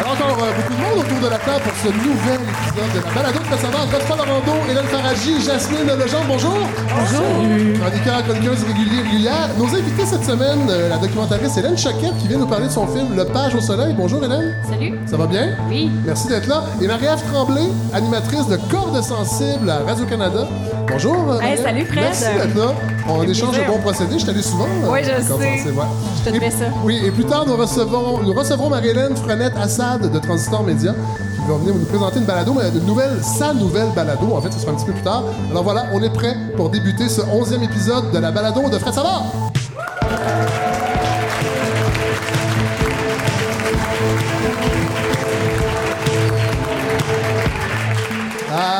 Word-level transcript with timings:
Alors 0.00 0.12
encore 0.12 0.42
euh, 0.42 0.50
beaucoup 0.56 0.74
de 0.74 0.80
monde 0.82 1.04
autour 1.04 1.20
de 1.20 1.30
la 1.30 1.38
table 1.38 1.62
pour 1.62 1.72
ce 1.78 1.88
nouvel 1.88 2.40
épisode 2.42 2.92
de 2.94 3.06
la 3.06 3.14
balado 3.14 3.38
de 3.38 3.56
savoir 3.56 3.86
Godefroy 3.86 4.16
Lamando, 4.16 4.52
Hélène 4.68 4.84
Faraji, 4.86 5.40
Jasmine 5.40 5.86
Legendre, 5.86 6.24
bonjour. 6.26 6.58
Bonjour. 6.96 7.78
Chroniqueur, 7.80 8.24
chroniqueuse 8.24 8.64
régulier, 8.64 9.02
régulière. 9.02 9.48
Nos 9.56 9.66
invités 9.66 10.04
cette 10.04 10.24
semaine, 10.24 10.66
euh, 10.68 10.88
la 10.88 10.98
documentariste 10.98 11.58
Hélène 11.58 11.78
Choquette 11.78 12.18
qui 12.18 12.26
vient 12.26 12.38
nous 12.38 12.46
parler 12.48 12.66
de 12.66 12.72
son 12.72 12.88
film 12.88 13.16
Le 13.16 13.24
Page 13.24 13.54
au 13.54 13.60
Soleil. 13.60 13.94
Bonjour 13.96 14.24
Hélène. 14.24 14.56
Salut. 14.68 14.98
Ça 15.06 15.16
va 15.16 15.26
bien? 15.26 15.50
Oui. 15.68 15.90
Merci 16.04 16.26
d'être 16.26 16.48
là. 16.48 16.64
Et 16.82 16.88
Marie-Ève 16.88 17.22
Tremblay, 17.32 17.68
animatrice 17.92 18.48
de 18.48 18.56
Cordes 18.68 19.00
sensibles 19.00 19.70
à 19.70 19.78
Radio-Canada. 19.86 20.48
Bonjour. 20.90 21.40
Hey, 21.42 21.56
salut, 21.58 21.84
Fred. 21.86 22.04
Merci 22.04 22.24
d'être. 22.24 22.74
On 23.08 23.22
échange 23.22 23.58
de 23.58 23.64
bons 23.66 23.78
procédés. 23.78 24.18
Je 24.18 24.26
t'allais 24.26 24.42
souvent. 24.42 24.64
euh, 24.66 24.88
Oui, 24.92 25.00
je 25.02 25.22
sais. 25.22 25.32
ouais. 25.32 25.62
Je 26.24 26.30
te 26.30 26.36
Et- 26.36 26.40
fais 26.40 26.50
ça. 26.50 26.64
Oui, 26.84 27.00
et 27.04 27.10
plus 27.10 27.24
tard, 27.24 27.44
nous 27.46 27.56
recevrons, 27.56 28.22
nous 28.22 28.32
recevrons 28.32 28.68
Marie-Hélène 28.70 29.16
Frenette-Assad 29.16 30.10
de 30.10 30.18
Transistor 30.18 30.62
Média 30.62 30.92
qui 30.92 31.50
va 31.50 31.58
venir 31.58 31.74
nous 31.74 31.84
présenter 31.84 32.18
une 32.20 32.24
balado, 32.24 32.54
mais 32.54 32.68
une 32.76 32.86
nouvelle, 32.86 33.18
sa 33.22 33.52
nouvelle 33.52 33.88
balado. 33.94 34.34
En 34.34 34.40
fait, 34.40 34.52
ce 34.52 34.58
sera 34.60 34.72
un 34.72 34.74
petit 34.76 34.86
peu 34.86 34.92
plus 34.92 35.02
tard. 35.02 35.24
Alors 35.50 35.62
voilà, 35.64 35.86
on 35.92 36.02
est 36.02 36.12
prêt 36.12 36.36
pour 36.56 36.70
débuter 36.70 37.08
ce 37.08 37.20
onzième 37.32 37.62
épisode 37.62 38.10
de 38.12 38.18
la 38.18 38.30
balado 38.30 38.68
de 38.68 38.78
Fred 38.78 38.94
Savard. 38.94 39.24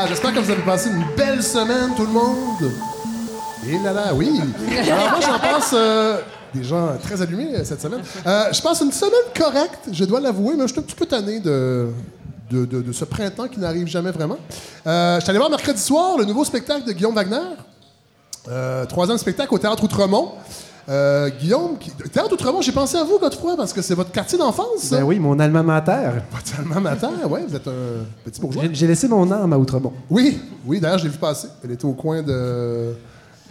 J'espère 0.08 0.34
que 0.34 0.40
vous 0.40 0.50
avez 0.50 0.62
passé 0.62 0.90
une 0.90 1.04
belle 1.16 1.42
semaine, 1.42 1.94
tout 1.96 2.04
le 2.04 2.12
monde. 2.12 2.72
Et 3.66 3.78
là 3.78 3.92
là, 3.92 4.14
oui. 4.14 4.40
Alors 4.90 5.10
moi, 5.10 5.20
j'en 5.20 5.38
passe 5.38 5.70
euh, 5.72 6.18
des 6.52 6.62
gens 6.62 6.96
très 7.02 7.22
allumés 7.22 7.54
euh, 7.54 7.64
cette 7.64 7.80
semaine. 7.80 8.02
Euh, 8.26 8.52
je 8.52 8.60
passe 8.60 8.82
une 8.82 8.92
semaine 8.92 9.12
correcte, 9.34 9.88
je 9.90 10.04
dois 10.04 10.20
l'avouer, 10.20 10.54
mais 10.56 10.66
je 10.66 10.72
suis 10.72 10.80
un 10.80 10.82
petit 10.82 10.94
peu 10.94 11.06
tanné 11.06 11.40
de, 11.40 11.88
de, 12.50 12.92
ce 12.92 13.04
printemps 13.06 13.48
qui 13.48 13.58
n'arrive 13.58 13.86
jamais 13.86 14.10
vraiment. 14.10 14.36
Je 14.84 15.18
suis 15.20 15.30
allé 15.30 15.38
voir 15.38 15.50
mercredi 15.50 15.80
soir 15.80 16.18
le 16.18 16.24
nouveau 16.24 16.44
spectacle 16.44 16.86
de 16.86 16.92
Guillaume 16.92 17.14
Wagner. 17.14 17.38
Troisième 18.88 19.18
spectacle 19.18 19.54
au 19.54 19.58
Théâtre 19.58 19.82
Outremont. 19.84 20.32
Euh, 20.88 21.30
Guillaume, 21.40 21.78
qui... 21.78 21.90
Théâtre 21.90 22.32
Outremont, 22.32 22.60
j'ai 22.60 22.72
pensé 22.72 22.96
à 22.96 23.04
vous, 23.04 23.18
Godefroy, 23.18 23.56
parce 23.56 23.72
que 23.72 23.80
c'est 23.80 23.94
votre 23.94 24.12
quartier 24.12 24.36
d'enfance. 24.36 24.90
Ben 24.90 25.02
oui, 25.02 25.18
mon 25.18 25.38
alma 25.38 25.62
mater. 25.62 26.10
Votre 26.30 26.60
alma 26.60 26.80
mater, 26.80 27.26
ouais, 27.28 27.44
vous 27.48 27.56
êtes 27.56 27.66
un 27.68 28.04
petit 28.24 28.40
bourgeois. 28.40 28.64
J'ai 28.72 28.86
laissé 28.86 29.08
mon 29.08 29.30
âme 29.30 29.52
à 29.52 29.58
Outremont. 29.58 29.92
Oui, 30.10 30.38
oui, 30.66 30.80
d'ailleurs, 30.80 30.98
je 30.98 31.04
l'ai 31.04 31.10
vu 31.10 31.18
passer. 31.18 31.48
Elle 31.62 31.72
était 31.72 31.86
au 31.86 31.92
coin 31.92 32.22
de. 32.22 32.94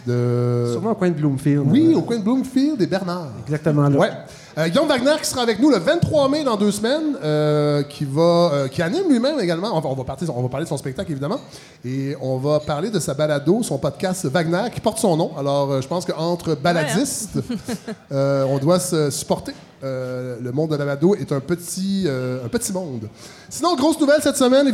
de... 0.06 0.68
Sûrement 0.72 0.92
au 0.92 0.94
coin 0.94 1.10
de 1.10 1.14
Bloomfield. 1.14 1.64
Oui, 1.66 1.94
au 1.94 2.02
coin 2.02 2.18
de 2.18 2.22
Bloomfield 2.22 2.80
et 2.80 2.86
Bernard. 2.86 3.28
Exactement 3.44 3.88
là. 3.88 3.98
Ouais. 3.98 4.10
Euh, 4.56 4.68
Guillaume 4.68 4.86
Wagner 4.86 5.14
qui 5.20 5.28
sera 5.28 5.42
avec 5.42 5.58
nous 5.58 5.68
le 5.68 5.78
23 5.78 6.28
mai 6.28 6.44
dans 6.44 6.56
deux 6.56 6.70
semaines, 6.70 7.16
euh, 7.24 7.82
qui 7.82 8.04
va, 8.04 8.22
euh, 8.52 8.68
qui 8.68 8.82
anime 8.82 9.08
lui-même 9.10 9.40
également. 9.40 9.76
On 9.76 9.80
va, 9.80 9.88
on 9.88 9.94
va 9.94 10.04
partir- 10.04 10.36
on 10.36 10.42
va 10.42 10.48
parler 10.48 10.64
de 10.64 10.68
son 10.68 10.76
spectacle 10.76 11.10
évidemment, 11.10 11.40
et 11.84 12.14
on 12.20 12.38
va 12.38 12.60
parler 12.60 12.90
de 12.90 13.00
sa 13.00 13.14
balado, 13.14 13.62
son 13.64 13.78
podcast 13.78 14.24
Wagner, 14.26 14.70
qui 14.72 14.80
porte 14.80 14.98
son 14.98 15.16
nom. 15.16 15.32
Alors, 15.36 15.72
euh, 15.72 15.80
je 15.80 15.88
pense 15.88 16.04
qu'entre 16.04 16.54
baladistes, 16.54 17.30
euh, 18.12 18.44
on 18.48 18.58
doit 18.58 18.78
se 18.78 19.10
supporter. 19.10 19.52
Euh, 19.82 20.36
le 20.40 20.52
monde 20.52 20.70
de 20.70 20.76
la 20.76 20.84
balado 20.84 21.14
est 21.16 21.30
un 21.32 21.40
petit, 21.40 22.04
euh, 22.06 22.44
un 22.44 22.48
petit 22.48 22.72
monde. 22.72 23.08
Sinon, 23.50 23.74
grosse 23.74 24.00
nouvelle 24.00 24.22
cette 24.22 24.36
semaine, 24.36 24.68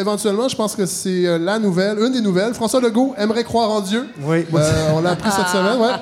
éventuellement, 0.00 0.48
je 0.48 0.56
pense 0.56 0.74
que 0.74 0.84
c'est 0.84 1.26
euh, 1.26 1.38
la 1.38 1.58
nouvelle, 1.60 1.98
une 2.00 2.12
des 2.12 2.20
nouvelles. 2.20 2.52
François 2.54 2.80
Legault 2.80 3.14
aimerait 3.16 3.44
croire 3.44 3.70
en 3.70 3.80
Dieu. 3.80 4.04
Oui, 4.26 4.44
moi, 4.50 4.60
Euh, 4.60 4.90
on 4.94 5.00
l'a 5.00 5.10
appris 5.12 5.30
cette 5.30 5.46
semaine, 5.48 5.78
ouais. 5.80 5.92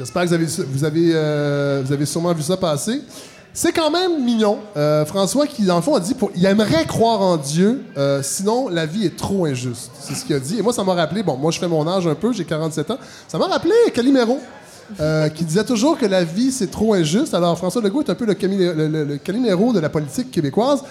J'espère 0.00 0.22
que 0.22 0.28
vous 0.28 0.34
avez, 0.34 0.46
vous, 0.46 0.84
avez, 0.84 1.10
euh, 1.12 1.82
vous 1.84 1.92
avez 1.92 2.06
sûrement 2.06 2.32
vu 2.32 2.40
ça 2.40 2.56
passer. 2.56 3.02
C'est 3.52 3.70
quand 3.70 3.90
même 3.90 4.24
mignon. 4.24 4.56
Euh, 4.74 5.04
François, 5.04 5.46
qui, 5.46 5.64
dans 5.66 5.76
le 5.76 5.82
fond, 5.82 5.94
a 5.94 6.00
dit 6.00 6.14
pour, 6.14 6.30
il 6.34 6.46
aimerait 6.46 6.86
croire 6.86 7.20
en 7.20 7.36
Dieu, 7.36 7.82
euh, 7.98 8.22
sinon 8.22 8.70
la 8.70 8.86
vie 8.86 9.04
est 9.04 9.14
trop 9.14 9.44
injuste. 9.44 9.90
C'est 10.00 10.14
ce 10.14 10.24
qu'il 10.24 10.34
a 10.34 10.40
dit. 10.40 10.58
Et 10.58 10.62
moi, 10.62 10.72
ça 10.72 10.82
m'a 10.84 10.94
rappelé, 10.94 11.22
bon, 11.22 11.36
moi, 11.36 11.50
je 11.50 11.58
fais 11.58 11.68
mon 11.68 11.86
âge 11.86 12.06
un 12.06 12.14
peu, 12.14 12.32
j'ai 12.32 12.46
47 12.46 12.92
ans. 12.92 12.98
Ça 13.28 13.36
m'a 13.36 13.46
rappelé 13.46 13.74
Calimero, 13.92 14.38
qui 15.34 15.44
disait 15.44 15.64
toujours 15.64 15.98
que 15.98 16.06
la 16.06 16.24
vie, 16.24 16.50
c'est 16.50 16.70
trop 16.70 16.94
injuste. 16.94 17.34
Alors, 17.34 17.58
François 17.58 17.82
Legault 17.82 18.00
est 18.02 18.08
un 18.10 18.14
peu 18.14 18.24
le- 18.24 18.88
le- 18.88 19.04
le 19.04 19.16
Calimero 19.18 19.74
de 19.74 19.80
la 19.80 19.90
politique 19.90 20.30
québécoise. 20.30 20.82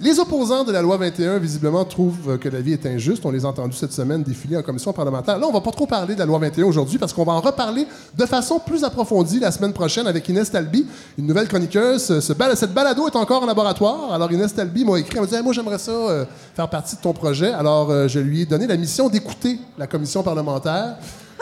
Les 0.00 0.18
opposants 0.18 0.64
de 0.64 0.72
la 0.72 0.82
loi 0.82 0.96
21, 0.96 1.38
visiblement, 1.38 1.84
trouvent 1.84 2.30
euh, 2.32 2.36
que 2.36 2.48
la 2.48 2.60
vie 2.60 2.72
est 2.72 2.84
injuste. 2.84 3.24
On 3.24 3.30
les 3.30 3.44
a 3.44 3.48
entendus 3.48 3.76
cette 3.76 3.92
semaine 3.92 4.24
défiler 4.24 4.56
en 4.56 4.62
commission 4.62 4.92
parlementaire. 4.92 5.38
Là, 5.38 5.46
on 5.48 5.52
va 5.52 5.60
pas 5.60 5.70
trop 5.70 5.86
parler 5.86 6.14
de 6.14 6.18
la 6.18 6.26
loi 6.26 6.38
21 6.40 6.64
aujourd'hui 6.66 6.98
parce 6.98 7.12
qu'on 7.12 7.24
va 7.24 7.32
en 7.32 7.40
reparler 7.40 7.86
de 8.18 8.26
façon 8.26 8.58
plus 8.58 8.82
approfondie 8.82 9.38
la 9.38 9.52
semaine 9.52 9.72
prochaine 9.72 10.08
avec 10.08 10.28
Inès 10.28 10.50
Talby, 10.50 10.84
une 11.16 11.26
nouvelle 11.28 11.46
chroniqueuse. 11.46 12.02
Ce- 12.20 12.20
cette 12.20 12.74
balado 12.74 13.06
est 13.06 13.14
encore 13.16 13.44
en 13.44 13.46
laboratoire. 13.46 14.12
Alors, 14.12 14.30
Inès 14.32 14.52
Talby 14.52 14.84
m'a 14.84 14.98
écrit, 14.98 15.14
elle 15.14 15.20
m'a 15.20 15.26
dit 15.28 15.42
Moi, 15.44 15.52
j'aimerais 15.52 15.78
ça 15.78 15.92
euh, 15.92 16.24
faire 16.56 16.68
partie 16.68 16.96
de 16.96 17.00
ton 17.00 17.12
projet. 17.12 17.52
Alors, 17.52 17.90
euh, 17.90 18.08
je 18.08 18.18
lui 18.18 18.42
ai 18.42 18.46
donné 18.46 18.66
la 18.66 18.76
mission 18.76 19.08
d'écouter 19.08 19.60
la 19.78 19.86
commission 19.86 20.24
parlementaire, 20.24 20.96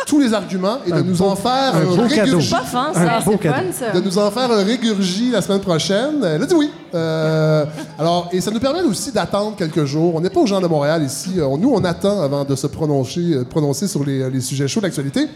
tous 0.07 0.19
les 0.21 0.35
arguments 0.35 0.79
et 0.87 0.91
de 0.93 1.01
nous 1.01 1.17
beau- 1.17 1.27
en 1.27 1.37
faire 1.37 1.75
un 1.75 1.81
un, 1.81 1.85
beau 1.85 2.09
cadeau. 2.09 2.39
régurgi- 2.39 2.51
Pas 2.51 2.61
fin, 2.63 2.91
Un 2.95 2.95
ça. 2.95 3.21
beau 3.25 3.37
cadeau. 3.37 3.55
fun, 3.55 3.63
ça. 3.93 3.99
de 3.99 4.05
nous 4.05 4.19
en 4.19 4.31
faire 4.31 4.51
un 4.51 4.65
régurgi 4.65 5.31
la 5.31 5.41
semaine 5.43 5.61
prochaine. 5.61 6.23
Elle 6.25 6.43
a 6.43 6.47
dit 6.47 6.55
oui. 6.55 6.71
Euh, 6.95 7.65
alors, 7.99 8.29
et 8.33 8.41
ça 8.41 8.51
nous 8.51 8.61
permet 8.61 8.83
aussi 8.83 9.13
d'attendre 9.13 9.55
quelques 9.57 9.85
jours. 9.85 10.15
On 10.17 10.21
n'est 10.21 10.31
pas 10.31 10.41
aux 10.41 10.47
gens 10.47 10.61
de 10.61 10.67
Montréal 10.67 11.03
ici. 11.05 11.35
Euh, 11.39 11.57
Nous, 11.57 11.71
on 11.73 11.85
attend 11.85 12.21
avant 12.21 12.45
de 12.45 12.55
se 12.57 12.67
prononcer, 12.67 13.21
euh, 13.35 13.45
prononcer 13.45 13.87
sur 13.89 14.05
les, 14.05 14.29
les 14.29 14.41
sujets 14.41 14.69
chauds 14.69 14.81
d'actualité. 14.81 15.29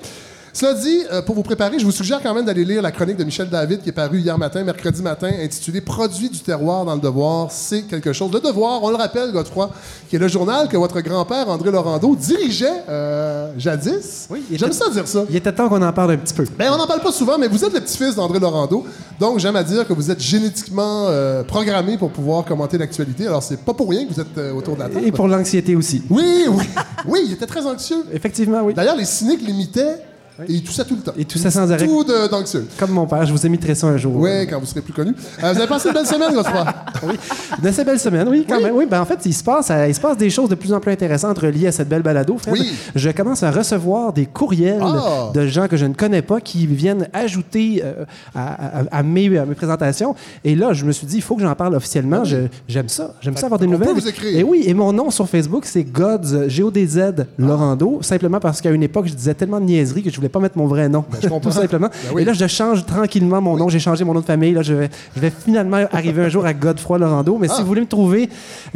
Cela 0.56 0.72
dit, 0.72 1.02
euh, 1.12 1.20
pour 1.20 1.34
vous 1.34 1.42
préparer, 1.42 1.78
je 1.78 1.84
vous 1.84 1.92
suggère 1.92 2.22
quand 2.22 2.32
même 2.32 2.46
d'aller 2.46 2.64
lire 2.64 2.80
la 2.80 2.90
chronique 2.90 3.18
de 3.18 3.24
Michel 3.24 3.50
David 3.50 3.82
qui 3.82 3.90
est 3.90 3.92
parue 3.92 4.20
hier 4.20 4.38
matin, 4.38 4.64
mercredi 4.64 5.02
matin, 5.02 5.28
intitulée 5.42 5.82
Produits 5.82 6.30
du 6.30 6.38
terroir 6.38 6.86
dans 6.86 6.94
le 6.94 7.00
devoir. 7.02 7.48
C'est 7.50 7.82
quelque 7.82 8.14
chose. 8.14 8.32
Le 8.32 8.40
devoir, 8.40 8.82
on 8.82 8.88
le 8.88 8.96
rappelle, 8.96 9.32
Godefroy, 9.32 9.70
qui 10.08 10.16
est 10.16 10.18
le 10.18 10.28
journal 10.28 10.66
que 10.68 10.78
votre 10.78 10.98
grand-père, 11.02 11.50
André 11.50 11.70
Laurando, 11.70 12.16
dirigeait 12.16 12.84
euh, 12.88 13.52
jadis. 13.58 14.28
Oui, 14.30 14.44
J'aime 14.50 14.72
ça 14.72 14.88
dire 14.88 15.06
ça. 15.06 15.24
Il 15.28 15.36
était 15.36 15.52
temps 15.52 15.68
qu'on 15.68 15.82
en 15.82 15.92
parle 15.92 16.12
un 16.12 16.16
petit 16.16 16.32
peu. 16.32 16.46
Ben, 16.56 16.70
on 16.72 16.78
n'en 16.78 16.86
parle 16.86 17.02
pas 17.02 17.12
souvent, 17.12 17.36
mais 17.36 17.48
vous 17.48 17.62
êtes 17.62 17.74
le 17.74 17.80
petit-fils 17.80 18.14
d'André 18.14 18.38
Laurando. 18.38 18.86
Donc, 19.20 19.38
j'aime 19.38 19.56
à 19.56 19.62
dire 19.62 19.86
que 19.86 19.92
vous 19.92 20.10
êtes 20.10 20.22
génétiquement 20.22 21.08
euh, 21.08 21.44
programmé 21.44 21.98
pour 21.98 22.10
pouvoir 22.10 22.46
commenter 22.46 22.78
l'actualité. 22.78 23.26
Alors, 23.26 23.42
c'est 23.42 23.60
pas 23.60 23.74
pour 23.74 23.90
rien 23.90 24.06
que 24.06 24.14
vous 24.14 24.20
êtes 24.20 24.38
autour 24.56 24.76
de 24.76 24.80
la 24.80 24.88
table. 24.88 25.06
Et 25.06 25.12
pour 25.12 25.28
l'anxiété 25.28 25.76
aussi. 25.76 26.02
Oui, 26.08 26.46
oui. 26.48 26.64
oui, 27.06 27.20
il 27.26 27.32
était 27.34 27.44
très 27.44 27.66
anxieux. 27.66 28.06
Effectivement, 28.10 28.62
oui. 28.62 28.72
D'ailleurs, 28.72 28.96
les 28.96 29.04
cyniques 29.04 29.42
l'imitaient 29.46 29.98
et 30.48 30.52
il 30.52 30.62
toussait 30.62 30.84
tout 30.84 30.96
le 30.96 31.02
temps. 31.02 31.12
Et 31.18 31.24
tout 31.24 31.38
ça 31.38 31.50
sans 31.50 31.70
arrêt. 31.72 31.86
Tout 31.86 32.04
de-. 32.04 32.64
Comme 32.78 32.90
mon 32.90 33.06
père, 33.06 33.24
je 33.26 33.32
vous 33.32 33.46
imiterai 33.46 33.74
ça 33.74 33.86
un 33.86 33.96
jour. 33.96 34.14
Oui, 34.16 34.46
quand 34.48 34.58
vous 34.60 34.66
serez 34.66 34.80
plus 34.82 34.92
connu. 34.92 35.12
Euh, 35.42 35.52
vous 35.52 35.58
avez 35.58 35.66
passé 35.68 35.88
une 35.88 35.94
belle 35.94 36.06
semaine, 36.06 36.32
Godefroy. 36.34 36.64
Oui. 37.06 37.14
De 37.62 37.70
ces 37.70 37.84
belles 37.84 37.98
semaines, 38.00 38.26
oui, 38.28 38.44
quand 38.48 38.56
Oui. 38.56 38.64
même. 38.64 38.74
Oui, 38.74 38.86
ben 38.90 39.00
en 39.00 39.04
fait, 39.04 39.18
il 39.26 39.34
se, 39.34 39.44
passe, 39.44 39.70
euh, 39.70 39.86
il 39.86 39.94
se 39.94 40.00
passe 40.00 40.16
des 40.16 40.30
choses 40.30 40.48
de 40.48 40.54
plus 40.54 40.72
en 40.72 40.80
plus 40.80 40.90
intéressantes 40.92 41.38
reliées 41.38 41.66
à 41.66 41.72
cette 41.72 41.88
belle 41.88 42.02
balado. 42.02 42.36
Fred. 42.38 42.54
Oui. 42.54 42.72
Je 42.94 43.10
commence 43.10 43.42
à 43.42 43.50
recevoir 43.50 44.12
des 44.12 44.24
courriels 44.26 44.80
Ah. 44.82 45.30
de 45.34 45.46
gens 45.46 45.68
que 45.68 45.76
je 45.76 45.84
ne 45.86 45.92
connais 45.94 46.22
pas 46.22 46.40
qui 46.40 46.66
viennent 46.66 47.08
ajouter 47.12 47.82
euh, 47.84 48.04
à, 48.34 48.80
à- 48.80 48.98
à 48.98 49.02
mes, 49.02 49.36
à 49.38 49.44
mes 49.44 49.54
présentations. 49.54 50.14
Et 50.44 50.54
là, 50.54 50.72
je 50.72 50.84
me 50.86 50.92
suis 50.92 51.06
dit, 51.06 51.16
il 51.16 51.22
faut 51.22 51.36
que 51.36 51.42
j'en 51.42 51.54
parle 51.54 51.74
officiellement. 51.74 52.22
J'aime 52.24 52.88
ça. 52.88 53.14
J'aime 53.20 53.36
ça 53.36 53.46
avoir 53.46 53.58
des 53.60 53.66
on 53.66 53.70
nouvelles. 53.72 53.88
peut 53.88 54.00
vous 54.00 54.08
écrire. 54.08 54.38
Et 54.38 54.42
oui, 54.42 54.62
et 54.66 54.72
mon 54.74 54.92
nom 54.92 55.10
sur 55.10 55.28
Facebook, 55.28 55.64
c'est 55.66 55.84
Gods, 55.84 56.48
G-O-D-Z, 56.48 57.26
Laurando, 57.38 57.98
simplement 58.02 58.40
parce 58.40 58.60
qu'à 58.60 58.70
une 58.70 58.82
époque, 58.82 59.06
je 59.06 59.14
disais 59.14 59.34
tellement 59.34 59.60
de 59.60 59.66
niaiseries 59.66 60.02
que 60.02 60.10
je 60.10 60.16
voulais 60.16 60.25
pas 60.28 60.40
mettre 60.40 60.58
mon 60.58 60.66
vrai 60.66 60.88
nom. 60.88 61.04
Ben, 61.10 61.18
je. 61.22 61.28
Tout 61.46 61.50
simplement. 61.50 61.88
Ben 61.88 62.10
oui. 62.14 62.22
Et 62.22 62.24
là, 62.24 62.32
je 62.32 62.46
change 62.46 62.84
tranquillement 62.86 63.40
mon 63.40 63.56
nom. 63.56 63.68
J'ai 63.68 63.78
changé 63.78 64.04
mon 64.04 64.14
nom 64.14 64.20
de 64.20 64.24
famille. 64.24 64.52
Là, 64.52 64.62
je, 64.62 64.74
vais, 64.74 64.90
je 65.14 65.20
vais 65.20 65.30
finalement 65.30 65.84
arriver 65.92 66.24
un 66.24 66.28
jour 66.28 66.44
à 66.46 66.52
Godefroy 66.54 66.98
Laurando. 66.98 67.36
Mais 67.38 67.48
Ah. 67.50 67.54
si 67.54 67.60
vous 67.62 67.66
voulez 67.68 67.80
me 67.82 67.86
trouver, 67.86 68.28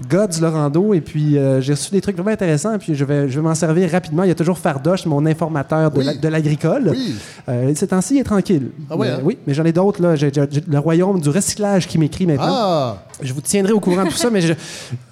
Gods 0.09 0.41
Laurando. 0.41 0.95
Et 0.95 1.01
puis, 1.01 1.37
euh, 1.39 1.61
j'ai 1.61 1.73
reçu 1.73 1.91
des 1.91 2.01
trucs 2.01 2.17
vraiment 2.17 2.31
intéressants. 2.33 2.75
Et 2.75 2.79
puis, 2.79 2.95
je 2.95 3.05
vais, 3.05 3.29
je 3.29 3.37
vais 3.41 3.43
m'en 3.47 3.55
servir 3.55 3.91
rapidement. 3.91 4.23
Il 4.25 4.29
y 4.29 4.33
a 4.33 4.35
toujours 4.35 4.59
Fardoche, 4.59 5.07
mon 5.07 5.25
informateur 5.27 5.91
de 5.91 5.99
Oui. 5.99 6.05
la- 6.05 6.15
de 6.15 6.29
l'agricole. 6.29 6.89
Oui. 6.91 7.15
Euh, 7.49 7.73
ces 7.75 7.87
temps-ci, 7.89 8.17
il 8.17 8.21
est 8.21 8.25
tranquille. 8.25 8.71
Ah 8.91 8.97
ouais, 8.97 9.09
Mais- 9.09 9.15
hein? 9.15 9.21
Oui, 9.25 9.39
mais 9.47 9.55
j'en 9.55 9.65
ai 9.65 9.73
d'autres. 9.73 10.03
là. 10.03 10.17
J'ai 10.17 10.31
le 10.69 10.79
royaume 10.79 11.21
du 11.21 11.29
recyclage 11.31 11.87
qui 11.87 11.99
m'écrit 11.99 12.27
maintenant. 12.27 12.45
Ah! 12.49 12.97
Je 13.23 13.33
vous 13.33 13.41
tiendrai 13.41 13.73
au 13.73 13.81
courant 13.81 14.05
de 14.05 14.11
tout 14.11 14.17
ça, 14.17 14.31
mais 14.33 14.41
je 14.41 14.53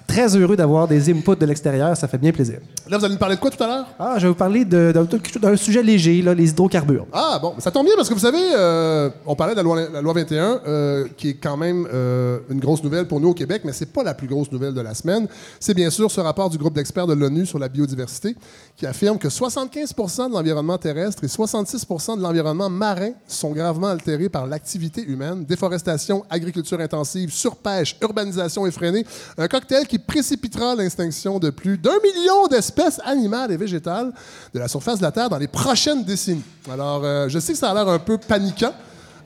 très 0.08 0.34
heureux 0.34 0.56
d'avoir 0.56 0.88
des 0.88 1.10
inputs 1.12 1.36
de 1.38 1.46
l'extérieur. 1.46 1.96
Ça 1.96 2.08
fait 2.08 2.18
bien 2.18 2.32
plaisir. 2.32 2.58
Là, 2.88 2.96
vous 2.98 3.04
allez 3.04 3.14
nous 3.14 3.18
parler 3.20 3.36
de 3.36 3.40
quoi 3.40 3.50
tout 3.50 3.62
à 3.62 3.66
l'heure? 3.66 3.86
Ah, 3.98 4.14
je 4.16 4.22
vais 4.22 4.28
vous 4.28 4.34
parler 4.34 4.64
de- 4.64 4.90
de- 4.92 5.18
de- 5.18 5.38
d'un 5.38 5.54
sujet 5.56 5.82
léger, 5.82 6.22
là, 6.22 6.34
les 6.34 6.48
hydrocarbures. 6.50 7.06
Ah, 7.12 7.38
bon, 7.40 7.54
ça 7.58 7.70
tombe 7.70 7.84
bien 7.84 7.94
parce 7.94 8.08
que 8.08 8.14
vous 8.14 8.20
savez, 8.20 8.40
euh, 8.56 9.10
on 9.26 9.36
parlait 9.36 9.52
de 9.52 9.58
la 9.58 9.62
loi, 9.62 9.78
la 9.92 10.00
loi 10.00 10.14
21, 10.14 10.60
euh, 10.66 11.06
qui 11.16 11.28
est 11.28 11.34
quand 11.34 11.56
même 11.58 11.86
euh, 11.92 12.38
une 12.48 12.58
grosse 12.58 12.82
nouvelle 12.82 13.06
pour 13.06 13.20
nous 13.20 13.28
au 13.28 13.34
Québec, 13.34 13.62
mais 13.64 13.72
c'est 13.72 13.92
pas 13.92 14.02
la 14.02 14.14
plus 14.14 14.26
grosse 14.26 14.50
nouvelle 14.50 14.72
de 14.74 14.80
la 14.80 14.94
semaine. 14.94 15.28
C'est 15.60 15.74
bien 15.74 15.90
sûr 15.90 16.10
ce 16.10 16.20
rapport 16.22 16.48
du 16.48 16.56
groupe 16.58 16.74
d'experts 16.74 17.06
de 17.06 17.12
l'ONU 17.14 17.44
sur 17.44 17.58
la 17.58 17.68
biodiversité 17.68 18.34
qui 18.76 18.86
affirme 18.86 19.18
que 19.18 19.28
75% 19.28 20.28
de 20.30 20.32
l'environnement 20.34 20.78
terrestre 20.78 21.22
et 21.24 21.28
66% 21.28 22.16
de 22.16 22.22
l'environnement 22.22 22.70
marin 22.70 23.10
sont 23.26 23.50
gravement 23.52 23.88
altérés 23.88 24.28
par 24.30 24.46
l'activité 24.46 25.02
humaine, 25.02 25.44
déforestation, 25.44 26.24
agriculture 26.30 26.80
intensive, 26.80 27.30
surpêche, 27.30 27.96
urbanisation 28.00 28.66
effrénée, 28.66 29.04
un 29.36 29.48
cocktail 29.48 29.86
qui 29.86 29.97
précipitera 29.98 30.74
l'extinction 30.74 31.38
de 31.38 31.50
plus 31.50 31.78
d'un 31.78 31.98
million 32.02 32.46
d'espèces 32.46 33.00
animales 33.04 33.52
et 33.52 33.56
végétales 33.56 34.12
de 34.54 34.58
la 34.58 34.68
surface 34.68 34.98
de 34.98 35.02
la 35.02 35.12
Terre 35.12 35.28
dans 35.28 35.38
les 35.38 35.48
prochaines 35.48 36.04
décennies. 36.04 36.42
Alors, 36.70 37.02
euh, 37.04 37.28
je 37.28 37.38
sais 37.38 37.52
que 37.52 37.58
ça 37.58 37.70
a 37.70 37.74
l'air 37.74 37.88
un 37.88 37.98
peu 37.98 38.18
paniquant. 38.18 38.72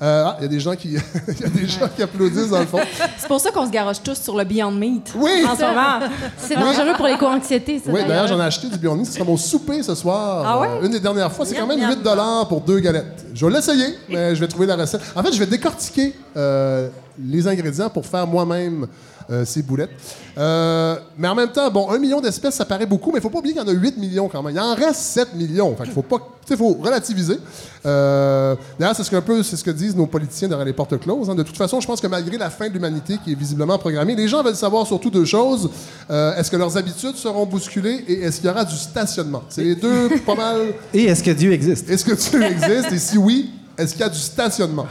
Euh, 0.03 0.25
ah, 0.27 0.37
il 0.41 0.43
y 0.43 0.45
a 0.47 0.49
des 0.49 0.59
gens 0.59 0.75
qui, 0.75 0.89
il 1.29 1.41
y 1.41 1.45
a 1.45 1.49
des 1.49 1.69
gens 1.69 1.89
qui 1.95 2.03
applaudissent 2.03 2.49
dans 2.49 2.59
le 2.59 2.67
fond. 2.67 2.81
C'est 3.19 3.29
pour 3.29 3.41
ça 3.41 3.53
qu'on 3.53 3.65
se 3.65 3.71
garoche 3.71 4.03
tous 4.03 4.21
sur 4.21 4.37
le 4.37 4.43
Beyond 4.43 4.73
Meat. 4.73 5.13
Oui! 5.15 5.45
En 5.49 5.55
ce 5.55 5.63
moment. 5.63 6.01
C'est 6.39 6.57
dangereux 6.57 6.95
pour 6.97 7.07
l'éco-anxiété, 7.07 7.79
ça. 7.79 7.93
Oui, 7.93 8.01
d'ailleurs, 8.07 8.27
j'en 8.27 8.41
ai 8.41 8.45
acheté 8.45 8.67
du 8.67 8.79
Beyond 8.79 8.97
Meat. 8.97 9.07
Ce 9.07 9.13
sera 9.13 9.25
mon 9.25 9.37
souper 9.37 9.81
ce 9.85 9.95
soir. 9.95 10.45
Ah 10.45 10.59
ouais? 10.59 10.69
Euh, 10.69 10.87
une 10.87 10.91
des 10.91 10.99
dernières 10.99 11.31
fois. 11.31 11.47
C'est 11.47 11.55
quand 11.55 11.69
même 11.69 11.79
Miam, 11.79 11.91
8 11.91 12.49
pour 12.49 12.63
deux 12.63 12.81
galettes. 12.81 13.27
Je 13.33 13.47
vais 13.47 13.53
l'essayer, 13.53 13.97
mais 14.09 14.35
je 14.35 14.41
vais 14.41 14.49
trouver 14.49 14.67
la 14.67 14.75
recette. 14.75 15.03
En 15.15 15.23
fait, 15.23 15.33
je 15.33 15.39
vais 15.39 15.47
décortiquer 15.47 16.17
euh, 16.37 16.89
les 17.17 17.47
ingrédients 17.47 17.89
pour 17.89 18.05
faire 18.05 18.27
moi-même 18.27 18.89
euh, 19.33 19.45
ces 19.45 19.63
boulettes. 19.63 19.91
Euh, 20.39 20.97
mais 21.19 21.29
en 21.29 21.35
même 21.35 21.51
temps, 21.51 21.71
bon, 21.71 21.91
un 21.91 21.99
million 21.99 22.21
d'espèces, 22.21 22.55
ça 22.55 22.65
paraît 22.65 22.87
beaucoup, 22.87 23.11
mais 23.11 23.19
il 23.19 23.23
faut 23.23 23.31
pas 23.31 23.39
oublier 23.39 23.55
qu'il 23.55 23.63
y 23.63 23.67
en 23.67 23.69
a 23.69 23.75
8 23.75 23.97
millions 23.99 24.29
quand 24.29 24.43
même. 24.43 24.55
Il 24.55 24.61
en 24.61 24.75
reste 24.75 25.01
7 25.01 25.35
millions. 25.35 25.75
Fait 25.77 25.85
qu'il 25.85 25.93
faut 25.93 26.03
pas... 26.03 26.19
faut 26.57 26.75
relativiser. 26.75 27.39
Euh, 27.87 28.55
D'ailleurs, 28.79 28.95
c'est 28.97 29.05
ce, 29.05 29.17
peu, 29.17 29.43
c'est 29.43 29.57
ce 29.57 29.65
que 29.65 29.71
disent 29.71 29.97
nos 29.97 30.07
politiciens 30.07 30.49
derrière 30.49 30.67
les 30.67 30.73
portes 30.73 30.99
closes. 31.01 31.29
hein. 31.31 31.35
De 31.35 31.43
toute 31.43 31.57
façon, 31.57 31.81
je 31.81 31.87
pense 31.87 32.01
que 32.01 32.07
malgré 32.07 32.37
la 32.39 32.51
fin 32.51 32.69
de 32.69 32.73
l'humanité 32.73 33.19
qui 33.25 33.33
est 33.33 33.39
visiblement 33.39 33.79
programmée, 33.79 34.15
les 34.15 34.29
gens 34.29 34.43
veulent 34.43 34.55
savoir 34.55 34.87
surtout 34.87 35.11
deux 35.11 35.25
choses. 35.25 35.71
Euh, 36.11 36.37
est-ce 36.37 36.51
que 36.51 36.57
leurs 36.57 36.77
habitudes 36.77 37.17
seront 37.17 37.47
bousculées 37.47 38.05
et 38.09 38.23
est-ce 38.23 38.37
qu'il 38.41 38.47
y 38.49 38.53
aura 38.53 38.65
du 38.65 38.77
stationnement? 38.77 39.43
C'est 39.49 39.65
les 39.65 39.77
deux 39.77 40.09
pas 40.27 40.35
mal... 40.35 40.59
Et 40.95 41.05
est-ce 41.05 41.23
que 41.23 41.31
Dieu 41.31 41.53
existe? 41.53 41.89
Est-ce 41.91 42.05
que 42.05 42.13
Dieu 42.15 42.43
existe? 42.43 42.93
Et 42.93 42.99
si 42.99 43.19
oui, 43.19 43.51
est-ce 43.79 43.93
qu'il 43.93 44.01
y 44.01 44.05
a 44.05 44.09
du 44.09 44.19
stationnement? 44.19 44.87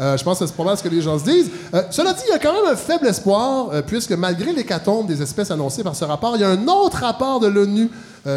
Euh, 0.00 0.16
je 0.16 0.24
pense 0.24 0.38
que 0.38 0.46
c'est 0.46 0.56
pas 0.56 0.64
mal 0.64 0.76
ce 0.76 0.82
que 0.82 0.88
les 0.88 1.00
gens 1.00 1.18
se 1.18 1.24
disent. 1.24 1.50
Euh, 1.72 1.82
cela 1.90 2.12
dit, 2.12 2.22
il 2.26 2.32
y 2.32 2.34
a 2.34 2.38
quand 2.38 2.52
même 2.52 2.72
un 2.72 2.76
faible 2.76 3.06
espoir, 3.06 3.68
euh, 3.72 3.82
puisque 3.82 4.12
malgré 4.12 4.52
l'hécatombe 4.52 5.06
des 5.06 5.22
espèces 5.22 5.50
annoncées 5.50 5.84
par 5.84 5.94
ce 5.94 6.04
rapport, 6.04 6.36
il 6.36 6.40
y 6.40 6.44
a 6.44 6.50
un 6.50 6.66
autre 6.66 6.98
rapport 6.98 7.40
de 7.40 7.46
l'ONU 7.46 7.90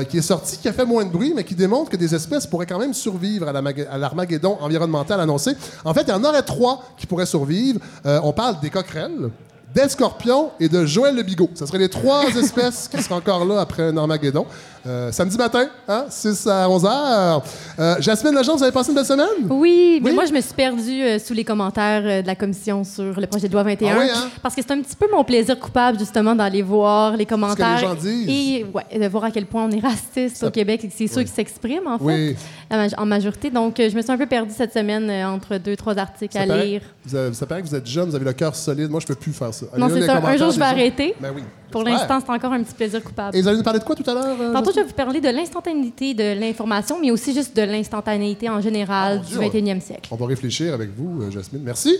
qui 0.09 0.17
est 0.17 0.21
sorti, 0.21 0.57
qui 0.57 0.67
a 0.67 0.73
fait 0.73 0.83
moins 0.83 1.05
de 1.05 1.09
bruit, 1.09 1.31
mais 1.33 1.45
qui 1.45 1.55
démontre 1.55 1.89
que 1.89 1.95
des 1.95 2.13
espèces 2.13 2.45
pourraient 2.45 2.65
quand 2.65 2.77
même 2.77 2.93
survivre 2.93 3.47
à 3.47 3.97
l'Armageddon 3.97 4.57
environnemental 4.59 5.21
annoncé. 5.21 5.53
En 5.85 5.93
fait, 5.93 6.01
il 6.01 6.09
y 6.09 6.11
en 6.11 6.25
aurait 6.25 6.41
trois 6.41 6.83
qui 6.97 7.07
pourraient 7.07 7.25
survivre. 7.25 7.79
On 8.03 8.33
parle 8.33 8.59
des 8.59 8.69
coquerelles, 8.69 9.29
des 9.73 9.89
scorpions 9.89 10.51
et 10.59 10.69
de 10.69 10.85
Joël 10.85 11.15
le 11.15 11.23
Bigot. 11.23 11.51
Ce 11.55 11.65
seraient 11.65 11.77
les 11.77 11.89
trois 11.89 12.23
espèces 12.35 12.89
qui 12.89 13.01
seraient 13.01 13.15
encore 13.15 13.45
là 13.45 13.61
après 13.61 13.83
un 13.83 13.95
Armageddon. 13.97 14.45
Euh, 14.85 15.11
samedi 15.11 15.37
matin, 15.37 15.67
hein, 15.87 16.05
6 16.09 16.47
à 16.47 16.69
11 16.69 16.85
heures. 16.85 17.43
Euh, 17.79 17.95
Jasmine 17.99 18.33
Legendre, 18.35 18.57
vous 18.57 18.63
avez 18.63 18.71
passé 18.71 18.89
une 18.89 18.95
belle 18.95 19.05
semaine? 19.05 19.27
Oui, 19.49 19.99
mais 20.03 20.09
Oui? 20.11 20.15
moi, 20.15 20.25
je 20.25 20.33
me 20.33 20.39
suis 20.41 20.53
perdue 20.53 21.01
euh, 21.03 21.19
sous 21.19 21.33
les 21.33 21.43
commentaires 21.43 22.03
euh, 22.05 22.21
de 22.21 22.27
la 22.27 22.35
commission 22.35 22.83
sur 22.83 23.19
le 23.19 23.27
projet 23.27 23.47
de 23.47 23.53
loi 23.53 23.63
21. 23.63 23.93
Ah 23.95 23.99
oui, 23.99 24.07
hein? 24.13 24.29
Parce 24.41 24.55
que 24.55 24.61
c'est 24.61 24.71
un 24.71 24.81
petit 24.81 24.95
peu 24.95 25.07
mon 25.11 25.23
plaisir 25.23 25.59
coupable, 25.59 25.99
justement, 25.99 26.35
d'aller 26.35 26.61
voir 26.61 27.17
les 27.17 27.25
commentaires. 27.25 27.77
gens 27.79 27.95
disent. 27.95 28.29
Et 28.29 28.65
ouais, 28.73 28.99
de 28.99 29.07
voir 29.07 29.25
à 29.25 29.31
quel 29.31 29.45
point 29.45 29.65
on 29.65 29.71
est 29.71 29.79
raciste 29.79 30.43
au 30.43 30.51
Québec 30.51 30.81
et 30.83 30.87
que 30.87 30.93
c'est 30.95 31.07
ceux 31.07 31.23
qui 31.23 31.31
s'expriment, 31.31 31.87
en 31.87 31.97
fait, 31.97 32.03
Oui. 32.05 32.35
en 32.97 33.05
majorité. 33.05 33.49
Donc, 33.49 33.75
je 33.79 33.95
me 33.95 34.01
suis 34.01 34.11
un 34.11 34.17
peu 34.17 34.25
perdue 34.27 34.53
cette 34.55 34.73
semaine 34.73 35.09
entre 35.25 35.57
deux, 35.57 35.75
trois 35.75 35.97
articles 35.97 36.33
Ça 36.37 36.43
à 36.43 36.47
paraît, 36.47 36.65
lire. 36.65 36.81
vous 37.05 37.15
avez- 37.15 37.33
ça 37.33 37.45
paraît 37.45 37.61
que 37.61 37.67
vous 37.67 37.75
êtes 37.75 37.85
jeune, 37.87 38.09
vous 38.09 38.15
avez 38.15 38.25
le 38.25 38.33
cœur 38.33 38.55
solide. 38.55 38.89
Moi, 38.89 38.99
je 39.01 39.07
peux 39.07 39.15
plus 39.15 39.33
faire 39.33 39.53
ça. 39.53 39.65
Allez 39.73 39.81
Non, 39.81 39.87
lire 39.87 39.95
c'est 39.95 40.01
les 40.01 40.07
ça. 40.07 40.17
Un 40.17 40.37
jour, 40.37 40.51
je 40.51 40.59
vais 40.59 40.65
gens. 40.65 40.71
arrêter. 40.71 41.15
Ben 41.19 41.31
oui. 41.35 41.43
Pour 41.69 41.83
l'instant, 41.83 42.19
c'est 42.25 42.31
encore 42.31 42.53
un 42.53 42.63
petit 42.63 42.73
plaisir 42.73 43.03
coupable. 43.03 43.35
Et 43.35 43.41
vous 43.41 43.47
allez 43.49 43.57
nous 43.57 43.63
parler 43.63 43.79
de 43.79 43.83
quoi 43.83 43.93
tout 43.95 44.09
à 44.09 44.13
l'heure? 44.13 44.37
Tantôt, 44.67 44.79
je 44.79 44.81
vais 44.81 44.87
vous 44.87 44.93
parler 44.95 45.21
de 45.21 45.29
l'instantanéité 45.29 46.13
de 46.13 46.37
l'information, 46.39 46.97
mais 47.01 47.09
aussi 47.11 47.33
juste 47.33 47.55
de 47.55 47.61
l'instantanéité 47.61 48.49
en 48.49 48.59
général 48.59 49.21
Ah, 49.21 49.25
du 49.25 49.37
Dieu. 49.37 49.39
21e 49.39 49.79
siècle. 49.81 50.09
On 50.11 50.15
va 50.17 50.25
réfléchir 50.25 50.73
avec 50.73 50.89
vous, 50.97 51.21
euh, 51.21 51.31
Jasmine. 51.31 51.61
Merci. 51.63 51.95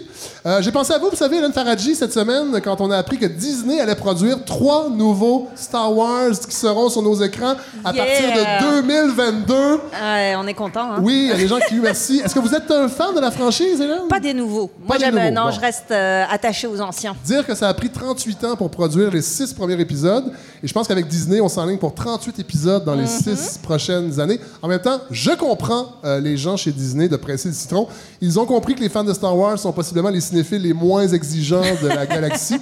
Euh, 0.46 0.62
J'ai 0.62 0.72
pensé 0.74 0.92
à 0.94 0.98
vous, 1.00 1.10
vous 1.10 1.16
savez, 1.16 1.38
Hélène 1.38 1.54
Faradji, 1.54 1.96
cette 1.96 2.12
semaine, 2.12 2.60
quand 2.62 2.82
on 2.82 2.92
a 2.92 2.98
appris 2.98 3.18
que 3.18 3.26
Disney 3.26 3.80
allait 3.80 3.96
produire 3.96 4.44
trois 4.44 4.90
nouveaux 4.90 5.48
Star 5.56 5.96
Wars 5.96 6.32
qui 6.48 6.54
seront 6.56 6.90
sur 6.90 7.02
nos 7.02 7.16
écrans 7.22 7.56
à 7.86 7.94
Yeah. 7.94 8.04
partir 8.06 8.28
de 8.34 8.82
2022. 8.82 9.54
Ouais, 9.54 10.36
on 10.38 10.46
est 10.46 10.54
content. 10.54 10.92
Hein? 10.94 11.00
Oui, 11.02 11.22
il 11.26 11.28
y 11.30 11.32
a 11.32 11.38
des 11.38 11.48
gens 11.48 11.60
qui 11.70 11.76
merci. 11.82 12.20
Est-ce 12.24 12.36
que 12.36 12.40
vous 12.40 12.54
êtes 12.54 12.70
un 12.70 12.90
fan 12.90 13.16
de 13.16 13.22
la 13.22 13.32
franchise, 13.32 13.80
Hélène? 13.80 14.08
Pas 14.10 14.20
des 14.20 14.34
nouveaux. 14.34 14.70
Moi, 14.86 14.98
des 14.98 15.06
j'aime. 15.06 15.16
nouveaux, 15.16 15.32
Non, 15.32 15.46
bon. 15.46 15.52
je 15.52 15.60
reste 15.62 15.92
euh, 15.92 16.26
attaché 16.30 16.68
aux 16.68 16.82
anciens. 16.82 17.16
Dire 17.24 17.46
que 17.48 17.56
ça 17.56 17.70
a 17.70 17.74
pris 17.74 17.90
38 17.90 18.44
ans 18.44 18.56
pour 18.58 18.70
produire 18.70 19.10
les 19.12 19.22
six 19.22 19.54
premiers 19.54 19.80
épisodes. 19.80 20.34
Et 20.62 20.68
je 20.68 20.74
pense 20.74 20.86
qu'avec 20.88 21.08
Disney, 21.08 21.40
on 21.40 21.48
s'enligne 21.48 21.78
pour 21.78 21.94
38 21.96 22.40
épisodes 22.40 22.57
dans 22.66 22.96
les 22.96 23.08
six 23.08 23.60
prochaines 23.62 24.20
années. 24.20 24.40
En 24.62 24.68
même 24.68 24.80
temps, 24.80 25.00
je 25.12 25.32
comprends 25.32 25.88
euh, 26.06 26.20
les 26.20 26.38
gens 26.38 26.58
chez 26.58 26.72
Disney 26.72 27.08
de 27.08 27.16
presser 27.18 27.50
le 27.50 27.54
citron. 27.56 27.88
Ils 28.22 28.40
ont 28.40 28.46
compris 28.46 28.76
que 28.76 28.82
les 28.82 28.90
fans 28.90 29.04
de 29.04 29.14
Star 29.14 29.38
Wars 29.38 29.58
sont 29.60 29.72
possiblement 29.72 30.10
les 30.10 30.22
cinéphiles 30.22 30.62
les 30.62 30.74
moins 30.74 31.08
exigeants 31.08 31.62
de 31.82 31.88
la 31.88 32.06
galaxie. 32.08 32.60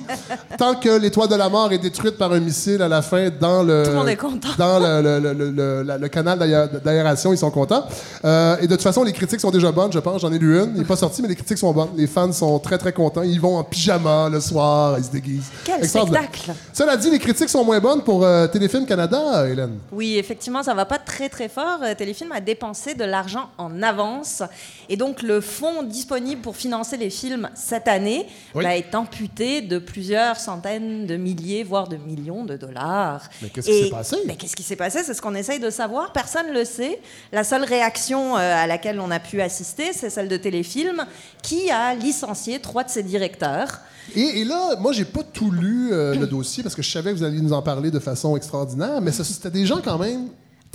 Tant 0.57 0.75
que 0.75 1.00
l'étoile 1.00 1.30
de 1.30 1.36
la 1.36 1.50
mort 1.50 1.71
est 1.71 1.77
détruite 1.77 2.18
par 2.18 2.31
un 2.33 2.39
missile 2.39 2.81
à 2.81 2.88
la 2.88 3.01
fin 3.01 3.30
dans 3.39 3.63
le, 3.63 3.83
Tout 3.83 3.89
le 3.92 3.95
monde 3.97 4.09
est 4.09 4.15
content. 4.15 4.50
dans 4.57 4.80
le, 4.80 5.83
la- 6.00 6.09
canal 6.09 6.39
d'aé- 6.39 6.68
d'aération, 6.83 7.31
ils 7.33 7.38
sont 7.38 7.51
contents. 7.51 7.86
Euh, 8.24 8.57
et 8.62 8.68
de 8.68 8.74
toute 8.74 8.83
façon, 8.83 9.03
les 9.03 9.13
critiques 9.13 9.39
sont 9.39 9.51
déjà 9.51 9.71
bonnes, 9.71 9.91
je 9.91 10.00
pense. 10.00 10.21
J'en 10.21 10.31
ai 10.31 10.39
lu 10.39 10.57
une. 10.59 10.71
Il 10.75 10.80
n'est 10.80 10.86
pas 10.86 10.95
sorti, 10.95 11.21
mais 11.21 11.27
les 11.27 11.36
critiques 11.36 11.57
sont 11.57 11.71
bonnes. 11.74 11.89
Les 11.95 12.07
fans 12.07 12.31
sont 12.31 12.57
très, 12.59 12.77
très 12.77 12.94
contents. 12.94 13.21
Ils 13.24 13.39
vont 13.39 13.57
en 13.57 13.63
pyjama 13.63 14.30
le 14.30 14.39
soir, 14.39 14.95
ils 14.98 15.03
se 15.03 15.12
déguisent. 15.12 15.50
Quel 15.63 15.88
spectacle! 15.88 16.51
Cela 16.74 16.98
dit, 16.98 17.09
les 17.09 17.19
critiques 17.19 17.50
sont 17.50 17.63
moins 17.63 17.80
bonnes 17.80 18.01
pour 18.01 18.24
euh, 18.24 18.48
Téléfilm 18.48 18.86
Canada, 18.86 19.48
Hélène. 19.48 19.74
Oui, 19.91 20.17
effectivement, 20.17 20.63
ça 20.63 20.73
va 20.73 20.85
pas 20.85 20.97
très 20.97 21.29
très 21.29 21.47
fort. 21.47 21.79
Euh, 21.83 21.93
Téléfilm 21.93 22.31
a 22.31 22.41
dépensé 22.41 22.95
de 22.95 23.03
l'argent 23.03 23.49
en 23.57 23.83
avance. 23.83 24.41
Et 24.89 24.97
donc, 24.97 25.21
le 25.21 25.41
fonds 25.41 25.83
disponible 25.83 26.41
pour 26.41 26.55
financer 26.55 26.97
les 26.97 27.09
films 27.09 27.49
cette 27.55 27.87
année 27.87 28.27
Oui. 28.53 28.63
bah, 28.63 28.75
est 28.75 28.93
amputé 28.95 29.61
de 29.61 29.79
plusieurs 29.79 30.37
centaines 30.37 31.05
de 31.05 31.15
milliers, 31.17 31.63
voire 31.63 31.87
de 31.87 31.97
millions 31.97 32.45
de 32.45 32.57
dollars. 32.57 33.29
Mais 33.41 33.49
qu'est-ce 33.49 33.67
qui 33.67 33.83
s'est 33.83 33.89
passé? 33.89 34.17
Mais 34.25 34.35
qu'est-ce 34.35 34.55
qui 34.55 34.63
s'est 34.63 34.75
passé? 34.75 34.99
C'est 35.03 35.13
ce 35.13 35.21
qu'on 35.21 35.35
essaye 35.35 35.59
de 35.59 35.69
savoir. 35.69 36.11
Personne 36.13 36.47
ne 36.49 36.53
le 36.53 36.65
sait. 36.65 36.99
La 37.31 37.43
seule 37.43 37.63
réaction 37.63 38.35
euh, 38.37 38.39
à 38.39 38.67
laquelle 38.67 38.99
on 38.99 39.11
a 39.11 39.19
pu 39.19 39.41
assister, 39.41 39.93
c'est 39.93 40.09
celle 40.09 40.27
de 40.27 40.37
Téléfilm, 40.37 41.05
qui 41.41 41.69
a 41.71 41.93
licencié 41.95 42.59
trois 42.59 42.83
de 42.83 42.89
ses 42.89 43.03
directeurs. 43.03 43.79
Et, 44.15 44.41
et 44.41 44.45
là, 44.45 44.75
moi, 44.79 44.91
j'ai 44.93 45.05
pas 45.05 45.23
tout 45.23 45.49
lu 45.51 45.89
euh, 45.91 46.13
le 46.15 46.27
dossier 46.27 46.61
parce 46.61 46.75
que 46.75 46.83
je 46.83 46.91
savais 46.91 47.11
que 47.11 47.17
vous 47.17 47.23
alliez 47.23 47.41
nous 47.41 47.53
en 47.53 47.61
parler 47.63 47.89
de 47.89 47.99
façon 47.99 48.35
extraordinaire, 48.38 49.01
mais 49.01 49.11
c'était 49.11 49.49
des 49.49 49.65
gens 49.65 49.81
quand 49.83 49.97
même 49.97 50.27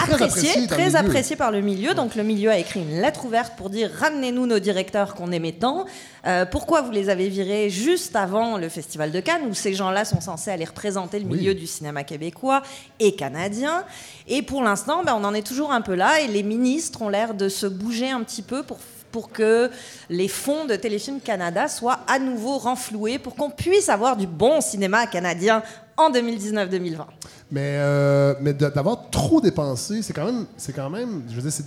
très 0.06 0.14
apprécié, 0.24 0.66
très 0.66 0.86
milieu. 0.86 0.96
apprécié 0.96 1.36
par 1.36 1.50
le 1.50 1.60
milieu. 1.60 1.94
Donc 1.94 2.14
le 2.14 2.22
milieu 2.22 2.50
a 2.50 2.58
écrit 2.58 2.80
une 2.80 3.00
lettre 3.00 3.24
ouverte 3.24 3.54
pour 3.56 3.70
dire 3.70 3.90
ramenez-nous 3.98 4.46
nos 4.46 4.58
directeurs 4.58 5.14
qu'on 5.14 5.32
aimait 5.32 5.52
tant. 5.52 5.84
Euh, 6.26 6.44
pourquoi 6.44 6.82
vous 6.82 6.90
les 6.90 7.08
avez 7.08 7.28
virés 7.28 7.70
juste 7.70 8.14
avant 8.16 8.58
le 8.58 8.68
Festival 8.68 9.10
de 9.12 9.20
Cannes 9.20 9.42
où 9.48 9.54
ces 9.54 9.74
gens-là 9.74 10.04
sont 10.04 10.20
censés 10.20 10.50
aller 10.50 10.64
représenter 10.64 11.18
le 11.18 11.26
Oui. 11.26 11.38
milieu 11.38 11.54
du 11.54 11.66
cinéma 11.66 12.04
québécois 12.04 12.62
et 12.98 13.14
canadien. 13.14 13.84
Et 14.28 14.42
pour 14.42 14.62
l'instant, 14.62 15.02
ben, 15.04 15.14
on 15.18 15.24
en 15.24 15.34
est 15.34 15.46
toujours 15.46 15.72
un 15.72 15.80
peu 15.80 15.94
là 15.94 16.20
et 16.20 16.26
les 16.28 16.42
ministres 16.42 17.02
ont 17.02 17.08
l'air 17.08 17.34
de 17.34 17.48
se 17.48 17.66
bouger 17.66 18.10
un 18.10 18.22
petit 18.22 18.42
peu 18.42 18.62
pour 18.62 18.78
pour 19.12 19.32
que 19.32 19.72
les 20.08 20.28
fonds 20.28 20.66
de 20.66 20.76
Téléfilm 20.76 21.18
Canada 21.20 21.66
soient 21.66 21.98
à 22.06 22.20
nouveau 22.20 22.58
renfloués 22.58 23.18
pour 23.18 23.34
qu'on 23.34 23.50
puisse 23.50 23.88
avoir 23.88 24.16
du 24.16 24.28
bon 24.28 24.60
cinéma 24.60 25.08
canadien 25.08 25.64
en 26.00 26.10
2019-2020. 26.10 27.04
Mais, 27.52 27.74
euh, 27.78 28.34
mais 28.40 28.52
d'avoir 28.52 29.10
trop 29.10 29.40
dépensé, 29.40 30.02
c'est 30.02 30.12
quand 30.12 30.24
même, 30.24 30.46
c'est 30.56 30.72
quand 30.72 30.88
même, 30.88 31.22
je 31.28 31.34
veux 31.34 31.42
dire, 31.42 31.50
c'est 31.52 31.66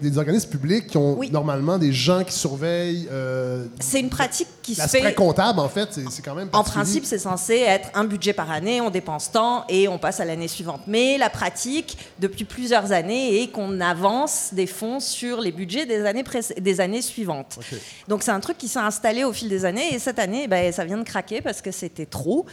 des, 0.00 0.18
organismes 0.18 0.50
publics 0.50 0.88
qui 0.88 0.98
ont 0.98 1.18
Oui. 1.18 1.30
normalement 1.30 1.78
des 1.78 1.92
gens 1.92 2.22
qui 2.22 2.34
surveillent. 2.34 3.08
euh, 3.10 3.64
C'est 3.80 4.00
une 4.00 4.10
pratique 4.10 4.48
qui 4.62 4.74
se 4.74 4.86
fait 4.86 5.14
comptable, 5.14 5.58
en 5.58 5.70
fait, 5.70 5.88
c'est 6.10 6.22
quand 6.22 6.34
même. 6.34 6.50
En 6.52 6.62
principe, 6.62 7.06
c'est 7.06 7.18
censé 7.18 7.54
être 7.56 7.88
un 7.94 8.04
budget 8.04 8.34
par 8.34 8.50
année, 8.50 8.82
on 8.82 8.90
dépense 8.90 9.32
tant 9.32 9.64
et 9.70 9.88
on 9.88 9.98
passe 9.98 10.20
à 10.20 10.26
l'année 10.26 10.48
suivante. 10.48 10.82
Mais 10.86 11.16
la 11.16 11.30
pratique, 11.30 11.96
depuis 12.18 12.44
plusieurs 12.44 12.92
années, 12.92 13.42
est 13.42 13.48
qu'on 13.48 13.80
avance 13.80 14.50
des 14.52 14.66
fonds 14.66 15.00
sur 15.00 15.40
les 15.40 15.50
budgets 15.52 15.86
des 15.86 16.04
années, 16.04 16.24
des 16.60 16.80
années 16.80 17.02
suivantes. 17.02 17.58
Donc 18.06 18.22
c'est 18.22 18.30
un 18.32 18.40
truc 18.40 18.58
qui 18.58 18.68
s'est 18.68 18.78
installé 18.78 19.24
au 19.24 19.32
fil 19.32 19.48
des 19.48 19.64
années 19.64 19.94
et 19.94 19.98
cette 19.98 20.18
année, 20.18 20.46
ben, 20.46 20.70
ça 20.72 20.84
vient 20.84 20.98
de 20.98 21.04
craquer 21.04 21.40
parce 21.40 21.62
que 21.62 21.70
c'était 21.70 22.06
trop. 22.06 22.44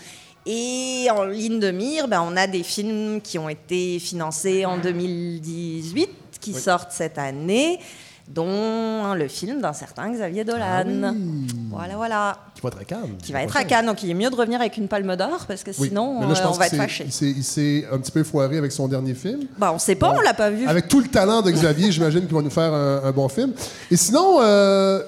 Et 0.52 1.08
en 1.12 1.26
ligne 1.26 1.60
de 1.60 1.70
mire, 1.70 2.08
ben, 2.08 2.24
on 2.28 2.36
a 2.36 2.48
des 2.48 2.64
films 2.64 3.22
qui 3.22 3.38
ont 3.38 3.50
été 3.50 4.00
financés 4.00 4.66
en 4.66 4.78
2018, 4.80 6.10
qui 6.42 6.54
sortent 6.54 6.92
cette 6.92 7.20
année, 7.20 7.80
dont 8.28 9.14
le 9.14 9.28
film 9.28 9.62
d'un 9.62 9.74
certain 9.74 10.10
Xavier 10.12 10.44
Dolan. 10.44 10.64
Ah 10.64 10.84
oui. 11.14 11.48
Voilà, 11.70 11.96
voilà 11.96 12.38
Qui 12.56 12.62
va 12.62 12.70
être 12.70 12.80
à 12.80 12.84
Cannes. 12.84 13.18
qui 13.22 13.32
va 13.32 13.44
être 13.44 13.56
à 13.58 13.64
Cannes. 13.64 13.86
Donc 13.86 14.02
il 14.04 14.10
est 14.10 14.14
mieux 14.16 14.30
de 14.30 14.36
revenir 14.36 14.60
avec 14.60 14.78
une 14.78 14.88
palme 14.88 15.16
d'or 15.16 15.46
parce 15.48 15.64
que 15.64 15.72
sinon 15.72 16.22
là, 16.22 16.28
euh, 16.28 16.48
on 16.48 16.52
va 16.52 16.68
être 16.68 16.76
fâché. 16.76 17.06
il 17.22 17.44
s'est- 17.44 17.86
un 17.92 17.98
petit 18.00 18.12
peu 18.12 18.24
foiré 18.24 18.58
avec 18.58 18.72
son 18.72 18.88
dernier 18.88 19.14
film. 19.14 19.42
Bah, 19.58 19.72
on 19.74 19.80
sait 19.80 19.96
pas, 19.96 20.14
on 20.16 20.22
l'a 20.22 20.34
pas 20.34 20.50
vu. 20.50 20.68
Avec 20.68 20.88
tout 20.88 21.00
le 21.00 21.08
talent 21.08 21.42
de 21.44 21.52
Xavier, 21.52 21.92
j'imagine 21.92 22.22
qu'il 22.28 22.36
va 22.36 22.42
nous 22.42 22.50
faire 22.50 22.74
un, 22.74 23.02
un 23.04 23.12
bon 23.12 23.30
film. 23.30 23.54
Et 23.92 23.96
sinon, 23.98 24.40
euh, 24.42 25.02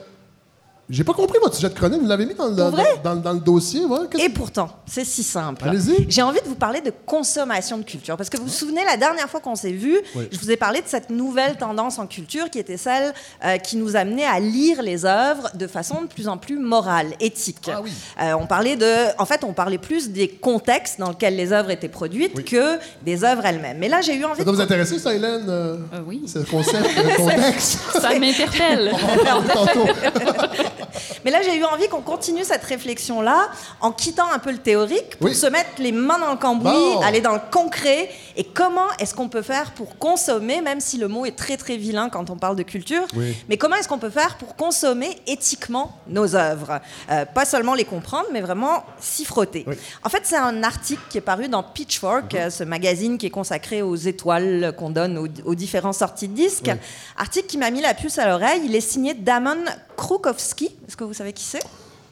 j'ai 0.92 1.04
pas 1.04 1.14
compris 1.14 1.40
votre 1.42 1.56
sujet 1.56 1.70
de 1.70 1.74
chronique. 1.74 2.02
Vous 2.02 2.08
l'avez 2.08 2.26
mis 2.26 2.36
dans, 2.36 2.48
le- 2.48 2.56
dans, 2.56 2.70
Pour 2.70 2.80
vrai? 2.80 2.88
dans- 3.04 3.16
dans 3.16 3.34
le 3.34 3.40
dossier. 3.40 3.86
ouais? 3.86 4.00
Et 4.20 4.30
pourtant, 4.30 4.70
c'est 4.86 5.06
si 5.06 5.24
simple. 5.24 5.64
Allez-y. 5.68 6.06
J'ai 6.10 6.22
envie 6.22 6.42
de 6.42 6.48
vous 6.48 6.56
parler 6.56 6.82
de 6.82 6.92
consommation 7.06 7.78
de 7.78 7.84
culture. 7.84 8.18
Parce 8.18 8.30
que 8.30 8.38
vous 8.38 8.44
vous 8.44 8.50
souvenez, 8.50 8.84
la 8.86 8.98
dernière 8.98 9.30
fois 9.30 9.40
qu'on 9.40 9.56
s'est 9.56 9.72
vu, 9.72 9.98
Oui. 10.16 10.28
je 10.32 10.38
vous 10.40 10.52
ai 10.52 10.58
parlé 10.58 10.82
de 10.82 10.88
cette 10.88 11.10
nouvelle 11.10 11.56
tendance 11.58 11.98
en 11.98 12.08
culture 12.08 12.50
qui 12.50 12.60
était 12.60 12.78
celle 12.78 13.14
euh, 13.46 13.58
qui 13.58 13.78
nous 13.78 13.96
amenait 13.96 14.26
à 14.26 14.40
lire 14.40 14.82
les 14.82 15.06
œuvres 15.06 15.50
de 15.56 15.66
façon 15.68 16.02
de 16.02 16.08
plus 16.08 16.28
en 16.28 16.38
plus 16.38 16.60
morale, 16.60 17.08
éthique. 17.20 17.70
Ah 17.74 17.82
oui. 17.82 17.92
Euh, 18.22 18.34
on 18.40 18.46
parlait 18.46 18.76
de, 18.76 19.18
en 19.18 19.26
fait, 19.26 19.44
on 19.44 19.54
parlait 19.54 19.78
plus 19.78 20.10
des 20.10 20.28
contextes 20.28 21.00
dans 21.00 21.10
lesquels 21.10 21.36
les 21.36 21.54
œuvres 21.54 21.72
étaient 21.72 21.88
produites 21.90 22.34
Oui. 22.36 22.44
que 22.44 22.78
des 23.04 23.24
œuvres 23.24 23.46
elles-mêmes. 23.46 23.78
Mais 23.80 23.88
là, 23.90 24.02
j'ai 24.02 24.16
eu 24.16 24.26
envie 24.26 24.38
Ça 24.40 24.44
doit 24.44 24.52
de 24.54 24.58
vous 24.58 24.64
intéresser, 24.64 25.00
ça, 25.00 25.14
Hélène? 25.14 25.46
euh, 25.48 25.78
oui. 26.06 26.24
Ce 26.28 26.40
concept, 26.40 26.86
le 26.98 27.16
contexte? 27.18 27.80
Ça 28.02 28.18
m'interpelle. 28.20 28.92
Mais 31.26 31.32
là, 31.32 31.42
j'ai 31.44 31.56
eu 31.58 31.64
envie 31.64 31.88
qu'on 31.88 32.02
continue 32.02 32.44
cette 32.44 32.64
réflexion-là 32.64 33.50
en 33.82 33.92
quittant 33.92 34.32
un 34.34 34.40
peu 34.40 34.52
le 34.52 34.58
théorique 34.58 35.18
pour 35.18 35.28
Oui. 35.30 35.36
se 35.36 35.48
mettre 35.48 35.70
les 35.80 35.92
mains 35.92 36.20
dans 36.20 36.32
le 36.32 36.38
cambouis, 36.38 36.72
Bon. 36.72 37.02
aller 37.02 37.22
dans 37.22 37.34
le 37.34 37.42
concret. 37.52 38.10
Et 38.38 38.44
comment 38.44 38.88
est-ce 39.00 39.14
qu'on 39.14 39.30
peut 39.30 39.42
faire 39.42 39.72
pour 39.72 39.98
consommer, 39.98 40.62
même 40.62 40.80
si 40.80 40.98
le 40.98 41.08
mot 41.08 41.26
est 41.26 41.36
très 41.38 41.58
très 41.58 41.78
vilain 41.78 42.10
quand 42.10 42.30
on 42.30 42.38
parle 42.38 42.56
de 42.56 42.64
culture, 42.64 43.04
Oui. 43.16 43.36
mais 43.50 43.58
comment 43.58 43.76
est-ce 43.76 43.88
qu'on 43.88 44.00
peut 44.00 44.10
faire 44.10 44.38
pour 44.38 44.56
consommer 44.56 45.10
éthiquement 45.28 45.98
nos 46.08 46.36
œuvres? 46.36 46.80
Euh, 47.12 47.26
Pas 47.26 47.46
seulement 47.46 47.74
les 47.74 47.86
comprendre, 47.86 48.28
mais 48.32 48.42
vraiment 48.42 48.84
s'y 49.00 49.26
frotter. 49.26 49.64
Oui. 49.68 49.76
En 50.04 50.10
fait, 50.10 50.22
c'est 50.24 50.38
un 50.38 50.64
article 50.64 51.02
qui 51.10 51.18
est 51.18 51.22
paru 51.22 51.48
dans 51.50 51.64
Pitchfork, 51.64 52.34
euh, 52.36 52.50
ce 52.50 52.64
magazine 52.64 53.18
qui 53.18 53.26
est 53.26 53.30
consacré 53.32 53.82
aux 53.82 53.96
étoiles 53.96 54.74
qu'on 54.78 54.90
donne 54.90 55.18
aux, 55.18 55.28
aux 55.46 55.56
différentes 55.56 55.96
sorties 55.96 56.28
de 56.28 56.34
disques. 56.36 56.72
Article 57.18 57.48
qui 57.48 57.58
m'a 57.58 57.70
mis 57.72 57.82
la 57.82 57.94
puce 57.94 58.18
à 58.18 58.28
l'oreille. 58.28 58.62
Il 58.66 58.76
est 58.76 58.82
signé 58.82 59.14
Damon 59.14 59.58
Krukowski. 60.02 60.66
Est-ce 60.88 60.98
que 60.98 61.04
vous 61.04 61.14
savez 61.14 61.32
qui 61.34 61.44
c'est? 61.44 61.62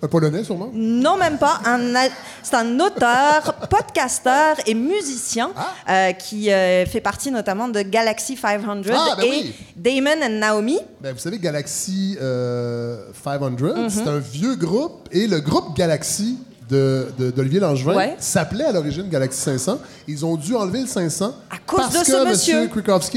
Un 0.01 0.07
Polonais, 0.07 0.45
sûrement. 0.45 0.69
non, 0.73 1.17
même 1.17 1.37
pas. 1.37 1.59
C'est 2.41 2.55
un 2.55 2.79
auteur, 2.79 3.53
podcasteur 3.69 4.55
et 4.65 4.73
musicien 4.73 5.49
euh, 5.89 6.13
qui 6.13 6.49
euh, 6.51 6.85
fait 6.85 7.01
partie 7.01 7.31
notamment 7.31 7.67
de 7.67 7.81
Galaxy 7.81 8.37
500 8.37 8.83
Ah, 8.93 9.15
ben 9.17 9.23
et 9.25 9.29
oui. 9.29 9.53
Damon 9.75 10.21
and 10.23 10.29
Naomi. 10.39 10.79
Ben, 11.01 11.11
vous 11.13 11.19
savez, 11.19 11.37
Galaxy 11.39 12.17
euh, 12.21 13.03
500, 13.25 13.49
Mm-hmm. 13.49 13.89
c'est 13.89 14.07
un 14.07 14.19
vieux 14.19 14.55
groupe. 14.55 15.09
Et 15.11 15.27
le 15.27 15.41
groupe 15.41 15.75
Galaxy 15.75 16.37
de- 16.69 17.07
de- 17.17 17.31
d'Olivier 17.31 17.59
Langevin 17.59 17.95
Ouais. 17.95 18.15
s'appelait 18.19 18.65
à 18.65 18.71
l'origine 18.71 19.09
Galaxy 19.09 19.39
500. 19.41 19.79
Ils 20.07 20.25
ont 20.25 20.35
dû 20.35 20.55
enlever 20.55 20.81
le 20.81 20.87
500 20.87 21.33
À 21.49 21.57
cause 21.65 21.79
parce 21.79 21.93
de 21.99 22.03
ce 22.05 22.11
que 22.11 22.29
monsieur. 22.29 22.63
M. 22.63 22.69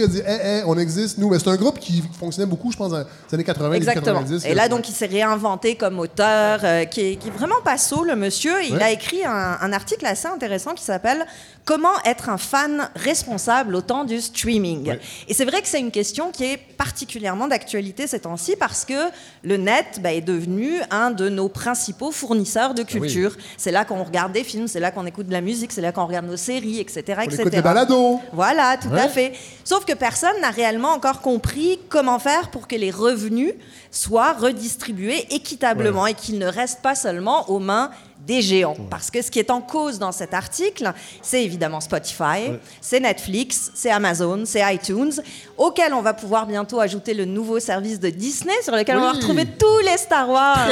A 0.03 0.07
dit 0.07 0.19
hey, 0.27 0.41
hey, 0.59 0.63
on 0.67 0.79
existe, 0.79 1.19
nous. 1.19 1.29
Mais 1.29 1.39
c'est 1.39 1.49
un 1.49 1.57
groupe 1.57 1.79
qui 1.79 2.03
fonctionnait 2.19 2.47
beaucoup, 2.49 2.71
je 2.73 2.77
pense, 2.77 2.91
dans 2.91 2.99
les 2.99 3.05
années 3.35 3.45
80, 3.45 3.73
Exactement. 3.75 4.21
90. 4.21 4.45
Et 4.47 4.55
là, 4.55 4.69
donc, 4.69 4.89
il 4.89 4.93
s'est 4.93 5.07
réinventé 5.07 5.75
comme 5.77 5.99
auteur, 5.99 6.61
euh, 6.65 6.85
qui, 6.87 7.01
est, 7.13 7.17
qui 7.17 7.29
est 7.29 7.33
vraiment 7.33 7.61
pas 7.65 7.77
sot, 7.79 8.05
le 8.05 8.17
monsieur. 8.17 8.53
Il 8.65 8.77
Ouais. 8.77 8.83
a 8.83 8.91
écrit 8.91 9.25
un, 9.25 9.59
un 9.61 9.73
article 9.73 10.07
assez 10.07 10.29
intéressant 10.29 10.73
qui 10.75 10.85
s'appelle 10.85 11.25
Comment 11.65 11.95
être 12.05 12.29
un 12.29 12.39
fan 12.39 12.91
responsable 12.97 13.77
au 13.77 13.83
temps 13.83 14.05
du 14.05 14.21
streaming. 14.21 14.89
Ouais. 14.89 15.01
Et 15.29 15.35
c'est 15.35 15.45
vrai 15.45 15.63
que 15.63 15.69
c'est 15.69 15.79
une 15.79 15.93
question 15.93 16.33
qui 16.33 16.45
est 16.45 16.57
particulièrement 16.57 17.47
d'actualité 17.47 18.07
ces 18.09 18.21
temps-ci 18.21 18.57
parce 18.57 18.85
que 18.85 19.11
le 19.45 19.57
net 19.57 20.01
bah, 20.01 20.13
est 20.13 20.21
devenu 20.21 20.81
un 20.91 21.13
de 21.13 21.29
nos 21.29 21.49
principaux 21.49 22.11
fournisseurs 22.11 22.75
de 22.75 22.83
oui. 22.83 22.89
culture. 22.89 23.37
C'est 23.57 23.71
là 23.71 23.85
qu'on 23.85 24.03
regarde 24.03 24.33
des 24.33 24.43
films, 24.43 24.67
c'est 24.67 24.81
là 24.81 24.91
qu'on 24.91 25.07
écoute 25.07 25.29
de 25.29 25.33
la 25.33 25.41
musique, 25.41 25.71
c'est 25.73 25.81
là 25.81 25.93
qu'on 25.93 26.07
regarde 26.07 26.27
nos 26.27 26.37
séries, 26.37 26.81
etc. 26.81 27.03
On 27.17 27.21
etc. 27.23 27.43
écoute 27.43 27.53
des 27.53 27.63
balados. 27.63 28.21
Voilà, 28.33 28.77
tout 28.77 28.93
à 28.93 29.09
fait. 29.09 29.33
Sauf 29.65 29.85
que 29.85 29.93
personne 29.93 30.41
n'a 30.41 30.51
réellement 30.51 30.91
encore 30.91 31.21
compris 31.21 31.79
comment 31.89 32.19
faire 32.19 32.51
pour 32.51 32.67
que 32.67 32.75
les 32.75 32.91
revenus 32.91 33.55
soient 33.93 34.33
redistribués 34.33 35.27
équitablement 35.31 36.07
et 36.07 36.15
qu'ils 36.15 36.39
ne 36.39 36.47
restent 36.47 36.83
pas 36.83 36.95
seulement 36.95 37.49
aux 37.51 37.59
mains 37.59 37.91
des 38.27 38.43
géants. 38.43 38.77
Parce 38.91 39.11
que 39.11 39.21
ce 39.23 39.31
qui 39.31 39.39
est 39.39 39.51
en 39.51 39.61
cause 39.61 39.99
dans 39.99 40.13
cet 40.13 40.35
article, 40.35 40.93
c'est 41.23 41.43
évidemment 41.43 41.81
Spotify, 41.81 42.53
c'est 42.81 43.01
Netflix, 43.01 43.73
c'est 43.75 43.91
Amazon, 43.91 44.43
c'est 44.45 44.63
iTunes, 44.75 45.13
auquel 45.57 45.93
on 45.93 46.03
va 46.03 46.15
pouvoir 46.15 46.47
bientôt 46.47 46.81
ajouter 46.81 47.15
le 47.15 47.25
nouveau 47.25 47.59
service 47.59 47.99
de 47.99 48.11
Disney 48.11 48.55
sur 48.63 48.75
lequel 48.75 48.97
on 48.99 49.03
va 49.03 49.13
retrouver 49.13 49.45
tous 49.47 49.79
les 49.85 49.97
Star 49.97 50.29
Wars. 50.29 50.69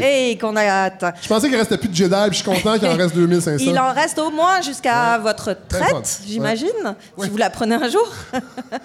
Et 0.00 0.38
qu'on 0.38 0.54
a 0.56 0.64
hâte. 0.64 1.04
Je 1.22 1.28
pensais 1.28 1.48
qu'il 1.48 1.56
restait 1.56 1.78
plus 1.78 1.88
de 1.88 1.94
Jedi, 1.94 2.14
puis 2.28 2.38
je 2.38 2.42
suis 2.42 2.44
content 2.44 2.78
qu'il 2.78 2.88
en 2.88 2.96
reste 2.96 3.14
2500. 3.14 3.64
Il 3.66 3.78
en 3.78 3.92
reste 3.92 4.18
au 4.18 4.30
moins 4.30 4.60
jusqu'à 4.62 5.18
votre 5.18 5.56
traite, 5.68 6.20
j'imagine, 6.26 6.96
si 7.20 7.28
vous 7.28 7.36
la 7.36 7.50
prenez 7.50 7.74
un 7.74 7.88
jour. 7.88 8.08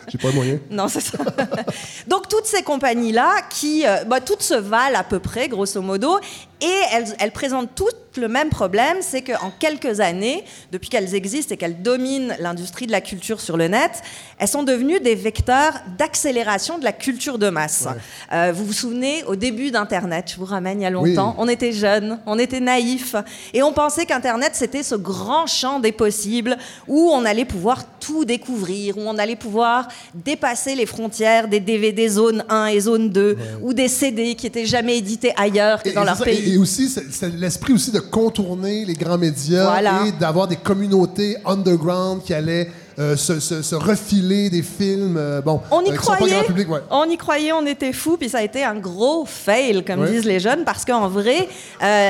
J'ai 0.07 0.17
pas 0.17 0.29
le 0.29 0.33
moyen. 0.33 0.59
Non, 0.71 0.87
c'est 0.87 1.01
ça. 1.01 1.17
Donc 2.07 2.27
toutes 2.27 2.45
ces 2.45 2.63
compagnies-là, 2.63 3.41
qui, 3.49 3.85
euh, 3.85 4.03
bah, 4.05 4.21
toutes 4.21 4.41
se 4.41 4.53
valent 4.53 4.97
à 4.97 5.03
peu 5.03 5.19
près, 5.19 5.47
grosso 5.47 5.81
modo, 5.81 6.19
et 6.61 6.79
elles, 6.93 7.15
elles 7.19 7.31
présentent 7.31 7.73
toutes 7.75 7.95
le 8.17 8.27
même 8.27 8.49
problème, 8.49 8.97
c'est 9.01 9.21
qu'en 9.21 9.51
quelques 9.59 9.99
années, 9.99 10.43
depuis 10.71 10.89
qu'elles 10.89 11.13
existent 11.13 11.53
et 11.53 11.57
qu'elles 11.57 11.83
dominent 11.83 12.35
l'industrie 12.39 12.87
de 12.87 12.91
la 12.91 12.99
culture 12.99 13.39
sur 13.39 13.57
le 13.57 13.67
net, 13.67 13.91
elles 14.39 14.47
sont 14.47 14.63
devenues 14.63 14.99
des 14.99 15.13
vecteurs 15.13 15.73
d'accélération 15.99 16.79
de 16.79 16.83
la 16.83 16.93
culture 16.93 17.37
de 17.37 17.49
masse. 17.49 17.87
Euh, 18.33 18.51
vous 18.55 18.65
vous 18.65 18.73
souvenez, 18.73 19.23
au 19.25 19.35
début 19.35 19.69
d'Internet, 19.69 20.31
je 20.33 20.37
vous 20.37 20.45
ramène 20.45 20.79
il 20.81 20.83
y 20.83 20.87
a 20.87 20.89
longtemps, 20.89 21.35
Oui. 21.37 21.43
on 21.43 21.47
était 21.47 21.71
jeunes, 21.71 22.19
on 22.25 22.39
était 22.39 22.59
naïfs, 22.59 23.15
et 23.53 23.61
on 23.61 23.71
pensait 23.71 24.07
qu'Internet, 24.07 24.53
c'était 24.55 24.81
ce 24.81 24.95
grand 24.95 25.45
champ 25.45 25.79
des 25.79 25.91
possibles 25.91 26.57
où 26.87 27.11
on 27.13 27.23
allait 27.23 27.45
pouvoir 27.45 27.83
tout 27.99 28.25
découvrir, 28.25 28.97
où 28.97 29.01
on 29.05 29.19
allait 29.19 29.35
pouvoir 29.35 29.89
dépasser 30.15 30.73
les 30.73 30.87
frontières 30.87 31.47
des 31.47 31.59
DVD 31.59 32.07
zone 32.09 32.43
1 32.49 32.65
et 32.67 32.79
zone 32.79 33.09
2, 33.11 33.37
ou 33.61 33.73
des 33.75 33.89
CD 33.89 34.33
qui 34.33 34.47
étaient 34.47 34.65
jamais 34.65 34.97
édités 34.97 35.33
ailleurs 35.37 35.83
que 35.83 35.89
Et- 35.89 35.93
dans 35.93 36.03
leur 36.03 36.17
ça, 36.17 36.25
pays. 36.25 36.46
Et, 36.47 36.53
et 36.53 36.57
aussi, 36.57 36.89
c'est 36.89 37.29
l'esprit 37.35 37.73
aussi 37.73 37.91
de 37.91 37.99
contourner 37.99 38.85
les 38.85 38.93
grands 38.93 39.17
médias 39.17 39.65
Voilà. 39.65 40.03
et 40.07 40.11
d'avoir 40.13 40.47
des 40.47 40.55
communautés 40.55 41.37
underground 41.45 42.23
qui 42.23 42.33
allaient 42.33 42.69
euh, 42.99 43.15
se, 43.15 43.39
se- 43.39 43.61
se 43.61 43.75
refiler 43.75 44.49
des 44.49 44.63
films. 44.63 45.17
euh, 45.17 45.39
bon, 45.39 45.61
On 45.69 45.81
y 45.83 45.91
euh, 45.91 45.95
croyait, 45.95 46.33
grand 46.33 46.43
public, 46.45 46.67
ouais. 46.67 46.79
on 46.89 47.03
y 47.03 47.15
croyait, 47.15 47.51
on 47.51 47.63
était 47.67 47.93
fous, 47.93 48.17
puis 48.17 48.27
ça 48.27 48.39
a 48.39 48.41
été 48.41 48.63
un 48.63 48.73
gros 48.73 49.23
fail, 49.27 49.83
comme 49.85 49.99
Ouais. 49.99 50.09
disent 50.11 50.25
les 50.25 50.39
jeunes, 50.39 50.63
parce 50.65 50.83
qu'en 50.83 51.07
vrai, 51.07 51.47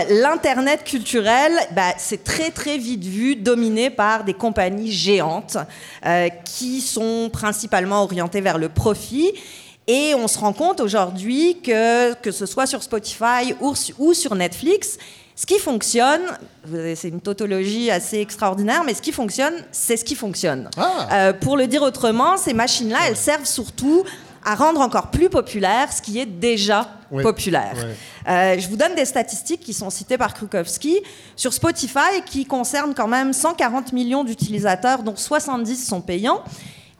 l'internet 0.09 0.83
culturel, 0.85 1.51
bah, 1.75 1.93
c'est 1.97 2.23
très 2.23 2.51
très 2.51 2.77
vite 2.77 3.03
vu, 3.03 3.35
dominé 3.35 3.89
par 3.89 4.23
des 4.23 4.33
compagnies 4.33 4.91
géantes 4.91 5.57
qui 6.45 6.81
sont 6.81 7.29
principalement 7.31 8.03
orientées 8.03 8.41
vers 8.41 8.57
le 8.57 8.69
profit. 8.69 9.31
Et 9.87 10.13
on 10.15 10.27
se 10.27 10.37
rend 10.37 10.51
compte 10.53 10.81
aujourd'hui 10.81 11.57
que, 11.63 12.13
que 12.15 12.31
ce 12.31 12.45
soit 12.45 12.65
sur 12.67 12.83
Spotify 12.83 13.53
ou, 13.61 13.73
su- 13.73 13.93
ou 13.97 14.13
sur 14.13 14.35
Netflix, 14.35 14.97
ce 15.33 15.45
qui 15.45 15.59
fonctionne, 15.59 16.21
c'est 16.95 17.09
une 17.09 17.21
tautologie 17.21 17.89
assez 17.91 18.19
extraordinaire, 18.19 18.83
mais 18.83 18.93
ce 18.93 19.01
qui 19.01 19.11
fonctionne, 19.11 19.53
c'est 19.71 19.95
ce 19.95 20.03
qui 20.03 20.15
fonctionne. 20.15 20.69
Ah. 20.77 21.07
Euh, 21.11 21.33
pour 21.33 21.55
le 21.55 21.67
dire 21.67 21.83
autrement, 21.83 22.37
ces 22.37 22.53
machines-là, 22.53 22.97
elles 23.07 23.15
servent 23.15 23.45
surtout 23.45 24.03
à 24.43 24.55
rendre 24.55 24.81
encore 24.81 25.11
plus 25.11 25.29
populaire 25.29 25.91
ce 25.93 26.01
qui 26.01 26.19
est 26.19 26.25
déjà 26.25 26.89
Oui. 27.11 27.21
populaire. 27.23 27.75
Euh, 28.27 28.57
je 28.57 28.67
vous 28.67 28.77
donne 28.77 28.95
des 28.95 29.05
statistiques 29.05 29.61
qui 29.61 29.73
sont 29.73 29.89
citées 29.89 30.17
par 30.17 30.33
Krukowski 30.33 31.01
sur 31.35 31.53
Spotify, 31.53 32.21
qui 32.25 32.45
concernent 32.45 32.93
quand 32.95 33.07
même 33.07 33.31
140 33.31 33.93
millions 33.93 34.23
d'utilisateurs, 34.23 35.03
dont 35.03 35.15
70 35.15 35.85
sont 35.87 36.01
payants. 36.01 36.41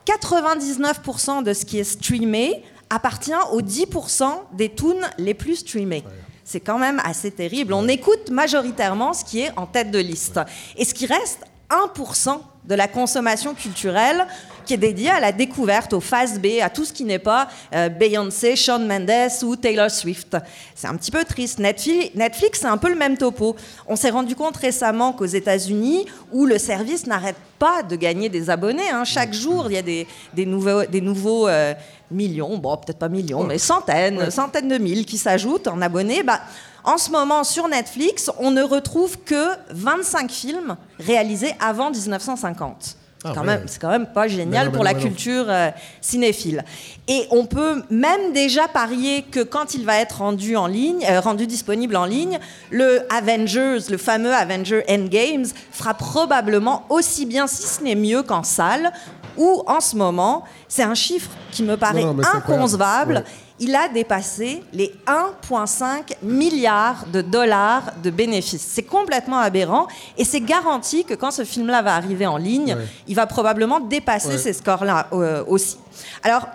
99% 0.06 1.44
de 1.44 1.54
ce 1.54 1.66
qui 1.66 1.80
est 1.80 1.84
streamé 1.84 2.64
appartient 2.90 3.32
aux 3.52 3.62
10% 3.62 4.26
des 4.54 4.74
tunes 4.74 5.08
les 5.18 5.34
plus 5.34 5.58
streamées. 5.58 6.04
C'est 6.44 6.62
quand 6.62 6.80
même 6.80 7.02
assez 7.04 7.32
terrible. 7.32 7.74
On 7.74 7.88
écoute 7.88 8.30
majoritairement 8.32 9.14
ce 9.14 9.26
qui 9.26 9.42
est 9.42 9.52
en 9.58 9.66
tête 9.66 9.92
de 9.92 10.00
liste. 10.00 10.40
Et 10.78 10.86
ce 10.86 10.94
qui 10.94 11.06
reste, 11.06 11.42
1% 11.70 12.40
de 12.66 12.76
la 12.76 12.88
consommation 12.88 13.54
culturelle 13.54 14.26
qui 14.68 14.74
est 14.74 14.78
dédiée 14.78 15.10
à 15.10 15.20
la 15.20 15.32
découverte, 15.32 15.94
au 15.94 16.02
phase 16.02 16.40
B, 16.40 16.62
à 16.62 16.70
tout 16.70 16.86
ce 16.86 16.92
qui 16.92 17.06
n'est 17.06 17.20
pas 17.20 17.48
euh, 17.74 17.90
Beyoncé, 17.90 18.56
Shawn 18.56 18.86
Mendes 18.86 19.32
ou 19.44 19.56
Taylor 19.56 19.90
Swift. 19.90 20.38
C'est 20.76 20.88
un 20.88 20.96
petit 20.96 21.10
peu 21.10 21.24
triste. 21.24 21.60
Netflix, 21.60 22.14
Netflix 22.14 22.60
c'est 22.60 22.68
un 22.68 22.78
peu 22.78 22.90
le 22.90 22.96
même 22.96 23.18
topo. 23.18 23.56
On 23.88 23.96
s'est 23.96 24.10
rendu 24.10 24.36
compte 24.36 24.58
récemment 24.58 25.14
qu'aux 25.14 25.26
États-Unis, 25.26 26.06
où 26.34 26.46
le 26.46 26.58
service 26.58 27.08
n'arrête 27.08 27.38
pas 27.58 27.82
de 27.82 27.96
gagner 27.96 28.30
des 28.30 28.50
abonnés, 28.50 28.90
hein, 28.92 29.04
chaque 29.04 29.34
jour 29.34 29.66
il 29.68 29.74
y 29.74 29.78
a 29.78 29.82
des, 29.82 30.06
des 30.34 30.46
nouveaux, 30.46 30.84
des 30.86 31.02
nouveaux 31.02 31.48
euh, 31.48 31.74
millions, 32.12 32.58
bon 32.58 32.78
peut-être 32.78 33.00
pas 33.00 33.10
millions, 33.10 33.44
mais 33.44 33.58
centaines, 33.58 34.30
centaines 34.30 34.68
de 34.68 34.78
mille 34.78 35.06
qui 35.06 35.18
s'ajoutent 35.18 35.68
en 35.68 35.82
abonnés. 35.82 36.22
Bah, 36.24 36.42
en 36.84 36.98
ce 36.98 37.10
moment, 37.10 37.44
sur 37.44 37.68
Netflix, 37.68 38.30
on 38.38 38.52
ne 38.52 38.62
retrouve 38.62 39.18
que 39.24 39.48
25 39.72 40.30
films 40.30 40.78
réalisés 41.00 41.54
avant 41.60 41.90
1950. 41.90 42.98
Ah 43.30 43.32
quand 43.36 43.46
ouais. 43.46 43.62
c'est 43.68 43.80
quand 43.82 43.90
même 43.90 44.08
pas 44.08 44.28
génial 44.28 44.68
non, 44.68 44.72
pour 44.72 44.84
non, 44.84 44.92
la 44.92 44.94
non. 44.94 45.00
culture 45.00 45.46
euh, 45.48 45.70
cinéphile. 46.02 46.64
Et 47.08 47.28
on 47.32 47.46
peut 47.46 47.82
même 47.90 48.34
déjà 48.34 48.68
parier 48.68 49.24
que 49.24 49.42
quand 49.42 49.74
il 49.74 49.86
va 49.86 49.98
être 49.98 50.20
rendu 50.20 50.56
en 50.56 50.68
ligne, 50.68 51.06
euh, 51.10 51.20
rendu 51.20 51.48
disponible 51.48 51.96
en 51.96 52.06
ligne, 52.06 52.40
le 52.72 53.02
Avengers, 53.12 53.90
le 53.90 53.98
fameux 53.98 54.34
Avenger 54.34 54.84
Endgames, 54.90 55.48
fera 55.72 55.94
probablement 55.94 56.86
aussi 56.90 57.26
bien, 57.26 57.48
si 57.48 57.64
ce 57.64 57.84
n'est 57.84 57.96
mieux 57.96 58.24
qu'en 58.24 58.44
salle. 58.44 58.92
Où 59.38 59.62
en 59.68 59.80
ce 59.82 59.96
moment, 59.96 60.46
c'est 60.68 60.82
un 60.82 60.96
chiffre 60.96 61.30
qui 61.52 61.62
me 61.62 61.78
paraît 61.78 62.02
c'est 62.02 62.38
inconcevable. 62.38 63.24
Il 63.60 63.76
a 63.76 63.88
dépassé 63.90 64.64
les 64.72 64.94
1,5 65.08 66.14
milliards 66.22 67.06
de 67.12 67.22
dollars 67.22 67.92
de 68.04 68.10
bénéfices. 68.12 68.66
C'est 68.70 68.84
complètement 68.84 69.40
aberrant 69.40 69.88
et 70.18 70.24
c'est 70.26 70.42
garanti 70.42 71.04
que 71.06 71.16
quand 71.16 71.32
ce 71.32 71.44
film-là 71.44 71.82
va 71.82 71.96
arriver 71.96 72.28
en 72.28 72.38
ligne, 72.38 72.76
Ouais. 72.76 72.86
il 73.08 73.16
va 73.16 73.26
probablement 73.26 73.80
dépasser 73.80 74.30
Ouais. 74.30 74.38
ces 74.38 74.54
scores-là 74.54 75.08
euh, 75.14 75.44
aussi. 75.48 75.78
Alors, 76.24 76.48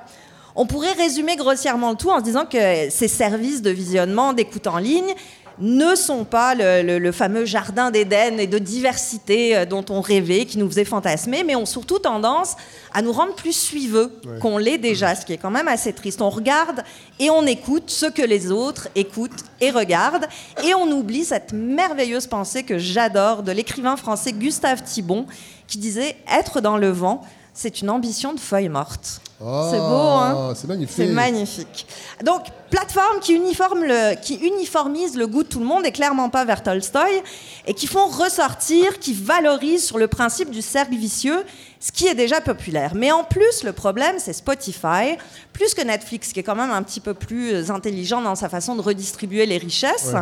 on 0.55 0.67
pourrait 0.67 0.93
résumer 0.93 1.35
grossièrement 1.37 1.91
le 1.91 1.97
tout 1.97 2.11
en 2.11 2.19
se 2.19 2.25
disant 2.25 2.45
que 2.47 2.91
ces 2.91 3.09
services 3.09 3.63
de 3.63 3.71
visionnement, 3.71 4.33
d'écoute 4.33 4.67
en 4.67 4.79
ligne, 4.79 5.15
ne 5.59 5.95
sont 5.95 6.25
pas 6.25 6.55
le, 6.55 6.83
le- 6.83 6.99
le 6.99 7.13
fameux 7.13 7.45
jardin 7.45 7.91
d'Éden 7.91 8.39
et 8.39 8.47
de 8.47 8.59
diversité 8.59 9.57
euh, 9.57 9.65
dont 9.65 9.85
on 9.91 10.01
rêvait, 10.01 10.45
qui 10.45 10.59
nous 10.59 10.69
faisait 10.69 10.85
fantasmer, 10.85 11.45
mais 11.45 11.57
ont 11.57 11.65
surtout 11.67 11.99
tendance 11.99 12.57
à 12.93 13.01
nous 13.01 13.13
rendre 13.13 13.35
plus 13.35 13.55
suiveux 13.57 14.13
qu'on 14.41 14.59
l'est 14.59 14.79
déjà, 14.79 15.15
ce 15.15 15.25
qui 15.25 15.33
est 15.33 15.39
quand 15.39 15.51
même 15.51 15.69
assez 15.69 15.93
triste. 15.95 16.21
On 16.21 16.29
regarde 16.31 16.83
et 17.19 17.31
on 17.31 17.47
écoute 17.47 17.85
ce 17.91 18.07
que 18.07 18.23
les 18.23 18.51
autres 18.51 18.89
écoutent 18.95 19.45
et 19.61 19.71
regardent, 19.71 20.27
et 20.65 20.75
on 20.75 20.91
oublie 20.91 21.25
cette 21.25 21.53
merveilleuse 21.55 22.27
pensée 22.27 22.65
que 22.65 22.77
j'adore 22.77 23.43
de 23.43 23.53
l'écrivain 23.53 23.97
français 23.97 24.33
Gustave 24.33 24.83
Thibon, 24.83 25.27
qui 25.67 25.79
disait 25.79 26.17
Être 26.31 26.61
dans 26.61 26.77
le 26.77 26.91
vent, 26.91 27.23
c'est 27.55 27.81
une 27.81 27.89
ambition 27.89 28.35
de 28.35 28.41
feuille 28.41 28.69
morte. 28.69 29.22
C'est 29.43 29.79
beau, 29.79 29.85
hein 29.85 30.53
C'est 30.55 30.69
magnifique. 30.69 30.97
C'est 30.97 31.07
magnifique. 31.07 31.87
Donc, 32.25 32.43
plateforme 32.71 33.21
qui, 33.21 33.35
uniforme 33.35 33.85
le, 33.85 34.15
qui 34.21 34.35
uniformise 34.35 35.17
le 35.17 35.27
goût 35.27 35.43
de 35.43 35.49
tout 35.49 35.59
le 35.59 35.67
monde 35.67 35.85
et 35.85 35.93
clairement 35.93 36.31
pas 36.31 36.45
vers 36.45 36.63
Tolstoï, 36.63 37.23
et 37.67 37.75
qui 37.75 37.87
font 37.87 38.07
ressortir, 38.07 38.99
qui 38.99 39.13
valorisent 39.15 39.85
sur 39.85 39.99
le 39.99 40.07
principe 40.07 40.51
du 40.51 40.63
cercle 40.63 40.95
vicieux, 40.95 41.45
ce 41.81 41.91
qui 41.91 42.07
est 42.07 42.15
déjà 42.15 42.41
populaire. 42.41 42.93
Mais 42.95 43.11
en 43.11 43.25
plus, 43.25 43.65
le 43.65 43.73
problème, 43.73 44.17
c'est 44.19 44.33
Spotify, 44.33 45.19
plus 45.53 45.75
que 45.75 45.83
Netflix, 45.83 46.33
qui 46.33 46.41
est 46.41 46.45
quand 46.45 46.55
même 46.55 46.71
un 46.71 46.83
petit 46.83 47.01
peu 47.01 47.15
plus 47.15 47.71
intelligent 47.71 48.23
dans 48.23 48.37
sa 48.37 48.49
façon 48.49 48.77
de 48.77 48.81
redistribuer 48.81 49.47
les 49.47 49.59
richesses. 49.59 50.15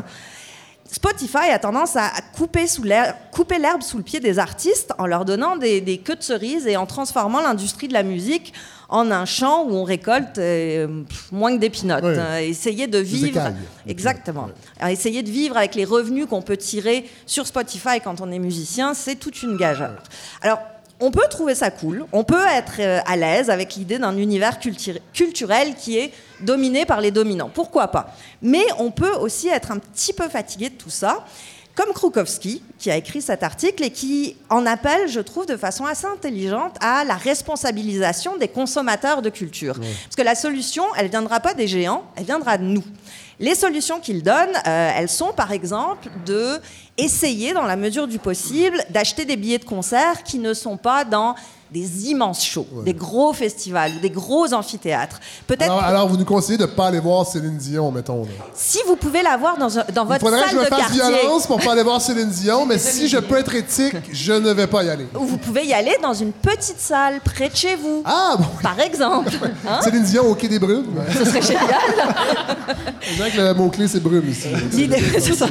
Spotify 0.92 1.50
a 1.52 1.59
tendance 1.61 1.94
à 1.94 2.11
couper, 2.37 2.66
sous 2.66 2.82
l'herbe, 2.82 3.14
couper 3.30 3.59
l'herbe 3.59 3.80
sous 3.82 3.97
le 3.97 4.02
pied 4.02 4.18
des 4.18 4.40
artistes 4.40 4.92
en 4.99 5.06
leur 5.06 5.25
donnant 5.25 5.56
des, 5.56 5.80
des 5.80 5.99
queues 5.99 6.16
de 6.16 6.23
cerises 6.23 6.66
et 6.66 6.76
en 6.76 6.85
transformant 6.87 7.40
l'industrie 7.40 7.87
de 7.87 7.92
la 7.92 8.02
musique 8.02 8.52
en 8.88 9.12
un 9.12 9.25
champ 9.25 9.64
où 9.64 9.75
on 9.75 9.85
récolte 9.85 10.38
euh, 10.38 11.04
pff, 11.04 11.30
moins 11.30 11.54
que 11.54 11.61
des 11.61 11.70
pinottes. 11.70 12.02
Ouais. 12.02 12.18
Euh, 12.18 12.40
essayer 12.40 12.88
de 12.88 12.99
vivre. 12.99 13.52
Exactement. 13.87 14.49
Alors, 14.80 14.90
essayer 14.90 15.23
de 15.23 15.30
vivre 15.30 15.56
avec 15.56 15.76
les 15.76 15.85
revenus 15.85 16.26
qu'on 16.26 16.42
peut 16.42 16.56
tirer 16.56 17.09
sur 17.25 17.47
Spotify 17.47 18.00
quand 18.02 18.20
on 18.20 18.32
est 18.32 18.40
musicien, 18.40 18.92
c'est 18.92 19.14
toute 19.14 19.44
une 19.44 19.56
gageure. 19.56 20.02
Alors, 20.42 20.59
on 21.00 21.11
peut 21.11 21.26
trouver 21.30 21.54
ça 21.54 21.71
cool, 21.71 22.04
on 22.12 22.25
peut 22.25 22.47
être 22.54 22.75
euh, 22.80 23.00
à 23.07 23.16
l'aise 23.16 23.50
avec 23.50 23.75
l'idée 23.75 23.99
d'un 23.99 24.16
univers 24.16 24.59
cultu- 24.59 24.99
culturel 25.12 25.75
qui 25.75 25.99
est 25.99 26.12
dominé 26.40 26.85
par 26.85 27.00
les 27.00 27.11
dominants. 27.11 27.50
Pourquoi 27.52 27.88
pas? 27.88 28.14
Mais 28.42 28.64
on 28.78 28.90
peut 28.90 29.12
aussi 29.14 29.49
être 29.49 29.73
un 29.73 29.78
petit 29.78 30.12
peu 30.12 30.28
fatigué 30.28 30.69
de 30.71 30.75
tout 30.75 30.90
ça. 30.90 31.25
Comme 31.76 31.95
Krukowski, 31.95 32.62
qui 32.78 32.90
a 32.90 32.97
écrit 32.97 33.23
cet 33.23 33.42
article 33.42 33.85
et 33.85 33.90
qui 33.90 34.37
en 34.50 34.66
appelle, 34.66 35.09
je 35.09 35.21
trouve, 35.21 35.47
de 35.47 35.57
façon 35.57 35.87
assez 35.87 36.04
intelligente 36.07 36.76
à 36.80 37.04
la 37.04 37.14
responsabilisation 37.14 38.37
des 38.37 38.49
consommateurs 38.49 39.23
de 39.23 39.30
culture. 39.30 39.76
Parce 39.78 40.16
que 40.16 40.23
la 40.23 40.35
solution, 40.35 40.85
elle 40.97 41.07
ne 41.07 41.11
viendra 41.11 41.40
pas 41.40 41.54
des 41.54 41.69
géants, 41.69 42.02
elle 42.16 42.25
viendra 42.25 42.59
de 42.59 42.64
nous. 42.64 42.85
Les 43.40 43.54
solutions 43.54 44.00
qu'il 44.00 44.23
donne, 44.23 44.50
euh, 44.66 44.92
elles 44.94 45.09
sont 45.09 45.32
par 45.32 45.50
exemple 45.50 46.11
de 46.26 46.61
essayer, 46.99 47.54
dans 47.54 47.64
la 47.64 47.76
mesure 47.76 48.06
du 48.06 48.18
possible, 48.18 48.76
d'acheter 48.90 49.25
des 49.25 49.37
billets 49.37 49.59
de 49.59 49.64
concert 49.64 50.23
qui 50.25 50.38
ne 50.38 50.52
sont 50.52 50.76
pas 50.76 51.06
dans 51.06 51.35
des 51.72 52.08
immenses 52.10 52.44
shows, 52.44 52.66
des 52.84 52.94
gros 52.94 53.32
festivals, 53.32 54.00
des 54.00 54.10
gros 54.10 54.52
amphithéâtres. 54.52 55.20
Peut-être 55.46 55.62
Alors, 55.70 55.82
alors, 55.82 56.08
vous 56.08 56.16
nous 56.16 56.24
conseillez 56.24 56.58
de 56.58 56.62
ne 56.64 56.68
pas 56.68 56.88
aller 56.88 56.98
voir 57.00 57.26
Céline 57.26 57.56
Dion, 57.56 57.90
mettons. 57.92 58.22
là. 58.24 58.28
si 58.54 58.78
vous 58.86 58.96
pouvez 58.96 59.22
la 59.22 59.36
voir 59.36 59.56
dans, 59.56 59.68
dans 59.68 59.76
Il 60.04 60.08
votre 60.08 60.18
faudrait 60.20 60.42
que 60.42 60.46
je 60.48 60.50
salle 60.50 60.58
me 60.58 60.64
de 60.64 60.68
fasse 60.68 60.78
quartier, 60.80 61.00
violence 61.02 61.46
pour 61.46 61.60
pas 61.60 61.72
aller 61.72 61.82
voir 61.82 62.00
Céline 62.00 62.28
Dion, 62.30 62.66
mais 62.66 62.78
si 62.78 63.08
je 63.08 63.18
peux 63.18 63.36
être 63.38 63.54
éthique, 63.54 63.94
je 64.12 64.32
ne 64.32 64.50
vais 64.52 64.66
pas 64.66 64.82
y 64.84 64.90
aller. 64.90 65.06
ou 65.18 65.24
vous 65.24 65.36
pouvez 65.38 65.64
y 65.66 65.72
aller 65.72 65.96
dans 66.02 66.14
une 66.14 66.32
petite 66.32 66.80
salle 66.80 67.20
près 67.24 67.48
de 67.48 67.56
chez 67.56 67.76
vous, 67.76 68.02
Ah, 68.04 68.34
bon. 68.38 68.46
par 68.62 68.78
exemple. 68.80 69.30
Hein 69.68 69.80
Céline 69.82 70.02
Dion 70.02 70.26
au 70.26 70.34
Quai 70.34 70.48
des 70.48 70.58
Brumes. 70.58 70.86
Ce 71.12 71.24
serait 71.24 71.42
génial. 71.42 71.66
Je 73.02 73.14
dirais 73.14 73.30
que 73.30 73.36
le 73.40 73.54
mot-clé, 73.54 73.88
c'est 73.88 74.00
brume 74.00 74.28
ici. 74.28 74.48
L'idée, 74.72 75.02
c'est 75.18 75.34
ça. 75.34 75.46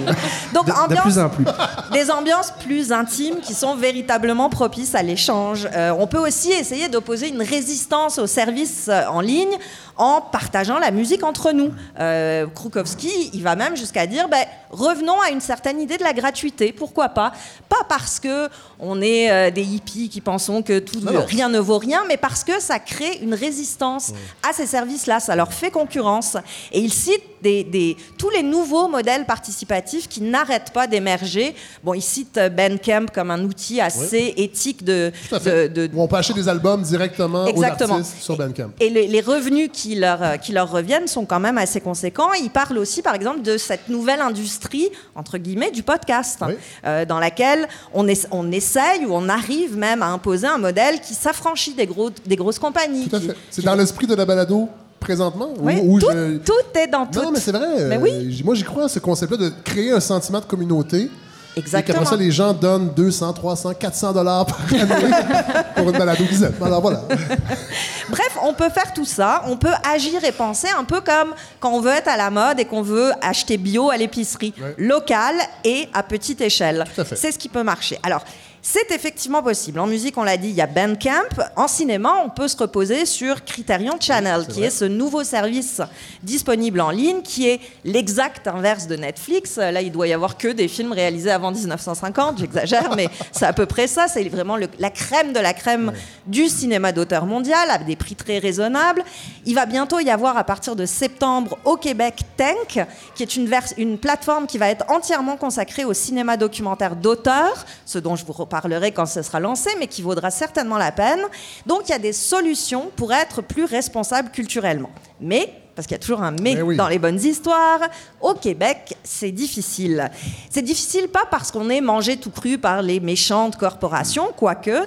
Donc, 0.53 0.65
De, 0.65 0.71
de 0.71 0.77
ambiance, 0.77 1.01
plus 1.03 1.19
en 1.19 1.29
plus. 1.29 1.45
des 1.93 2.11
ambiances 2.11 2.53
plus 2.63 2.91
intimes 2.91 3.37
qui 3.41 3.53
sont 3.53 3.75
véritablement 3.75 4.49
propices 4.49 4.95
à 4.95 5.03
l'échange. 5.03 5.67
Euh, 5.75 5.93
on 5.97 6.07
peut 6.09 6.17
aussi 6.17 6.51
essayer 6.51 6.89
d'opposer 6.89 7.29
une 7.29 7.41
résistance 7.41 8.17
aux 8.17 8.27
services 8.27 8.87
euh, 8.89 9.05
en 9.07 9.21
ligne 9.21 9.57
en 9.99 10.21
partageant 10.21 10.79
la 10.79 10.91
musique 10.91 11.23
entre 11.23 11.51
nous. 11.51 11.71
Euh, 11.99 12.47
Krukowski, 12.47 13.31
il 13.33 13.43
va 13.43 13.55
même 13.57 13.75
jusqu'à 13.75 14.07
dire, 14.07 14.29
ben, 14.29 14.45
revenons 14.71 15.19
à 15.19 15.29
une 15.29 15.41
certaine 15.41 15.81
idée 15.81 15.97
de 15.97 16.03
la 16.03 16.13
gratuité. 16.13 16.71
Pourquoi 16.71 17.09
pas? 17.09 17.33
Pas 17.67 17.83
parce 17.87 18.19
que 18.19 18.47
on 18.79 19.01
est 19.01 19.29
euh, 19.29 19.51
des 19.51 19.63
hippies 19.63 20.07
qui 20.07 20.21
pensons 20.21 20.61
que 20.61 20.79
tout, 20.79 20.99
Non, 21.01 21.11
non. 21.11 21.25
rien 21.25 21.49
ne 21.49 21.59
vaut 21.59 21.77
rien, 21.77 22.03
mais 22.07 22.15
parce 22.15 22.45
que 22.45 22.61
ça 22.61 22.79
crée 22.79 23.19
une 23.21 23.33
résistance 23.33 24.13
à 24.47 24.53
ces 24.53 24.65
services-là. 24.67 25.19
Ça 25.19 25.35
leur 25.35 25.51
fait 25.51 25.69
concurrence. 25.69 26.37
Et 26.71 26.79
il 26.79 26.93
cite 26.93 27.23
des, 27.41 27.63
des- 27.63 27.97
tous 28.17 28.29
les 28.29 28.43
nouveaux 28.43 28.87
modèles 28.87 29.25
participatifs 29.25 30.07
qui 30.07 30.21
n'arrêtent 30.21 30.71
pas 30.73 30.87
d'émerger. 30.87 31.55
Bon, 31.83 31.93
il 31.93 32.01
cite 32.01 32.37
euh, 32.37 32.49
Bandcamp 32.49 33.05
comme 33.13 33.31
un 33.31 33.43
outil 33.43 33.79
assez 33.81 34.33
éthique 34.37 34.83
de, 34.83 35.11
de- 35.31 35.67
de- 35.67 35.89
Où 35.93 36.01
on 36.01 36.07
peut 36.07 36.17
acheter 36.17 36.33
des 36.33 36.47
albums 36.49 36.81
directement 36.81 37.45
Exactement. 37.45 37.95
aux 37.95 37.97
artistes 37.99 38.21
sur 38.21 38.37
Bandcamp. 38.37 38.71
et 38.79 38.89
les, 38.89 39.07
les 39.07 39.21
revenus 39.21 39.69
qui 39.71 39.95
leur, 39.95 40.21
euh, 40.23 40.37
qui 40.37 40.51
leur 40.51 40.69
reviennent 40.71 41.07
sont 41.07 41.25
quand 41.25 41.39
même 41.39 41.57
assez 41.57 41.81
conséquents. 41.81 42.33
Il 42.33 42.49
parle 42.49 42.77
aussi, 42.77 43.01
par 43.01 43.15
exemple, 43.15 43.41
de 43.41 43.57
cette 43.57 43.89
nouvelle 43.89 44.21
industrie, 44.21 44.89
entre 45.15 45.37
guillemets, 45.37 45.71
du 45.71 45.83
podcast, 45.83 46.39
Oui. 46.47 46.53
euh, 46.85 47.05
dans 47.05 47.19
laquelle 47.19 47.67
on, 47.93 48.07
es- 48.07 48.27
on 48.31 48.51
essaye 48.51 49.05
ou 49.05 49.13
on 49.13 49.29
arrive 49.29 49.77
même 49.77 50.01
à 50.03 50.07
imposer 50.07 50.47
un 50.47 50.57
modèle 50.57 50.99
qui 51.01 51.13
s'affranchit 51.13 51.73
des, 51.73 51.85
gros, 51.85 52.09
des 52.25 52.35
grosses 52.35 52.59
compagnies. 52.59 53.07
Tout 53.07 53.15
à 53.15 53.19
fait. 53.19 53.35
C'est 53.49 53.63
dans 53.63 53.75
l'esprit 53.75 54.07
de 54.07 54.15
la 54.15 54.25
balado 54.25 54.67
présentement? 54.99 55.49
où- 55.57 55.65
Oui, 55.65 55.79
où 55.83 55.99
tout, 55.99 56.07
je- 56.11 56.37
tout 56.37 56.77
est 56.79 56.87
dans 56.87 57.05
tout. 57.05 57.21
Non, 57.21 57.31
mais 57.31 57.39
c'est 57.39 57.51
vrai. 57.51 57.67
Mais 57.87 57.95
euh, 57.97 57.99
oui. 58.01 58.31
j- 58.31 58.43
Moi, 58.43 58.55
j'y 58.55 58.63
crois 58.63 58.85
à 58.85 58.87
ce 58.89 58.99
concept-là 58.99 59.37
de 59.37 59.51
créer 59.63 59.91
un 59.91 59.99
sentiment 59.99 60.39
de 60.39 60.45
communauté. 60.45 61.09
Et 61.55 61.61
Exactement. 61.61 61.99
qu'après 61.99 62.15
ça, 62.15 62.21
les 62.21 62.29
gens 62.31 62.53
donnent 62.53 62.91
200, 62.95 63.33
300, 63.33 63.73
400 63.73 64.13
dollars 64.13 64.45
par 64.45 64.59
année 64.71 64.83
pour 65.75 65.89
une 65.89 65.95
aiment. 65.95 66.53
Alors 66.63 66.79
voilà. 66.81 67.01
Bref, 68.09 68.37
on 68.43 68.53
peut 68.53 68.69
faire 68.69 68.93
tout 68.93 69.03
ça, 69.05 69.43
on 69.47 69.57
peut 69.57 69.73
agir 69.91 70.23
et 70.23 70.31
penser 70.31 70.67
un 70.77 70.83
peu 70.83 71.01
comme 71.01 71.33
quand 71.59 71.71
on 71.71 71.81
veut 71.81 71.91
être 71.91 72.07
à 72.07 72.17
la 72.17 72.29
mode 72.29 72.59
et 72.59 72.65
qu'on 72.65 72.81
veut 72.81 73.11
acheter 73.21 73.57
bio 73.57 73.89
à 73.89 73.97
l'épicerie, 73.97 74.53
Ouais. 74.61 74.75
local 74.77 75.35
et 75.63 75.87
à 75.93 76.03
petite 76.03 76.41
échelle. 76.41 76.85
Tout 76.95 77.01
à 77.01 77.05
fait. 77.05 77.15
C'est 77.15 77.31
ce 77.31 77.39
qui 77.39 77.49
peut 77.49 77.63
marcher. 77.63 77.99
Alors, 78.03 78.23
c'est 78.71 78.91
effectivement 78.91 79.41
possible. 79.41 79.79
En 79.79 79.87
musique, 79.87 80.15
on 80.15 80.23
l'a 80.23 80.37
dit, 80.37 80.49
il 80.49 80.53
y 80.55 80.61
a 80.61 80.67
Bandcamp. 80.67 81.23
En 81.55 81.67
cinéma, 81.67 82.21
on 82.23 82.29
peut 82.29 82.47
se 82.47 82.55
reposer 82.55 83.07
sur 83.07 83.43
Criterion 83.43 83.95
Channel, 83.99 84.45
qui 84.45 84.59
vrai. 84.59 84.67
est 84.67 84.69
ce 84.69 84.85
nouveau 84.85 85.23
service 85.23 85.81
disponible 86.21 86.79
en 86.79 86.91
ligne, 86.91 87.23
qui 87.23 87.49
est 87.49 87.59
l'exact 87.83 88.47
inverse 88.47 88.85
de 88.85 88.95
Netflix. 88.95 89.57
Là, 89.57 89.81
il 89.81 89.91
doit 89.91 90.05
y 90.07 90.13
avoir 90.13 90.37
que 90.37 90.49
des 90.49 90.67
films 90.67 90.91
réalisés 90.91 91.31
avant 91.31 91.51
1950, 91.51 92.37
j'exagère, 92.37 92.95
mais 92.95 93.09
c'est 93.31 93.45
à 93.47 93.53
peu 93.53 93.65
près 93.65 93.87
ça. 93.87 94.07
C'est 94.07 94.23
vraiment 94.29 94.55
le- 94.55 94.69
la 94.77 94.91
crème 94.91 95.33
de 95.33 95.39
la 95.39 95.55
crème 95.55 95.91
du 96.27 96.47
cinéma 96.47 96.91
d'auteur 96.91 97.25
mondial, 97.25 97.71
à 97.71 97.79
des 97.79 97.95
prix 97.95 98.15
très 98.15 98.37
raisonnables. 98.37 99.03
Il 99.47 99.55
va 99.55 99.65
bientôt 99.65 99.99
y 99.99 100.11
avoir, 100.11 100.37
à 100.37 100.43
partir 100.43 100.75
de 100.75 100.85
septembre, 100.85 101.57
au 101.65 101.75
Québec, 101.75 102.19
Tank, 102.37 102.85
qui 103.15 103.23
est 103.23 103.35
une, 103.35 103.97
plateforme 103.97 104.45
qui 104.45 104.59
va 104.59 104.69
être 104.69 104.85
entièrement 104.91 105.37
consacrée 105.37 105.85
au 105.85 105.93
cinéma 105.93 106.37
documentaire 106.37 106.95
d'auteur, 106.95 107.65
ce 107.83 107.97
dont 107.97 108.15
je 108.15 108.23
vous 108.23 108.33
reparlerai 108.59 108.91
quand 108.91 109.05
ce 109.05 109.21
sera 109.21 109.39
lancé, 109.39 109.69
mais 109.79 109.87
qui 109.87 110.01
vaudra 110.01 110.31
certainement 110.31 110.77
la 110.77 110.91
peine. 110.91 111.21
Donc, 111.65 111.83
il 111.87 111.91
y 111.91 111.95
a 111.95 111.99
des 111.99 112.13
solutions 112.13 112.91
pour 112.95 113.13
être 113.13 113.41
plus 113.41 113.65
responsable 113.65 114.29
culturellement. 114.31 114.91
Mais 115.19 115.53
parce 115.75 115.87
qu'il 115.87 115.95
y 115.95 115.99
a 115.99 116.01
toujours 116.01 116.21
un 116.21 116.31
mais 116.31 116.55
Mais 116.55 116.61
oui. 116.61 116.75
dans 116.75 116.89
les 116.89 116.99
bonnes 116.99 117.21
histoires. 117.21 117.79
Au 118.19 118.33
Québec, 118.33 118.97
c'est 119.01 119.31
difficile. 119.31 120.11
C'est 120.49 120.61
difficile 120.61 121.07
pas 121.07 121.25
parce 121.31 121.51
qu'on 121.51 121.69
est 121.69 121.79
mangé 121.79 122.17
tout 122.17 122.31
cru 122.31 122.57
par 122.57 122.81
les 122.81 122.99
méchantes 122.99 123.55
corporations, 123.55 124.33
quoique. 124.35 124.85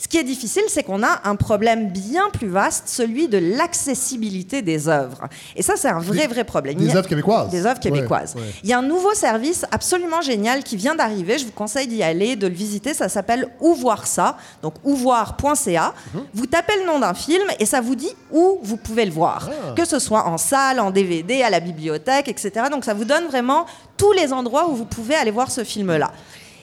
Ce 0.00 0.08
qui 0.08 0.16
est 0.16 0.24
difficile, 0.24 0.62
c'est 0.68 0.82
qu'on 0.82 1.02
a 1.02 1.20
un 1.24 1.36
problème 1.36 1.90
bien 1.90 2.30
plus 2.30 2.48
vaste, 2.48 2.84
celui 2.88 3.28
de 3.28 3.36
l'accessibilité 3.36 4.62
des 4.62 4.88
œuvres. 4.88 5.28
Et 5.54 5.60
ça, 5.60 5.74
c'est 5.76 5.90
un 5.90 5.98
vrai, 5.98 6.26
vrai 6.26 6.44
problème. 6.44 6.76
Des 6.76 6.96
œuvres 6.96 7.06
québécoises. 7.06 7.50
Des 7.50 7.66
œuvres 7.66 7.80
québécoises. 7.80 8.34
Ouais, 8.34 8.40
ouais. 8.40 8.54
Il 8.62 8.70
y 8.70 8.72
a 8.72 8.78
un 8.78 8.82
nouveau 8.82 9.12
service 9.12 9.66
absolument 9.70 10.22
génial 10.22 10.64
qui 10.64 10.76
vient 10.76 10.94
d'arriver. 10.94 11.36
Je 11.38 11.44
vous 11.44 11.52
conseille 11.52 11.86
d'y 11.86 12.02
aller, 12.02 12.34
de 12.34 12.46
le 12.46 12.54
visiter. 12.54 12.94
Ça 12.94 13.10
s'appelle 13.10 13.48
Où 13.60 13.74
voir 13.74 14.06
ça. 14.06 14.38
Donc, 14.62 14.72
ouvoir.ca. 14.84 15.92
Mhm. 16.14 16.22
Vous 16.32 16.46
tapez 16.46 16.78
le 16.80 16.86
nom 16.86 16.98
d'un 16.98 17.12
film 17.12 17.44
et 17.58 17.66
ça 17.66 17.82
vous 17.82 17.94
dit 17.94 18.14
où 18.30 18.58
vous 18.62 18.78
pouvez 18.78 19.04
le 19.04 19.12
voir. 19.12 19.50
Ah. 19.50 19.74
Que 19.76 19.84
ce 19.84 19.98
soit 19.98 20.26
en 20.26 20.38
salle, 20.38 20.80
en 20.80 20.90
DVD, 20.90 21.42
à 21.42 21.50
la 21.50 21.60
bibliothèque, 21.60 22.28
etc. 22.28 22.52
Donc, 22.70 22.86
ça 22.86 22.94
vous 22.94 23.04
donne 23.04 23.26
vraiment 23.26 23.66
tous 23.98 24.12
les 24.12 24.32
endroits 24.32 24.66
où 24.70 24.74
vous 24.76 24.86
pouvez 24.86 25.14
aller 25.14 25.30
voir 25.30 25.50
ce 25.50 25.62
film-là. 25.62 26.10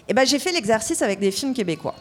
Et 0.10 0.16
ben, 0.16 0.26
j'ai 0.26 0.40
fait 0.40 0.52
l'exercice 0.52 1.04
avec 1.04 1.20
des 1.20 1.30
films 1.30 1.54
québécois. 1.54 1.94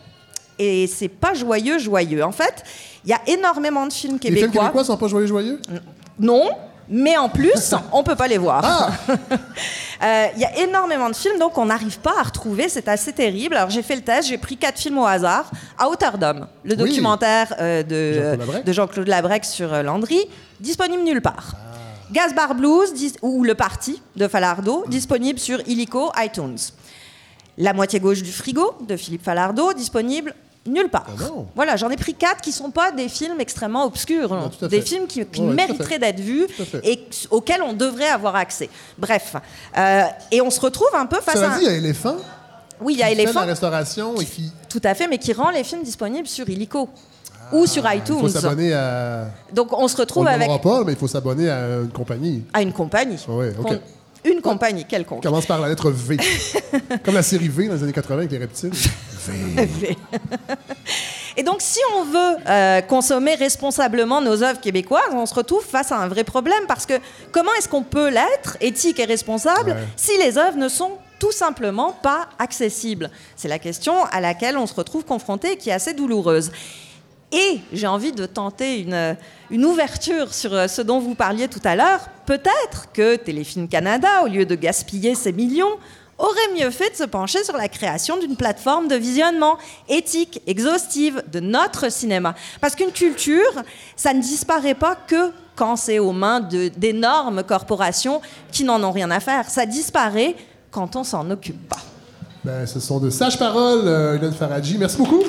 Et 0.58 0.86
c'est 0.86 1.08
pas 1.08 1.34
joyeux, 1.34 1.78
joyeux. 1.78 2.24
En 2.24 2.32
fait, 2.32 2.62
il 3.04 3.10
y 3.10 3.12
a 3.12 3.20
énormément 3.26 3.86
de 3.86 3.92
films 3.92 4.18
Les 4.22 4.30
films 4.30 4.34
québécois. 4.36 4.62
québécois 4.62 4.84
sont 4.84 4.96
pas 4.96 5.08
joyeux, 5.08 5.26
joyeux? 5.26 5.60
Non, 6.18 6.48
mais 6.88 7.16
en 7.18 7.28
plus, 7.28 7.74
on 7.92 8.02
peut 8.02 8.16
pas 8.16 8.28
les 8.28 8.38
voir. 8.38 8.62
Ah! 8.64 8.90
Euh, 10.02 10.26
Il 10.34 10.42
y 10.42 10.44
a 10.44 10.58
énormément 10.58 11.08
de 11.08 11.16
films, 11.16 11.38
donc 11.38 11.56
on 11.56 11.64
n'arrive 11.64 11.98
pas 12.00 12.12
à 12.20 12.22
retrouver. 12.22 12.68
C'est 12.68 12.86
assez 12.86 13.14
terrible. 13.14 13.56
Alors 13.56 13.70
j'ai 13.70 13.80
fait 13.82 13.96
le 13.96 14.02
test, 14.02 14.28
j'ai 14.28 14.36
pris 14.36 14.58
quatre 14.58 14.78
films 14.78 14.98
au 14.98 15.06
hasard. 15.06 15.50
À 15.78 15.88
hauteur 15.88 16.18
d'homme, 16.18 16.46
le 16.64 16.72
Oui. 16.72 16.76
documentaire 16.76 17.54
euh, 17.58 17.82
de 17.82 18.12
Jean-Claude 18.12 18.38
Labrec. 18.38 18.64
de 18.66 18.72
Jean-Claude 18.74 19.08
Labrec 19.08 19.44
sur 19.46 19.72
euh, 19.72 19.82
Landry, 19.82 20.20
disponible 20.60 21.02
nulle 21.02 21.22
part. 21.22 21.54
Gasbar 22.12 22.54
Blues 22.54 22.92
dis- 22.92 23.14
ou 23.22 23.42
Le 23.42 23.54
Parti 23.54 24.02
de 24.16 24.28
Falardeau, 24.28 24.84
disponible 24.86 25.38
sur 25.38 25.60
Illico, 25.66 26.12
iTunes. 26.18 26.58
La 27.56 27.72
moitié 27.72 27.98
gauche 27.98 28.22
du 28.22 28.32
frigo 28.32 28.74
de 28.86 28.98
Philippe 28.98 29.24
Falardeau, 29.24 29.72
disponible 29.72 30.34
nulle 30.66 30.88
part. 30.88 31.06
Ah. 31.08 31.24
Voilà, 31.54 31.76
j'en 31.76 31.90
ai 31.90 31.96
pris 31.96 32.14
quatre 32.14 32.40
qui 32.40 32.52
sont 32.52 32.70
pas 32.70 32.92
des 32.92 33.08
films 33.08 33.40
extrêmement 33.40 33.84
obscurs, 33.86 34.32
hein. 34.32 34.50
Des 34.68 34.80
films 34.82 35.06
qui, 35.06 35.20
Ouais, 35.22 35.40
mériteraient 35.54 35.98
d'être 35.98 36.20
vus 36.20 36.46
et 36.82 37.06
auxquels 37.30 37.62
on 37.62 37.72
devrait 37.72 38.08
avoir 38.08 38.36
accès. 38.36 38.68
Bref, 38.98 39.34
Euh, 39.76 40.02
et 40.30 40.40
on 40.40 40.50
se 40.50 40.60
retrouve 40.60 40.88
un 40.94 41.06
peu 41.06 41.20
face 41.20 41.34
Cela 41.36 41.52
à. 41.54 41.58
dit, 41.58 41.64
il 41.64 41.70
y 41.70 41.74
a 41.74 41.76
Éléphant. 41.76 42.16
oui, 42.80 42.94
il 42.94 42.98
y 43.00 43.02
a 43.02 43.10
Éléphant, 43.10 43.40
la 43.40 43.46
restauration 43.46 44.14
et 44.20 44.24
qui. 44.24 44.50
tout 44.68 44.80
à 44.84 44.94
fait, 44.94 45.06
mais 45.08 45.18
qui 45.18 45.32
rend 45.32 45.50
les 45.50 45.64
films 45.64 45.82
disponibles 45.82 46.28
sur 46.28 46.48
Illico 46.48 46.88
ou 47.52 47.66
sur 47.66 47.86
Ah, 47.86 47.94
Il 47.94 48.00
iTunes. 48.00 48.18
faut 48.18 48.28
s'abonner 48.28 48.72
à. 48.74 49.26
Donc 49.52 49.72
on 49.72 49.86
se 49.88 49.94
On 49.96 50.00
retrouve 50.00 50.24
ne 50.24 50.30
avec 50.30 50.62
pas, 50.62 50.82
mais 50.84 50.92
il 50.92 50.98
faut 50.98 51.06
s'abonner 51.08 51.48
à 51.48 51.78
une 51.82 51.90
compagnie. 51.90 52.44
à 52.52 52.62
une 52.62 52.72
compagnie. 52.72 53.18
Ouais, 53.28 53.52
ok. 53.58 53.78
Une 54.26 54.40
compagnie 54.40 54.84
quelconque. 54.84 55.18
On 55.18 55.28
commence 55.28 55.46
par 55.46 55.60
la 55.60 55.68
lettre 55.68 55.90
V. 55.90 56.16
Comme 57.04 57.14
la 57.14 57.22
série 57.22 57.48
V 57.48 57.68
dans 57.68 57.74
les 57.74 57.82
années 57.82 57.92
80 57.92 58.18
avec 58.18 58.30
les 58.32 58.38
reptiles. 58.38 58.70
V. 59.26 59.96
Et 61.38 61.42
donc, 61.42 61.56
si 61.60 61.80
on 61.96 62.04
veut 62.04 62.36
euh, 62.48 62.80
consommer 62.82 63.34
responsablement 63.34 64.20
nos 64.22 64.42
œuvres 64.42 64.60
québécoises, 64.60 65.02
on 65.12 65.26
se 65.26 65.34
retrouve 65.34 65.64
face 65.64 65.92
à 65.92 65.98
un 65.98 66.08
vrai 66.08 66.24
problème 66.24 66.62
parce 66.66 66.86
que 66.86 66.94
comment 67.32 67.52
est-ce 67.58 67.68
qu'on 67.68 67.82
peut 67.82 68.08
l'être, 68.08 68.56
éthique 68.60 68.98
et 69.00 69.04
responsable, 69.04 69.72
Ouais. 69.72 69.84
si 69.96 70.16
les 70.18 70.38
œuvres 70.38 70.56
ne 70.56 70.68
sont 70.68 70.92
tout 71.18 71.32
simplement 71.32 71.92
pas 72.02 72.28
accessibles? 72.38 73.10
C'est 73.36 73.48
la 73.48 73.58
question 73.58 74.04
à 74.12 74.20
laquelle 74.20 74.56
on 74.56 74.66
se 74.66 74.74
retrouve 74.74 75.04
confronté 75.04 75.52
et 75.52 75.56
qui 75.58 75.68
est 75.70 75.74
assez 75.74 75.92
douloureuse. 75.92 76.50
Et 77.32 77.60
j'ai 77.72 77.86
envie 77.86 78.12
de 78.12 78.24
tenter 78.24 78.80
une, 78.80 79.16
une 79.50 79.64
ouverture 79.64 80.32
sur 80.32 80.54
euh, 80.54 80.68
ce 80.68 80.80
dont 80.80 81.00
vous 81.00 81.14
parliez 81.14 81.48
tout 81.48 81.60
à 81.64 81.74
l'heure. 81.74 82.08
Peut-être 82.24 82.92
que 82.92 83.16
Téléfilm 83.16 83.68
Canada, 83.68 84.22
au 84.24 84.28
lieu 84.28 84.46
de 84.46 84.54
gaspiller 84.54 85.14
ses 85.14 85.32
millions, 85.32 85.76
aurait 86.18 86.52
mieux 86.58 86.70
fait 86.70 86.90
de 86.90 86.96
se 86.96 87.04
pencher 87.04 87.44
sur 87.44 87.56
la 87.56 87.68
création 87.68 88.16
d'une 88.16 88.36
plateforme 88.36 88.88
de 88.88 88.96
visionnement 88.96 89.58
éthique, 89.88 90.40
exhaustive 90.46 91.22
de 91.30 91.40
notre 91.40 91.90
cinéma. 91.90 92.34
Parce 92.60 92.74
qu'une 92.74 92.92
culture, 92.92 93.62
ça 93.96 94.14
ne 94.14 94.20
disparaît 94.20 94.74
pas 94.74 94.94
que 94.94 95.32
quand 95.56 95.76
c'est 95.76 95.98
aux 95.98 96.12
mains 96.12 96.40
d'énormes 96.40 97.42
corporations 97.42 98.20
qui 98.52 98.64
n'en 98.64 98.82
ont 98.82 98.92
rien 98.92 99.10
à 99.10 99.20
faire. 99.20 99.50
Ça 99.50 99.66
disparaît 99.66 100.36
quand 100.70 100.96
on 100.96 101.04
s'en 101.04 101.30
occupe 101.30 101.68
pas. 101.68 101.80
Ben, 102.44 102.66
ce 102.66 102.78
sont 102.78 103.00
de 103.00 103.10
sages 103.10 103.38
paroles, 103.38 103.82
euh, 103.86 104.16
Hélène 104.16 104.32
Faradji. 104.32 104.78
Merci 104.78 104.98
beaucoup. 104.98 105.24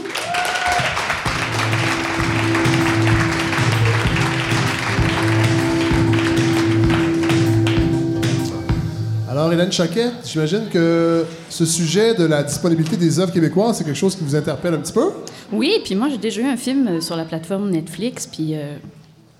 Alors, 9.38 9.54
Hélène 9.54 9.72
Choquet, 9.72 10.10
j'imagine 10.26 10.64
que 10.68 11.24
ce 11.48 11.64
sujet 11.64 12.16
de 12.16 12.26
la 12.26 12.42
disponibilité 12.42 12.98
des 12.98 13.20
œuvres 13.20 13.32
québécoises, 13.32 13.78
c'est 13.78 13.84
quelque 13.84 13.94
chose 13.96 14.16
qui 14.16 14.24
vous 14.24 14.36
interpelle 14.36 14.74
un 14.74 14.80
petit 14.80 14.94
peu? 14.94 15.12
Oui, 15.52 15.74
puis 15.86 15.94
moi, 15.94 16.08
j'ai 16.10 16.18
déjà 16.18 16.42
eu 16.42 16.46
un 16.46 16.58
film 16.58 16.88
euh, 16.88 17.02
sur 17.02 17.16
la 17.16 17.24
plateforme 17.24 17.70
Netflix, 17.70 18.26
puis 18.26 18.56
euh, 18.56 18.76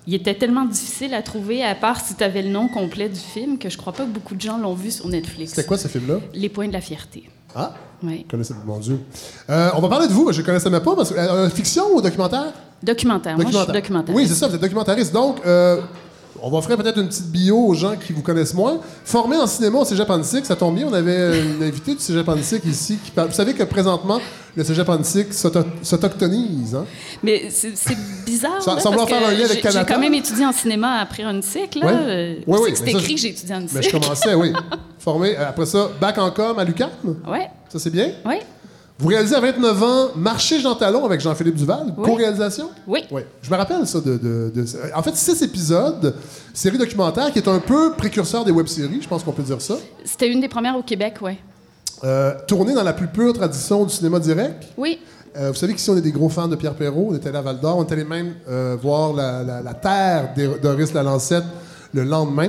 il 0.06 0.14
était 0.14 0.34
tellement 0.36 0.66
difficile 0.66 1.14
à 1.14 1.22
trouver, 1.22 1.64
à 1.64 1.74
part 1.74 2.00
si 2.00 2.14
tu 2.14 2.22
avais 2.22 2.42
le 2.42 2.48
nom 2.50 2.68
complet 2.68 3.08
du 3.08 3.18
film, 3.18 3.58
que 3.58 3.68
je 3.68 3.76
crois 3.76 3.92
pas 3.92 4.04
que 4.04 4.10
beaucoup 4.10 4.36
de 4.36 4.40
gens 4.40 4.56
l'ont 4.56 4.74
vu 4.74 4.92
sur 4.92 5.08
Netflix. 5.08 5.50
C'était 5.50 5.66
quoi 5.66 5.76
ce 5.76 5.88
film-là? 5.88 6.20
Les 6.32 6.48
points 6.48 6.68
de 6.68 6.74
la 6.74 6.80
fierté. 6.80 7.28
Ah, 7.56 7.74
Oui. 8.04 8.24
je 8.24 8.30
connaissais, 8.30 8.54
mon 8.64 8.78
Dieu. 8.78 9.00
Euh, 9.50 9.70
on 9.74 9.80
va 9.80 9.88
parler 9.88 10.06
de 10.06 10.12
vous, 10.12 10.30
je 10.30 10.40
ne 10.40 10.46
connaissais 10.46 10.70
même 10.70 10.80
pas. 10.80 10.94
Parce 10.94 11.10
que, 11.10 11.18
euh, 11.18 11.50
fiction 11.50 11.86
ou 11.92 12.00
documentaire? 12.00 12.52
Documentaire. 12.84 13.34
Moi, 13.36 13.46
je 13.50 13.56
suis 13.58 13.72
documentaire. 13.72 14.14
Oui, 14.14 14.28
c'est 14.28 14.34
ça, 14.34 14.46
vous 14.46 14.54
êtes 14.54 14.60
documentariste. 14.60 15.12
Donc, 15.12 15.38
on 16.42 16.50
va 16.50 16.60
faire 16.62 16.76
peut-être 16.76 16.98
une 16.98 17.08
petite 17.08 17.26
bio 17.30 17.56
aux 17.66 17.74
gens 17.74 17.94
qui 17.96 18.12
vous 18.12 18.22
connaissent 18.22 18.54
moins. 18.54 18.78
Formé 19.04 19.36
en 19.36 19.46
cinéma 19.46 19.78
au 19.78 19.84
Cégep 19.84 20.08
Antique, 20.10 20.46
ça 20.46 20.56
tombe 20.56 20.74
bien, 20.76 20.86
on 20.88 20.92
avait 20.92 21.40
une 21.40 21.62
invitée 21.66 21.94
du 21.94 22.00
Cégep 22.00 22.28
Antique 22.28 22.64
ici 22.64 22.98
qui 23.04 23.10
parle. 23.10 23.28
Vous 23.28 23.34
savez 23.34 23.54
que 23.54 23.62
présentement, 23.64 24.20
le 24.56 24.64
Cégep 24.64 24.88
Antique 24.88 25.32
s'auto- 25.32 25.64
s'autochtonise. 25.82 26.74
Hein? 26.74 26.84
Mais 27.22 27.48
c'est 27.50 27.96
bizarre. 28.24 28.58
Là, 28.66 28.74
vouloir 28.76 29.06
parce 29.06 29.10
faire 29.10 29.28
un 29.28 29.32
lien 29.32 29.44
avec 29.44 29.60
Canada. 29.60 29.84
J'ai 29.86 29.94
quand 29.94 30.00
même 30.00 30.14
étudié 30.14 30.46
en 30.46 30.52
cinéma 30.52 30.96
après 31.00 31.22
un 31.22 31.40
cycle. 31.42 31.80
Là. 31.80 31.86
Ouais. 31.86 31.92
Euh, 31.94 32.34
c'est 32.46 32.84
mais 32.84 32.92
ça, 32.92 32.98
écrit 32.98 33.14
que 33.14 33.20
j'ai 33.20 33.28
étudié 33.28 33.54
en 33.54 33.60
Mais 33.60 33.68
je 33.76 33.82
cycle. 33.82 34.00
commençais, 34.00 34.34
oui. 34.34 34.52
Formé, 34.98 35.36
euh, 35.38 35.48
après 35.48 35.66
ça, 35.66 35.88
bac 36.00 36.18
en 36.18 36.30
com 36.30 36.58
à 36.58 36.64
l'UQAM. 36.64 36.90
Ouais, 37.28 37.48
Ça, 37.68 37.78
c'est 37.78 37.90
bien? 37.90 38.10
ouais. 38.26 38.40
Vous 39.00 39.08
réalisez 39.08 39.36
à 39.36 39.40
29 39.40 39.82
ans 39.82 40.08
Marché 40.16 40.58
Jean 40.60 40.74
Talon 40.74 41.04
avec 41.04 41.20
Jean-Philippe 41.20 41.54
Duval, 41.54 41.94
Oui. 41.96 42.04
co-réalisation? 42.04 42.68
Oui. 42.86 43.04
Oui. 43.12 43.22
Je 43.42 43.50
me 43.50 43.56
rappelle 43.56 43.86
ça 43.86 44.00
de, 44.00 44.16
de- 44.16 44.50
de- 44.52 44.64
En 44.94 45.02
fait, 45.02 45.14
six 45.14 45.40
épisodes, 45.42 46.14
série 46.52 46.78
documentaire 46.78 47.30
qui 47.32 47.38
est 47.38 47.48
un 47.48 47.60
peu 47.60 47.92
précurseur 47.92 48.44
des 48.44 48.50
web-séries, 48.50 48.98
je 49.00 49.08
pense 49.08 49.22
qu'on 49.22 49.30
peut 49.32 49.44
dire 49.44 49.60
ça. 49.62 49.74
C'était 50.04 50.28
une 50.28 50.40
des 50.40 50.48
premières 50.48 50.76
au 50.76 50.82
Québec, 50.82 51.14
ouais. 51.22 51.38
Euh, 52.02 52.34
tournée 52.48 52.74
dans 52.74 52.82
la 52.82 52.92
plus 52.92 53.06
pure 53.08 53.32
tradition 53.32 53.84
du 53.84 53.92
cinéma 53.94 54.18
direct. 54.18 54.64
Oui. 54.76 54.98
Euh, 55.36 55.50
vous 55.50 55.54
savez 55.56 55.74
qu'ici, 55.74 55.90
on 55.90 55.96
est 55.96 56.00
des 56.00 56.10
gros 56.12 56.28
fans 56.28 56.48
de 56.48 56.56
Pierre 56.56 56.74
Perrault. 56.74 57.08
On 57.10 57.14
était 57.14 57.28
allé 57.28 57.38
à 57.38 57.42
Val 57.42 57.60
d'Or. 57.60 57.76
On 57.78 57.84
est 57.84 57.92
allé 57.92 58.04
même 58.04 58.34
euh, 58.48 58.76
voir 58.82 59.12
la, 59.12 59.44
la- 59.44 59.62
la 59.62 59.74
terre 59.74 60.30
d'Horace 60.60 60.92
Lalancette 60.92 61.44
le 61.94 62.04
lendemain. 62.04 62.48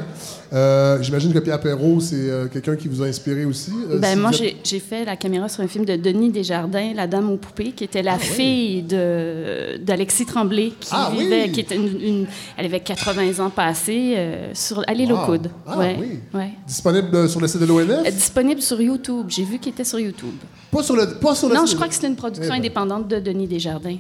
Euh, 0.52 1.02
J'imagine 1.02 1.32
que 1.32 1.39
Pierre 1.39 1.60
Perrault, 1.62 1.99
c'est 2.02 2.15
euh, 2.15 2.47
quelqu'un 2.47 2.75
qui 2.75 2.88
vous 2.88 3.02
a 3.02 3.06
inspiré 3.06 3.45
aussi. 3.45 3.71
euh, 3.89 3.99
Ben, 3.99 4.15
si 4.15 4.19
moi, 4.19 4.32
êtes- 4.32 4.56
j'ai 4.63 4.80
fait 4.80 5.06
la 5.06 5.15
caméra 5.15 5.47
sur 5.47 5.63
un 5.63 5.67
film 5.67 5.86
de 5.86 5.95
Denis 5.95 6.30
Desjardins, 6.32 6.91
La 6.95 7.08
Dame 7.08 7.30
aux 7.32 7.38
poupées, 7.38 7.71
qui 7.71 7.84
était 7.84 8.02
la 8.02 8.17
fille 8.17 8.82
de- 8.84 9.78
d'Alexis 9.78 10.25
Tremblay, 10.25 10.73
qui 10.80 10.89
Ah 10.91 11.12
vivait, 11.15 11.43
oui! 11.45 11.52
qui 11.52 11.60
était 11.62 11.75
une, 11.75 12.02
une- 12.02 12.28
elle 12.58 12.65
avait 12.65 12.80
80 12.82 13.39
ans 13.45 13.49
passés, 13.49 14.17
sur, 14.54 14.84
à 14.88 14.93
l'île 14.93 15.13
aux 15.13 15.17
Wow. 15.19 15.25
coudes. 15.25 15.49
Ah 15.67 15.78
ouais, 15.78 15.95
oui. 15.99 16.19
ouais. 16.34 16.49
Disponible 16.67 17.30
sur 17.30 17.39
le 17.39 17.47
site 17.47 17.62
de 17.62 17.65
l'ONF? 17.65 18.12
Disponible 18.13 18.62
sur 18.62 18.82
YouTube. 18.82 19.25
J'ai 19.30 19.43
vu 19.43 19.60
qu'il 19.60 19.71
était 19.71 19.84
sur 19.86 19.99
YouTube. 19.99 20.34
Pas 20.71 20.84
sur 20.84 20.95
le, 20.95 21.08
pas 21.19 21.34
sur 21.36 21.47
le 21.49 21.56
Non, 21.56 21.62
site 21.62 21.71
je 21.71 21.75
crois 21.75 21.88
que 21.88 21.93
c'était 21.93 22.08
une 22.08 22.15
production 22.15 22.45
Eh 22.47 22.49
ben. 22.49 22.60
indépendante 22.60 23.08
de 23.08 23.19
Denis 23.19 23.47
Desjardins. 23.47 23.97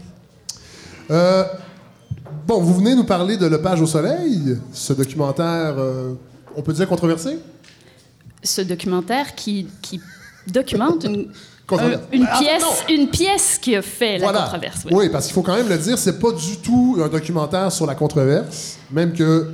Euh, 1.11 1.43
bon, 2.47 2.61
vous 2.61 2.75
venez 2.75 2.95
nous 2.95 3.03
parler 3.05 3.37
de 3.37 3.45
Le 3.45 3.61
Page 3.61 3.81
au 3.81 3.85
Soleil, 3.87 4.57
ce 4.73 4.93
documentaire, 4.93 5.75
euh, 5.77 6.13
on 6.55 6.61
peut 6.61 6.73
dire 6.73 6.87
controversé? 6.87 7.37
Ce 8.43 8.61
documentaire 8.61 9.35
qui, 9.35 9.67
qui 9.81 9.99
documente 10.47 11.03
une, 11.03 11.29
un- 11.71 11.99
une, 12.11 12.27
Ah, 12.29 12.39
pièce, 12.39 12.61
non. 12.61 12.93
une 12.95 13.09
pièce 13.09 13.57
qui 13.61 13.75
a 13.75 13.81
fait 13.81 14.17
la 14.17 14.31
controverse. 14.31 14.81
oui. 14.85 14.91
Oui, 14.95 15.09
parce 15.09 15.25
qu'il 15.25 15.33
faut 15.33 15.41
quand 15.43 15.55
même 15.55 15.69
le 15.69 15.77
dire, 15.77 15.97
c'est 15.97 16.19
pas 16.19 16.31
du 16.31 16.57
tout 16.57 16.97
un 17.03 17.07
documentaire 17.07 17.71
sur 17.71 17.85
la 17.85 17.95
controverse, 17.95 18.77
même 18.91 19.13
que 19.13 19.51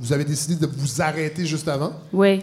vous 0.00 0.12
avez 0.12 0.24
décidé 0.24 0.54
de 0.56 0.66
vous 0.72 1.02
arrêter 1.02 1.44
juste 1.46 1.68
avant. 1.68 1.92
Oui. 2.12 2.42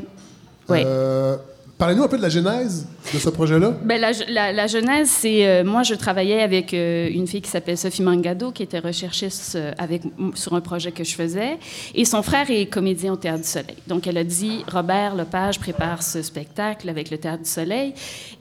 Oui. 0.69 0.83
Euh, 0.85 1.37
Parlez-nous 1.79 2.03
un 2.03 2.07
peu 2.09 2.17
de 2.17 2.21
la 2.21 2.27
genèse 2.27 2.85
de 3.13 3.19
ce 3.19 3.29
projet-là. 3.29 3.71
Ben, 3.85 4.01
la, 4.01 4.11
la, 4.27 4.51
la 4.51 4.67
genèse, 4.67 5.09
c'est. 5.09 5.47
euh, 5.47 5.63
moi, 5.63 5.83
je 5.83 5.95
travaillais 5.95 6.41
avec 6.41 6.73
euh, 6.73 7.09
une 7.09 7.25
fille 7.25 7.41
qui 7.41 7.49
s'appelle 7.49 7.77
Sophie 7.77 8.01
Mangado, 8.03 8.51
qui 8.51 8.63
était 8.63 8.79
recherchiste 8.79 9.55
euh, 9.55 9.71
avec, 9.77 10.01
sur 10.35 10.53
un 10.55 10.59
projet 10.59 10.91
que 10.91 11.05
je 11.05 11.15
faisais. 11.15 11.57
Et 11.95 12.03
son 12.03 12.21
frère 12.21 12.51
est 12.51 12.65
comédien 12.65 13.13
au 13.13 13.15
Théâtre 13.15 13.43
du 13.43 13.47
Soleil. 13.47 13.77
Donc, 13.87 14.07
elle 14.07 14.17
a 14.17 14.25
dit 14.25 14.65
Robert 14.69 15.15
Lepage 15.15 15.57
prépare 15.57 16.03
ce 16.03 16.21
spectacle 16.21 16.89
avec 16.89 17.09
le 17.11 17.17
Théâtre 17.17 17.43
du 17.43 17.49
Soleil. 17.49 17.93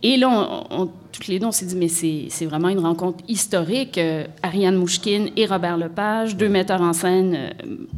Et 0.03 0.16
là, 0.16 0.29
on, 0.29 0.83
on- 0.83 0.90
toutes 1.12 1.29
les 1.29 1.38
deux, 1.38 1.46
on 1.46 1.53
s'est 1.53 1.64
dit 1.66 1.74
mais 1.77 1.88
c'est 1.88 2.27
c'est 2.29 2.44
vraiment 2.46 2.68
une 2.68 2.79
rencontre 2.81 3.22
historique. 3.29 3.98
Euh, 3.98 4.24
Ariane 4.42 4.74
Mouchkine 4.77 5.31
et 5.37 5.46
Robert 5.46 5.77
Lepage, 5.77 6.37
deux 6.37 6.48
metteurs 6.48 6.83
en 6.83 6.92
scène 6.92 7.53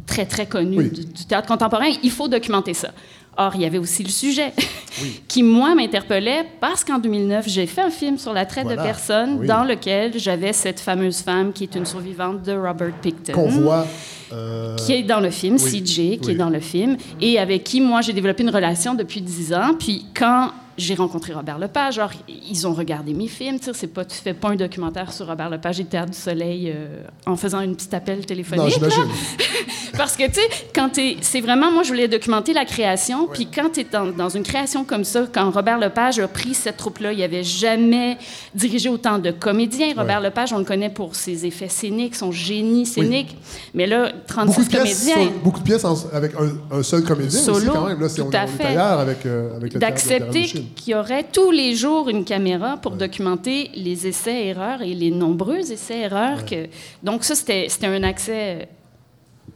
très, 0.05 0.25
très 0.27 0.45
connus 0.45 0.77
Oui. 0.77 0.89
du, 0.91 1.05
du 1.05 1.25
théâtre 1.25 1.47
contemporain. 1.47 1.89
Il 2.03 2.11
faut 2.11 2.27
documenter 2.27 2.73
ça. 2.75 2.91
Or, 3.37 3.53
il 3.55 3.61
y 3.61 3.65
avait 3.65 3.77
aussi 3.77 4.03
le 4.03 4.09
sujet 4.09 4.51
qui, 5.27 5.41
moi, 5.41 5.73
m'interpellait 5.73 6.45
parce 6.59 6.83
qu'en 6.83 6.99
2009, 6.99 7.47
j'ai 7.47 7.65
fait 7.65 7.81
un 7.81 7.89
film 7.89 8.17
sur 8.17 8.33
la 8.33 8.45
traite 8.45 8.65
Voilà. 8.65 8.81
de 8.81 8.85
personnes 8.87 9.37
Oui. 9.39 9.47
dans 9.47 9.63
lequel 9.63 10.17
j'avais 10.19 10.51
cette 10.53 10.79
fameuse 10.79 11.17
femme 11.21 11.53
qui 11.53 11.63
est 11.63 11.75
une 11.75 11.85
survivante 11.85 12.43
de 12.43 12.51
Robert 12.51 12.91
Picton. 13.01 13.31
Qu'on 13.33 13.47
voit. 13.47 13.87
euh, 14.33 14.75
Qui 14.75 14.93
est 14.93 15.03
dans 15.03 15.19
le 15.21 15.29
film, 15.29 15.55
Oui. 15.63 15.81
CJ, 15.83 16.19
qui 16.19 16.31
est 16.31 16.35
dans 16.35 16.49
le 16.49 16.59
film, 16.59 16.97
et 17.21 17.39
avec 17.39 17.63
qui, 17.63 17.79
moi, 17.81 18.01
j'ai 18.01 18.13
développé 18.13 18.43
une 18.43 18.49
relation 18.49 18.93
depuis 18.95 19.21
10 19.21 19.53
ans. 19.53 19.75
Puis 19.79 20.05
quand 20.13 20.51
j'ai 20.77 20.95
rencontré 20.95 21.33
Robert 21.33 21.59
Lepage, 21.59 21.95
genre, 21.95 22.11
ils 22.27 22.65
ont 22.67 22.73
regardé 22.73 23.13
mes 23.13 23.27
films. 23.27 23.57
C'est 23.61 23.87
pas, 23.93 24.03
tu 24.03 24.15
fais 24.17 24.33
pas 24.33 24.49
un 24.49 24.55
documentaire 24.55 25.11
sur 25.13 25.27
Robert 25.27 25.49
Lepage 25.49 25.79
et 25.79 25.85
Théâtre 25.85 26.11
du 26.11 26.17
Soleil 26.17 26.71
euh, 26.73 27.03
en 27.25 27.35
faisant 27.35 27.59
un 27.59 27.71
petit 27.73 27.93
appel 27.95 28.19
Non, 28.19 28.23
téléphonique. 28.25 28.73
j'imagine. 28.73 29.03
Parce 30.01 30.17
que, 30.17 30.25
tu 30.27 30.33
sais, 30.33 30.49
quand 30.73 30.89
t'es... 30.89 31.17
C'est 31.21 31.41
vraiment... 31.41 31.71
Moi, 31.71 31.83
je 31.83 31.89
voulais 31.89 32.07
documenter 32.07 32.53
la 32.53 32.65
création. 32.65 33.27
Puis 33.27 33.47
quand 33.53 33.69
tu 33.73 33.81
es 33.81 33.83
dans, 33.83 34.07
dans 34.07 34.29
une 34.29 34.41
création 34.43 34.83
comme 34.83 35.03
ça, 35.03 35.27
quand 35.31 35.51
Robert 35.51 35.77
Lepage 35.77 36.17
a 36.19 36.27
pris 36.27 36.55
cette 36.55 36.77
troupe-là, 36.77 37.13
il 37.13 37.21
avait 37.21 37.43
jamais 37.43 38.17
dirigé 38.55 38.89
autant 38.89 39.19
de 39.19 39.29
comédiens. 39.31 39.93
Robert 39.95 40.19
Lepage, 40.21 40.53
on 40.53 40.57
le 40.57 40.63
connaît 40.65 40.89
pour 40.89 41.15
ses 41.15 41.45
effets 41.45 41.69
scéniques, 41.69 42.15
son 42.15 42.31
génie 42.31 42.85
scénique. 42.87 43.37
Mais 43.75 43.85
là, 43.85 44.11
36 44.27 44.47
Beaucoup 44.55 44.63
de 44.63 44.69
pièces, 44.69 44.99
comédiens... 45.05 45.23
sur- 45.31 45.41
beaucoup 45.43 45.59
de 45.59 45.63
pièces 45.65 45.85
en- 45.85 46.09
avec 46.13 46.31
un, 46.35 46.77
un 46.79 46.83
seul 46.83 47.03
comédien 47.03 47.39
aussi, 47.39 47.45
Solo, 47.45 47.71
quand 47.71 47.85
même. 47.87 47.99
Là, 48.01 48.09
c'est- 48.09 48.21
tout 48.21 48.27
on, 48.27 48.35
à 48.35 48.43
on 48.45 48.47
fait. 48.47 48.75
avec, 48.77 49.25
euh, 49.27 49.55
avec 49.55 49.77
d'accepter 49.77 50.43
qu'il 50.75 50.93
y 50.93 50.95
aurait 50.95 51.25
tous 51.31 51.51
les 51.51 51.75
jours 51.75 52.09
une 52.09 52.25
caméra 52.25 52.77
pour 52.77 52.91
documenter 52.93 53.69
les 53.75 54.07
essais-erreurs 54.07 54.81
et 54.81 54.93
les 54.95 55.11
nombreux 55.11 55.71
essais-erreurs. 55.71 56.45
Que... 56.45 56.67
Donc 57.03 57.23
ça, 57.23 57.35
c'était 57.35 57.67
c'était 57.69 57.87
un 57.87 58.03
accès 58.03 58.67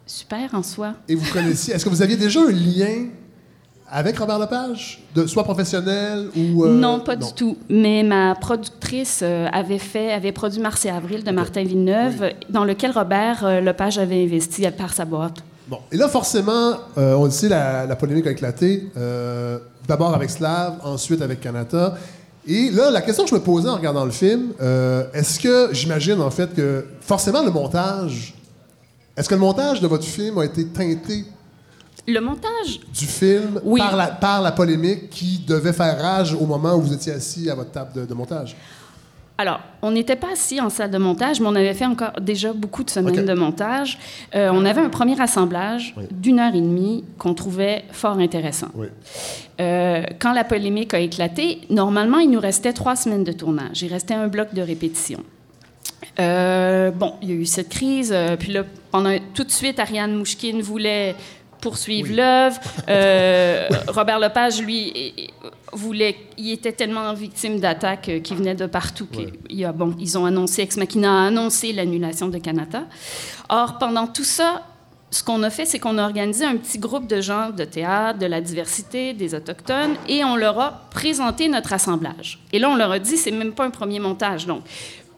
super 0.06 0.54
en 0.54 0.64
soi. 0.64 0.94
Et 1.08 1.16
vous 1.16 1.32
connaissiez. 1.32 1.74
Est-ce 1.74 1.86
que 1.86 1.90
vous 1.90 2.02
aviez 2.02 2.18
déjà 2.18 2.42
un 2.42 2.52
lien 2.52 3.08
avec 3.90 4.18
Robert 4.18 4.40
Lepage, 4.40 5.04
de, 5.14 5.28
soit 5.28 5.44
professionnel 5.44 6.30
ou. 6.36 6.66
euh, 6.66 6.74
non, 6.74 7.00
pas 7.00 7.16
du 7.16 7.32
tout. 7.34 7.58
Mais 7.70 8.04
ma 8.04 8.36
productrice 8.36 9.20
euh, 9.22 9.48
avait 9.54 9.78
fait, 9.78 10.12
avait 10.12 10.32
produit 10.32 10.60
Mars 10.60 10.86
et 10.86 10.90
Avril 10.90 11.24
de 11.24 11.32
Martin 11.32 11.64
Villeneuve, 11.64 12.32
dans 12.50 12.66
lequel 12.66 12.92
Robert 12.92 13.46
euh, 13.46 13.62
Lepage 13.62 14.00
avait 14.00 14.24
investi 14.24 14.66
par 14.72 14.94
sa 14.94 15.06
boîte. 15.06 15.38
Bon. 15.68 15.78
Et 15.92 15.98
là, 15.98 16.08
forcément, 16.08 16.74
on 16.96 17.26
le 17.26 17.32
sait, 17.32 17.50
la, 17.50 17.88
la 17.88 17.96
polémique 17.96 18.28
a 18.28 18.32
éclaté. 18.32 18.88
D'abord 19.88 20.14
avec 20.14 20.30
Slav, 20.30 20.76
ensuite 20.84 21.24
avec 21.24 21.42
Kanata. 21.42 21.96
Et 22.48 22.70
là, 22.70 22.92
la 22.92 23.02
question 23.02 23.24
que 23.24 23.32
je 23.32 23.36
me 23.36 23.40
posais 23.40 23.68
en 23.68 23.76
regardant 23.76 24.06
le 24.06 24.12
film, 24.12 24.52
est-ce 25.14 25.40
que 25.40 25.70
j'imagine 25.72 26.22
en 26.22 26.30
fait 26.30 26.54
que 26.54 26.86
forcément 27.02 27.42
le 27.44 27.50
montage. 27.50 28.35
Est-ce 29.18 29.30
que 29.30 29.36
le 29.36 29.42
montage 29.42 29.80
de 29.82 29.88
votre 29.88 30.04
film 30.06 30.38
a 30.40 30.46
été 30.46 30.66
teinté 30.68 31.24
Le 32.08 32.20
montage, 32.20 32.80
du 32.94 33.06
film 33.06 33.62
Oui. 33.64 33.80
par, 33.80 33.96
la, 33.96 34.08
par 34.08 34.42
la 34.42 34.52
polémique 34.52 35.10
qui 35.10 35.40
devait 35.48 35.74
faire 35.74 36.00
rage 36.02 36.34
au 36.34 36.46
moment 36.46 36.76
où 36.76 36.82
vous 36.82 36.94
étiez 36.94 37.14
assis 37.14 37.50
à 37.50 37.56
votre 37.56 37.72
table 37.72 37.94
de, 37.94 38.06
de 38.06 38.14
montage? 38.14 38.56
Alors, 39.38 39.60
on 39.82 39.92
n'était 39.92 40.16
pas 40.16 40.32
assis 40.32 40.62
en 40.62 40.70
salle 40.70 40.92
de 40.92 40.98
montage, 40.98 41.42
mais 41.42 41.48
on 41.48 41.56
avait 41.56 41.74
fait 41.74 41.86
encore 41.86 42.14
déjà 42.22 42.54
beaucoup 42.54 42.86
de 42.86 42.90
semaines 42.90 43.26
de 43.26 43.34
montage. 43.34 43.98
Euh, 44.34 44.50
on 44.54 44.64
avait 44.64 44.80
un 44.80 44.88
premier 44.90 45.20
assemblage 45.20 45.94
Oui. 45.98 46.04
d'une 46.10 46.40
heure 46.40 46.56
et 46.56 46.62
demie 46.62 47.04
qu'on 47.18 47.34
trouvait 47.34 47.84
fort 47.92 48.18
intéressant. 48.18 48.68
Oui. 48.76 48.88
Euh, 49.60 50.04
quand 50.20 50.32
la 50.32 50.46
polémique 50.46 50.94
a 50.94 51.00
éclaté, 51.02 51.60
normalement, 51.70 52.20
il 52.20 52.30
nous 52.32 52.40
restait 52.40 52.72
trois 52.72 52.96
semaines 52.96 53.26
de 53.26 53.34
tournage. 53.34 53.82
Il 53.82 53.92
restait 53.92 54.14
un 54.14 54.28
bloc 54.30 54.54
de 54.54 54.62
répétition. 54.62 55.20
Euh, 56.20 56.92
bon, 56.92 57.16
il 57.22 57.30
y 57.30 57.32
a 57.34 57.36
eu 57.36 57.46
cette 57.46 57.68
crise, 57.70 58.16
puis 58.40 58.54
là, 58.54 58.64
pendant 58.96 59.14
tout 59.34 59.44
de 59.44 59.52
suite, 59.52 59.78
Ariane 59.78 60.16
Mouchkine 60.16 60.62
voulait 60.62 61.18
poursuivre 61.60 62.16
l'œuvre. 62.16 62.62
Euh, 62.88 63.68
Robert 63.88 64.20
Lepage, 64.20 64.62
lui, 64.62 65.34
voulait, 65.74 66.16
il 66.38 66.52
était 66.52 66.72
tellement 66.72 67.14
victime 67.14 67.60
d'attaques 67.60 68.08
euh, 68.08 68.20
qui 68.20 68.36
venaient 68.36 68.56
de 68.56 68.68
partout 68.68 69.08
qu'il 69.08 69.66
a, 69.66 69.72
bon, 69.74 69.96
ils 70.00 70.18
ont 70.18 70.26
annoncé, 70.26 70.62
Ex 70.62 70.78
Machina 70.78 71.24
a 71.24 71.28
annoncé 71.28 71.74
l'annulation 71.74 72.30
de 72.30 72.38
Canada. 72.38 72.84
Or, 73.50 73.80
pendant 73.80 74.08
tout 74.08 74.24
ça, 74.24 74.62
ce 75.10 75.24
qu'on 75.24 75.44
a 75.44 75.50
fait, 75.50 75.66
c'est 75.66 75.80
qu'on 75.80 75.98
a 75.98 76.04
organisé 76.04 76.46
un 76.46 76.56
petit 76.56 76.78
groupe 76.78 77.08
de 77.08 77.20
gens 77.20 77.50
de 77.50 77.66
théâtre, 77.66 78.20
de 78.20 78.28
la 78.28 78.40
diversité, 78.40 79.14
des 79.14 79.34
autochtones, 79.36 79.96
et 80.08 80.24
on 80.24 80.38
leur 80.38 80.58
a 80.60 80.88
présenté 80.92 81.50
notre 81.50 81.74
assemblage. 81.74 82.40
Et 82.54 82.60
là, 82.60 82.70
on 82.70 82.76
leur 82.76 82.92
a 82.92 83.00
dit, 83.00 83.18
c'est 83.18 83.32
même 83.32 83.54
pas 83.54 83.66
un 83.66 83.72
premier 83.72 84.00
montage. 84.00 84.46
Donc, 84.46 84.62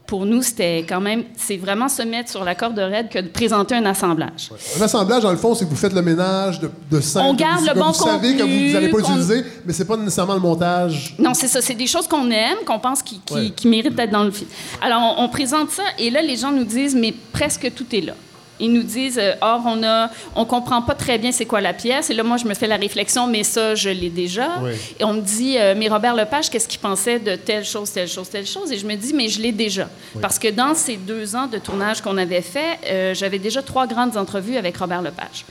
pour 0.08 0.26
nous, 0.26 0.42
c'était 0.42 0.86
quand 0.88 1.02
même, 1.02 1.26
c'est 1.36 1.58
vraiment 1.58 1.90
se 1.90 2.02
mettre 2.02 2.32
sur 2.32 2.44
la 2.46 2.56
corde 2.56 2.80
raide 2.80 3.10
que 3.10 3.20
de 3.20 3.28
présenter 3.28 3.76
un 3.76 3.86
assemblage. 3.86 4.50
Un 4.80 4.82
assemblage, 4.82 5.22
dans 5.24 5.32
le 5.32 5.38
fond, 5.38 5.54
c'est 5.54 5.66
que 5.66 5.70
vous 5.70 5.76
faites 5.76 5.94
le 5.94 6.02
ménage 6.02 6.60
de, 6.62 6.72
de 6.90 7.02
scènes 7.02 7.24
On 7.26 7.34
garde 7.34 7.60
vous, 7.60 7.68
le 7.68 7.74
bon 7.74 7.88
vous 7.88 7.94
savez 7.94 8.30
que 8.36 8.42
vous 8.44 8.48
contenu, 8.48 8.72
n'allez 8.74 8.90
pas 8.90 9.00
utiliser, 9.00 9.44
mais 9.66 9.74
c'est 9.74 9.86
pas 9.86 9.98
nécessairement 9.98 10.34
le 10.36 10.40
montage. 10.40 11.14
Non, 11.20 11.34
c'est 11.34 11.48
ça. 11.50 11.62
C'est 11.62 11.74
des 11.76 11.88
choses 11.88 12.08
qu'on 12.08 12.32
aime, 12.32 12.60
qu'on 12.66 12.80
pense 12.80 13.04
qui, 13.04 13.20
qui, 13.20 13.34
Ouais. 13.34 13.50
qui 13.50 13.68
méritent 13.68 13.96
d'être 13.96 14.12
dans 14.12 14.24
le 14.24 14.32
film. 14.32 14.50
Alors, 14.82 15.16
on, 15.20 15.26
on 15.26 15.30
présente 15.30 15.72
ça, 15.72 15.84
et 16.00 16.10
là, 16.10 16.22
les 16.22 16.38
gens 16.38 16.52
nous 16.52 16.64
disent, 16.64 16.96
mais 16.96 17.14
presque 17.34 17.70
tout 17.76 17.86
est 17.94 18.02
là. 18.02 18.14
Ils 18.60 18.72
nous 18.72 18.84
disent, 18.84 19.20
euh, 19.20 19.34
or, 19.42 19.62
on 19.66 19.84
a, 19.84 20.10
on 20.36 20.46
comprend 20.46 20.82
pas 20.82 20.96
très 20.96 21.18
bien 21.18 21.32
c'est 21.32 21.46
quoi 21.46 21.62
la 21.62 21.74
pièce. 21.74 22.10
Et 22.10 22.14
là, 22.14 22.24
moi, 22.24 22.38
je 22.38 22.46
me 22.46 22.54
fais 22.54 22.68
la 22.68 22.78
réflexion, 22.78 23.28
mais 23.28 23.44
ça, 23.44 23.76
je 23.76 23.90
l'ai 23.90 24.10
déjà. 24.10 24.50
Oui. 24.62 24.72
Et 25.00 25.04
on 25.04 25.14
me 25.14 25.22
dit, 25.22 25.58
euh, 25.58 25.76
mais 25.78 25.88
Robert 25.88 26.16
Lepage, 26.16 26.50
qu'est-ce 26.50 26.68
qu'il 26.68 26.80
pensait 26.80 27.20
de 27.20 27.36
telle 27.36 27.66
chose, 27.66 27.92
telle 27.92 28.08
chose, 28.08 28.30
telle 28.30 28.48
chose? 28.48 28.72
Et 28.72 28.78
je 28.78 28.88
me 28.88 28.96
dis, 28.96 29.14
mais 29.14 29.30
je 29.30 29.42
l'ai 29.42 29.52
déjà. 29.52 29.90
Parce 30.22 30.40
que 30.40 30.50
dans 30.50 30.74
ces 30.74 30.98
deux 30.98 31.36
ans 31.36 31.48
de 31.48 31.58
tournage 31.58 32.02
qu'on 32.02 32.18
avait 32.18 32.42
fait, 32.42 32.80
euh, 32.86 33.14
j'avais 33.14 33.40
déjà 33.40 33.62
trois 33.62 33.88
grandes 33.88 34.18
entrevues 34.18 34.58
avec 34.58 34.78
Robert 34.78 35.02
Lepage. 35.02 35.46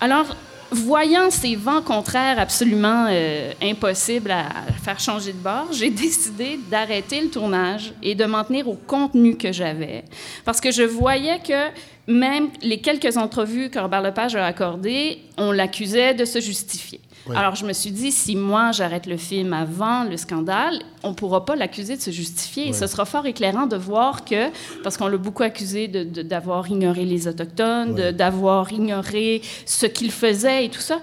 Alors, 0.00 0.26
voyant 0.70 1.30
ces 1.30 1.56
vents 1.56 1.82
contraires 1.82 2.38
absolument 2.38 3.06
euh, 3.08 3.52
impossibles 3.62 4.30
à 4.30 4.46
faire 4.82 5.00
changer 5.00 5.32
de 5.32 5.38
bord, 5.38 5.68
j'ai 5.72 5.90
décidé 6.06 6.58
d'arrêter 6.70 7.20
le 7.20 7.28
tournage 7.28 7.92
et 8.02 8.14
de 8.14 8.24
m'en 8.24 8.44
tenir 8.44 8.68
au 8.68 8.74
contenu 8.74 9.36
que 9.36 9.52
j'avais. 9.52 10.04
Parce 10.44 10.60
que 10.60 10.70
je 10.70 10.82
voyais 10.82 11.38
que 11.40 11.68
même 12.08 12.48
les 12.62 12.80
quelques 12.80 13.16
entrevues 13.16 13.68
que 13.70 13.78
Robert 13.78 14.02
Lepage 14.02 14.34
a 14.34 14.44
accordées, 14.44 15.18
on 15.36 15.52
l'accusait 15.52 16.14
de 16.14 16.24
se 16.24 16.40
justifier. 16.40 17.00
Alors, 17.36 17.54
je 17.54 17.66
me 17.66 17.74
suis 17.74 17.90
dit, 17.90 18.10
si 18.10 18.36
moi, 18.36 18.72
j'arrête 18.72 19.04
le 19.04 19.18
film 19.18 19.52
avant 19.52 20.04
le 20.04 20.16
scandale, 20.16 20.80
on 21.02 21.10
ne 21.10 21.14
pourra 21.14 21.44
pas 21.44 21.56
l'accuser 21.56 21.96
de 21.96 22.00
se 22.00 22.10
justifier. 22.10 22.68
Et 22.68 22.72
ce 22.72 22.86
sera 22.86 23.04
fort 23.04 23.26
éclairant 23.26 23.66
de 23.66 23.76
voir 23.76 24.24
que, 24.24 24.48
parce 24.82 24.96
qu'on 24.96 25.08
l'a 25.08 25.18
beaucoup 25.18 25.42
accusé 25.42 25.88
d'avoir 25.88 26.70
ignoré 26.70 27.04
les 27.04 27.28
Autochtones, 27.28 28.12
d'avoir 28.12 28.72
ignoré 28.72 29.42
ce 29.66 29.84
qu'il 29.84 30.10
faisait 30.10 30.64
et 30.64 30.68
tout 30.70 30.80
ça. 30.80 31.00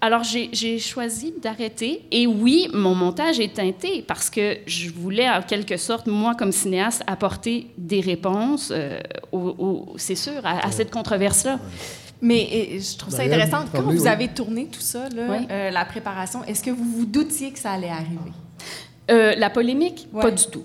Alors, 0.00 0.22
j'ai 0.24 0.78
choisi 0.78 1.32
d'arrêter. 1.42 2.02
Et 2.12 2.26
oui, 2.26 2.68
mon 2.74 2.94
montage 2.94 3.40
est 3.40 3.54
teinté 3.54 4.04
parce 4.06 4.28
que 4.30 4.58
je 4.66 4.90
voulais, 4.90 5.28
en 5.28 5.42
quelque 5.42 5.76
sorte, 5.76 6.06
moi, 6.06 6.34
comme 6.34 6.52
cinéaste, 6.52 7.02
apporter 7.06 7.68
des 7.78 8.00
réponses, 8.00 8.70
euh, 8.74 9.00
au- 9.32 9.54
au- 9.58 9.94
c'est 9.96 10.14
sûr, 10.14 10.44
à, 10.44 10.66
à 10.66 10.70
cette 10.70 10.90
controverse-là. 10.90 11.58
Mais 12.22 12.78
je 12.78 12.96
trouve 12.98 13.12
ça 13.12 13.22
intéressant. 13.22 13.64
Quand 13.72 13.82
vous 13.82 14.02
oui. 14.02 14.08
avez 14.08 14.28
tourné 14.28 14.66
tout 14.66 14.80
ça, 14.80 15.08
là, 15.10 15.26
Oui. 15.30 15.46
euh, 15.50 15.70
la 15.70 15.84
préparation, 15.84 16.44
est-ce 16.44 16.62
que 16.62 16.70
vous 16.70 16.84
vous 16.84 17.06
doutiez 17.06 17.50
que 17.52 17.58
ça 17.58 17.72
allait 17.72 17.88
arriver? 17.90 18.32
Euh, 19.10 19.34
la 19.36 19.50
polémique, 19.50 20.08
Ouais. 20.12 20.22
pas 20.22 20.30
du 20.30 20.44
tout. 20.46 20.62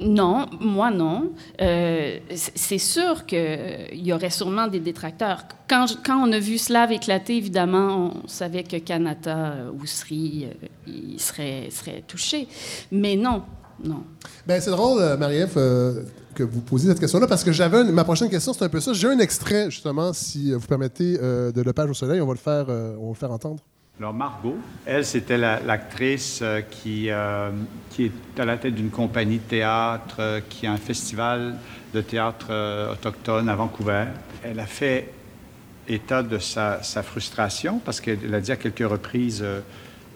Euh, 0.00 0.04
non, 0.04 0.46
moi 0.60 0.90
non. 0.90 1.32
Euh, 1.60 2.18
c'est 2.34 2.78
sûr 2.78 3.26
qu'il 3.26 3.88
y 3.92 4.12
aurait 4.12 4.30
sûrement 4.30 4.66
des 4.66 4.80
détracteurs. 4.80 5.44
Quand, 5.68 5.86
on 6.08 6.32
a 6.32 6.38
vu 6.38 6.58
Slav 6.58 6.92
éclater, 6.92 7.36
évidemment, 7.36 8.12
on 8.24 8.28
savait 8.28 8.64
que 8.64 8.76
Kanata 8.76 9.36
euh, 9.36 9.70
ou 9.70 9.86
Sri, 9.86 10.46
euh, 10.46 10.66
il 10.86 11.20
serait, 11.20 11.68
touché. 12.06 12.48
Mais 12.92 13.16
non, 13.16 13.42
non. 13.82 14.04
Ben, 14.46 14.60
c'est 14.60 14.70
drôle, 14.70 15.00
euh, 15.00 15.16
Marie-Ève, 15.16 15.54
euh, 15.56 16.02
que 16.34 16.42
vous 16.42 16.60
posiez 16.60 16.90
cette 16.90 17.00
question-là, 17.00 17.26
parce 17.26 17.44
que 17.44 17.52
j'avais 17.52 17.84
ma 17.84 18.04
prochaine 18.04 18.28
question, 18.28 18.52
c'est 18.52 18.64
un 18.64 18.68
peu 18.68 18.80
ça. 18.80 18.92
J'ai 18.92 19.08
un 19.08 19.18
extrait, 19.18 19.70
justement, 19.70 20.12
si 20.12 20.52
euh, 20.52 20.56
vous 20.56 20.66
permettez, 20.66 21.18
euh, 21.22 21.52
de 21.52 21.62
Le 21.62 21.72
Page 21.72 21.90
au 21.90 21.94
Soleil. 21.94 22.20
On 22.20 22.26
va 22.26 22.34
le 22.34 22.38
faire, 22.38 22.66
euh, 22.68 22.96
on 22.98 23.06
va 23.06 23.10
le 23.10 23.14
faire 23.14 23.32
entendre. 23.32 23.62
Alors, 24.00 24.12
Margot, 24.12 24.56
elle, 24.86 25.04
c'était 25.04 25.38
la- 25.38 25.60
l'actrice 25.60 26.40
euh, 26.42 26.62
qui, 26.62 27.10
euh, 27.10 27.50
qui 27.90 28.06
est 28.06 28.40
à 28.40 28.44
la 28.44 28.56
tête 28.56 28.74
d'une 28.74 28.90
compagnie 28.90 29.38
de 29.38 29.44
théâtre, 29.44 30.16
euh, 30.18 30.40
qui 30.48 30.66
a 30.66 30.72
un 30.72 30.78
festival 30.78 31.54
de 31.94 32.00
théâtre 32.00 32.90
autochtone 32.92 33.48
à 33.48 33.54
Vancouver. 33.54 34.06
Elle 34.42 34.58
a 34.58 34.66
fait 34.66 35.12
état 35.88 36.24
de 36.24 36.38
sa, 36.38 36.80
frustration 37.04 37.80
parce 37.84 38.00
qu'elle 38.00 38.34
a 38.34 38.40
dit 38.40 38.50
à 38.50 38.56
quelques 38.56 38.88
reprises 38.90 39.44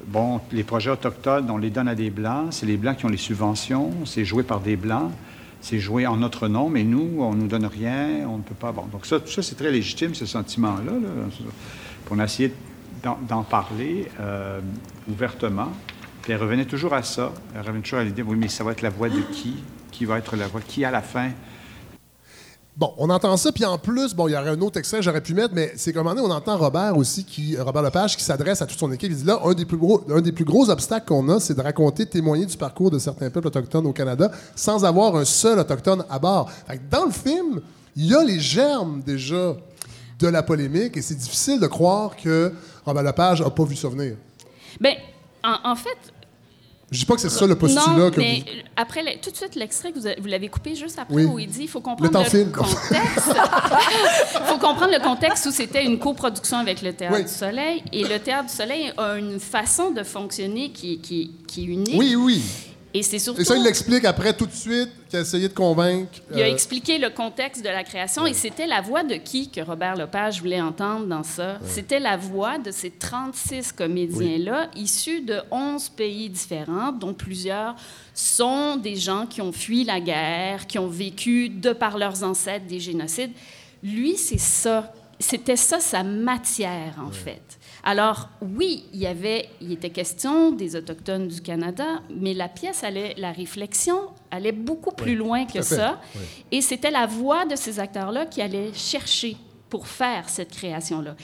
Bon, 0.06 0.40
les 0.52 0.64
projets 0.64 0.90
autochtones, 0.90 1.48
on 1.50 1.58
les 1.58 1.70
donne 1.70 1.86
à 1.86 1.94
des 1.94 2.10
Blancs, 2.10 2.48
c'est 2.50 2.66
les 2.66 2.76
Blancs 2.76 2.96
qui 2.96 3.04
ont 3.04 3.10
les 3.10 3.16
subventions, 3.16 3.92
c'est 4.06 4.24
joué 4.24 4.42
par 4.42 4.60
des 4.60 4.76
Blancs, 4.76 5.12
c'est 5.60 5.78
joué 5.78 6.06
en 6.06 6.16
notre 6.16 6.48
nom, 6.48 6.68
mais 6.68 6.82
nous, 6.82 7.18
on 7.20 7.34
ne 7.34 7.42
nous 7.42 7.46
donne 7.46 7.66
rien, 7.66 8.26
on 8.28 8.38
ne 8.38 8.42
peut 8.42 8.54
pas. 8.54 8.72
Donc 8.90 9.06
ça, 9.06 9.18
ça, 9.24 9.42
c'est 9.42 9.56
très 9.56 9.70
légitime, 9.70 10.14
ce 10.14 10.26
sentiment-là. 10.26 10.92
D'en 13.02 13.42
parler 13.42 14.10
euh, 14.20 14.60
ouvertement. 15.10 15.68
Puis 16.22 16.32
elle 16.32 16.40
revenait 16.40 16.64
toujours 16.64 16.94
à 16.94 17.02
ça. 17.02 17.32
Elle 17.54 17.62
revenait 17.62 17.82
toujours 17.82 18.00
à 18.00 18.04
l'idée, 18.04 18.22
oui, 18.22 18.36
mais 18.36 18.48
ça 18.48 18.64
va 18.64 18.72
être 18.72 18.82
la 18.82 18.90
voix 18.90 19.08
de 19.08 19.20
qui? 19.32 19.56
Qui 19.90 20.04
va 20.04 20.18
être 20.18 20.36
la 20.36 20.46
voix? 20.46 20.60
Qui 20.60 20.84
à 20.84 20.90
la 20.90 21.02
fin? 21.02 21.30
Bon, 22.78 22.94
on 22.96 23.10
entend 23.10 23.36
ça, 23.36 23.50
puis 23.50 23.64
en 23.64 23.76
plus, 23.76 24.14
bon, 24.14 24.28
il 24.28 24.34
y 24.34 24.36
aurait 24.36 24.50
un 24.50 24.60
autre 24.60 24.78
extrait 24.78 24.98
que 24.98 25.02
j'aurais 25.02 25.20
pu 25.20 25.34
mettre, 25.34 25.52
mais 25.52 25.72
c'est 25.74 25.92
comme 25.92 26.06
on 26.06 26.30
entend 26.30 26.56
Robert 26.56 26.96
aussi, 26.96 27.24
qui, 27.24 27.56
Robert 27.58 27.82
Lepage, 27.82 28.16
qui 28.16 28.22
s'adresse 28.22 28.62
à 28.62 28.66
toute 28.66 28.78
son 28.78 28.92
équipe. 28.92 29.10
Il 29.10 29.16
dit 29.16 29.24
là, 29.24 29.40
un 29.44 29.52
des 29.52 29.64
plus 29.64 29.76
gros, 29.76 30.04
un 30.08 30.20
des 30.20 30.30
plus 30.30 30.44
gros 30.44 30.70
obstacles 30.70 31.06
qu'on 31.08 31.28
a, 31.28 31.40
c'est 31.40 31.54
de 31.54 31.60
raconter, 31.60 32.06
témoigner 32.06 32.46
du 32.46 32.56
parcours 32.56 32.92
de 32.92 33.00
certains 33.00 33.30
peuples 33.30 33.48
autochtones 33.48 33.84
au 33.84 33.92
Canada 33.92 34.30
sans 34.54 34.84
avoir 34.84 35.16
un 35.16 35.24
seul 35.24 35.58
autochtone 35.58 36.04
à 36.08 36.20
bord. 36.20 36.52
Fait 36.68 36.76
que 36.76 36.82
dans 36.88 37.06
le 37.06 37.10
film, 37.10 37.60
il 37.96 38.06
y 38.06 38.14
a 38.14 38.22
les 38.22 38.38
germes 38.38 39.02
déjà 39.04 39.56
de 40.20 40.28
la 40.28 40.44
polémique, 40.44 40.96
et 40.96 41.02
c'est 41.02 41.16
difficile 41.16 41.58
de 41.58 41.66
croire 41.66 42.14
que 42.14 42.52
Robert 42.88 43.02
Lepage 43.04 43.40
n'a 43.42 43.50
pas 43.50 43.64
vu 43.64 43.76
ça 43.76 43.88
venir. 43.88 44.16
Bien, 44.80 44.94
en, 45.44 45.70
en 45.72 45.76
fait, 45.76 45.96
Je 46.90 46.98
dis 47.00 47.04
pas 47.04 47.14
que 47.16 47.20
c'est 47.20 47.28
ça 47.28 47.46
le 47.46 47.54
postulat 47.56 47.96
non, 47.96 48.10
que 48.10 48.18
mais 48.18 48.38
vous... 48.46 48.52
après, 48.76 49.02
le- 49.02 49.20
tout 49.20 49.30
de 49.30 49.36
suite, 49.36 49.54
l'extrait 49.56 49.92
que 49.92 49.98
vous, 49.98 50.26
l'avez 50.26 50.48
coupé 50.48 50.74
juste 50.74 50.98
après 50.98 51.14
Oui. 51.14 51.24
où 51.26 51.38
il 51.38 51.48
dit 51.48 51.62
il 51.64 51.68
faut 51.68 51.80
Le 51.80 51.84
comprendre 51.84 52.18
le, 52.24 52.30
file. 52.30 52.50
contexte. 52.50 53.30
Il 54.34 54.40
faut 54.46 54.58
comprendre 54.58 54.92
le 54.92 55.02
contexte 55.02 55.44
où 55.46 55.50
c'était 55.50 55.84
une 55.84 55.98
coproduction 55.98 56.56
avec 56.58 56.80
le 56.82 56.92
Théâtre 56.94 57.16
Oui. 57.16 57.24
du 57.24 57.30
Soleil. 57.30 57.82
Et 57.92 58.04
le 58.04 58.18
Théâtre 58.18 58.48
du 58.48 58.54
Soleil 58.54 58.92
a 58.96 59.16
une 59.18 59.38
façon 59.38 59.90
de 59.90 60.02
fonctionner 60.02 60.70
qui, 60.70 60.98
qui, 61.00 61.32
qui 61.46 61.62
est 61.62 61.66
unique. 61.66 61.98
Oui, 61.98 62.16
oui. 62.16 62.42
Et 62.94 63.02
c'est 63.02 63.18
surtout. 63.18 63.40
Et 63.40 63.44
ça, 63.44 63.56
il 63.56 63.62
l'explique 63.62 64.04
après 64.04 64.32
tout 64.32 64.46
de 64.46 64.52
suite, 64.52 64.90
qu'il 65.08 65.18
a 65.18 65.22
essayé 65.22 65.48
de 65.48 65.52
convaincre. 65.52 66.10
Il 66.32 66.40
a 66.40 66.46
euh, 66.46 66.52
expliqué 66.52 66.98
le 66.98 67.10
contexte 67.10 67.62
de 67.62 67.68
la 67.68 67.84
création 67.84 68.26
et 68.26 68.32
c'était 68.32 68.66
la 68.66 68.80
voix 68.80 69.04
de 69.04 69.14
qui 69.14 69.50
que 69.50 69.60
Robert 69.60 69.96
Lepage 69.96 70.40
voulait 70.40 70.60
entendre 70.60 71.06
dans 71.06 71.22
ça? 71.22 71.58
C'était 71.66 72.00
la 72.00 72.16
voix 72.16 72.58
de 72.58 72.70
ces 72.70 72.90
36 72.90 73.72
comédiens-là, 73.72 74.70
issus 74.74 75.20
de 75.20 75.40
11 75.50 75.90
pays 75.90 76.30
différents, 76.30 76.92
dont 76.92 77.12
plusieurs 77.12 77.76
sont 78.14 78.76
des 78.76 78.96
gens 78.96 79.26
qui 79.26 79.42
ont 79.42 79.52
fui 79.52 79.84
la 79.84 80.00
guerre, 80.00 80.66
qui 80.66 80.78
ont 80.78 80.88
vécu, 80.88 81.50
de 81.50 81.72
par 81.72 81.98
leurs 81.98 82.22
ancêtres, 82.24 82.66
des 82.66 82.80
génocides. 82.80 83.32
lui, 83.82 84.16
c'est 84.16 84.38
ça. 84.38 84.92
C'était 85.20 85.56
ça 85.56 85.80
sa 85.80 86.04
matière, 86.04 86.94
en 87.04 87.10
fait. 87.10 87.57
Alors, 87.84 88.28
oui, 88.40 88.84
il 88.92 89.00
y 89.00 89.06
avait, 89.06 89.48
il 89.60 89.72
était 89.72 89.90
question 89.90 90.52
des 90.52 90.76
Autochtones 90.76 91.28
du 91.28 91.40
Canada, 91.40 92.02
mais 92.10 92.34
la 92.34 92.48
pièce 92.48 92.84
allait, 92.84 93.14
la 93.18 93.32
réflexion 93.32 94.10
allait 94.30 94.52
beaucoup 94.52 94.92
plus 94.92 95.14
loin 95.14 95.46
que 95.46 95.62
ça. 95.62 96.00
Oui. 96.14 96.22
Et 96.52 96.60
c'était 96.60 96.90
la 96.90 97.06
voix 97.06 97.46
de 97.46 97.56
ces 97.56 97.78
acteurs-là 97.78 98.26
qui 98.26 98.42
allait 98.42 98.72
chercher 98.72 99.36
pour 99.70 99.86
faire 99.86 100.28
cette 100.28 100.50
création-là. 100.50 101.14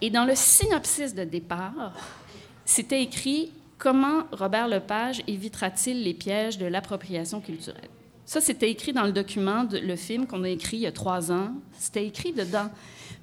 Et 0.00 0.10
dans 0.10 0.24
le 0.24 0.34
synopsis 0.34 1.14
de 1.14 1.24
départ, 1.24 1.92
c'était 2.64 3.02
écrit 3.02 3.50
Comment 3.76 4.22
Robert 4.32 4.68
Lepage 4.68 5.22
évitera-t-il 5.26 6.04
les 6.04 6.14
pièges 6.14 6.58
de 6.58 6.66
l'appropriation 6.66 7.40
culturelle? 7.40 7.90
Ça, 8.24 8.40
c'était 8.40 8.70
écrit 8.70 8.92
dans 8.92 9.02
le 9.02 9.12
document, 9.12 9.64
de, 9.64 9.78
le 9.78 9.96
film 9.96 10.26
qu'on 10.26 10.44
a 10.44 10.48
écrit 10.48 10.78
il 10.78 10.82
y 10.84 10.86
a 10.86 10.92
trois 10.92 11.30
ans. 11.30 11.50
C'était 11.78 12.06
écrit 12.06 12.32
dedans. 12.32 12.70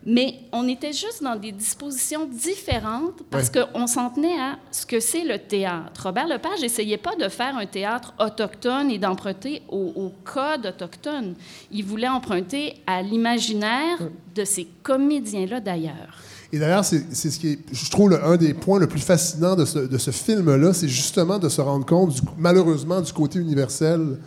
Mais 0.05 0.33
on 0.51 0.67
était 0.67 0.93
juste 0.93 1.21
dans 1.21 1.35
des 1.35 1.51
dispositions 1.51 2.25
différentes 2.27 3.21
parce 3.29 3.51
qu'on 3.51 3.85
s'en 3.85 4.09
tenait 4.09 4.39
à 4.39 4.57
ce 4.71 4.85
que 4.85 4.99
c'est 4.99 5.23
le 5.23 5.37
théâtre. 5.37 6.01
Robert 6.05 6.27
Lepage 6.27 6.59
n'essayait 6.61 6.97
pas 6.97 7.15
de 7.15 7.29
faire 7.29 7.55
un 7.55 7.67
théâtre 7.67 8.13
autochtone 8.19 8.89
et 8.89 8.97
d'emprunter 8.97 9.61
au, 9.69 9.93
au 9.95 10.11
code 10.23 10.65
autochtone. 10.65 11.35
Il 11.71 11.85
voulait 11.85 12.07
emprunter 12.07 12.75
à 12.87 13.03
l'imaginaire 13.03 13.99
de 14.35 14.43
ces 14.43 14.67
comédiens-là 14.81 15.59
d'ailleurs. 15.59 16.17
Et 16.53 16.59
d'ailleurs, 16.59 16.83
c'est 16.83 17.05
ce 17.13 17.39
qui 17.39 17.49
est, 17.53 17.59
je 17.71 17.89
trouve, 17.91 18.09
le- 18.09 18.25
un 18.25 18.35
des 18.37 18.53
points 18.53 18.79
le 18.79 18.87
plus 18.87 18.99
fascinants 18.99 19.55
de 19.55 19.63
ce, 19.65 19.79
de 19.79 19.97
ce 19.97 20.11
film-là, 20.11 20.73
c'est 20.73 20.89
justement 20.89 21.39
de 21.39 21.47
se 21.47 21.61
rendre 21.61 21.85
compte, 21.85 22.13
du- 22.15 22.21
malheureusement, 22.37 22.99
du 23.01 23.13
côté 23.13 23.39
universel 23.39 24.17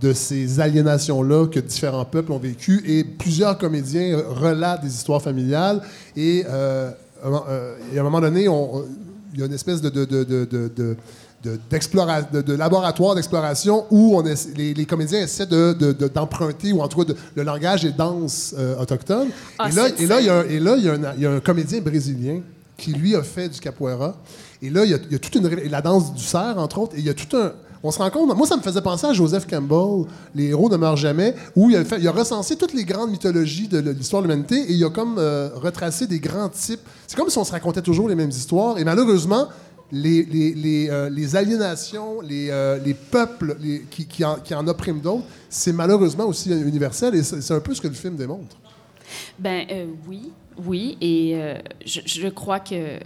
de 0.00 0.12
ces 0.12 0.60
aliénations-là 0.60 1.46
que 1.46 1.60
différents 1.60 2.04
peuples 2.04 2.32
ont 2.32 2.38
vécues. 2.38 2.82
Et 2.86 3.04
plusieurs 3.04 3.56
comédiens 3.58 4.18
relatent 4.28 4.82
des 4.82 4.94
histoires 4.94 5.22
familiales. 5.22 5.80
Et, 6.16 6.44
euh, 6.48 6.90
euh, 7.24 7.74
et 7.92 7.98
à 7.98 8.00
un 8.00 8.04
moment 8.04 8.20
donné, 8.20 8.48
on- 8.48 8.76
on- 8.76 8.84
il 9.32 9.40
y 9.40 9.42
a 9.42 9.46
une 9.46 9.52
espèce 9.54 9.80
de, 9.82 9.90
de, 9.90 10.04
laboratoire 12.54 13.14
d'exploration 13.14 13.84
où 13.90 14.16
on 14.16 14.22
les, 14.56 14.74
les 14.74 14.86
comédiens 14.86 15.20
essaient 15.20 15.46
de- 15.46 15.72
de- 15.78 15.92
de- 15.92 16.08
d'emprunter, 16.08 16.72
ou 16.72 16.80
en 16.80 16.88
tout 16.88 17.04
cas, 17.04 17.12
le 17.34 17.42
langage 17.42 17.84
et 17.84 17.92
danse 17.92 18.54
euh, 18.58 18.78
autochtone. 18.80 19.28
Ah, 19.58 19.68
et, 19.68 19.74
là, 19.74 19.86
cette 19.88 20.00
et 20.00 20.06
là, 20.06 20.20
il 20.20 20.26
y 20.26 20.30
a 20.30 20.38
un- 20.40 20.44
et 20.44 20.58
là, 20.60 20.76
il 20.76 20.84
y, 20.84 20.88
a 20.88 20.92
un, 20.94 21.14
il 21.16 21.22
y 21.22 21.26
a 21.26 21.30
un 21.32 21.40
comédien 21.40 21.80
brésilien 21.80 22.40
qui, 22.76 22.92
lui, 22.92 23.14
a 23.14 23.22
fait 23.22 23.48
du 23.48 23.60
capoeira. 23.60 24.16
Et 24.62 24.70
là, 24.70 24.84
il 24.84 24.90
y 24.90 24.94
a, 24.94 24.98
il 25.06 25.12
y 25.12 25.14
a 25.14 25.18
toute 25.18 25.34
une... 25.34 25.48
la 25.70 25.82
danse 25.82 26.14
du 26.14 26.22
cerf, 26.22 26.58
entre 26.58 26.78
autres. 26.78 26.94
Et 26.96 27.00
il 27.00 27.04
y 27.06 27.10
a 27.10 27.14
tout 27.14 27.36
un... 27.36 27.52
On 27.86 27.92
se 27.92 27.98
rend 27.98 28.10
compte... 28.10 28.36
Moi, 28.36 28.46
ça 28.48 28.56
me 28.56 28.62
faisait 28.62 28.80
penser 28.80 29.06
à 29.06 29.12
Joseph 29.12 29.46
Campbell, 29.46 30.10
Les 30.34 30.46
héros 30.46 30.68
ne 30.68 30.76
meurent 30.76 30.96
jamais, 30.96 31.36
où 31.54 31.70
il 31.70 31.76
a, 31.76 32.10
recensé 32.10 32.56
toutes 32.56 32.74
les 32.74 32.84
grandes 32.84 33.12
mythologies 33.12 33.68
de 33.68 33.78
l'histoire 33.78 34.22
de 34.22 34.26
l'humanité 34.26 34.56
et 34.56 34.72
il 34.72 34.84
a 34.84 34.90
comme 34.90 35.18
euh, 35.18 35.50
retracé 35.54 36.08
des 36.08 36.18
grands 36.18 36.48
types. 36.48 36.80
C'est 37.06 37.16
comme 37.16 37.30
si 37.30 37.38
on 37.38 37.44
se 37.44 37.52
racontait 37.52 37.82
toujours 37.82 38.08
les 38.08 38.16
mêmes 38.16 38.30
histoires. 38.30 38.76
Et 38.78 38.82
malheureusement, 38.82 39.46
les, 39.92 40.88
euh, 40.90 41.34
aliénations, 41.34 42.20
les, 42.22 42.48
euh, 42.50 42.78
les 42.84 42.94
peuples 42.94 43.56
les- 43.60 43.82
qui, 43.82 44.24
en, 44.24 44.66
oppriment 44.66 45.00
d'autres, 45.00 45.26
c'est 45.48 45.72
malheureusement 45.72 46.24
aussi 46.24 46.50
universel 46.50 47.14
et 47.14 47.22
c'est 47.22 47.54
un 47.54 47.60
peu 47.60 47.72
ce 47.72 47.80
que 47.80 47.86
le 47.86 47.94
film 47.94 48.16
démontre. 48.16 48.56
Ben 49.38 49.64
euh, 49.70 49.86
oui, 50.08 50.32
oui, 50.66 50.98
et 51.00 51.38
je, 51.84 52.28
crois 52.30 52.58
que 52.58 52.98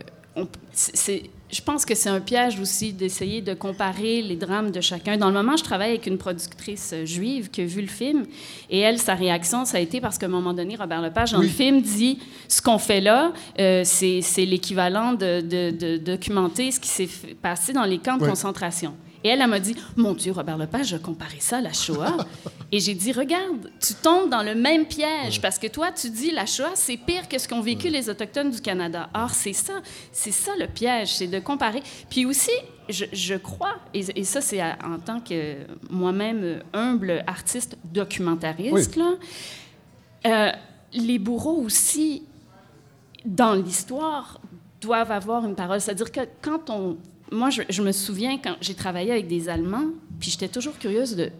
c'est, 0.72 1.24
je 1.52 1.60
pense 1.62 1.84
que 1.84 1.94
c'est 1.94 2.08
un 2.08 2.20
piège 2.20 2.60
aussi 2.60 2.92
d'essayer 2.92 3.40
de 3.42 3.54
comparer 3.54 4.22
les 4.22 4.36
drames 4.36 4.70
de 4.70 4.80
chacun. 4.80 5.16
Dans 5.16 5.28
le 5.28 5.34
moment, 5.34 5.56
je 5.56 5.64
travaille 5.64 5.90
avec 5.90 6.06
une 6.06 6.18
productrice 6.18 6.94
juive 7.04 7.50
qui 7.50 7.62
a 7.62 7.64
vu 7.66 7.80
le 7.82 7.88
film, 7.88 8.24
et 8.70 8.78
elle, 8.80 8.98
sa 8.98 9.14
réaction, 9.14 9.64
ça 9.64 9.78
a 9.78 9.80
été 9.80 10.00
parce 10.00 10.16
qu'à 10.18 10.26
un 10.26 10.30
moment 10.30 10.52
donné, 10.54 10.76
Robert 10.76 11.02
Lepage, 11.02 11.32
dans 11.32 11.40
Oui. 11.40 11.46
le 11.46 11.52
film, 11.52 11.80
dit 11.82 12.18
ce 12.48 12.62
qu'on 12.62 12.78
fait 12.78 13.00
là, 13.00 13.32
euh, 13.58 13.82
c'est, 13.84 14.20
l'équivalent 14.44 15.12
de, 15.12 15.40
de- 15.40 15.70
de 15.70 15.96
documenter 15.96 16.70
ce 16.70 16.80
qui 16.80 16.88
s'est 16.88 17.08
passé 17.42 17.72
dans 17.72 17.84
les 17.84 17.98
camps 17.98 18.16
de 18.16 18.22
Oui. 18.22 18.28
concentration. 18.28 18.94
Et 19.22 19.28
elle, 19.28 19.40
elle 19.40 19.48
m'a 19.48 19.60
dit 19.60 19.76
Mon 19.96 20.14
Dieu, 20.14 20.32
Robert 20.32 20.56
Lepage 20.56 20.94
a 20.94 20.98
comparé 20.98 21.36
ça 21.40 21.58
à 21.58 21.60
la 21.60 21.72
Shoah. 21.72 22.16
Et 22.72 22.80
j'ai 22.80 22.94
dit 22.94 23.12
Regarde, 23.12 23.70
tu 23.80 23.94
tombes 23.94 24.30
dans 24.30 24.42
le 24.42 24.54
même 24.54 24.86
piège 24.86 25.40
parce 25.40 25.58
que 25.58 25.66
toi, 25.66 25.92
tu 25.92 26.10
dis 26.10 26.30
la 26.30 26.46
Shoah, 26.46 26.72
c'est 26.74 26.96
pire 26.96 27.28
que 27.28 27.38
ce 27.38 27.48
qu'ont 27.48 27.60
vécu 27.60 27.88
les 27.88 28.08
Autochtones 28.08 28.50
du 28.50 28.60
Canada. 28.60 29.10
Or, 29.14 29.30
c'est 29.30 29.52
ça, 29.52 29.74
c'est 30.12 30.30
ça 30.30 30.52
le 30.58 30.66
piège, 30.66 31.14
c'est 31.14 31.26
de 31.26 31.38
comparer. 31.38 31.82
Puis 32.08 32.24
aussi, 32.24 32.50
je, 32.88 33.04
je 33.12 33.34
crois, 33.34 33.76
et, 33.92 34.04
et 34.20 34.24
ça, 34.24 34.40
c'est 34.40 34.62
en 34.62 34.98
tant 35.04 35.20
que 35.20 35.56
moi-même 35.90 36.62
humble 36.72 37.22
artiste 37.26 37.76
documentariste, 37.84 38.96
là, 38.96 39.14
euh, 40.26 40.52
les 40.92 41.18
bourreaux 41.18 41.62
aussi, 41.62 42.24
dans 43.24 43.54
l'histoire, 43.54 44.40
doivent 44.80 45.12
avoir 45.12 45.44
une 45.44 45.54
parole. 45.54 45.80
C'est-à-dire 45.80 46.10
que 46.10 46.20
quand 46.42 46.70
on... 46.70 46.96
Moi, 47.30 47.50
je, 47.50 47.62
je 47.68 47.82
me 47.82 47.92
souviens 47.92 48.38
quand 48.42 48.56
j'ai 48.60 48.74
travaillé 48.74 49.12
avec 49.12 49.28
des 49.28 49.48
Allemands, 49.48 49.86
puis 50.18 50.30
j'étais 50.30 50.48
toujours 50.48 50.76
curieuse 50.78 51.16
de... 51.16 51.30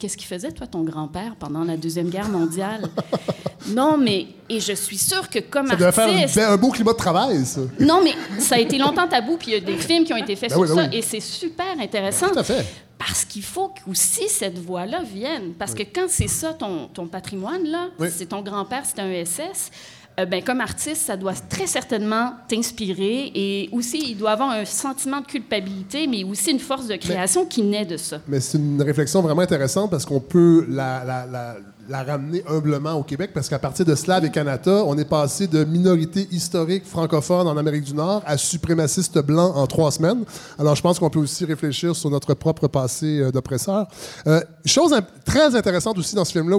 Qu'est-ce 0.00 0.16
qu'il 0.16 0.26
faisait, 0.26 0.50
toi, 0.50 0.66
ton 0.66 0.82
grand-père, 0.82 1.36
pendant 1.38 1.62
la 1.62 1.76
Deuxième 1.76 2.08
Guerre 2.10 2.28
mondiale? 2.28 2.88
non, 3.68 3.96
mais... 3.96 4.26
Et 4.48 4.58
je 4.60 4.72
suis 4.72 4.98
sûre 4.98 5.28
que 5.30 5.38
comme 5.38 5.68
Ça 5.68 5.92
faire 5.92 6.08
artiste... 6.08 6.34
belle- 6.34 6.44
un 6.50 6.56
beau 6.56 6.70
climat 6.70 6.92
de 6.92 6.96
travail, 6.98 7.44
ça. 7.46 7.60
Non, 7.78 8.00
mais 8.02 8.14
ça 8.40 8.56
a 8.56 8.58
été 8.58 8.78
longtemps 8.78 9.06
tabou, 9.06 9.36
puis 9.36 9.52
il 9.52 9.54
y 9.54 9.56
a 9.56 9.60
des 9.60 9.76
films 9.76 10.04
qui 10.04 10.12
ont 10.12 10.16
été 10.16 10.34
faits 10.34 10.50
Ben 10.50 10.56
sur 10.56 10.62
oui, 10.62 10.68
ben 10.68 10.74
ça, 10.84 10.88
oui. 10.90 10.96
et 10.98 11.02
c'est 11.02 11.20
super 11.20 11.78
intéressant. 11.78 12.28
Tout 12.30 12.38
à 12.40 12.44
fait. 12.44 12.64
Parce 12.98 13.24
qu'il 13.24 13.42
faut 13.44 13.72
aussi 13.88 14.28
cette 14.28 14.58
voix-là 14.58 15.02
vienne. 15.02 15.52
Parce 15.58 15.74
que 15.74 15.82
quand 15.82 16.06
c'est 16.08 16.28
ça, 16.28 16.54
ton, 16.54 16.88
ton 16.88 17.06
patrimoine, 17.06 17.64
là, 17.64 17.88
c'est 18.10 18.26
ton 18.26 18.40
grand-père, 18.42 18.82
c'est 18.84 19.00
un 19.00 19.10
ESS, 19.10 19.70
euh, 20.18 20.24
ben, 20.26 20.42
comme 20.42 20.60
artiste, 20.60 21.02
ça 21.06 21.16
doit 21.16 21.34
très 21.34 21.66
certainement 21.66 22.32
t'inspirer. 22.48 23.30
Et 23.34 23.68
aussi, 23.72 24.02
il 24.10 24.16
doit 24.16 24.30
avoir 24.32 24.50
un 24.50 24.64
sentiment 24.64 25.20
de 25.20 25.26
culpabilité, 25.26 26.06
mais 26.06 26.24
aussi 26.24 26.50
une 26.50 26.58
force 26.60 26.86
de 26.86 26.96
création 26.96 27.44
qui 27.44 27.62
naît 27.62 27.84
de 27.86 27.96
ça. 27.96 28.20
Mais 28.28 28.40
c'est 28.40 28.58
une 28.58 28.80
réflexion 28.82 29.20
vraiment 29.22 29.42
intéressante 29.42 29.90
parce 29.90 30.04
qu'on 30.04 30.20
peut 30.20 30.66
la, 30.68 31.04
la- 31.04 31.26
la- 31.26 31.56
la 31.88 32.02
ramener 32.02 32.42
humblement 32.48 32.94
au 32.94 33.04
Québec 33.04 33.30
parce 33.32 33.48
qu'à 33.48 33.60
partir 33.60 33.84
de 33.86 33.94
Slav 33.94 34.24
et 34.24 34.30
Kanata, 34.32 34.82
on 34.86 34.98
est 34.98 35.04
passé 35.08 35.46
de 35.46 35.62
minorité 35.62 36.26
historique 36.32 36.84
francophone 36.84 37.46
en 37.46 37.56
Amérique 37.56 37.84
du 37.84 37.94
Nord 37.94 38.22
à 38.26 38.36
suprémaciste 38.36 39.20
blanc 39.20 39.52
en 39.54 39.68
trois 39.68 39.92
semaines. 39.92 40.24
Alors 40.58 40.74
je 40.74 40.82
pense 40.82 40.98
qu'on 40.98 41.10
peut 41.10 41.20
aussi 41.20 41.44
réfléchir 41.44 41.94
sur 41.94 42.10
notre 42.10 42.34
propre 42.34 42.66
passé 42.66 43.20
euh, 43.20 43.30
d'oppresseur. 43.30 43.86
Euh, 44.26 44.40
chose 44.64 44.92
très 45.24 45.54
intéressante 45.54 45.96
aussi 45.98 46.16
dans 46.16 46.24
ce 46.24 46.32
film-là, 46.32 46.56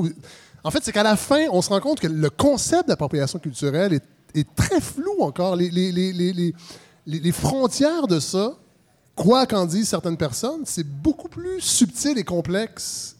en 0.63 0.71
fait, 0.71 0.79
c'est 0.83 0.91
qu'à 0.91 1.03
la 1.03 1.15
fin, 1.15 1.47
on 1.51 1.61
se 1.61 1.69
rend 1.69 1.79
compte 1.79 1.99
que 1.99 2.07
le 2.07 2.29
concept 2.29 2.87
d'appropriation 2.89 3.39
culturelle 3.39 3.93
est, 3.93 4.55
très 4.55 4.79
flou 4.81 5.21
encore. 5.21 5.55
Les- 5.55 5.71
les 7.05 7.31
frontières 7.31 8.07
de 8.07 8.19
ça, 8.19 8.53
quoi 9.15 9.45
qu'en 9.47 9.65
disent 9.65 9.89
certaines 9.89 10.17
personnes, 10.17 10.61
c'est 10.65 10.85
beaucoup 10.87 11.27
plus 11.27 11.59
subtil 11.59 12.17
et 12.17 12.23
complexe 12.23 13.16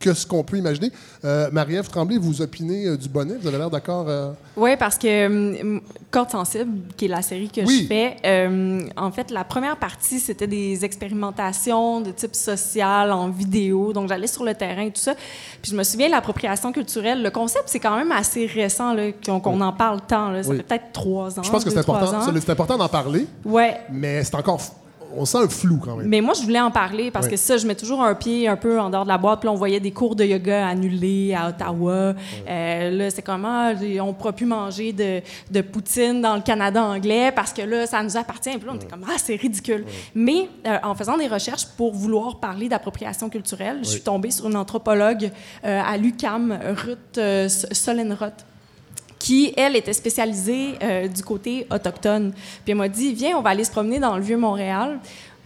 que 0.00 0.14
ce 0.14 0.26
qu'on 0.26 0.42
peut 0.42 0.56
imaginer. 0.56 0.90
Euh, 1.26 1.50
Marie-Ève 1.52 1.86
Tremblay, 1.88 2.16
vous 2.16 2.40
opinez 2.40 2.86
euh, 2.86 2.96
du 2.96 3.08
bonnet, 3.08 3.34
vous 3.38 3.46
avez 3.46 3.58
l'air 3.58 3.68
d'accord. 3.70 4.06
euh, 4.08 4.32
Oui, 4.56 4.70
parce 4.78 4.96
que 4.96 5.26
hum, 5.60 5.80
Corde 6.10 6.30
sensible, 6.30 6.70
qui 6.96 7.04
est 7.04 7.08
la 7.08 7.20
série 7.22 7.48
que 7.50 7.60
Oui. 7.60 7.82
je 7.82 7.86
fais, 7.86 8.16
euh, 8.24 8.80
en 8.96 9.12
fait, 9.12 9.30
la 9.30 9.44
première 9.44 9.76
partie, 9.76 10.18
c'était 10.18 10.46
des 10.46 10.84
expérimentations 10.84 12.00
de 12.00 12.10
type 12.10 12.34
social 12.34 13.12
en 13.12 13.28
vidéo. 13.28 13.92
Donc, 13.92 14.08
j'allais 14.08 14.26
sur 14.26 14.42
le 14.42 14.54
terrain 14.54 14.82
et 14.86 14.90
tout 14.90 15.00
ça. 15.00 15.14
Puis, 15.62 15.70
je 15.70 15.76
me 15.76 15.84
souviens, 15.84 16.08
l'appropriation 16.08 16.72
culturelle, 16.72 17.22
le 17.22 17.30
concept, 17.30 17.64
c'est 17.66 17.78
quand 17.78 17.96
même 17.96 18.10
assez 18.10 18.46
récent, 18.46 18.96
qu'on 19.24 19.60
en 19.60 19.72
parle 19.72 20.00
tant. 20.00 20.30
Là. 20.30 20.42
Ça 20.42 20.48
Oui. 20.50 20.56
fait 20.56 20.62
peut-être 20.62 20.92
trois 20.92 21.38
ans. 21.38 21.42
Je 21.42 21.50
pense 21.50 21.62
que 21.62 21.70
c'est 21.70 21.78
important, 21.78 22.20
c'est 22.40 22.50
important 22.50 22.78
d'en 22.78 22.88
parler, 22.88 23.26
Ouais. 23.44 23.76
mais 23.92 24.24
c'est 24.24 24.34
encore. 24.34 24.60
On 25.16 25.24
sent 25.24 25.38
un 25.38 25.48
flou 25.48 25.78
quand 25.82 25.96
même. 25.96 26.06
Mais 26.06 26.20
moi, 26.20 26.34
je 26.34 26.42
voulais 26.42 26.60
en 26.60 26.70
parler 26.70 27.10
parce 27.10 27.28
que 27.28 27.36
ça, 27.36 27.56
je 27.56 27.66
mets 27.66 27.74
toujours 27.74 28.02
un 28.02 28.14
pied 28.14 28.48
un 28.48 28.56
peu 28.56 28.80
en 28.80 28.90
dehors 28.90 29.04
de 29.04 29.08
la 29.08 29.18
boîte. 29.18 29.40
Puis 29.40 29.46
là, 29.46 29.52
on 29.52 29.56
voyait 29.56 29.80
des 29.80 29.90
cours 29.90 30.16
de 30.16 30.24
yoga 30.24 30.68
annulés 30.68 31.34
à 31.34 31.48
Ottawa. 31.48 32.14
Euh, 32.48 32.90
là, 32.90 33.10
c'est 33.10 33.22
comment 33.22 33.70
on 33.70 34.06
ne 34.06 34.12
pourra 34.12 34.32
plus 34.32 34.46
manger 34.46 34.92
de, 34.92 35.20
de 35.50 35.60
poutine 35.60 36.20
dans 36.20 36.36
le 36.36 36.42
Canada 36.42 36.82
anglais 36.82 37.32
parce 37.32 37.52
que 37.52 37.62
là, 37.62 37.86
ça 37.86 38.02
nous 38.02 38.16
appartient. 38.16 38.56
Puis 38.56 38.66
là, 38.66 38.72
on 38.72 38.76
était 38.76 38.86
comme, 38.86 39.04
ah, 39.08 39.16
c'est 39.18 39.36
ridicule. 39.36 39.84
Mais 40.14 40.48
euh, 40.66 40.78
en 40.82 40.94
faisant 40.94 41.16
des 41.16 41.26
recherches 41.28 41.66
pour 41.76 41.94
vouloir 41.94 42.40
parler 42.40 42.68
d'appropriation 42.68 43.28
culturelle, 43.28 43.78
je 43.82 43.88
suis 43.88 44.00
tombée 44.00 44.30
sur 44.30 44.46
une 44.48 44.56
anthropologue 44.56 45.30
euh, 45.64 45.82
à 45.84 45.96
l'UCAM, 45.96 46.58
Ruth 46.84 47.18
euh, 47.18 47.48
Solenroth 47.48 48.44
qui, 49.20 49.52
elle, 49.56 49.76
était 49.76 49.92
spécialisée 49.92 50.70
euh, 50.82 51.06
du 51.06 51.22
côté 51.22 51.66
autochtone. 51.70 52.32
Puis 52.32 52.72
elle 52.72 52.74
m'a 52.74 52.88
dit, 52.88 53.12
viens, 53.14 53.36
on 53.36 53.42
va 53.42 53.50
aller 53.50 53.64
se 53.64 53.70
promener 53.70 54.00
dans 54.00 54.16
le 54.16 54.22
Vieux-Montréal, 54.22 54.98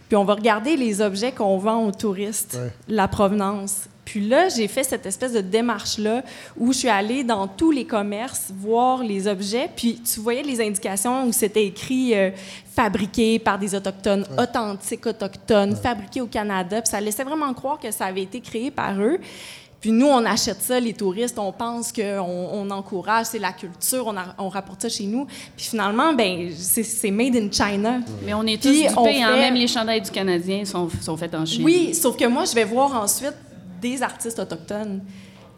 puis 0.07 0.15
on 0.15 0.23
va 0.23 0.33
regarder 0.33 0.77
les 0.77 1.01
objets 1.01 1.31
qu'on 1.31 1.57
vend 1.57 1.85
aux 1.85 1.91
touristes, 1.91 2.57
Ouais. 2.59 2.71
la 2.87 3.07
provenance. 3.07 3.81
Puis 4.05 4.21
là, 4.21 4.49
j'ai 4.49 4.67
fait 4.67 4.83
cette 4.83 5.05
espèce 5.07 5.33
de 5.33 5.41
démarche-là 5.41 6.21
où 6.57 6.71
je 6.71 6.77
suis 6.77 6.89
allée 6.89 7.23
dans 7.23 7.47
tous 7.47 7.71
les 7.71 7.85
commerces 7.85 8.51
voir 8.55 9.03
les 9.03 9.27
objets, 9.27 9.67
puis 9.75 9.99
tu 10.01 10.19
voyais 10.19 10.43
les 10.43 10.61
indications 10.61 11.25
où 11.25 11.31
c'était 11.33 11.65
écrit 11.65 12.13
euh, 12.15 12.29
fabriqué 12.75 13.39
par 13.39 13.57
des 13.57 13.73
Autochtones, 13.73 14.25
authentique 14.37 15.05
autochtones, 15.07 15.75
fabriqué 15.75 16.21
au 16.21 16.27
Canada, 16.27 16.81
puis 16.81 16.91
ça 16.91 17.01
laissait 17.01 17.23
vraiment 17.23 17.51
croire 17.53 17.79
que 17.79 17.89
ça 17.91 18.05
avait 18.05 18.21
été 18.21 18.39
créé 18.41 18.69
par 18.69 19.01
eux. 19.01 19.17
Puis 19.85 19.91
nous, 19.91 20.07
on 20.07 20.25
achète 20.25 20.63
ça, 20.63 20.79
les 20.79 20.93
touristes, 20.93 21.37
on 21.37 21.51
pense 21.51 21.91
qu'on 21.93 22.01
on 22.51 22.71
encourage, 22.71 23.27
c'est 23.27 23.37
la 23.37 23.51
culture, 23.51 24.07
on, 24.07 24.17
a- 24.17 24.33
on 24.39 24.49
rapporte 24.49 24.81
ça 24.81 24.89
chez 24.89 25.05
nous. 25.05 25.25
Puis 25.55 25.67
finalement, 25.67 26.11
ben 26.11 26.49
c'est- 26.57 27.11
made 27.11 27.35
in 27.35 27.51
China. 27.51 27.99
Mais 28.25 28.33
on 28.33 28.41
est 28.47 28.59
tous 28.59 28.69
Puis 28.69 28.79
dupés, 28.81 28.93
on 28.97 29.05
hein, 29.05 29.35
même 29.35 29.53
les 29.53 29.67
chandails 29.67 30.01
du 30.01 30.09
Canadien 30.09 30.65
sont, 30.65 30.89
sont 31.03 31.15
faits 31.15 31.35
en 31.35 31.45
Chine. 31.45 31.63
Oui, 31.63 31.93
sauf 31.93 32.17
que 32.17 32.25
moi, 32.25 32.45
je 32.45 32.55
vais 32.55 32.63
voir 32.63 32.99
ensuite 32.99 33.35
des 33.79 34.01
artistes 34.01 34.39
autochtones. 34.39 35.03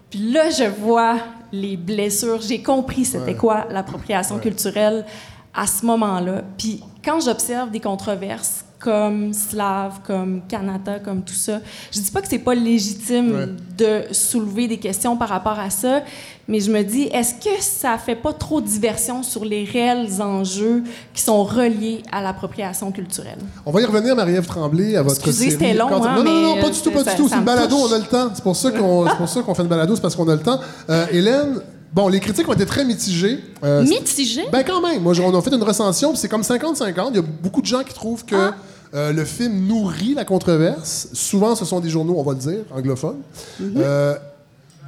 Puis 0.10 0.20
là, 0.30 0.50
je 0.50 0.66
vois 0.66 1.20
les 1.54 1.78
blessures. 1.78 2.42
J'ai 2.42 2.62
compris 2.62 3.06
c'était 3.06 3.36
quoi 3.36 3.66
l'appropriation 3.72 4.40
culturelle 4.40 5.06
à 5.54 5.66
ce 5.68 5.86
moment-là. 5.86 6.42
Puis 6.58 6.84
quand 7.02 7.22
j'observe 7.22 7.72
des 7.72 7.80
controverses 7.80 8.66
comme 8.80 9.34
Slave, 9.34 10.00
comme 10.06 10.42
Canada, 10.48 11.00
comme 11.00 11.24
tout 11.24 11.34
ça, 11.34 11.60
je 11.92 12.00
dis 12.00 12.12
pas 12.12 12.22
que 12.22 12.28
c'est 12.28 12.38
pas 12.38 12.54
légitime 12.56 13.56
de 13.78 14.02
soulever 14.14 14.68
des 14.68 14.78
questions 14.78 15.18
par 15.18 15.30
rapport 15.30 15.58
à 15.60 15.70
ça, 15.70 16.02
mais 16.48 16.60
je 16.60 16.72
me 16.72 16.84
dis, 16.84 17.04
est-ce 17.12 17.34
que 17.34 17.60
ça 17.62 17.98
fait 17.98 18.16
pas 18.16 18.34
trop 18.34 18.62
diversion 18.62 19.24
sur 19.24 19.44
les 19.44 19.64
réels 19.66 20.22
enjeux 20.22 20.84
qui 21.14 21.22
sont 21.22 21.44
reliés 21.44 22.04
à 22.12 22.22
l'appropriation 22.22 22.92
culturelle? 22.92 23.40
On 23.66 23.72
va 23.72 23.82
y 23.82 23.86
revenir, 23.86 24.16
Marie-Ève 24.16 24.46
Tremblay, 24.46 24.96
à 24.96 25.02
votre 25.02 25.16
Excusez, 25.16 25.50
série. 25.50 25.52
c'était 25.52 25.74
long, 25.74 25.88
Quand- 25.90 26.06
hein, 26.06 26.16
non, 26.16 26.24
non, 26.24 26.56
non, 26.56 26.62
pas 26.62 26.70
du 26.70 26.80
tout, 26.80 26.92
pas 26.92 27.04
ça- 27.04 27.12
du 27.12 27.18
tout. 27.18 27.28
C'est 27.30 27.36
une 27.36 27.44
balado, 27.44 27.76
touche. 27.76 27.92
on 27.92 27.96
a 27.96 27.98
le 27.98 28.06
temps. 28.06 28.30
C'est 28.34 28.44
pour 28.44 28.56
ça 28.56 28.72
qu'on 28.72 29.08
c'est 29.10 29.16
pour 29.18 29.28
ça 29.30 29.42
qu'on 29.42 29.54
fait 29.56 29.64
une 29.64 29.68
balado, 29.68 29.96
c'est 29.96 30.02
parce 30.02 30.16
qu'on 30.16 30.30
a 30.30 30.36
le 30.36 30.42
temps. 30.42 30.60
Euh, 30.90 31.06
Hélène, 31.12 31.60
bon, 31.94 32.08
les 32.08 32.20
critiques 32.20 32.48
ont 32.48 32.54
été 32.54 32.66
très 32.66 32.86
mitigées. 32.86 33.40
Euh, 33.64 33.84
Mitigé? 33.84 34.44
Ben 34.52 34.64
quand 34.64 34.82
même. 34.82 35.02
Moi, 35.02 35.14
on 35.20 35.38
a 35.38 35.42
fait 35.42 35.54
une 35.54 35.64
recension, 35.64 36.10
puis 36.12 36.20
c'est 36.20 36.30
comme 36.30 36.42
50-50. 36.44 37.08
Il 37.12 37.16
y 37.16 37.20
a 37.20 37.22
beaucoup 37.22 37.62
de 37.62 37.66
gens 37.68 37.84
qui 37.84 37.94
trouvent 37.94 38.26
que 38.26 38.36
Ah. 38.36 38.56
euh, 38.94 39.12
le 39.14 39.26
film 39.26 39.66
nourrit 39.68 40.14
la 40.14 40.26
controverse. 40.26 41.10
Souvent, 41.14 41.56
ce 41.56 41.66
sont 41.66 41.80
des 41.80 41.90
journaux, 41.90 42.16
on 42.18 42.24
va 42.24 42.34
le 42.34 42.40
dire, 42.40 42.64
anglophones. 42.76 43.22
Mm-hmm. 43.62 43.74
Euh, 43.78 44.16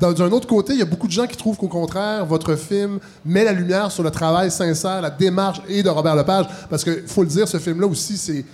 D'un 0.01 0.31
autre 0.31 0.47
côté, 0.47 0.71
il 0.73 0.79
y 0.79 0.81
a 0.81 0.85
beaucoup 0.85 1.07
de 1.07 1.11
gens 1.11 1.27
qui 1.27 1.35
trouvent 1.35 1.57
qu'au 1.57 1.67
contraire, 1.67 2.25
votre 2.25 2.55
film 2.55 2.99
met 3.25 3.43
la 3.43 3.51
lumière 3.51 3.91
sur 3.91 4.01
le 4.01 4.09
travail 4.11 4.49
sincère, 4.49 5.01
la 5.01 5.09
démarche 5.09 5.61
et 5.67 5.83
de 5.83 5.89
Robert 5.89 6.15
Lepage. 6.15 6.45
Parce 6.69 6.85
qu'il 6.85 7.03
faut 7.05 7.21
le 7.23 7.27
dire, 7.27 7.47
ce 7.49 7.57
film-là 7.57 7.85
aussi, 7.85 8.15
c'est. 8.15 8.45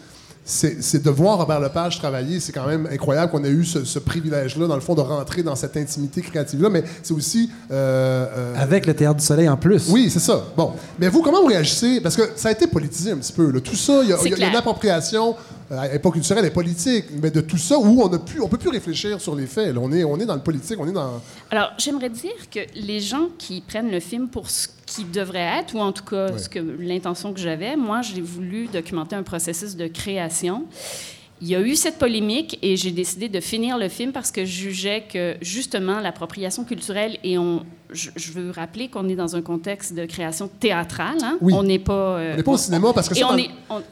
C'est 0.48 1.02
de 1.02 1.10
voir 1.10 1.40
Robert 1.40 1.60
Lepage 1.60 1.98
travailler, 1.98 2.40
c'est 2.40 2.52
quand 2.52 2.68
même 2.68 2.88
incroyable 2.92 3.32
qu'on 3.32 3.44
ait 3.44 3.50
eu 3.50 3.66
ce, 3.66 3.84
ce 3.84 3.98
privilège-là, 3.98 4.68
dans 4.68 4.76
le 4.76 4.82
fond, 4.82 4.94
de 4.94 5.02
rentrer 5.02 5.42
dans 5.42 5.56
cette 5.56 5.76
intimité 5.76 6.22
créative-là. 6.22 6.70
Mais 6.70 6.84
c'est 7.02 7.16
aussi 7.16 7.50
euh, 7.72 8.28
euh, 8.38 8.54
Avec 8.56 8.86
le 8.86 8.94
Théâtre 8.94 9.20
du 9.20 9.26
Soleil 9.26 9.50
en 9.50 9.58
plus. 9.58 9.90
oui, 9.90 10.08
c'est 10.12 10.20
ça. 10.20 10.44
Bon. 10.56 10.74
Mais 11.00 11.10
vous, 11.10 11.24
comment 11.24 11.42
vous 11.42 11.48
réagissez? 11.48 12.00
Parce 12.00 12.16
que 12.16 12.30
ça 12.36 12.50
a 12.50 12.52
été 12.52 12.68
politisé 12.68 13.12
un 13.12 13.18
petit 13.18 13.34
peu. 13.34 13.50
là. 13.52 13.60
Tout 13.60 13.76
ça, 13.76 14.02
il 14.04 14.10
y 14.10 14.14
a, 14.14 14.18
y 14.24 14.50
une 14.50 14.56
appropriation, 14.56 15.36
euh, 15.72 15.98
pas 15.98 16.12
culturelle 16.12 16.46
et 16.46 16.52
politique, 16.52 17.06
mais 17.20 17.32
de 17.32 17.42
tout 17.42 17.58
ça 17.58 17.80
où 17.80 18.04
on 18.04 18.10
ne 18.10 18.18
peut, 18.18 18.40
on 18.44 18.48
peut 18.48 18.60
plus 18.60 18.70
réfléchir 18.70 19.20
sur 19.20 19.36
les 19.36 19.48
faits. 19.48 19.74
là. 19.74 19.82
On, 19.84 19.92
est, 19.92 20.04
on 20.04 20.20
est 20.20 20.26
dans 20.28 20.36
le 20.36 20.42
politique, 20.42 20.78
on 20.80 20.88
est 20.88 20.92
dans... 20.94 21.22
Alors, 21.50 21.72
j'aimerais 21.80 22.10
dire 22.12 22.50
que 22.54 22.60
les 22.76 23.00
gens 23.00 23.30
qui 23.40 23.62
prennent 23.62 23.90
le 23.90 24.00
film 24.00 24.28
pour 24.28 24.48
ce 24.52 24.68
qu'il 24.96 25.12
devrait 25.12 25.60
être, 25.60 25.76
ou 25.76 25.80
en 25.80 25.92
tout 25.92 26.04
cas 26.06 26.38
ce 26.38 26.50
que 26.50 26.60
l'intention 26.60 27.34
que 27.34 27.40
j'avais, 27.40 27.76
moi, 27.76 28.02
j'ai 28.02 28.22
voulu 28.22 28.68
documenter 28.68 29.16
un 29.16 29.24
processus 29.24 29.76
de 29.76 29.88
création. 29.88 30.64
Il 31.42 31.50
y 31.50 31.56
a 31.56 31.60
eu 31.60 31.76
cette 31.76 31.98
polémique 31.98 32.58
et 32.62 32.78
j'ai 32.78 32.92
décidé 32.92 33.28
de 33.28 33.42
finir 33.42 33.78
le 33.78 33.90
film 33.90 34.14
parce 34.14 34.32
que 34.32 34.46
je 34.46 34.52
jugeais 34.70 35.04
que 35.12 35.36
justement 35.42 36.00
l'appropriation 36.00 36.64
culturelle 36.64 37.18
et 37.26 37.38
on, 37.38 37.66
je, 37.92 38.10
je 38.16 38.32
veux 38.32 38.52
rappeler 38.52 38.88
qu'on 38.88 39.10
est 39.10 39.18
dans 39.18 39.36
un 39.36 39.42
contexte 39.42 39.94
de 39.94 40.06
création 40.06 40.48
théâtrale. 40.62 41.18
hein. 41.22 41.38
Oui. 41.42 41.54
On 41.54 41.62
n'est 41.64 41.78
pas. 41.78 42.18
euh, 42.20 42.34
On 42.34 42.38
n'est 42.38 42.44
pas 42.44 42.52
au 42.54 42.58
cinéma 42.58 42.94
parce 42.96 43.10
que 43.10 43.16
Et 43.16 43.20
ça, 43.20 43.28
on 43.30 43.38
est. 43.38 43.50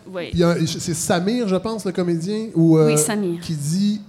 ouais. 0.10 0.32
c'est 0.66 0.94
Samir, 0.94 1.50
je 1.50 1.58
pense, 1.58 1.84
le 1.86 1.92
comédien, 1.92 2.48
ou, 2.56 2.78
euh, 2.78 2.88
Oui, 2.94 2.98
Samir. 2.98 3.42
qui 3.42 3.56
dit 3.56 4.02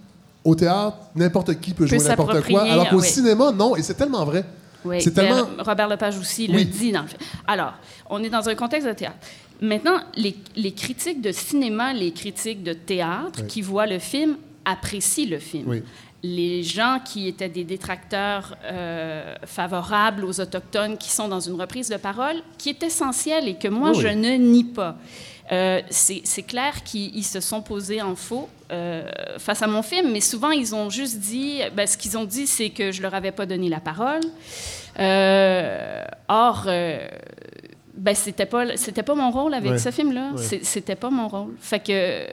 au 0.44 0.54
théâtre, 0.54 0.96
n'importe 1.16 1.58
qui 1.60 1.72
peut 1.74 1.86
Peut 1.86 1.98
jouer 1.98 2.06
n'importe 2.08 2.40
quoi, 2.46 2.62
alors 2.62 2.88
qu'au 2.88 3.02
cinéma, 3.02 3.50
non. 3.50 3.74
Et 3.74 3.82
c'est 3.82 3.94
tellement 3.94 4.24
vrai. 4.24 4.44
Oui, 4.84 5.00
C'est 5.00 5.12
tellement- 5.12 5.48
Robert 5.58 5.88
Lepage 5.88 6.18
aussi 6.18 6.46
Oui. 6.50 6.58
le 6.58 6.64
dit 6.64 6.92
dans 6.92 7.02
le 7.02 7.08
film. 7.08 7.20
Alors, 7.46 7.74
on 8.10 8.22
est 8.22 8.28
dans 8.30 8.48
un 8.48 8.54
contexte 8.54 8.86
de 8.86 8.92
théâtre. 8.92 9.16
Maintenant, 9.60 9.98
les, 10.16 10.36
les 10.56 10.72
critiques 10.72 11.20
de 11.22 11.32
cinéma, 11.32 11.92
les 11.92 12.12
critiques 12.12 12.62
de 12.62 12.72
théâtre 12.72 13.40
Oui. 13.42 13.46
qui 13.46 13.62
voient 13.62 13.86
le 13.86 13.98
film 13.98 14.36
apprécient 14.64 15.28
le 15.30 15.38
film. 15.38 15.64
Oui. 15.68 15.82
Les 16.26 16.62
gens 16.62 17.00
qui 17.04 17.28
étaient 17.28 17.50
des 17.50 17.64
détracteurs 17.64 18.56
euh, 18.64 19.34
favorables 19.44 20.24
aux 20.24 20.40
Autochtones 20.40 20.96
qui 20.96 21.10
sont 21.10 21.28
dans 21.28 21.40
une 21.40 21.60
reprise 21.60 21.88
de 21.90 21.96
parole, 21.98 22.36
qui 22.56 22.70
est 22.70 22.82
essentielle 22.82 23.46
et 23.46 23.56
que 23.56 23.68
moi, 23.68 23.92
je 23.92 24.08
ne 24.08 24.30
nie 24.36 24.64
pas. 24.64 24.96
Euh, 25.52 25.82
c'est 25.90 26.42
clair 26.46 26.82
qu'ils 26.82 27.14
ils 27.14 27.24
se 27.24 27.40
sont 27.40 27.60
posés 27.60 28.00
en 28.00 28.16
faux 28.16 28.48
euh, 28.72 29.02
face 29.38 29.62
à 29.62 29.66
mon 29.66 29.82
film, 29.82 30.10
mais 30.12 30.20
souvent 30.20 30.50
ils 30.50 30.74
ont 30.74 30.88
juste 30.90 31.18
dit, 31.18 31.60
ben, 31.76 31.86
ce 31.86 31.96
qu'ils 31.96 32.16
ont 32.16 32.24
dit, 32.24 32.46
c'est 32.46 32.70
que 32.70 32.92
je 32.92 33.02
leur 33.02 33.14
avais 33.14 33.32
pas 33.32 33.46
donné 33.46 33.68
la 33.68 33.80
parole. 33.80 34.20
Euh, 34.98 36.02
or, 36.28 36.64
euh, 36.66 37.06
ben, 37.96 38.14
c'était 38.14 38.46
pas 38.46 38.76
c'était 38.76 39.02
pas 39.02 39.14
mon 39.14 39.30
rôle 39.30 39.54
avec 39.54 39.72
Ouais. 39.72 39.78
ce 39.78 39.90
film-là. 39.90 40.30
Ouais. 40.36 40.60
C'était 40.62 40.96
pas 40.96 41.10
mon 41.10 41.28
rôle. 41.28 41.54
Fait 41.60 41.80
que 41.80 42.26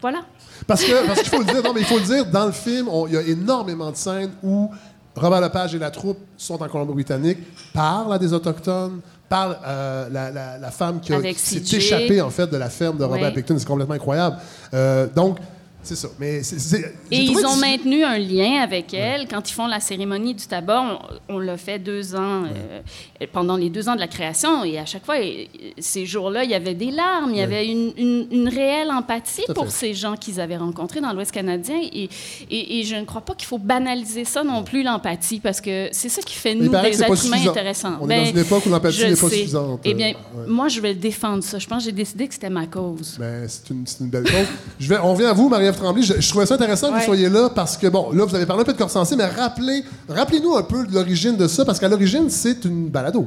voilà. 0.00 0.20
Parce 0.66 0.84
que 0.84 1.06
parce 1.06 1.20
qu'il 1.22 1.30
faut 1.30 1.38
le 1.38 1.44
dire, 1.52 1.62
non, 1.62 1.72
mais 1.74 1.80
il 1.80 1.86
faut 1.86 1.98
le 1.98 2.04
dire, 2.04 2.26
dans 2.26 2.46
le 2.46 2.52
film, 2.52 2.88
il 3.08 3.14
y 3.14 3.16
a 3.16 3.22
énormément 3.22 3.90
de 3.90 3.96
scènes 3.96 4.32
où 4.42 4.70
Robert 5.16 5.40
Lepage 5.40 5.74
et 5.74 5.78
la 5.78 5.90
troupe 5.90 6.18
sont 6.36 6.60
en 6.62 6.68
Colombie-Britannique, 6.68 7.38
parlent 7.72 8.12
à 8.12 8.18
des 8.18 8.32
Autochtones, 8.32 9.00
parlent 9.28 9.56
à 9.64 10.06
la, 10.10 10.30
la- 10.30 10.58
la 10.58 10.70
femme 10.70 11.00
qui, 11.00 11.12
a- 11.12 11.16
Avec 11.16 11.36
qui 11.36 11.42
s'est 11.60 11.76
échappée, 11.76 12.20
en 12.20 12.30
fait, 12.30 12.46
de 12.46 12.56
la 12.56 12.68
ferme 12.70 12.98
de 12.98 13.04
Robert 13.04 13.22
Ouais. 13.28 13.32
Picton. 13.32 13.56
C'est 13.58 13.66
complètement 13.66 13.94
incroyable. 13.94 14.36
Euh, 14.74 15.06
donc, 15.14 15.38
c'est 15.84 15.94
ça. 15.96 16.08
Mais 16.18 16.40
Et 17.10 17.18
ils 17.18 17.46
ont 17.46 17.56
maintenu 17.56 18.02
un 18.04 18.18
lien 18.18 18.60
avec 18.62 18.92
elle. 18.94 19.28
Quand 19.28 19.48
ils 19.48 19.52
font 19.52 19.66
la 19.66 19.80
cérémonie 19.80 20.34
du 20.34 20.46
tabac, 20.46 20.82
on, 21.28 21.34
on 21.36 21.38
l'a 21.38 21.56
fait 21.56 21.78
deux 21.78 22.14
ans, 22.16 22.44
euh, 22.44 22.80
pendant 23.32 23.56
les 23.56 23.70
deux 23.70 23.88
ans 23.88 23.94
de 23.94 24.00
la 24.00 24.08
création. 24.08 24.64
Et 24.64 24.78
à 24.78 24.86
chaque 24.86 25.04
fois, 25.04 25.20
et- 25.20 25.48
ces 25.78 26.06
jours-là, 26.06 26.44
il 26.44 26.50
y 26.50 26.54
avait 26.54 26.74
des 26.74 26.90
larmes, 26.90 27.30
il 27.32 27.38
y 27.38 27.42
avait 27.42 27.66
une, 27.68 27.92
une- 27.96 28.26
une 28.30 28.48
réelle 28.48 28.90
empathie 28.90 29.44
pour 29.54 29.70
ces 29.70 29.94
gens 29.94 30.16
qu'ils 30.16 30.40
avaient 30.40 30.56
rencontrés 30.56 31.00
dans 31.00 31.12
l'Ouest 31.12 31.30
canadien. 31.32 31.76
Et, 31.92 32.08
et- 32.50 32.80
et 32.80 32.82
je 32.84 32.96
ne 32.96 33.04
crois 33.04 33.20
pas 33.22 33.34
qu'il 33.34 33.46
faut 33.46 33.58
banaliser 33.58 34.24
ça 34.24 34.42
non 34.44 34.62
plus, 34.64 34.82
l'empathie, 34.82 35.40
parce 35.40 35.60
que 35.60 35.88
c'est 35.92 36.08
ça 36.08 36.22
qui 36.22 36.34
fait 36.34 36.54
nous 36.54 36.68
des 36.68 37.02
êtres 37.02 37.26
humains 37.26 37.48
intéressants. 37.48 37.98
On 38.00 38.08
est 38.10 38.24
dans 38.24 38.30
une 38.30 38.38
époque 38.38 38.66
où 38.66 38.70
l'empathie 38.70 39.04
n'est 39.04 39.10
pas 39.16 39.28
suffisante, 39.28 39.80
Eh 39.84 39.94
bien, 39.94 40.08
euh, 40.10 40.40
ouais. 40.40 40.46
moi, 40.48 40.68
je 40.68 40.80
vais 40.80 40.94
défendre 40.94 41.42
ça. 41.42 41.58
Je 41.58 41.66
pense 41.66 41.78
que 41.78 41.84
j'ai 41.90 41.92
décidé 41.92 42.26
que 42.28 42.34
c'était 42.34 42.50
ma 42.50 42.66
cause. 42.66 43.16
Ben, 43.18 43.46
c'est 43.48 43.70
une, 43.70 43.84
belle. 44.08 44.24
Je 44.78 44.88
vais, 44.88 44.98
on 45.02 45.12
revient 45.14 45.26
à 45.26 45.32
vous, 45.32 45.48
Tremblay. 45.74 46.02
Je, 46.02 46.20
je 46.20 46.28
trouvais 46.28 46.46
ça 46.46 46.54
intéressant 46.54 46.90
que 46.90 46.98
vous 46.98 47.04
soyez 47.04 47.28
là 47.28 47.50
parce 47.54 47.76
que, 47.76 47.86
bon, 47.86 48.10
là, 48.12 48.24
vous 48.24 48.34
avez 48.34 48.46
parlé 48.46 48.62
un 48.62 48.64
peu 48.64 48.72
de 48.72 48.78
corps 48.78 48.90
sensé, 48.90 49.16
mais 49.16 49.26
rappelez, 49.26 49.84
rappelez-nous 50.08 50.56
un 50.56 50.62
peu 50.62 50.86
de 50.86 50.94
l'origine 50.94 51.36
de 51.36 51.46
ça, 51.46 51.64
parce 51.64 51.78
qu'à 51.78 51.88
l'origine, 51.88 52.30
c'est 52.30 52.64
une 52.64 52.88
balado. 52.88 53.26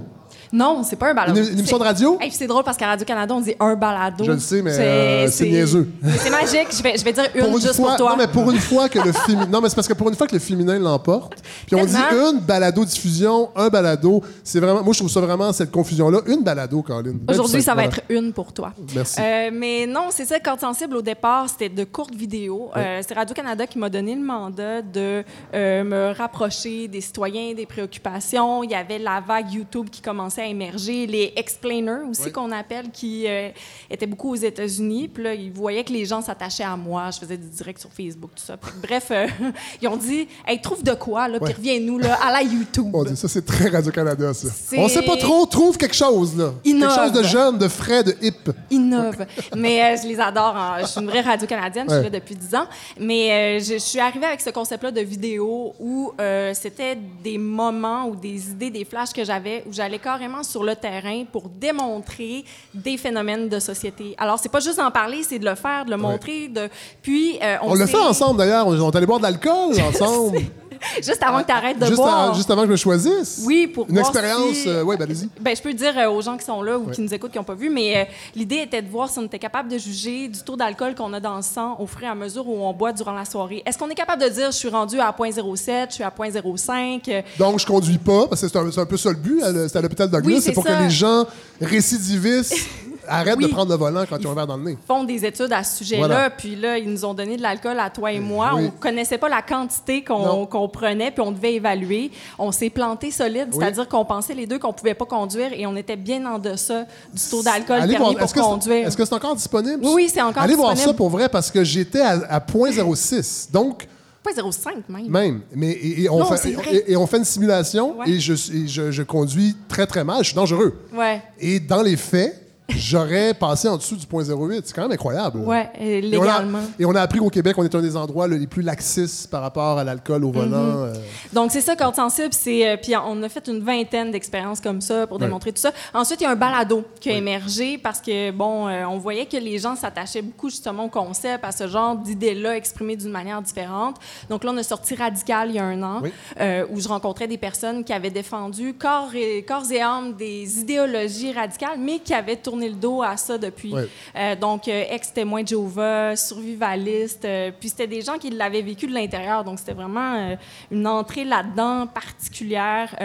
Non, 0.51 0.83
c'est 0.83 0.95
pas 0.95 1.11
un 1.11 1.13
balado. 1.13 1.39
Une- 1.39 1.51
une 1.53 1.59
émission 1.59 1.77
de 1.77 1.83
radio? 1.83 2.17
Hey, 2.21 2.31
c'est 2.31 2.47
drôle 2.47 2.63
parce 2.63 2.77
qu'à 2.77 2.87
Radio-Canada, 2.87 3.33
on 3.35 3.41
dit 3.41 3.55
un 3.59 3.75
balado. 3.75 4.23
Je 4.23 4.31
le 4.31 4.39
sais, 4.39 4.61
mais, 4.61 4.71
euh, 4.77 5.27
c'est 5.29 5.45
niaiseux. 5.49 5.89
C'est 6.17 6.29
magique. 6.29 6.67
Je 6.71 6.81
vais, 6.83 6.97
je 6.97 7.03
vais 7.03 7.13
dire 7.13 7.25
une, 7.35 7.41
Pour 7.45 7.55
une 7.57 7.61
juste 7.61 7.75
fois, 7.75 7.87
pour 7.89 7.97
toi. 7.97 8.09
Non, 8.11 8.17
mais 8.17 8.27
pour 8.27 8.49
une 8.51 8.59
fois 8.59 8.89
que 8.89 8.99
le 8.99 9.11
féminin. 9.11 9.47
Non, 9.51 9.61
mais 9.61 9.69
c'est 9.69 9.75
parce 9.75 9.87
que 9.87 9.93
pour 9.93 10.07
une 10.09 10.15
fois 10.15 10.27
que 10.27 10.33
le 10.33 10.39
féminin 10.39 10.79
l'emporte. 10.79 11.33
Puis 11.65 11.75
on 11.75 11.85
dit 11.85 11.95
une 11.95 12.39
balado-diffusion, 12.39 13.49
un 13.55 13.69
balado. 13.69 14.23
C'est 14.43 14.59
vraiment. 14.59 14.83
Moi, 14.83 14.93
je 14.93 14.99
trouve 14.99 15.09
ça 15.09 15.19
vraiment 15.21 15.51
cette 15.53 15.71
confusion-là. 15.71 16.19
Une 16.27 16.43
balado, 16.43 16.81
Colin. 16.81 17.13
Ben, 17.21 17.33
Aujourd'hui, 17.33 17.61
ça 17.61 17.75
va 17.75 17.85
être 17.85 18.01
une 18.09 18.31
pour 18.33 18.53
toi. 18.53 18.73
Merci. 18.95 19.19
Euh, 19.21 19.49
mais 19.53 19.85
non, 19.87 20.05
c'est 20.11 20.25
ça, 20.25 20.39
Corde 20.39 20.59
sensible, 20.59 20.95
au 20.97 21.01
départ, 21.01 21.49
c'était 21.49 21.69
de 21.69 21.83
courtes 21.83 22.13
vidéos. 22.15 22.69
Euh, 22.75 23.01
c'est 23.05 23.13
Radio-Canada 23.13 23.65
qui 23.67 23.77
m'a 23.79 23.89
donné 23.89 24.15
le 24.15 24.21
mandat 24.21 24.81
de 24.81 25.23
euh, 25.53 25.83
me 25.83 26.13
rapprocher 26.17 26.87
des 26.87 27.01
citoyens, 27.01 27.53
des 27.53 27.65
préoccupations. 27.65 28.63
Il 28.63 28.71
y 28.71 28.75
avait 28.75 28.99
la 28.99 29.19
vague 29.19 29.51
YouTube 29.51 29.87
qui 29.91 30.01
commençait 30.01 30.36
à 30.41 30.45
émerger, 30.45 31.07
les 31.07 31.33
explainers 31.35 32.07
aussi 32.09 32.31
qu'on 32.31 32.51
appelle, 32.51 32.89
qui 32.91 33.25
euh, 33.27 33.49
étaient 33.89 34.05
beaucoup 34.07 34.31
aux 34.31 34.35
États-Unis. 34.35 35.07
Puis 35.07 35.23
là, 35.23 35.33
ils 35.33 35.51
voyaient 35.51 35.83
que 35.83 35.93
les 35.93 36.05
gens 36.05 36.21
s'attachaient 36.21 36.63
à 36.63 36.75
moi. 36.75 37.09
Je 37.11 37.19
faisais 37.19 37.37
des 37.37 37.47
directs 37.47 37.79
sur 37.79 37.89
Facebook, 37.91 38.31
tout 38.35 38.43
ça. 38.43 38.57
Que 38.57 38.67
bref, 38.85 39.07
euh, 39.11 39.27
ils 39.81 39.87
ont 39.87 39.97
dit 39.97 40.27
Hey, 40.45 40.59
trouve 40.61 40.83
de 40.83 40.93
quoi, 40.93 41.27
là, 41.27 41.39
puis 41.39 41.53
reviens-nous 41.53 41.99
là, 41.99 42.15
à 42.23 42.31
la 42.31 42.41
YouTube. 42.41 42.89
On 42.93 43.03
dit 43.03 43.15
ça, 43.15 43.27
c'est 43.27 43.45
très 43.45 43.69
Radio-Canada, 43.69 44.33
ça. 44.33 44.47
On 44.77 44.87
sait 44.87 45.01
pas 45.03 45.17
trop, 45.17 45.45
trouve 45.45 45.77
quelque 45.77 45.95
chose, 45.95 46.35
là. 46.37 46.53
Innove. 46.65 46.89
Quelque 46.89 47.03
chose 47.13 47.21
de 47.21 47.27
jeune, 47.27 47.57
de 47.57 47.67
frais, 47.67 48.03
de 48.03 48.15
hip. 48.21 48.49
innove. 48.69 49.25
Mais 49.55 49.81
euh, 49.83 49.97
je 50.01 50.07
les 50.07 50.19
adore. 50.19 50.55
hein. 50.55 50.77
Je 50.81 50.87
suis 50.87 51.01
une 51.01 51.07
vraie 51.07 51.21
radio-canadienne, 51.21 51.87
je 51.89 51.93
suis 51.95 52.03
là 52.03 52.09
depuis 52.09 52.35
10 52.35 52.55
ans. 52.55 52.67
Mais 52.99 53.31
euh, 53.31 53.59
je, 53.59 53.73
je 53.73 53.77
suis 53.79 53.99
arrivée 53.99 54.25
avec 54.25 54.41
ce 54.41 54.49
concept-là 54.49 54.91
de 54.91 55.01
vidéo 55.01 55.73
où 55.79 56.11
c'était 56.53 56.97
des 57.23 57.37
moments 57.37 58.07
ou 58.07 58.15
des 58.15 58.49
idées, 58.51 58.69
des 58.69 58.85
flashs 58.85 59.13
que 59.13 59.23
j'avais 59.23 59.63
où 59.67 59.71
j'allais 59.73 59.99
carrément 59.99 60.26
sur 60.43 60.63
le 60.63 60.75
terrain 60.75 61.23
pour 61.31 61.49
démontrer 61.49 62.43
des 62.73 62.97
phénomènes 62.97 63.49
de 63.49 63.59
société. 63.59 64.15
Alors, 64.17 64.39
c'est 64.39 64.49
pas 64.49 64.59
juste 64.59 64.77
d'en 64.77 64.91
parler, 64.91 65.23
c'est 65.23 65.39
de 65.39 65.45
le 65.45 65.55
faire, 65.55 65.85
de 65.85 65.91
le 65.91 65.97
montrer. 65.97 66.47
De... 66.47 66.69
Puis, 67.01 67.37
euh, 67.41 67.57
on, 67.61 67.71
On, 67.71 67.75
le 67.75 67.85
fait 67.85 67.97
ensemble, 67.97 68.39
d'ailleurs. 68.39 68.67
On 68.67 68.91
est 68.91 68.95
allé 68.95 69.05
boire 69.05 69.19
de 69.19 69.23
l'alcool 69.23 69.73
ensemble. 69.89 70.39
Juste 70.97 71.21
avant 71.23 71.41
que 71.41 71.47
tu 71.47 71.51
arrêtes 71.53 71.79
de 71.79 71.85
juste, 71.85 71.97
boire. 71.97 72.31
à- 72.31 72.33
juste 72.33 72.49
avant 72.51 72.61
que 72.61 72.67
je 72.67 72.71
me 72.71 72.77
choisisse? 72.77 73.41
Oui, 73.45 73.67
pour 73.67 73.87
Une 73.89 73.97
expérience. 73.97 74.53
si- 74.53 74.69
euh, 74.69 74.83
ouais, 74.83 74.97
ben 74.97 75.05
allez-y. 75.05 75.29
Ben, 75.39 75.55
je 75.55 75.61
peux 75.61 75.73
dire 75.73 75.93
euh, 75.97 76.09
aux 76.09 76.21
gens 76.21 76.37
qui 76.37 76.45
sont 76.45 76.61
là 76.61 76.77
ou 76.77 76.85
Ouais. 76.87 76.93
qui 76.93 77.01
nous 77.01 77.13
écoutent, 77.13 77.31
qui 77.31 77.37
n'ont 77.37 77.43
pas 77.43 77.53
vu, 77.55 77.69
mais 77.69 77.97
euh, 77.97 78.03
l'idée 78.35 78.57
était 78.57 78.81
de 78.81 78.89
voir 78.89 79.09
si 79.09 79.19
on 79.19 79.23
était 79.23 79.39
capable 79.39 79.69
de 79.69 79.77
juger 79.77 80.27
du 80.27 80.39
taux 80.41 80.55
d'alcool 80.55 80.95
qu'on 80.95 81.13
a 81.13 81.19
dans 81.19 81.35
le 81.37 81.41
sang 81.41 81.75
au 81.79 81.87
fur 81.87 82.03
et 82.03 82.07
à 82.07 82.15
mesure 82.15 82.47
où 82.47 82.63
on 82.63 82.73
boit 82.73 82.93
durant 82.93 83.13
la 83.13 83.25
soirée. 83.25 83.63
Est-ce 83.65 83.77
qu'on 83.77 83.89
est 83.89 83.95
capable 83.95 84.21
de 84.23 84.29
dire 84.29 84.51
je 84.51 84.57
suis 84.57 84.69
rendu 84.69 84.99
à 84.99 85.11
0.07, 85.11 85.87
je 85.89 85.93
suis 85.95 86.03
à 86.03 86.09
0.05? 86.11 87.09
euh, 87.09 87.21
Donc, 87.39 87.59
je 87.59 87.65
conduis 87.65 87.97
pas, 87.97 88.27
parce 88.27 88.41
que 88.41 88.47
c'est 88.47 88.57
un, 88.57 88.85
peu 88.85 88.97
ça 88.97 89.09
le 89.09 89.15
but. 89.15 89.41
le- 89.41 89.67
C'est 89.67 89.77
à 89.77 89.81
l'hôpital 89.81 90.09
Douglas. 90.09 90.27
Oui, 90.27 90.35
c'est 90.35 90.47
c'est 90.47 90.51
pour 90.53 90.63
ça. 90.63 90.75
que 90.77 90.83
les 90.83 90.89
gens 90.89 91.25
récidivistes 91.61 92.55
arrêtent 93.07 93.39
de 93.39 93.47
prendre 93.47 93.71
le 93.71 93.77
volant 93.77 94.03
quand 94.09 94.17
ils 94.19 94.27
ont 94.27 94.31
un 94.31 94.35
verre 94.35 94.47
dans 94.47 94.57
le 94.57 94.63
nez. 94.63 94.77
font 94.87 95.03
des 95.03 95.25
études 95.25 95.51
à 95.53 95.63
ce 95.63 95.77
sujet-là, 95.77 96.07
Voilà. 96.07 96.29
puis 96.29 96.55
là, 96.55 96.77
ils 96.77 96.89
nous 96.89 97.05
ont 97.05 97.13
donné 97.13 97.37
de 97.37 97.41
l'alcool 97.41 97.79
à 97.79 97.89
toi 97.89 98.11
et 98.11 98.19
moi. 98.19 98.51
Oui. 98.55 98.65
On 98.67 98.71
connaissait 98.79 99.17
pas 99.17 99.29
la 99.29 99.41
quantité 99.41 100.03
qu'on 100.03 100.69
prenait, 100.71 101.11
puis 101.11 101.21
on 101.21 101.31
devait 101.31 101.55
évaluer. 101.55 102.11
On 102.37 102.51
s'est 102.51 102.69
planté 102.69 103.11
solide, 103.11 103.47
Oui. 103.51 103.57
c'est-à-dire 103.59 103.87
qu'on 103.87 104.05
pensait 104.05 104.33
les 104.33 104.45
deux 104.47 104.59
qu'on 104.59 104.73
pouvait 104.73 104.93
pas 104.93 105.05
conduire 105.05 105.51
et 105.53 105.65
on 105.65 105.75
était 105.75 105.95
bien 105.95 106.25
en 106.25 106.39
deçà 106.39 106.83
du 107.13 107.21
taux 107.29 107.41
d'alcool 107.43 107.87
permis 107.87 108.15
pour 108.15 108.27
que 108.27 108.27
c'est- 108.27 108.39
conduire. 108.39 108.87
Est-ce 108.87 108.97
que 108.97 109.05
c'est 109.05 109.15
encore 109.15 109.35
disponible? 109.35 109.79
Oui, 109.83 109.91
oui, 109.95 110.11
c'est 110.13 110.21
encore 110.21 110.43
Allez 110.43 110.55
voir 110.55 110.69
ça 110.69 110.75
disponible. 110.75 110.97
pour 110.97 111.09
vrai, 111.09 111.29
parce 111.29 111.49
que 111.51 111.63
j'étais 111.63 112.01
à, 112.01 112.19
à 112.29 112.39
0.06. 112.39 113.49
Donc, 113.51 113.87
0.05 114.25 114.89
même. 114.89 115.07
même. 115.09 115.41
Mais, 115.55 115.71
et, 115.71 116.03
et 116.03 116.09
on 116.09 116.19
Non, 116.19 116.25
fait, 116.25 116.37
c'est 116.37 116.49
et- 116.49 116.53
vrai. 116.55 116.83
et, 116.87 116.97
on 116.97 117.07
fait 117.07 117.17
une 117.17 117.23
simulation 117.23 117.97
Ouais. 117.99 118.09
et, 118.09 118.19
je, 118.19 118.33
et 118.33 118.67
je, 118.67 118.91
je 118.91 119.03
conduis 119.03 119.55
très, 119.69 119.85
très 119.87 120.03
mal. 120.03 120.17
Je 120.19 120.27
suis 120.29 120.35
dangereux. 120.35 120.77
Ouais. 120.93 121.21
Et 121.39 121.59
dans 121.61 121.81
les 121.81 121.95
faits, 121.95 122.46
j'aurais 122.69 123.33
passé 123.33 123.67
en 123.67 123.77
dessous 123.77 123.95
du 123.95 124.05
0.08. 124.05 124.61
C'est 124.65 124.73
quand 124.73 124.81
même 124.83 124.91
incroyable. 124.91 125.39
Ouais, 125.39 125.69
Et 125.79 126.01
on, 126.17 126.21
a, 126.21 126.25
légalement. 126.25 126.59
et 126.79 126.85
on 126.85 126.93
a 126.95 127.01
appris 127.01 127.19
qu'au 127.19 127.29
Québec, 127.29 127.55
on 127.57 127.63
est 127.63 127.73
un 127.73 127.81
des 127.81 127.95
endroits 127.95 128.27
les 128.27 128.45
plus 128.47 128.61
laxistes 128.61 129.29
par 129.29 129.41
rapport 129.41 129.77
à 129.77 129.83
l'alcool 129.83 130.23
au 130.25 130.31
volant. 130.31 130.47
Mm-hmm. 130.85 130.87
euh, 130.87 130.93
Donc, 131.33 131.51
c'est 131.51 131.61
ça, 131.61 131.75
corde 131.75 131.95
sensible. 131.95 132.29
Euh, 132.47 132.77
puis 132.81 132.93
on 132.95 133.23
a 133.23 133.29
fait 133.29 133.47
une 133.47 133.61
vingtaine 133.61 134.11
d'expériences 134.11 134.59
comme 134.61 134.81
ça 134.81 135.07
pour 135.07 135.17
Ouais. 135.17 135.25
démontrer 135.25 135.51
tout 135.51 135.61
ça. 135.61 135.71
Ensuite, 135.93 136.19
il 136.21 136.23
y 136.25 136.27
a 136.27 136.31
un 136.31 136.35
balado 136.35 136.83
qui 136.99 137.09
a 137.09 137.13
émergé 137.13 137.77
parce 137.77 138.01
que, 138.01 138.31
bon, 138.31 138.67
euh, 138.67 138.83
on 138.85 138.97
voyait 138.97 139.25
que 139.25 139.37
les 139.37 139.57
gens 139.59 139.75
s'attachaient 139.75 140.21
beaucoup 140.21 140.49
justement 140.49 140.85
au 140.85 140.89
concept, 140.89 141.43
à 141.45 141.51
ce 141.51 141.67
genre 141.67 141.95
d'idées-là 141.95 142.55
exprimées 142.57 142.95
d'une 142.97 143.11
manière 143.11 143.41
différente. 143.41 143.95
Donc 144.29 144.43
là, 144.43 144.51
on 144.53 144.57
a 144.57 144.63
sorti 144.63 144.95
Radical 144.95 145.49
il 145.49 145.55
y 145.55 145.59
a 145.59 145.63
un 145.63 145.81
an, 145.83 145.99
Oui. 146.03 146.11
euh, 146.39 146.65
où 146.71 146.79
je 146.79 146.87
rencontrais 146.87 147.27
des 147.27 147.37
personnes 147.37 147.83
qui 147.83 147.93
avaient 147.93 148.09
défendu 148.09 148.73
corps 148.73 149.15
et, 149.15 149.43
corps 149.43 149.71
et 149.71 149.81
âme 149.81 150.13
des 150.13 150.59
idéologies 150.59 151.31
radicales, 151.31 151.77
mais 151.79 151.99
qui 151.99 152.13
avaient 152.13 152.35
tourné 152.35 152.56
le 152.65 152.75
dos 152.75 153.01
à 153.03 153.17
ça 153.17 153.37
depuis. 153.37 153.73
Euh, 153.73 154.35
donc, 154.35 154.67
euh, 154.67 154.83
ex-témoins 154.89 155.43
de 155.43 155.47
Jéhovah, 155.47 156.15
survivalistes, 156.15 157.25
euh, 157.25 157.51
puis 157.57 157.69
c'était 157.69 157.87
des 157.87 158.01
gens 158.01 158.17
qui 158.17 158.29
l'avaient 158.29 158.61
vécu 158.61 158.87
de 158.87 158.93
l'intérieur. 158.93 159.43
Donc, 159.43 159.59
c'était 159.59 159.73
vraiment 159.73 160.15
euh, 160.15 160.35
une 160.71 160.87
entrée 160.87 161.23
là-dedans 161.23 161.87
particulière. 161.87 162.95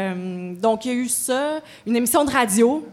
Donc, 0.61 0.85
il 0.85 0.89
y 0.89 0.95
a 0.95 0.99
eu 0.99 1.09
ça, 1.09 1.61
une 1.87 1.97
émission 1.97 2.25
de 2.25 2.31
radio 2.31 2.87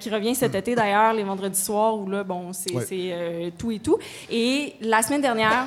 qui 0.00 0.10
revient 0.10 0.34
cet 0.34 0.54
été 0.54 0.74
d'ailleurs, 0.74 1.14
les 1.14 1.22
vendredis 1.22 1.58
soirs, 1.58 1.96
où 1.96 2.08
là, 2.08 2.22
bon, 2.24 2.52
c'est 2.52 3.52
tout 3.56 3.70
et 3.70 3.78
tout. 3.78 3.98
Et 4.30 4.74
la 4.80 5.02
semaine 5.02 5.22
dernière, 5.22 5.66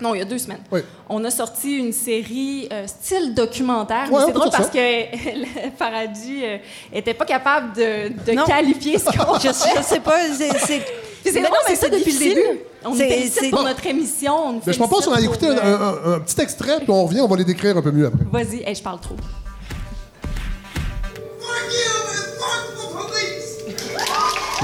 non, 0.00 0.14
il 0.14 0.18
y 0.18 0.22
a 0.22 0.24
deux 0.24 0.38
semaines. 0.38 0.60
Oui. 0.70 0.80
On 1.08 1.24
a 1.24 1.30
sorti 1.30 1.76
une 1.76 1.92
série 1.92 2.68
euh, 2.72 2.86
style 2.86 3.34
documentaire. 3.34 4.12
Ouais, 4.12 4.22
c'est 4.26 4.32
drôle 4.32 4.50
parce 4.50 4.64
ça. 4.64 4.70
que 4.70 4.76
le 4.78 5.70
Paradis 5.78 6.44
euh, 6.44 6.58
était 6.92 7.14
pas 7.14 7.24
capable 7.24 7.74
de, 7.74 8.44
qualifier 8.46 8.98
ce 8.98 9.04
qu'on 9.06 9.38
Je, 9.38 9.48
je 9.48 9.82
sais 9.82 10.00
pas, 10.00 10.18
c'est- 10.36 10.58
c'est. 10.58 10.78
non, 11.40 11.48
mais 11.50 11.56
c'est 11.66 11.76
ça 11.76 11.88
depuis 11.88 12.12
le 12.12 12.18
début. 12.18 12.60
On 12.84 12.94
c'est- 12.94 13.50
pour 13.50 13.62
notre 13.62 13.84
émission. 13.86 14.34
On 14.48 14.60
Mais 14.66 14.72
je 14.72 14.78
propose 14.78 15.04
qu'on 15.06 15.12
aille 15.12 15.24
écouter 15.24 15.46
pour, 15.48 15.56
euh, 15.64 15.78
un- 15.78 16.10
un- 16.10 16.14
un 16.14 16.20
petit 16.20 16.40
extrait, 16.40 16.76
puis 16.78 16.90
on 16.90 17.04
revient, 17.04 17.20
on 17.22 17.26
va 17.28 17.36
les 17.36 17.44
décrire 17.44 17.76
un 17.76 17.82
peu 17.82 17.90
mieux 17.90 18.06
après. 18.06 18.24
Vas-y, 18.30 18.62
Hey, 18.64 18.74
je 18.74 18.82
parle 18.82 19.00
trop. 19.00 19.16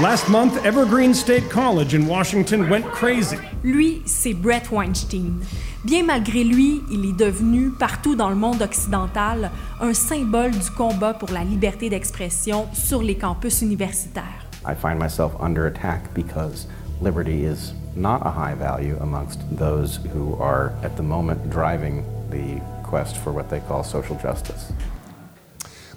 Last 0.01 0.27
month, 0.27 0.57
Evergreen 0.65 1.13
State 1.13 1.51
College 1.51 1.93
in 1.93 2.07
Washington 2.07 2.67
went 2.67 2.83
crazy. 2.85 3.37
Lui, 3.63 4.01
c'est 4.07 4.33
Brett 4.33 4.71
Weinstein. 4.71 5.45
Bien 5.85 6.01
malgré 6.03 6.43
lui, 6.43 6.81
il 6.89 7.05
est 7.05 7.15
devenu, 7.15 7.69
partout 7.69 8.15
dans 8.15 8.29
le 8.29 8.35
monde 8.35 8.63
occidental, 8.63 9.51
un 9.79 9.93
symbole 9.93 10.49
du 10.49 10.71
combat 10.71 11.13
pour 11.13 11.29
la 11.29 11.43
liberté 11.43 11.91
d'expression 11.91 12.65
sur 12.73 13.03
les 13.03 13.15
campus 13.15 13.61
universitaires. 13.61 14.47
I 14.67 14.73
find 14.73 14.97
myself 14.97 15.33
under 15.39 15.67
attack 15.67 16.11
because 16.15 16.65
liberty 16.99 17.45
is 17.45 17.73
not 17.95 18.25
a 18.25 18.31
high 18.31 18.55
value 18.55 18.97
amongst 18.99 19.41
those 19.55 19.99
who 20.11 20.35
are 20.41 20.73
at 20.83 20.95
the 20.95 21.03
moment 21.03 21.51
driving 21.51 22.03
the 22.31 22.59
quest 22.83 23.17
for 23.17 23.31
what 23.31 23.47
they 23.51 23.59
call 23.59 23.83
social 23.83 24.17
justice. 24.19 24.73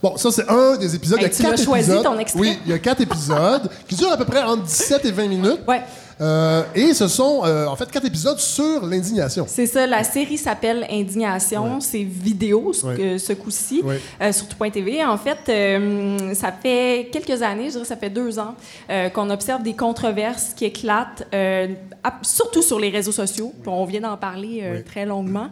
Bon, 0.03 0.17
ça, 0.17 0.31
c'est 0.31 0.49
un 0.49 0.77
des 0.77 0.95
épisodes. 0.95 1.19
Hey, 1.19 1.25
il 1.27 1.29
y 1.29 1.33
a 1.33 1.37
tu 1.37 1.43
quatre 1.43 1.63
choisi, 1.65 1.91
épisodes. 1.91 2.05
ton 2.05 2.19
extrait? 2.19 2.41
Oui, 2.41 2.59
il 2.67 2.71
y 2.71 2.75
a 2.75 2.79
quatre 2.79 3.01
épisodes 3.01 3.69
qui 3.89 3.95
durent 3.97 4.13
à 4.13 4.17
peu 4.17 4.25
près 4.25 4.43
entre 4.43 4.63
17 4.65 5.05
et 5.05 5.11
20 5.11 5.29
minutes. 5.29 5.61
Ouais. 5.67 5.83
Euh, 6.19 6.63
et 6.75 6.95
ce 6.95 7.09
sont, 7.09 7.43
euh, 7.45 7.67
en 7.67 7.77
fait, 7.77 7.91
quatre 7.91 8.07
épisodes 8.07 8.39
sur 8.39 8.87
l'indignation. 8.87 9.45
C'est 9.47 9.67
ça, 9.67 9.87
la 9.87 10.03
série 10.03 10.39
s'appelle 10.39 10.87
Indignation. 10.91 11.79
C'est 11.81 12.03
vidéo, 12.05 12.73
ce, 12.73 12.87
Ouais. 12.87 12.97
que- 12.97 13.19
ce 13.19 13.33
coup-ci, 13.35 13.83
Ouais. 13.85 14.01
euh, 14.23 14.33
sur. 14.33 15.05
En 15.05 15.19
fait, 15.19 15.39
ça 16.35 16.53
fait 16.53 17.11
quelques 17.13 17.43
années, 17.43 17.67
je 17.67 17.73
dirais 17.73 17.85
ça 17.85 17.97
fait 17.97 18.09
deux 18.11 18.39
ans, 18.39 18.55
qu'on 19.15 19.29
observe 19.31 19.63
des 19.63 19.75
controverses 19.75 20.55
qui 20.55 20.65
éclatent, 20.65 21.27
surtout 22.23 22.63
sur 22.63 22.81
les 22.81 22.89
réseaux 22.89 23.13
sociaux. 23.13 23.53
On 23.67 23.85
vient 23.85 24.01
d'en 24.01 24.17
parler 24.17 24.83
très 24.87 25.05
longuement. 25.05 25.49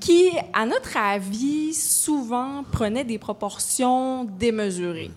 qui, 0.00 0.28
à 0.52 0.66
notre 0.66 0.96
avis, 0.96 1.72
souvent 1.72 2.62
prenaient 2.70 3.04
des 3.04 3.18
proportions 3.18 4.24
démesurées. 4.24 5.10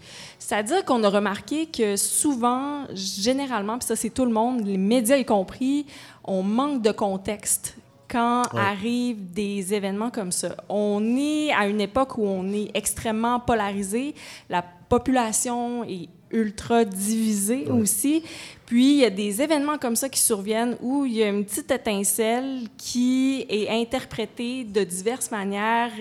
C'est-à-dire 0.48 0.86
qu'on 0.86 1.04
a 1.04 1.10
remarqué 1.10 1.66
que 1.66 1.96
souvent, 1.96 2.84
généralement, 2.94 3.80
puis 3.80 3.88
ça 3.88 3.96
c'est 3.96 4.12
tout 4.12 4.26
le 4.26 4.32
monde, 4.32 4.64
les 4.64 4.78
médias 4.78 5.18
y 5.18 5.26
compris, 5.26 5.88
on 6.24 6.44
manque 6.44 6.84
de 6.84 6.92
contexte 6.92 7.76
quand 8.08 8.44
arrivent 8.54 9.32
des 9.34 9.74
événements 9.74 10.12
comme 10.12 10.32
ça. 10.32 10.56
On 10.70 11.18
est 11.18 11.52
à 11.52 11.66
une 11.66 11.82
époque 11.82 12.20
où 12.20 12.28
on 12.28 12.54
est 12.54 12.70
extrêmement 12.76 13.40
polarisé, 13.40 14.14
la 14.48 14.62
population 14.62 15.84
est 15.84 16.10
ultra 16.30 16.86
divisée 16.86 17.66
aussi, 17.72 18.22
puis 18.68 18.98
il 18.98 19.00
y 19.00 19.06
a 19.06 19.10
des 19.10 19.42
événements 19.42 19.80
comme 19.80 19.96
ça 19.96 20.10
qui 20.10 20.20
surviennent 20.20 20.78
où 20.80 21.06
il 21.06 21.14
y 21.14 21.24
a 21.24 21.30
une 21.30 21.44
petite 21.44 21.72
étincelle 21.72 22.68
qui 22.78 23.48
est 23.50 23.68
interprétée 23.70 24.64
de 24.64 24.84
diverses 24.84 25.32
manières 25.32 25.92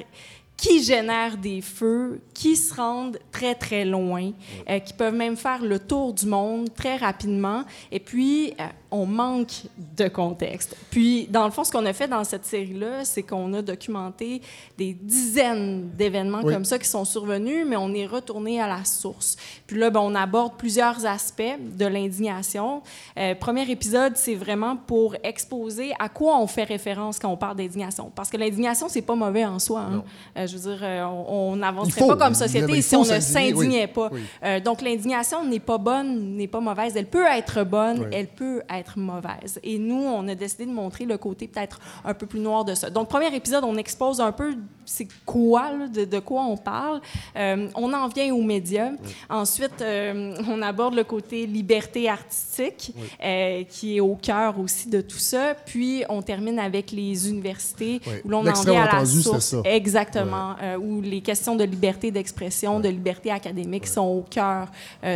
qui 0.56 0.82
génèrent 0.82 1.36
des 1.36 1.60
feux, 1.60 2.20
qui 2.32 2.56
se 2.56 2.74
rendent 2.74 3.18
très, 3.32 3.54
très 3.54 3.84
loin, 3.84 4.32
euh, 4.68 4.78
qui 4.78 4.92
peuvent 4.92 5.14
même 5.14 5.36
faire 5.36 5.64
le 5.64 5.78
tour 5.78 6.12
du 6.12 6.26
monde 6.26 6.72
très 6.74 6.96
rapidement. 6.96 7.64
Et 7.90 8.00
puis, 8.00 8.54
euh, 8.60 8.64
on 8.94 9.06
manque 9.06 9.64
de 9.96 10.06
contexte. 10.08 10.76
Puis, 10.90 11.26
dans 11.28 11.44
le 11.44 11.50
fond, 11.50 11.64
ce 11.64 11.72
qu'on 11.72 11.84
a 11.84 11.92
fait 11.92 12.06
dans 12.06 12.22
cette 12.22 12.46
série-là, 12.46 13.04
c'est 13.04 13.24
qu'on 13.24 13.52
a 13.54 13.60
documenté 13.60 14.40
des 14.78 14.92
dizaines 14.94 15.90
d'événements 15.96 16.42
Oui. 16.44 16.52
comme 16.54 16.64
ça 16.64 16.78
qui 16.78 16.88
sont 16.88 17.04
survenus, 17.04 17.66
mais 17.68 17.76
on 17.76 17.92
est 17.92 18.06
retourné 18.06 18.60
à 18.60 18.68
la 18.68 18.84
source. 18.84 19.36
Puis 19.66 19.76
là, 19.78 19.90
ben, 19.90 19.98
on 20.00 20.14
aborde 20.14 20.52
plusieurs 20.56 21.04
aspects 21.06 21.42
de 21.60 21.86
l'indignation. 21.86 22.82
Euh, 23.18 23.34
premier 23.34 23.68
épisode, 23.68 24.12
c'est 24.16 24.36
vraiment 24.36 24.76
pour 24.76 25.16
exposer 25.24 25.92
à 25.98 26.08
quoi 26.08 26.38
on 26.38 26.46
fait 26.46 26.62
référence 26.64 27.18
quand 27.18 27.30
on 27.30 27.36
parle 27.36 27.56
d'indignation. 27.56 28.12
Parce 28.14 28.30
que 28.30 28.36
l'indignation, 28.36 28.88
c'est 28.88 29.02
pas 29.02 29.16
mauvais 29.16 29.44
en 29.44 29.58
soi. 29.58 29.80
hein. 29.80 30.04
Euh, 30.36 30.46
je 30.46 30.56
veux 30.56 30.70
dire, 30.70 30.80
euh, 30.82 31.04
on 31.28 31.56
n'avancerait 31.56 32.06
pas 32.06 32.16
comme 32.16 32.34
société 32.34 32.80
si 32.80 32.94
on 32.94 33.04
ne 33.04 33.10
oui. 33.10 33.20
s'indignait 33.20 33.88
pas. 33.88 34.08
Oui. 34.12 34.20
Euh, 34.44 34.60
donc, 34.60 34.82
l'indignation 34.82 35.44
n'est 35.44 35.58
pas 35.58 35.78
bonne, 35.78 36.36
n'est 36.36 36.46
pas 36.46 36.60
mauvaise. 36.60 36.92
Elle 36.96 37.06
peut 37.06 37.26
être 37.26 37.64
bonne, 37.64 38.08
elle 38.12 38.28
peut 38.28 38.62
être 38.70 38.83
mauvaise. 38.96 39.58
Et 39.62 39.78
nous, 39.78 40.02
on 40.02 40.26
a 40.28 40.34
décidé 40.34 40.66
de 40.66 40.72
montrer 40.72 41.04
le 41.04 41.18
côté 41.18 41.48
peut-être 41.48 41.78
un 42.04 42.14
peu 42.14 42.26
plus 42.26 42.40
noir 42.40 42.64
de 42.64 42.74
ça. 42.74 42.90
Donc, 42.90 43.08
premier 43.08 43.34
épisode, 43.34 43.64
on 43.64 43.76
expose 43.76 44.20
un 44.20 44.32
peu 44.32 44.54
c'est 44.84 45.08
quoi, 45.24 45.70
là, 45.72 45.88
de, 45.88 46.04
de 46.04 46.18
quoi 46.18 46.42
on 46.44 46.56
parle. 46.56 47.00
Euh, 47.36 47.68
on 47.74 47.92
en 47.92 48.08
vient 48.08 48.34
aux 48.34 48.42
médias. 48.42 48.90
Ensuite, 49.30 49.80
euh, 49.80 50.36
on 50.48 50.60
aborde 50.62 50.94
le 50.94 51.04
côté 51.04 51.46
liberté 51.46 52.08
artistique, 52.08 52.92
euh, 53.22 53.64
qui 53.64 53.96
est 53.96 54.00
au 54.00 54.14
cœur 54.16 54.58
aussi 54.58 54.88
de 54.88 55.00
tout 55.00 55.18
ça. 55.18 55.54
Puis, 55.66 56.04
on 56.08 56.22
termine 56.22 56.58
avec 56.58 56.92
les 56.92 57.28
universités, 57.28 58.00
Oui. 58.06 58.12
où 58.24 58.28
l'on 58.28 58.46
en 58.46 58.62
vient 58.62 58.82
à 58.84 58.98
la 59.00 59.06
source. 59.06 59.44
ça. 59.44 59.62
Exactement. 59.64 60.54
où 60.80 61.00
les 61.00 61.20
questions 61.20 61.56
de 61.56 61.64
liberté 61.64 62.10
d'expression, 62.10 62.80
de 62.80 62.88
liberté 62.88 63.30
académique 63.30 63.86
sont 63.86 64.02
au 64.02 64.24
cœur 64.28 64.68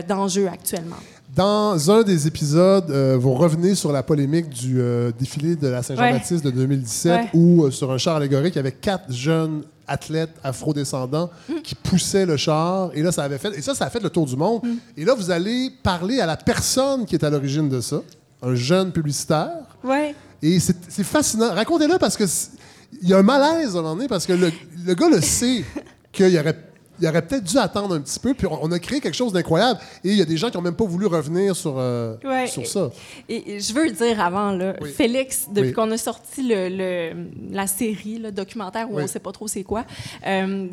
d'enjeux 0.09 0.49
actuellement. 0.49 0.97
Dans 1.35 1.91
un 1.91 2.03
des 2.03 2.27
épisodes, 2.27 2.91
euh, 2.91 3.17
vous 3.21 3.35
revenez 3.35 3.75
sur 3.75 3.93
la 3.93 4.03
polémique 4.03 4.49
du 4.49 4.81
euh, 4.81 5.13
défilé 5.19 5.57
de 5.57 5.69
la 5.69 5.83
Saint-Jean-Baptiste 5.83 6.45
de 6.45 6.51
2017, 6.51 7.13
Ouais. 7.13 7.29
où 7.35 7.65
euh, 7.65 7.71
sur 7.71 7.93
un 7.93 7.99
char 7.99 8.17
allégorique, 8.17 8.55
il 8.55 8.57
y 8.57 8.61
avait 8.61 8.73
quatre 8.73 9.13
jeunes 9.13 9.63
athlètes 9.87 10.33
afrodescendants 10.43 11.31
Mm. 11.49 11.53
qui 11.63 11.75
poussaient 11.75 12.25
le 12.27 12.37
char. 12.37 12.91
Et 12.95 13.03
là, 13.03 13.13
ça 13.13 13.25
avait 13.25 13.39
fait, 13.39 13.57
et 13.57 13.63
ça, 13.63 13.75
ça 13.75 13.85
a 13.87 13.91
fait 13.91 14.03
le 14.03 14.09
tour 14.11 14.25
du 14.27 14.37
monde. 14.37 14.63
Mm. 14.65 14.77
Et 14.97 15.05
là, 15.05 15.15
vous 15.15 15.31
allez 15.31 15.71
parler 15.83 16.21
à 16.21 16.27
la 16.27 16.37
personne 16.37 17.05
qui 17.05 17.15
est 17.15 17.25
à 17.25 17.31
l'origine 17.31 17.69
de 17.69 17.81
ça, 17.81 18.01
un 18.43 18.55
jeune 18.55 18.91
publicitaire. 18.91 19.51
Ouais. 19.85 20.15
Et 20.43 20.59
c'est 20.61 21.05
fascinant. 21.05 21.53
Racontez-le 21.53 21.99
parce 21.99 22.17
que 22.17 22.25
il 23.03 23.09
y 23.09 23.13
a 23.13 23.19
un 23.19 23.23
malaise 23.23 23.77
à 23.77 23.81
un 23.81 23.83
moment 23.83 23.97
donné 23.97 24.09
parce 24.09 24.25
que 24.25 24.33
le, 24.33 24.51
le 24.87 24.95
gars 24.95 25.11
le 25.11 25.21
sait 25.21 25.63
qu'il 26.13 26.31
y 26.31 26.39
aurait, 26.39 26.57
il 27.01 27.07
aurait 27.09 27.23
peut-être 27.23 27.45
dû 27.45 27.59
attendre 27.59 27.95
un 27.95 28.01
petit 28.01 28.19
peu. 28.19 28.35
Puis 28.35 28.47
on, 28.47 28.59
on 28.65 28.73
a 28.73 28.79
créé 28.79 29.01
quelque 29.01 29.15
chose 29.17 29.33
d'incroyable. 29.33 29.81
Et 30.05 30.11
il 30.11 30.17
y 30.19 30.23
a 30.23 30.25
des 30.25 30.37
gens 30.37 30.51
qui 30.51 30.57
n'ont 30.57 30.63
même 30.63 30.75
pas 30.77 30.85
voulu 30.85 31.07
revenir 31.07 31.55
sur, 31.57 31.75
euh, 31.79 32.17
Ouais. 32.25 32.47
sur 32.47 32.67
ça. 32.67 32.91
Et, 33.29 33.55
et 33.57 33.61
je 33.61 33.73
veux 33.73 33.91
dire 33.91 34.21
avant, 34.21 34.53
là, 34.53 34.75
Oui. 34.81 34.91
Félix, 34.91 35.47
depuis 35.51 35.69
Oui. 35.69 35.73
qu'on 35.75 35.91
a 35.91 35.97
sorti 35.99 36.43
le, 36.43 36.69
le- 36.69 37.27
la 37.51 37.67
série, 37.67 38.19
le 38.19 38.33
documentaire 38.33 38.89
où 38.91 38.95
Oui. 38.95 39.01
on 39.01 39.03
ne 39.03 39.09
sait 39.09 39.19
pas 39.21 39.33
trop 39.33 39.49
c'est 39.49 39.65
quoi, 39.65 39.85
euh, 40.27 40.67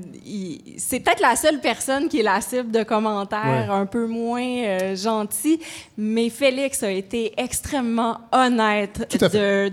c'est 0.78 1.00
peut-être 1.00 1.22
la 1.22 1.36
seule 1.36 1.60
personne 1.62 2.08
qui 2.10 2.20
est 2.20 2.24
la 2.24 2.42
cible 2.42 2.72
de 2.72 2.84
commentaires 2.84 3.72
un 3.72 3.86
peu 3.86 4.08
moins 4.08 4.42
euh, 4.44 4.96
gentils, 4.96 5.60
mais 5.98 6.30
Félix 6.30 6.84
a 6.84 6.92
été 6.92 7.34
extrêmement 7.38 8.18
honnête 8.32 9.16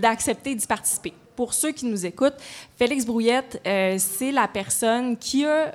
d'accepter 0.01 0.55
d'y 0.55 0.67
participer. 0.67 1.13
Pour 1.35 1.53
ceux 1.53 1.71
qui 1.71 1.85
nous 1.87 2.05
écoutent, 2.05 2.35
Félix 2.77 3.05
Brouillette, 3.05 3.59
euh, 3.65 3.95
c'est 3.97 4.31
la 4.31 4.47
personne 4.47 5.17
qui 5.17 5.45
a 5.45 5.73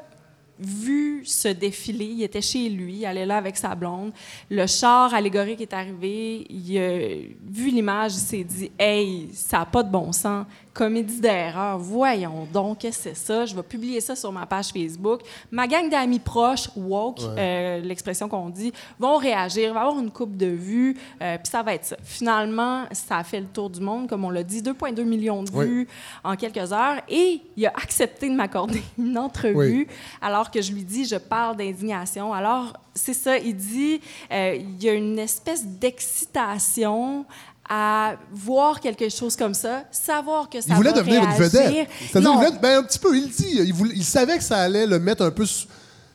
vu 0.59 1.23
ce 1.25 1.49
défilé. 1.49 2.05
Il 2.05 2.23
était 2.23 2.43
chez 2.43 2.69
lui, 2.69 2.99
il 2.99 3.07
allait 3.07 3.27
là 3.27 3.37
avec 3.37 3.57
sa 3.57 3.75
blonde. 3.75 4.13
Le 4.51 4.67
char 4.67 5.13
allégorique 5.15 5.61
est 5.61 5.73
arrivé. 5.73 6.47
Il 6.51 6.79
a 6.79 6.99
vu 7.47 7.71
l'image, 7.71 8.15
il 8.15 8.21
s'est 8.21 8.45
dit 8.45 8.71
Hey, 8.79 9.29
ça 9.33 9.59
n'a 9.59 9.67
pas 9.67 9.83
de 9.83 9.91
bon 9.91 10.13
sens. 10.13 10.47
Comédie 10.79 11.21
d'erreur, 11.21 11.77
voyons 11.77 12.47
donc, 12.53 12.79
qu'est-ce 12.79 12.99
que 12.99 13.03
c'est 13.11 13.17
ça? 13.17 13.45
Je 13.45 13.53
vais 13.53 13.65
publier 13.65 14.01
ça 14.01 14.15
sur 14.15 14.31
ma 14.31 14.47
page 14.47 14.69
Facebook. 14.69 15.23
Ma 15.51 15.67
gang 15.67 15.91
d'amis 15.91 16.21
proches, 16.21 16.71
woke, 16.77 17.19
euh, 17.21 17.81
l'expression 17.81 18.29
qu'on 18.29 18.49
dit, 18.49 18.73
vont 18.97 19.17
réagir, 19.17 19.75
va 19.75 19.81
avoir 19.81 19.99
une 19.99 20.13
coupe 20.13 20.37
de 20.37 20.47
vues, 20.47 20.97
euh, 21.21 21.37
puis 21.37 21.49
ça 21.51 21.65
va 21.65 21.75
être 21.75 21.85
ça. 21.85 21.97
Finalement, 22.05 22.85
ça 22.93 23.17
a 23.17 23.25
fait 23.25 23.41
le 23.41 23.47
tour 23.47 23.71
du 23.71 23.81
monde, 23.81 24.09
comme 24.09 24.25
on 24.25 24.31
l'a 24.31 24.45
dit, 24.45 24.63
2,2 24.63 25.03
millions 25.03 25.43
de 25.43 25.51
Oui. 25.53 25.67
vues 25.67 25.89
en 26.23 26.37
quelques 26.37 26.73
heures, 26.73 27.03
et 27.09 27.41
il 27.57 27.67
a 27.67 27.71
accepté 27.71 28.29
de 28.29 28.35
m'accorder 28.37 28.81
une 28.99 29.19
entrevue 29.19 29.57
Oui. 29.57 29.89
alors 30.23 30.49
que 30.49 30.63
je 30.63 30.71
lui 30.73 30.85
dis, 30.85 31.07
je 31.07 31.17
parle 31.17 31.57
d'indignation. 31.57 32.33
Alors, 32.33 32.75
c'est 32.95 33.15
ça, 33.15 33.37
il 33.37 33.57
dit, 33.57 34.01
euh, 34.31 34.55
il 34.57 34.81
y 34.81 34.89
a 34.89 34.93
une 34.93 35.19
espèce 35.19 35.67
d'excitation 35.67 37.27
à 37.69 38.15
voir 38.33 38.81
quelque 38.81 39.09
chose 39.11 39.37
comme 39.37 39.55
ça, 39.55 39.85
savoir 39.91 40.49
que 40.49 40.61
ça 40.61 40.69
Il 40.71 40.75
voulait 40.77 40.91
va 40.93 40.99
devenir 40.99 41.23
une 41.23 41.29
réagir. 41.29 41.45
vedette. 41.45 41.89
C'est-à-dire, 42.11 42.31
il 42.33 42.37
voulait- 42.37 42.59
ben, 42.63 42.79
un 42.79 42.83
petit 42.83 42.99
peu, 42.99 43.17
il 43.17 43.29
dit. 43.29 43.47
Il, 43.65 43.75
voulait- 43.75 43.95
il 43.95 44.05
savait 44.05 44.39
que 44.39 44.45
ça 44.45 44.59
allait 44.59 44.87
le 44.87 44.99
mettre 44.99 45.23
un 45.25 45.31
peu. 45.31 45.45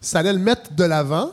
Ça 0.02 0.20
allait 0.20 0.34
le 0.34 0.40
mettre 0.40 0.74
de 0.74 0.84
l'avant. 0.84 1.30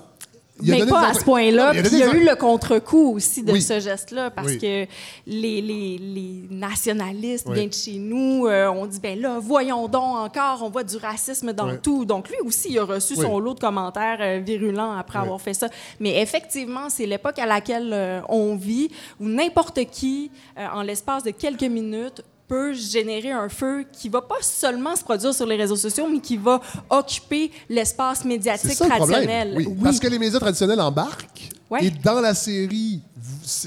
Il 0.62 0.70
mais 0.70 0.86
pas 0.86 1.08
à 1.08 1.14
ce 1.14 1.24
point-là. 1.24 1.72
Il 1.74 1.82
donné 1.82 1.98
y 1.98 2.02
a 2.02 2.14
eu 2.14 2.24
le 2.24 2.36
contre-coup 2.36 3.14
aussi 3.16 3.42
de 3.42 3.52
Oui. 3.52 3.62
ce 3.62 3.80
geste-là, 3.80 4.30
parce 4.30 4.48
Oui. 4.48 4.58
que 4.58 4.86
les, 5.26 5.60
les- 5.62 5.98
les 5.98 6.42
nationalistes 6.50 7.46
Oui. 7.48 7.54
bien 7.54 7.66
de 7.66 7.72
chez 7.72 7.98
nous, 7.98 8.46
euh, 8.46 8.68
on 8.68 8.86
dit, 8.86 9.00
ben 9.00 9.18
là, 9.20 9.38
voyons 9.40 9.88
donc 9.88 10.16
encore, 10.16 10.60
on 10.62 10.70
voit 10.70 10.84
du 10.84 10.96
racisme 10.96 11.52
dans 11.52 11.76
tout. 11.76 12.04
Donc 12.04 12.28
lui 12.28 12.36
aussi, 12.44 12.68
il 12.70 12.78
a 12.78 12.84
reçu 12.84 13.14
son 13.16 13.38
lot 13.38 13.54
de 13.54 13.60
commentaires 13.60 14.18
euh, 14.20 14.38
virulents 14.44 14.92
après 14.92 15.18
avoir 15.18 15.40
fait 15.40 15.54
ça. 15.54 15.68
Mais 15.98 16.20
effectivement, 16.20 16.88
c'est 16.88 17.06
l'époque 17.06 17.38
à 17.38 17.46
laquelle 17.46 17.90
euh, 17.92 18.20
on 18.28 18.56
vit, 18.56 18.88
où 19.20 19.28
n'importe 19.28 19.84
qui, 19.90 20.30
en 20.56 20.82
l'espace 20.82 21.22
de 21.24 21.30
quelques 21.30 21.62
minutes, 21.62 22.22
peut 22.50 22.72
générer 22.72 23.30
un 23.30 23.48
feu 23.48 23.84
qui 23.92 24.08
va 24.08 24.20
pas 24.22 24.42
seulement 24.42 24.96
se 24.96 25.04
produire 25.04 25.32
sur 25.32 25.46
les 25.46 25.54
réseaux 25.54 25.76
sociaux, 25.76 26.08
mais 26.10 26.18
qui 26.18 26.36
va 26.36 26.60
occuper 26.90 27.52
l'espace 27.68 28.24
médiatique 28.24 28.72
ça 28.72 28.86
le 28.86 28.90
problème. 28.96 29.24
traditionnel. 29.24 29.54
Oui, 29.56 29.76
Parce 29.80 30.00
que 30.00 30.08
les 30.08 30.18
médias 30.18 30.40
traditionnels 30.40 30.80
embarquent. 30.80 31.48
Ouais. 31.70 31.84
Et 31.84 31.90
dans 31.90 32.20
la 32.20 32.34
série, 32.34 33.02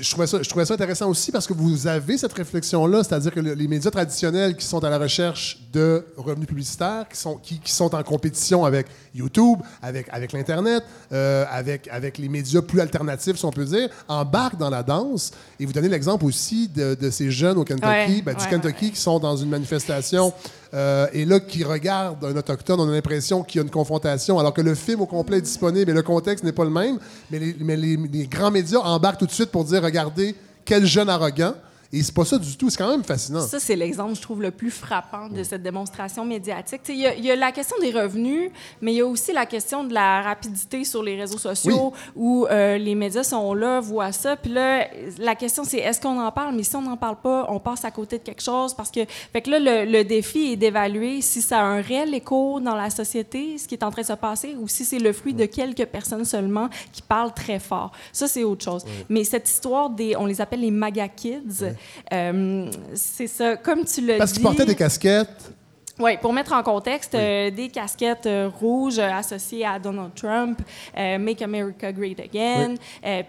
je 0.02 0.10
trouvais, 0.10 0.28
ça, 0.28 0.42
je 0.42 0.50
trouvais 0.50 0.66
ça 0.66 0.74
intéressant 0.74 1.10
aussi 1.10 1.32
parce 1.32 1.46
que 1.48 1.54
vous 1.54 1.86
avez 1.88 2.18
cette 2.18 2.34
réflexion-là, 2.34 3.04
c'est-à-dire 3.04 3.32
que 3.32 3.40
le- 3.40 3.54
les 3.54 3.68
médias 3.68 3.92
traditionnels 3.92 4.56
qui 4.56 4.66
sont 4.66 4.84
à 4.84 4.90
la 4.90 4.98
recherche 4.98 5.60
de 5.72 6.06
revenus 6.18 6.48
publicitaires, 6.48 7.06
qui 7.10 7.18
sont, 7.18 7.36
qui, 7.38 7.60
qui 7.60 7.72
sont 7.72 7.94
en 7.94 8.04
compétition 8.04 8.66
avec 8.66 8.88
YouTube, 9.14 9.60
avec, 9.82 10.08
avec 10.12 10.32
l'Internet, 10.34 10.84
euh, 11.12 11.46
avec, 11.52 11.88
avec 11.92 12.18
les 12.18 12.30
médias 12.30 12.62
plus 12.62 12.80
alternatifs, 12.80 13.38
si 13.38 13.46
on 13.46 13.52
peut 13.52 13.66
dire, 13.66 13.90
embarquent 14.08 14.58
dans 14.58 14.70
la 14.70 14.82
danse. 14.84 15.32
Et 15.60 15.66
vous 15.66 15.74
donnez 15.74 15.90
l'exemple 15.90 16.26
aussi 16.26 16.68
de, 16.68 16.96
de 16.96 17.10
ces 17.10 17.30
jeunes 17.32 17.58
au 17.58 17.64
Kentucky, 17.64 17.88
Ouais, 17.88 18.22
ben, 18.24 18.34
du 18.36 18.44
ouais, 18.44 18.50
Kentucky 18.50 18.92
qui 18.92 19.00
sont 19.00 19.20
dans 19.20 19.36
une 19.38 19.50
manifestation 19.50 20.34
euh, 20.74 21.06
et 21.14 21.24
là 21.26 21.40
qui 21.40 21.64
regardent 21.64 22.26
un 22.26 22.36
autochtone, 22.36 22.80
on 22.80 22.90
a 22.90 22.92
l'impression 22.92 23.44
qu'il 23.44 23.60
y 23.60 23.62
a 23.62 23.64
une 23.64 23.70
confrontation, 23.70 24.40
alors 24.40 24.54
que 24.56 24.62
le 24.62 24.74
film 24.74 25.02
au 25.02 25.06
complet 25.06 25.38
est 25.38 25.42
disponible 25.42 25.92
et 25.92 25.94
le 25.94 26.02
contexte 26.02 26.44
n'est 26.44 26.52
pas 26.52 26.64
le 26.64 26.72
même. 26.72 26.98
Mais 27.30 27.38
les, 27.38 27.56
mais 27.60 27.76
les- 27.78 27.96
les 28.12 28.26
grands 28.28 28.50
médias 28.50 28.80
embarquent 28.80 29.20
tout 29.20 29.28
de 29.28 29.32
suite 29.32 29.43
pour 29.52 29.66
dire 29.66 29.84
regardez 29.84 30.36
quel 30.66 30.86
jeune 30.86 31.10
arrogant. 31.10 31.56
Et 31.96 32.02
c'est 32.02 32.14
pas 32.16 32.26
ça 32.26 32.40
du 32.40 32.58
tout. 32.58 32.72
C'est 32.72 32.78
quand 32.78 32.90
même 32.90 33.04
fascinant. 33.04 33.42
Ça, 33.42 33.60
c'est 33.60 33.76
l'exemple, 33.76 34.16
je 34.16 34.22
trouve, 34.22 34.42
le 34.42 34.50
plus 34.50 34.72
frappant 34.72 35.28
de 35.30 35.44
cette 35.44 35.62
démonstration 35.62 36.26
médiatique. 36.26 36.82
Il 36.90 36.96
y, 36.98 37.06
a- 37.06 37.14
il 37.14 37.24
y 37.24 37.30
a 37.30 37.36
la 37.36 37.52
question 37.52 37.76
des 37.80 37.92
revenus, 37.92 38.50
mais 38.82 38.94
il 38.94 38.98
y 38.98 39.02
a 39.02 39.06
aussi 39.06 39.32
la 39.32 39.46
question 39.46 39.84
de 39.84 39.94
la 39.94 40.24
rapidité 40.24 40.86
sur 40.86 41.04
les 41.04 41.16
réseaux 41.16 41.38
sociaux 41.38 41.94
où 42.16 42.48
euh, 42.50 42.80
les 42.80 42.96
médias 42.96 43.22
sont 43.24 43.54
là, 43.54 43.80
voient 43.80 44.12
ça. 44.12 44.36
Puis 44.36 44.52
là, 44.52 44.88
la 45.20 45.36
question, 45.36 45.64
c'est 45.64 45.78
est-ce 45.78 46.02
qu'on 46.02 46.20
en 46.20 46.32
parle? 46.32 46.56
Mais 46.56 46.64
si 46.64 46.76
on 46.76 46.82
n'en 46.82 46.98
parle 46.98 47.18
pas, 47.22 47.46
on 47.50 47.60
passe 47.60 47.86
à 47.86 47.92
côté 47.92 48.18
de 48.18 48.24
quelque 48.24 48.42
chose 48.42 48.74
parce 48.74 48.90
que... 48.90 49.02
Fait 49.32 49.44
que 49.44 49.52
là, 49.52 49.60
le, 49.60 49.92
le 49.92 50.04
défi 50.04 50.54
est 50.54 50.56
d'évaluer 50.56 51.22
si 51.22 51.44
ça 51.44 51.60
a 51.60 51.64
un 51.64 51.82
réel 51.82 52.12
écho 52.16 52.60
dans 52.60 52.76
la 52.76 52.90
société, 52.90 53.60
ce 53.60 53.68
qui 53.68 53.76
est 53.76 53.84
en 53.84 53.92
train 53.92 54.02
de 54.02 54.08
se 54.08 54.14
passer, 54.14 54.56
ou 54.60 54.68
si 54.68 54.84
c'est 54.84 54.98
le 54.98 55.14
fruit 55.14 55.36
de 55.36 55.46
quelques 55.46 55.86
personnes 55.86 56.26
seulement 56.26 56.70
qui 56.92 57.04
parlent 57.04 57.36
très 57.36 57.60
fort. 57.60 57.92
Ça, 58.12 58.28
c'est 58.28 58.44
autre 58.44 58.66
chose. 58.66 58.84
Mais 59.10 59.24
cette 59.24 59.48
histoire 59.48 59.92
des... 59.92 60.16
On 60.16 60.26
les 60.26 60.42
appelle 60.42 60.62
les 60.62 60.72
MAGA 60.72 61.08
Kids. 61.10 61.76
Euh, 62.12 62.70
c'est 62.94 63.28
ça. 63.28 63.58
Comme 63.58 63.86
tu 63.86 64.02
l'as 64.02 64.14
dit... 64.14 64.20
Parce 64.20 64.34
qu'ils 64.34 64.44
portaient 64.44 64.66
des 64.66 64.76
casquettes. 64.76 65.54
Oui, 66.00 66.18
pour 66.18 66.34
mettre 66.34 66.54
en 66.54 66.64
contexte, 66.64 67.14
euh, 67.14 67.52
des 67.52 67.70
casquettes 67.70 68.26
euh, 68.26 68.50
rouges 68.50 68.98
euh, 68.98 69.12
associées 69.12 69.64
à 69.64 69.78
Donald 69.78 70.12
Trump, 70.16 70.60
Make 70.96 71.44
America 71.44 71.92
Great 71.92 72.20
Again. 72.20 72.76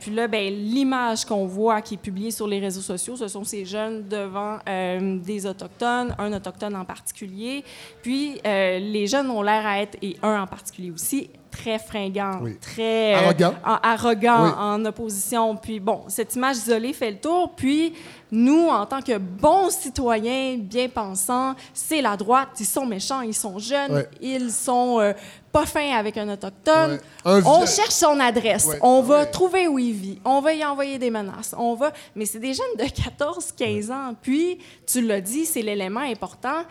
Puis 0.00 0.11
là, 0.11 0.26
ben, 0.28 0.52
l'image 0.52 1.26
qu'on 1.26 1.44
voit 1.44 1.82
qui 1.82 1.94
est 1.94 1.98
publiée 1.98 2.30
sur 2.30 2.48
les 2.48 2.61
réseaux 2.61 2.80
sociaux, 2.80 3.16
ce 3.16 3.28
sont 3.28 3.44
ces 3.44 3.66
jeunes 3.66 4.09
devant 4.09 4.59
des 4.66 5.46
Autochtones, 5.46 6.14
un 6.18 6.32
Autochtone 6.32 6.76
en 6.76 6.84
particulier. 6.84 7.64
Puis 8.02 8.40
les 8.44 9.07
jeunes 9.07 9.30
ont 9.30 9.42
l'air 9.42 9.66
à 9.66 9.80
être, 9.80 9.98
et 10.02 10.16
un 10.22 10.42
en 10.42 10.46
particulier 10.46 10.90
aussi, 10.90 11.30
très 11.57 11.78
fringants, 11.78 12.40
Oui. 12.42 12.57
très 12.59 13.14
euh, 13.14 13.18
Arrogants. 13.18 13.55
en- 13.64 13.78
arrogants, 13.82 14.44
Oui. 14.44 14.50
en 14.59 14.84
opposition. 14.84 15.57
Puis 15.57 15.80
bon, 15.80 16.02
cette 16.09 16.34
image 16.34 16.57
isolée 16.57 16.92
fait 16.92 17.12
le 17.12 17.18
tour. 17.18 17.52
Puis 17.57 17.94
nous, 18.30 18.66
en 18.68 18.84
tant 18.86 19.00
que 19.00 19.16
bons 19.18 19.70
citoyens 19.70 20.57
bien 20.59 20.88
pensants, 20.88 21.55
c'est 21.72 22.02
la 22.02 22.16
droite, 22.16 22.48
ils 22.59 22.66
sont 22.66 22.86
méchants, 22.86 23.20
ils 23.20 23.34
sont 23.34 23.59
jeunes, 23.59 23.92
Ouais. 23.94 24.09
ils 24.20 24.50
sont 24.50 24.98
euh, 25.00 25.12
pas 25.52 25.66
fins 25.66 25.92
avec 25.96 26.16
un 26.16 26.28
autochtone. 26.32 26.92
Ouais. 26.92 27.00
Un 27.24 27.42
On 27.46 27.61
cherche 27.64 27.90
son 27.90 28.18
adresse, 28.18 28.66
Ouais. 28.66 28.78
on 28.82 29.02
va 29.02 29.24
trouver 29.26 29.68
où 29.68 29.78
il 29.78 29.92
vit, 29.92 30.18
on 30.24 30.40
va 30.40 30.52
y 30.52 30.64
envoyer 30.64 30.98
des 30.98 31.11
menaces, 31.11 31.55
on 31.57 31.74
va. 31.74 31.92
Mais 32.16 32.26
c'est 32.26 32.40
des 32.40 32.55
jeunes 32.55 32.76
de 32.78 32.90
14, 32.90 33.52
15 33.52 33.90
ans. 33.92 34.14
Puis 34.20 34.59
tu 34.86 35.00
l'as 35.00 35.20
dit, 35.20 35.46
c'est 35.46 35.62
l'élément 35.62 36.00
important. 36.00 36.64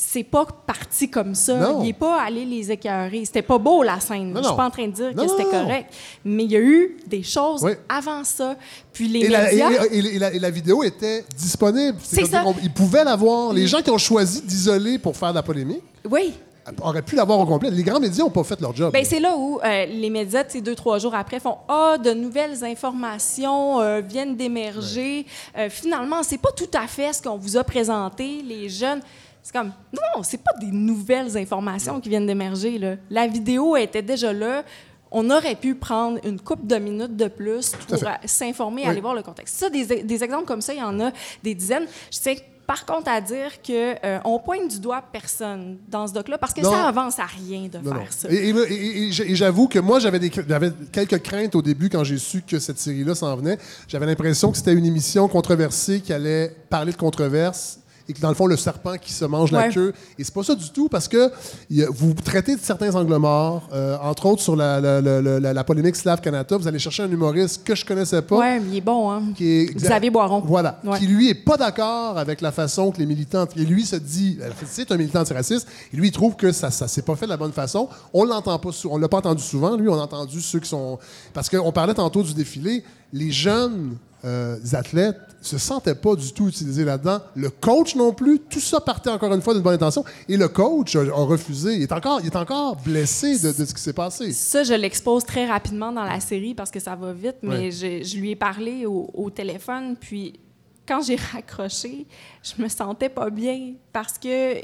C'est 0.00 0.22
pas 0.22 0.46
parti 0.64 1.10
comme 1.10 1.34
ça. 1.34 1.56
Non. 1.56 1.80
Il 1.82 1.86
n'est 1.86 1.92
pas 1.92 2.22
allé 2.22 2.44
les 2.44 2.70
écœurer. 2.70 3.24
C'était 3.24 3.42
pas 3.42 3.58
beau, 3.58 3.82
la 3.82 3.98
scène. 3.98 4.30
Non, 4.32 4.42
Je 4.42 4.46
suis 4.46 4.56
pas 4.56 4.66
en 4.66 4.70
train 4.70 4.86
de 4.86 4.92
dire 4.92 5.10
Non, 5.12 5.24
que 5.24 5.30
c'était 5.30 5.50
correct. 5.50 5.92
Mais 6.24 6.44
il 6.44 6.52
y 6.52 6.56
a 6.56 6.60
eu 6.60 6.98
des 7.04 7.24
choses 7.24 7.64
Oui. 7.64 7.72
avant 7.88 8.22
ça. 8.22 8.54
Puis 8.92 9.08
les 9.08 9.20
Et 9.24 9.28
la, 9.28 9.52
et- 9.52 9.56
médias... 9.56 9.84
et- 9.90 10.18
la- 10.20 10.32
et 10.34 10.38
la 10.38 10.50
vidéo 10.50 10.84
était 10.84 11.24
disponible. 11.36 11.98
C'est 12.00 12.26
ça. 12.26 12.44
Ils 12.62 12.72
pouvaient 12.72 13.02
la 13.02 13.16
voir. 13.16 13.52
Les 13.52 13.66
gens 13.66 13.82
qui 13.82 13.90
ont 13.90 13.98
choisi 13.98 14.40
d'isoler 14.42 15.00
pour 15.00 15.16
faire 15.16 15.30
de 15.30 15.34
la 15.34 15.42
polémique 15.42 15.82
Oui. 16.08 16.32
auraient 16.80 17.02
pu 17.02 17.16
l'avoir 17.16 17.40
au 17.40 17.46
complet. 17.46 17.68
Les 17.72 17.82
grands 17.82 17.98
médias 17.98 18.22
n'ont 18.22 18.30
pas 18.30 18.44
fait 18.44 18.60
leur 18.60 18.76
job. 18.76 18.92
Ben, 18.92 19.04
c'est 19.04 19.18
là 19.18 19.34
où 19.36 19.58
euh, 19.64 19.86
les 19.86 20.10
médias, 20.10 20.44
deux, 20.62 20.76
trois 20.76 21.00
jours 21.00 21.16
après, 21.16 21.40
font 21.40 21.56
Ah, 21.68 21.96
de 21.98 22.12
nouvelles 22.12 22.62
informations 22.62 23.80
euh, 23.80 24.00
viennent 24.00 24.36
d'émerger. 24.36 25.26
Euh, 25.56 25.68
finalement, 25.68 26.22
c'est 26.22 26.38
pas 26.38 26.52
tout 26.56 26.70
à 26.72 26.86
fait 26.86 27.12
ce 27.12 27.20
qu'on 27.20 27.36
vous 27.36 27.56
a 27.56 27.64
présenté, 27.64 28.42
les 28.46 28.68
jeunes. 28.68 29.00
C'est 29.50 29.58
comme 29.58 29.72
Non, 29.94 30.22
c'est 30.22 30.42
pas 30.42 30.50
des 30.60 30.70
nouvelles 30.70 31.34
informations 31.38 32.00
qui 32.02 32.10
viennent 32.10 32.26
d'émerger. 32.26 32.76
là. 32.78 32.96
La 33.08 33.26
vidéo 33.26 33.76
était 33.76 34.02
déjà 34.02 34.30
là. 34.30 34.62
On 35.10 35.30
aurait 35.30 35.54
pu 35.54 35.74
prendre 35.74 36.18
une 36.22 36.38
coupe 36.38 36.66
de 36.66 36.76
minutes 36.76 37.16
de 37.16 37.28
plus 37.28 37.70
pour 37.88 37.96
euh, 38.04 38.10
s'informer, 38.26 38.82
Oui. 38.82 38.88
aller 38.88 39.00
voir 39.00 39.14
le 39.14 39.22
contexte. 39.22 39.56
Ça, 39.56 39.70
des, 39.70 40.02
des 40.02 40.22
exemples 40.22 40.44
comme 40.44 40.60
ça, 40.60 40.74
il 40.74 40.80
y 40.80 40.82
en 40.82 41.00
a 41.00 41.12
des 41.42 41.54
dizaines. 41.54 41.86
Je 42.10 42.18
sais 42.18 42.44
par 42.66 42.84
contre 42.84 43.08
à 43.10 43.22
dire 43.22 43.62
que 43.66 43.94
euh, 44.04 44.18
on 44.26 44.38
pointe 44.38 44.68
du 44.68 44.78
doigt 44.80 45.02
personne 45.10 45.78
dans 45.88 46.06
ce 46.06 46.12
doc-là 46.12 46.36
parce 46.36 46.52
que 46.52 46.60
Non. 46.60 46.70
ça 46.70 46.86
avance 46.88 47.18
à 47.18 47.24
rien 47.24 47.68
de 47.72 47.78
Non, 47.78 47.92
faire 47.94 48.00
non. 48.02 48.06
ça. 48.10 48.28
Et, 48.30 48.50
et- 48.50 48.50
et- 48.50 49.02
et 49.08 49.12
j'- 49.12 49.22
et 49.22 49.34
j'avoue 49.34 49.66
que 49.66 49.78
moi, 49.78 49.98
j'avais 49.98 50.20
quelques 50.28 51.22
craintes 51.22 51.54
au 51.54 51.62
début 51.62 51.88
quand 51.88 52.04
j'ai 52.04 52.18
su 52.18 52.42
que 52.42 52.58
cette 52.58 52.78
série-là 52.78 53.14
s'en 53.14 53.34
venait. 53.34 53.56
J'avais 53.88 54.04
l'impression 54.04 54.50
que 54.50 54.58
c'était 54.58 54.74
une 54.74 54.84
émission 54.84 55.26
controversée 55.28 56.02
qui 56.02 56.12
allait 56.12 56.54
parler 56.68 56.92
de 56.92 56.98
controverses 56.98 57.80
et 58.08 58.12
que 58.14 58.20
dans 58.20 58.28
le 58.30 58.34
fond, 58.34 58.46
le 58.46 58.56
serpent 58.56 58.94
qui 59.00 59.12
se 59.12 59.24
mange 59.24 59.52
la 59.52 59.68
queue. 59.68 59.92
Et 60.18 60.24
c'est 60.24 60.32
pas 60.32 60.42
ça 60.42 60.54
du 60.54 60.70
tout 60.70 60.88
parce 60.88 61.08
que 61.08 61.30
il 61.68 61.76
y 61.76 61.82
a- 61.84 61.88
vous 61.90 62.14
traitez 62.14 62.56
de 62.56 62.60
certains 62.60 62.94
angles 62.94 63.16
morts, 63.16 63.68
euh, 63.72 63.96
entre 64.02 64.26
autres 64.26 64.42
sur 64.42 64.56
la, 64.56 64.80
la, 64.80 65.00
la, 65.00 65.40
la- 65.52 65.64
polémique 65.64 65.96
Slav 65.96 66.20
Kanata. 66.20 66.56
Vous 66.56 66.66
allez 66.66 66.78
chercher 66.78 67.02
un 67.02 67.10
humoriste 67.10 67.62
que 67.64 67.74
je 67.74 67.84
connaissais 67.84 68.22
pas. 68.22 68.38
Ouais, 68.38 68.60
il 68.70 68.76
est 68.76 68.80
bon, 68.80 69.10
hein. 69.10 69.22
Qui 69.36 69.46
est 69.46 69.74
Xavier 69.74 70.10
Boiron. 70.10 70.40
Voilà. 70.46 70.80
Ouais. 70.84 70.98
Qui, 70.98 71.06
lui, 71.06 71.28
est 71.28 71.34
pas 71.34 71.56
d'accord 71.56 72.16
avec 72.16 72.40
la 72.40 72.50
façon 72.52 72.90
que 72.90 72.98
les 72.98 73.06
militants. 73.06 73.46
Et 73.56 73.64
lui 73.64 73.84
se 73.84 73.96
dit. 73.96 74.38
euh, 74.40 74.48
C'est 74.66 74.90
un 74.90 74.96
militant 74.96 75.20
antiraciste. 75.20 75.68
Et 75.92 75.96
lui, 75.96 76.08
il 76.08 76.12
trouve 76.12 76.36
que 76.36 76.50
ça 76.52 76.70
ça 76.70 76.88
s'est 76.88 77.02
pas 77.02 77.16
fait 77.16 77.26
de 77.26 77.30
la 77.30 77.36
bonne 77.36 77.52
façon. 77.52 77.88
On 78.14 78.24
l'entend 78.24 78.58
pas. 78.58 78.70
On 78.88 78.96
l'a 78.96 79.08
pas 79.08 79.18
entendu 79.18 79.42
souvent. 79.42 79.76
Lui, 79.76 79.88
on 79.88 79.98
a 79.98 80.02
entendu 80.04 80.40
ceux 80.40 80.60
qui 80.60 80.68
sont. 80.68 80.98
Parce 81.34 81.48
qu'on 81.50 81.72
parlait 81.72 81.94
tantôt 81.94 82.22
du 82.22 82.32
défilé. 82.32 82.82
Les 83.12 83.30
jeunes 83.30 83.96
euh, 84.24 84.56
athlètes 84.72 85.16
se 85.40 85.56
sentaient 85.56 85.94
pas 85.94 86.16
du 86.16 86.32
tout 86.32 86.48
utilisés 86.48 86.84
là-dedans. 86.84 87.20
Le 87.36 87.48
coach 87.50 87.94
non 87.94 88.12
plus. 88.12 88.40
Tout 88.40 88.58
ça 88.58 88.80
partait 88.80 89.10
encore 89.10 89.32
une 89.32 89.40
fois 89.40 89.54
d'une 89.54 89.62
bonne 89.62 89.74
intention. 89.74 90.04
Et 90.28 90.36
le 90.36 90.48
coach 90.48 90.96
a, 90.96 91.00
a 91.00 91.24
refusé. 91.24 91.74
Il 91.76 91.82
est 91.82 91.92
encore, 91.92 92.20
il 92.20 92.26
est 92.26 92.36
encore 92.36 92.74
blessé 92.76 93.38
de, 93.38 93.52
de 93.52 93.64
ce 93.64 93.72
qui 93.72 93.80
s'est 93.80 93.92
passé. 93.92 94.32
Ça, 94.32 94.64
je 94.64 94.74
l'expose 94.74 95.24
très 95.24 95.46
rapidement 95.46 95.92
dans 95.92 96.02
la 96.02 96.18
série 96.18 96.54
parce 96.54 96.72
que 96.72 96.80
ça 96.80 96.96
va 96.96 97.12
vite, 97.12 97.36
mais 97.42 97.48
Ouais. 97.58 97.70
je, 97.70 98.02
je 98.04 98.16
lui 98.18 98.30
ai 98.32 98.36
parlé 98.36 98.84
au, 98.84 99.08
au 99.14 99.30
téléphone, 99.30 99.94
puis 99.98 100.40
quand 100.88 101.02
j'ai 101.02 101.16
raccroché, 101.32 102.06
je 102.42 102.60
me 102.60 102.68
sentais 102.68 103.08
pas 103.10 103.30
bien 103.30 103.74
parce 103.92 104.18
que 104.18 104.54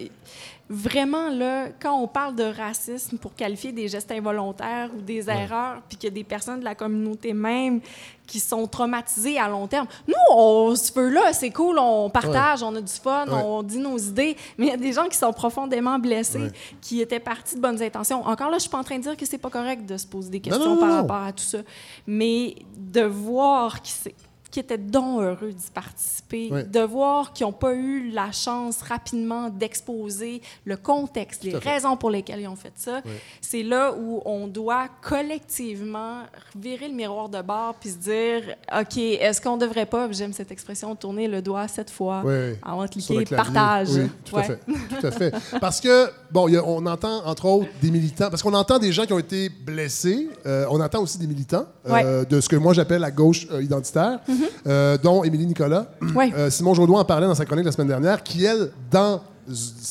vraiment, 0.68 1.28
là, 1.28 1.66
quand 1.80 1.92
on 2.00 2.06
parle 2.08 2.34
de 2.34 2.44
racisme 2.44 3.18
pour 3.18 3.34
qualifier 3.34 3.72
des 3.72 3.88
gestes 3.88 4.10
involontaires 4.10 4.90
ou 4.96 5.00
des 5.00 5.28
erreurs, 5.28 5.82
puis 5.88 5.98
qu'il 5.98 6.08
y 6.08 6.12
a 6.12 6.14
des 6.14 6.24
personnes 6.24 6.60
de 6.60 6.64
la 6.64 6.74
communauté 6.74 7.32
même 7.34 7.80
qui 8.26 8.40
sont 8.40 8.66
traumatisées 8.66 9.38
à 9.38 9.48
long 9.48 9.66
terme, 9.66 9.86
nous, 10.08 10.14
on 10.34 10.74
se 10.74 10.90
veut 10.94 11.10
là, 11.10 11.34
c'est 11.34 11.50
cool, 11.50 11.78
on 11.78 12.08
partage, 12.08 12.62
on 12.62 12.74
a 12.74 12.80
du 12.80 12.92
fun, 12.92 13.26
Ouais. 13.26 13.42
on 13.44 13.62
dit 13.62 13.78
nos 13.78 13.98
idées, 13.98 14.36
mais 14.56 14.66
il 14.66 14.70
y 14.70 14.72
a 14.72 14.78
des 14.78 14.92
gens 14.94 15.04
qui 15.06 15.18
sont 15.18 15.32
profondément 15.34 15.98
blessés, 15.98 16.50
qui 16.80 17.02
étaient 17.02 17.20
partis 17.20 17.56
de 17.56 17.60
bonnes 17.60 17.82
intentions. 17.82 18.26
Encore 18.26 18.48
là, 18.48 18.56
je 18.56 18.62
suis 18.62 18.70
pas 18.70 18.78
en 18.78 18.84
train 18.84 18.96
de 18.96 19.02
dire 19.02 19.16
que 19.18 19.26
c'est 19.26 19.36
pas 19.38 19.50
correct 19.50 19.84
de 19.84 19.98
se 19.98 20.06
poser 20.06 20.30
des 20.30 20.40
questions 20.40 20.64
non, 20.64 20.74
non, 20.76 20.80
par 20.80 20.92
rapport 20.96 21.22
à 21.22 21.32
tout 21.32 21.44
ça, 21.44 21.58
mais 22.06 22.54
de 22.76 23.02
voir 23.02 23.82
qui 23.82 23.92
c'est 23.92 24.14
qui 24.54 24.60
étaient 24.60 24.78
donc 24.78 25.20
heureux 25.20 25.52
d'y 25.52 25.68
participer, 25.72 26.48
de 26.62 26.80
voir 26.80 27.32
qu'ils 27.32 27.44
n'ont 27.44 27.52
pas 27.52 27.74
eu 27.74 28.10
la 28.10 28.30
chance 28.30 28.82
rapidement 28.82 29.50
d'exposer 29.50 30.40
le 30.64 30.76
contexte, 30.76 31.42
les 31.42 31.56
raisons 31.56 31.96
pour 31.96 32.08
lesquelles 32.08 32.40
ils 32.40 32.46
ont 32.46 32.54
fait 32.54 32.72
ça. 32.76 33.00
C'est 33.40 33.64
là 33.64 33.92
où 33.98 34.22
on 34.24 34.46
doit 34.46 34.86
collectivement 35.02 36.20
virer 36.56 36.86
le 36.88 36.94
miroir 36.94 37.28
de 37.28 37.42
bord 37.42 37.74
puis 37.80 37.90
se 37.90 37.96
dire, 37.96 38.54
OK, 38.78 38.96
est-ce 38.96 39.40
qu'on 39.40 39.56
devrait 39.56 39.86
pas, 39.86 40.06
j'aime 40.12 40.32
cette 40.32 40.52
expression, 40.52 40.94
tourner 40.94 41.26
le 41.26 41.42
doigt 41.42 41.66
sept 41.66 41.90
fois 41.90 42.22
Oui, 42.24 42.54
avant 42.62 42.84
de 42.84 42.90
cliquer 42.90 43.24
partage. 43.24 43.88
Oui, 43.90 44.08
tout 44.24 44.36
à 44.36 44.42
fait. 44.44 44.60
Tout 45.00 45.06
à 45.06 45.10
fait. 45.10 45.34
Parce 45.60 45.80
que, 45.80 46.10
bon, 46.30 46.46
a- 46.54 46.62
on 46.64 46.86
entend, 46.86 47.24
entre 47.26 47.46
autres, 47.46 47.68
des 47.82 47.90
militants, 47.90 48.30
parce 48.30 48.42
qu'on 48.42 48.54
entend 48.54 48.78
des 48.78 48.92
gens 48.92 49.04
qui 49.04 49.12
ont 49.12 49.18
été 49.18 49.48
blessés, 49.48 50.28
euh, 50.46 50.66
on 50.70 50.80
entend 50.80 51.00
aussi 51.02 51.18
des 51.18 51.26
militants 51.26 51.66
euh, 52.04 52.24
de 52.24 52.40
ce 52.40 52.48
que 52.48 52.56
moi 52.56 52.72
j'appelle 52.72 53.00
la 53.00 53.10
gauche 53.10 53.46
euh, 53.50 53.62
identitaire, 53.62 54.20
euh, 54.66 54.98
dont 54.98 55.24
Émilie 55.24 55.46
Nicolas. 55.46 55.86
Ouais. 56.14 56.32
Euh, 56.36 56.48
Simon 56.48 56.74
Jaudoin 56.74 57.00
en 57.00 57.04
parlait 57.04 57.26
dans 57.26 57.34
sa 57.34 57.44
chronique 57.44 57.64
la 57.64 57.72
semaine 57.72 57.88
dernière, 57.88 58.22
qui, 58.22 58.44
elle, 58.44 58.70
dans 58.90 59.20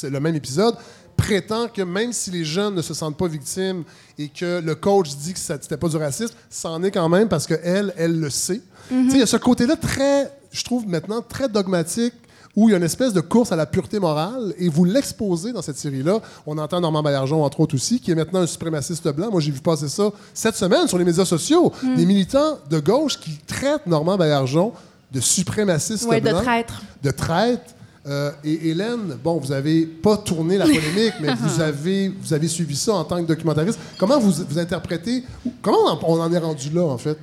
le 0.04 0.20
même 0.20 0.36
épisode, 0.36 0.76
prétend 1.18 1.68
que 1.68 1.82
même 1.82 2.14
si 2.14 2.32
les 2.32 2.46
jeunes 2.46 2.76
ne 2.76 2.82
se 2.82 2.94
sentent 2.94 3.18
pas 3.18 3.28
victimes 3.28 3.84
et 4.18 4.30
que 4.30 4.62
le 4.62 4.76
coach 4.76 5.16
dit 5.18 5.34
que 5.34 5.40
ça 5.40 5.56
n'était 5.56 5.78
pas 5.78 5.90
du 5.90 5.98
racisme, 5.98 6.34
c'en 6.50 6.82
est 6.84 6.92
quand 6.92 7.10
même 7.10 7.28
parce 7.28 7.46
qu'elle, 7.46 7.94
elle 7.98 8.20
le 8.20 8.30
sait. 8.30 8.62
Tu 8.90 9.10
sais, 9.10 9.16
Il 9.16 9.20
y 9.20 9.24
a 9.24 9.26
ce 9.26 9.38
côté-là 9.38 9.76
très, 9.76 10.32
je 10.52 10.64
trouve 10.64 10.88
maintenant, 10.88 11.22
très 11.22 11.50
dogmatique 11.50 12.14
où 12.56 12.70
il 12.70 12.72
y 12.72 12.76
a 12.76 12.78
une 12.78 12.84
espèce 12.84 13.14
de 13.14 13.22
course 13.22 13.52
à 13.52 13.56
la 13.56 13.66
pureté 13.66 14.00
morale, 14.00 14.54
et 14.60 14.70
vous 14.70 14.86
l'exposez 14.86 15.52
dans 15.54 15.62
cette 15.64 15.78
série-là. 15.78 16.20
On 16.46 16.58
entend 16.58 16.80
Normand 16.82 17.02
Baillargeon, 17.02 17.44
entre 17.44 17.60
autres 17.62 17.76
aussi, 17.76 18.00
qui 18.00 18.12
est 18.12 18.16
maintenant 18.16 18.42
un 18.42 18.48
suprémaciste 18.48 19.08
blanc. 19.10 19.30
Moi, 19.32 19.42
j'ai 19.42 19.52
vu 19.52 19.60
passer 19.60 19.90
ça 19.90 20.12
cette 20.34 20.56
semaine 20.56 20.88
sur 20.88 20.98
les 21.00 21.06
médias 21.06 21.26
sociaux. 21.26 21.72
Des 21.98 22.06
militants 22.06 22.60
de 22.70 22.80
gauche 22.80 23.20
qui 23.20 23.38
traitent 23.48 23.88
Normand 23.88 24.18
Baillargeon 24.18 24.72
de 25.12 25.20
suprémaciste 25.20 26.06
Ouais, 26.06 26.22
de 26.22 26.30
blanc 26.30 26.42
traître. 26.42 26.82
de 27.02 27.12
traite. 27.12 27.76
Euh, 28.06 28.32
et 28.44 28.70
Hélène, 28.70 29.18
bon, 29.24 29.38
vous 29.38 29.52
avez 29.54 29.86
pas 29.86 30.18
tourné 30.18 30.58
la 30.58 30.66
polémique, 30.66 31.14
mais 31.22 31.34
vous 31.42 31.62
avez, 31.62 32.10
vous 32.10 32.34
avez 32.34 32.48
suivi 32.50 32.76
ça 32.76 32.94
en 32.96 33.04
tant 33.06 33.22
que 33.22 33.28
documentariste. 33.28 33.80
Comment 33.98 34.20
vous, 34.20 34.44
vous 34.50 34.60
interprétez, 34.60 35.24
comment 35.62 35.98
on 36.04 36.20
en 36.20 36.34
est 36.34 36.38
rendu 36.38 36.70
là, 36.70 36.84
en 36.84 36.98
fait? 36.98 37.18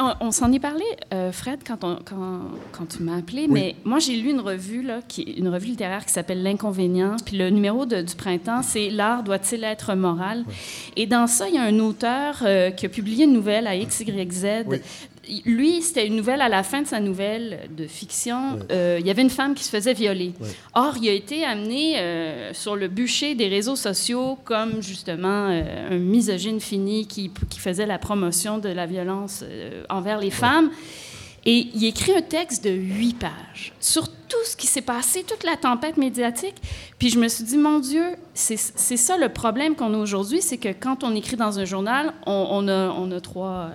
On, 0.00 0.12
on 0.20 0.30
s'en 0.32 0.50
est 0.52 0.58
parlé, 0.58 0.82
euh, 1.12 1.30
Fred, 1.30 1.60
quand, 1.64 1.84
on- 1.84 1.98
quand, 2.04 2.40
quand 2.72 2.86
tu 2.86 3.02
m'as 3.04 3.18
appelé, 3.18 3.46
mais 3.48 3.76
moi, 3.84 4.00
j'ai 4.00 4.16
lu 4.16 4.30
une 4.30 4.40
revue, 4.40 4.82
là, 4.82 5.00
qui, 5.06 5.22
une 5.22 5.48
revue 5.48 5.68
littéraire 5.68 6.04
qui 6.04 6.12
s'appelle 6.12 6.42
L'Inconvénient, 6.42 7.14
puis 7.24 7.36
le 7.38 7.48
numéro 7.50 7.86
de- 7.86 8.02
du 8.02 8.14
printemps, 8.16 8.62
c'est 8.62 8.90
L'art 8.90 9.22
doit-il 9.22 9.62
être 9.62 9.94
moral? 9.94 10.44
Et 10.96 11.06
dans 11.06 11.28
ça, 11.28 11.48
il 11.48 11.54
y 11.54 11.58
a 11.58 11.62
un 11.62 11.78
auteur 11.78 12.38
euh, 12.42 12.70
qui 12.72 12.86
a 12.86 12.88
publié 12.88 13.24
une 13.24 13.32
nouvelle 13.32 13.68
à 13.68 13.76
XYZ. 13.76 14.64
Oui. 14.66 14.78
Lui, 15.44 15.82
c'était 15.82 16.06
une 16.06 16.16
nouvelle 16.16 16.40
à 16.40 16.48
la 16.48 16.62
fin 16.62 16.82
de 16.82 16.86
sa 16.86 17.00
nouvelle 17.00 17.68
de 17.76 17.86
fiction. 17.86 18.58
euh, 18.70 18.98
il 19.00 19.06
y 19.06 19.10
avait 19.10 19.22
une 19.22 19.30
femme 19.30 19.54
qui 19.54 19.64
se 19.64 19.70
faisait 19.70 19.94
violer. 19.94 20.32
Or, 20.74 20.96
il 21.00 21.08
a 21.08 21.12
été 21.12 21.44
amené 21.44 21.98
euh, 21.98 22.52
sur 22.52 22.76
le 22.76 22.88
bûcher 22.88 23.34
des 23.34 23.48
réseaux 23.48 23.76
sociaux 23.76 24.38
comme 24.44 24.82
justement 24.82 25.48
euh, 25.50 25.90
un 25.90 25.98
misogyne 25.98 26.60
fini 26.60 27.06
qui, 27.06 27.30
qui 27.48 27.60
faisait 27.60 27.86
la 27.86 27.98
promotion 27.98 28.58
de 28.58 28.68
la 28.68 28.86
violence 28.86 29.44
envers 29.88 30.18
les 30.18 30.30
femmes. 30.30 30.70
Et 31.46 31.68
il 31.74 31.84
écrit 31.84 32.12
un 32.16 32.22
texte 32.22 32.64
de 32.64 32.70
huit 32.70 33.18
pages 33.18 33.74
sur 33.78 34.08
tout 34.08 34.44
ce 34.46 34.56
qui 34.56 34.66
s'est 34.66 34.80
passé, 34.80 35.24
toute 35.24 35.44
la 35.44 35.56
tempête 35.56 35.98
médiatique. 35.98 36.54
Puis 36.98 37.10
je 37.10 37.18
me 37.18 37.28
suis 37.28 37.44
dit, 37.44 37.58
mon 37.58 37.80
Dieu, 37.80 38.16
c'est 38.32 38.56
c'est 38.56 38.96
ça 38.96 39.18
le 39.18 39.28
problème 39.28 39.74
qu'on 39.74 39.92
a 39.92 39.98
aujourd'hui, 39.98 40.40
c'est 40.40 40.56
que 40.56 40.70
quand 40.70 41.04
on 41.04 41.14
écrit 41.14 41.36
dans 41.36 41.58
un 41.58 41.66
journal, 41.66 42.14
on, 42.26 42.46
on 42.50 42.68
a, 42.68 42.88
on 42.90 43.10
a 43.12 43.20
trois... 43.20 43.68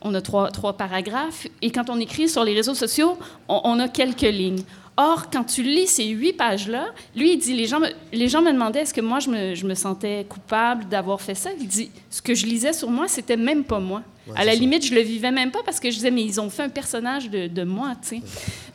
on 0.00 0.14
a 0.14 0.20
trois, 0.20 0.50
trois 0.50 0.74
paragraphes, 0.76 1.46
et 1.62 1.70
quand 1.70 1.90
on 1.90 1.98
écrit 1.98 2.28
sur 2.28 2.44
les 2.44 2.54
réseaux 2.54 2.74
sociaux, 2.74 3.18
on, 3.48 3.60
on 3.64 3.80
a 3.80 3.88
quelques 3.88 4.22
lignes. 4.22 4.62
Or, 5.00 5.30
quand 5.30 5.44
tu 5.44 5.62
lis 5.62 5.86
ces 5.86 6.06
huit 6.06 6.32
pages-là, 6.32 6.88
lui, 7.14 7.34
il 7.34 7.38
dit, 7.38 7.54
les 7.54 7.66
gens 7.66 7.78
me, 7.78 7.86
les 8.12 8.26
gens 8.26 8.42
me 8.42 8.52
demandaient 8.52 8.80
est-ce 8.80 8.92
que 8.92 9.00
moi, 9.00 9.20
je 9.20 9.30
me, 9.30 9.54
je 9.54 9.64
me 9.64 9.76
sentais 9.76 10.26
coupable 10.28 10.88
d'avoir 10.88 11.20
fait 11.20 11.36
ça? 11.36 11.50
Il 11.60 11.68
dit, 11.68 11.90
ce 12.10 12.20
que 12.20 12.34
je 12.34 12.46
lisais 12.46 12.72
sur 12.72 12.90
moi, 12.90 13.06
c'était 13.06 13.36
même 13.36 13.62
pas 13.62 13.78
moi. 13.78 14.02
à 14.34 14.44
la 14.44 14.56
limite, 14.56 14.84
je 14.84 14.94
le 14.94 15.00
vivais 15.00 15.30
même 15.30 15.52
pas 15.52 15.60
parce 15.64 15.78
que 15.78 15.88
je 15.90 15.96
disais, 15.96 16.10
mais 16.10 16.24
ils 16.24 16.40
ont 16.40 16.50
fait 16.50 16.64
un 16.64 16.68
personnage 16.68 17.30
de, 17.30 17.46
de 17.46 17.62
moi, 17.62 17.94
tu 18.02 18.08
sais. 18.08 18.22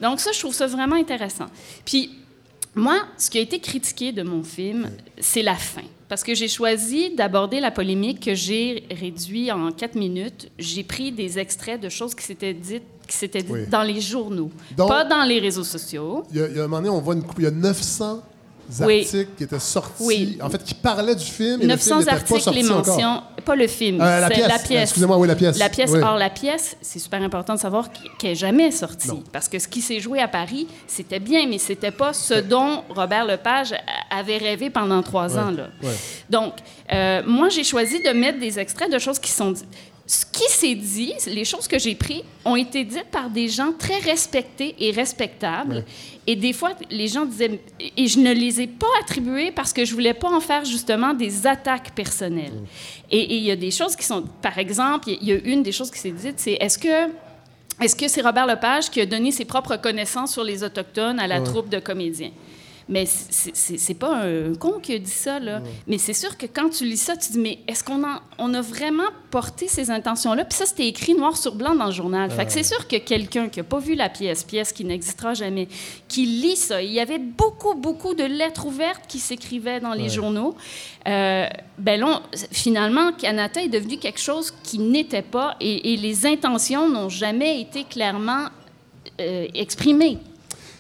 Donc 0.02 0.22
ça, 0.22 0.32
je 0.32 0.40
trouve 0.40 0.54
ça 0.54 0.66
vraiment 0.68 0.96
intéressant. 0.96 1.48
Puis, 1.86 2.12
moi, 2.74 3.02
ce 3.18 3.30
qui 3.30 3.38
a 3.38 3.42
été 3.42 3.60
critiqué 3.60 4.14
de 4.14 4.24
mon 4.24 4.44
film, 4.44 4.90
c'est 5.20 5.44
la 5.44 5.56
fin. 5.56 5.84
Parce 6.14 6.24
que 6.24 6.36
j'ai 6.36 6.48
choisi 6.48 7.16
d'aborder 7.16 7.60
la 7.60 7.72
polémique 7.72 8.20
que 8.24 8.36
j'ai 8.36 8.84
réduit 8.92 9.52
en 9.52 9.72
quatre 9.72 9.96
minutes. 9.96 10.52
J'ai 10.60 10.84
pris 10.84 11.12
des 11.12 11.40
extraits 11.40 11.82
de 11.82 11.90
choses 11.90 12.14
qui 12.14 12.24
s'étaient 12.24 12.54
dites, 12.54 12.84
qui 13.08 13.18
s'étaient 13.18 13.42
dites 13.42 13.52
Oui. 13.52 13.66
dans 13.68 13.82
les 13.82 14.00
journaux, 14.00 14.52
Donc- 14.78 14.90
pas 14.90 15.06
dans 15.06 15.24
les 15.24 15.40
réseaux 15.40 15.64
sociaux. 15.64 16.24
Il 16.30 16.38
y 16.38 16.42
a, 16.44 16.48
il 16.50 16.56
y 16.56 16.60
a 16.60 16.66
un 16.66 16.68
moment 16.68 16.84
donné, 16.84 16.90
on 16.90 17.02
voit 17.02 17.16
une 17.16 17.24
coupe, 17.24 17.40
il 17.40 17.46
y 17.46 17.48
a 17.48 17.52
900 17.52 18.22
Oui. 18.82 19.02
articles 19.04 19.32
qui 19.38 19.44
étaient 19.44 19.60
sortis, 19.60 20.04
Oui. 20.04 20.38
en 20.42 20.50
fait, 20.50 20.64
qui 20.64 20.74
parlaient 20.74 21.16
du 21.16 21.24
film, 21.26 21.62
et 21.62 21.66
900 21.68 21.68
le 21.68 21.76
film 21.78 22.00
n'était 22.00 22.06
pas 22.12 22.16
articles, 22.18 22.42
sorti 22.42 22.60
les 22.62 22.72
encore. 22.72 22.88
mentions, 22.88 23.22
pas 23.46 23.56
le 23.56 23.68
film, 23.68 24.02
Euh, 24.02 24.20
la 24.20 24.30
pièce. 24.30 24.48
la 24.48 24.60
pièce. 24.60 24.84
Excusez-moi, 24.84 25.18
oui, 25.18 25.28
la 25.28 25.36
pièce. 25.36 25.58
La 25.60 25.70
pièce. 25.70 25.92
Oui. 25.92 26.00
Or, 26.02 26.16
la 26.18 26.30
pièce, 26.30 26.78
c'est 26.82 27.00
super 27.00 27.22
important 27.22 27.56
de 27.56 27.60
savoir 27.60 27.92
qu- 27.92 28.08
qu'elle 28.18 28.32
n'est 28.32 28.36
jamais 28.36 28.72
sortie. 28.72 29.08
Non. 29.10 29.24
Parce 29.32 29.48
que 29.50 29.60
ce 29.60 29.68
qui 29.68 29.82
s'est 29.82 30.00
joué 30.00 30.20
à 30.20 30.28
Paris, 30.28 30.68
c'était 30.88 31.20
bien, 31.20 31.46
mais 31.48 31.58
c'était 31.58 31.92
pas 31.92 32.14
ce 32.14 32.36
dont 32.36 32.84
Robert 32.90 33.26
Lepage 33.26 33.74
avait 34.10 34.38
rêvé 34.38 34.70
pendant 34.70 35.02
trois 35.04 35.38
ans. 35.38 35.52
Là. 35.52 35.68
ouais. 35.84 35.90
Donc, 36.30 36.54
euh, 36.92 37.22
moi, 37.28 37.50
j'ai 37.50 37.64
choisi 37.64 38.02
de 38.02 38.10
mettre 38.12 38.40
des 38.40 38.60
extraits 38.60 38.92
de 38.92 39.00
choses 39.00 39.20
qui 39.20 39.32
sont 39.32 39.52
dites. 39.52 39.68
Ce 40.06 40.26
qui 40.26 40.44
s'est 40.50 40.76
dit, 40.76 41.14
les 41.28 41.46
choses 41.46 41.66
que 41.66 41.80
j'ai 41.80 41.96
prises, 41.96 42.24
ont 42.44 42.58
été 42.58 42.84
dites 42.84 43.10
par 43.10 43.30
des 43.30 43.48
gens 43.48 43.72
très 43.72 44.00
respectés 44.00 44.76
et 44.78 44.92
respectables. 44.92 45.86
Et 46.26 46.36
des 46.36 46.54
fois, 46.54 46.72
les 46.90 47.08
gens 47.08 47.26
disaient, 47.26 47.60
et 47.98 48.08
je 48.08 48.20
ne 48.20 48.32
les 48.32 48.62
ai 48.62 48.68
pas 48.68 48.88
attribuées 49.02 49.52
parce 49.52 49.74
que 49.74 49.84
je 49.84 49.94
voulais 49.94 50.14
pas 50.14 50.30
en 50.30 50.40
faire 50.40 50.64
justement 50.64 51.14
des 51.14 51.46
attaques 51.46 51.94
personnelles. 51.94 52.62
Et 53.12 53.20
et 53.20 53.36
il 53.38 53.44
y 53.44 53.52
a 53.52 53.56
des 53.56 53.72
choses 53.72 53.96
qui 53.96 54.06
sont, 54.06 54.24
par 54.42 54.58
exemple, 54.58 55.10
il 55.10 55.28
y 55.28 55.34
a 55.34 55.40
une 55.44 55.64
des 55.64 55.72
choses 55.72 55.92
qui 55.92 56.00
s'est 56.00 56.12
dite, 56.12 56.36
c'est 56.38 56.54
est-ce 56.54 56.78
que 56.78 57.10
est-ce 57.82 57.96
que 57.96 58.08
c'est 58.08 58.22
Robert 58.22 58.46
Lepage 58.46 58.90
qui 58.90 59.02
a 59.02 59.06
donné 59.06 59.32
ses 59.32 59.46
propres 59.46 59.78
connaissances 59.78 60.34
sur 60.34 60.44
les 60.44 60.64
Autochtones 60.64 61.20
à 61.20 61.28
la 61.28 61.42
troupe 61.42 61.70
de 61.70 61.80
comédiens? 61.80 62.32
Mais 62.90 63.06
c'est- 63.06 63.94
pas 63.94 64.24
un 64.26 64.56
con 64.56 64.80
qui 64.82 64.94
a 64.94 65.00
dit 65.00 65.10
ça, 65.10 65.40
là. 65.40 65.62
Mais 65.88 65.98
c'est 65.98 66.14
sûr 66.14 66.38
que 66.38 66.46
quand 66.46 66.70
tu 66.70 66.84
lis 66.86 66.98
ça, 66.98 67.16
tu 67.16 67.32
dis, 67.32 67.40
mais 67.40 67.60
est-ce 67.68 67.84
qu'on 67.84 68.02
on 68.38 68.54
a 68.54 68.62
vraiment 68.62 69.04
porté 69.32 69.68
ces 69.68 69.90
intentions-là? 69.92 70.44
Puis 70.46 70.58
ça, 70.58 70.66
c'était 70.66 70.88
écrit 70.88 71.14
noir 71.14 71.38
sur 71.38 71.56
blanc 71.56 71.76
dans 71.76 71.86
le 71.86 71.92
journal. 71.92 72.30
Fait 72.30 72.46
que 72.46 72.52
c'est 72.52 72.64
sûr 72.64 72.88
que 72.88 72.98
quelqu'un 72.98 73.48
qui 73.50 73.60
n'a 73.60 73.64
pas 73.64 73.80
vu 73.80 73.96
la 73.96 74.10
pièce, 74.10 74.44
pièce 74.44 74.74
qui 74.74 74.84
n'existera 74.84 75.34
jamais, 75.34 75.68
qui 76.08 76.26
lit 76.26 76.56
ça, 76.56 76.82
il 76.82 76.92
y 76.92 77.00
avait 77.00 77.20
beaucoup, 77.20 77.74
beaucoup 77.76 78.16
de 78.16 78.24
lettres 78.24 78.66
ouvertes 78.66 79.04
qui 79.08 79.20
s'écrivaient 79.20 79.80
dans 79.80 79.94
les 79.94 80.10
journaux. 80.10 80.56
Euh, 81.08 81.48
ben 81.78 82.00
là, 82.00 82.22
finalement, 82.52 83.12
Canada 83.14 83.62
est 83.62 83.70
devenu 83.70 83.98
quelque 83.98 84.20
chose 84.20 84.52
qui 84.64 84.80
n'était 84.80 85.22
pas 85.22 85.56
et, 85.62 85.94
et 85.94 85.98
les 85.98 86.26
intentions 86.26 86.90
n'ont 86.90 87.10
jamais 87.10 87.62
été 87.62 87.84
clairement 87.84 88.46
euh, 89.22 89.48
exprimées. 89.54 90.18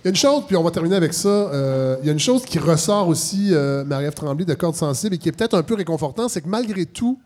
Il 0.03 0.07
y 0.07 0.09
a 0.09 0.09
une 0.09 0.15
chose, 0.17 0.43
puis 0.45 0.57
on 0.57 0.63
va 0.63 0.71
terminer 0.71 0.97
avec 0.97 1.13
ça. 1.13 1.29
euh, 1.29 1.95
il 2.01 2.07
y 2.07 2.09
a 2.09 2.11
une 2.11 2.19
chose 2.19 2.43
qui 2.43 2.59
ressort 2.59 3.07
aussi, 3.07 3.53
euh, 3.53 3.85
Marie-Ève 3.85 4.13
Tremblay, 4.13 4.43
de 4.43 4.53
Cordes 4.53 4.75
sensibles, 4.75 5.15
et 5.15 5.17
qui 5.17 5.29
est 5.29 5.31
peut-être 5.31 5.53
un 5.53 5.63
peu 5.63 5.75
réconfortant, 5.75 6.27
c'est 6.27 6.41
que 6.41 6.49
malgré 6.49 6.85
tout, 6.85 7.21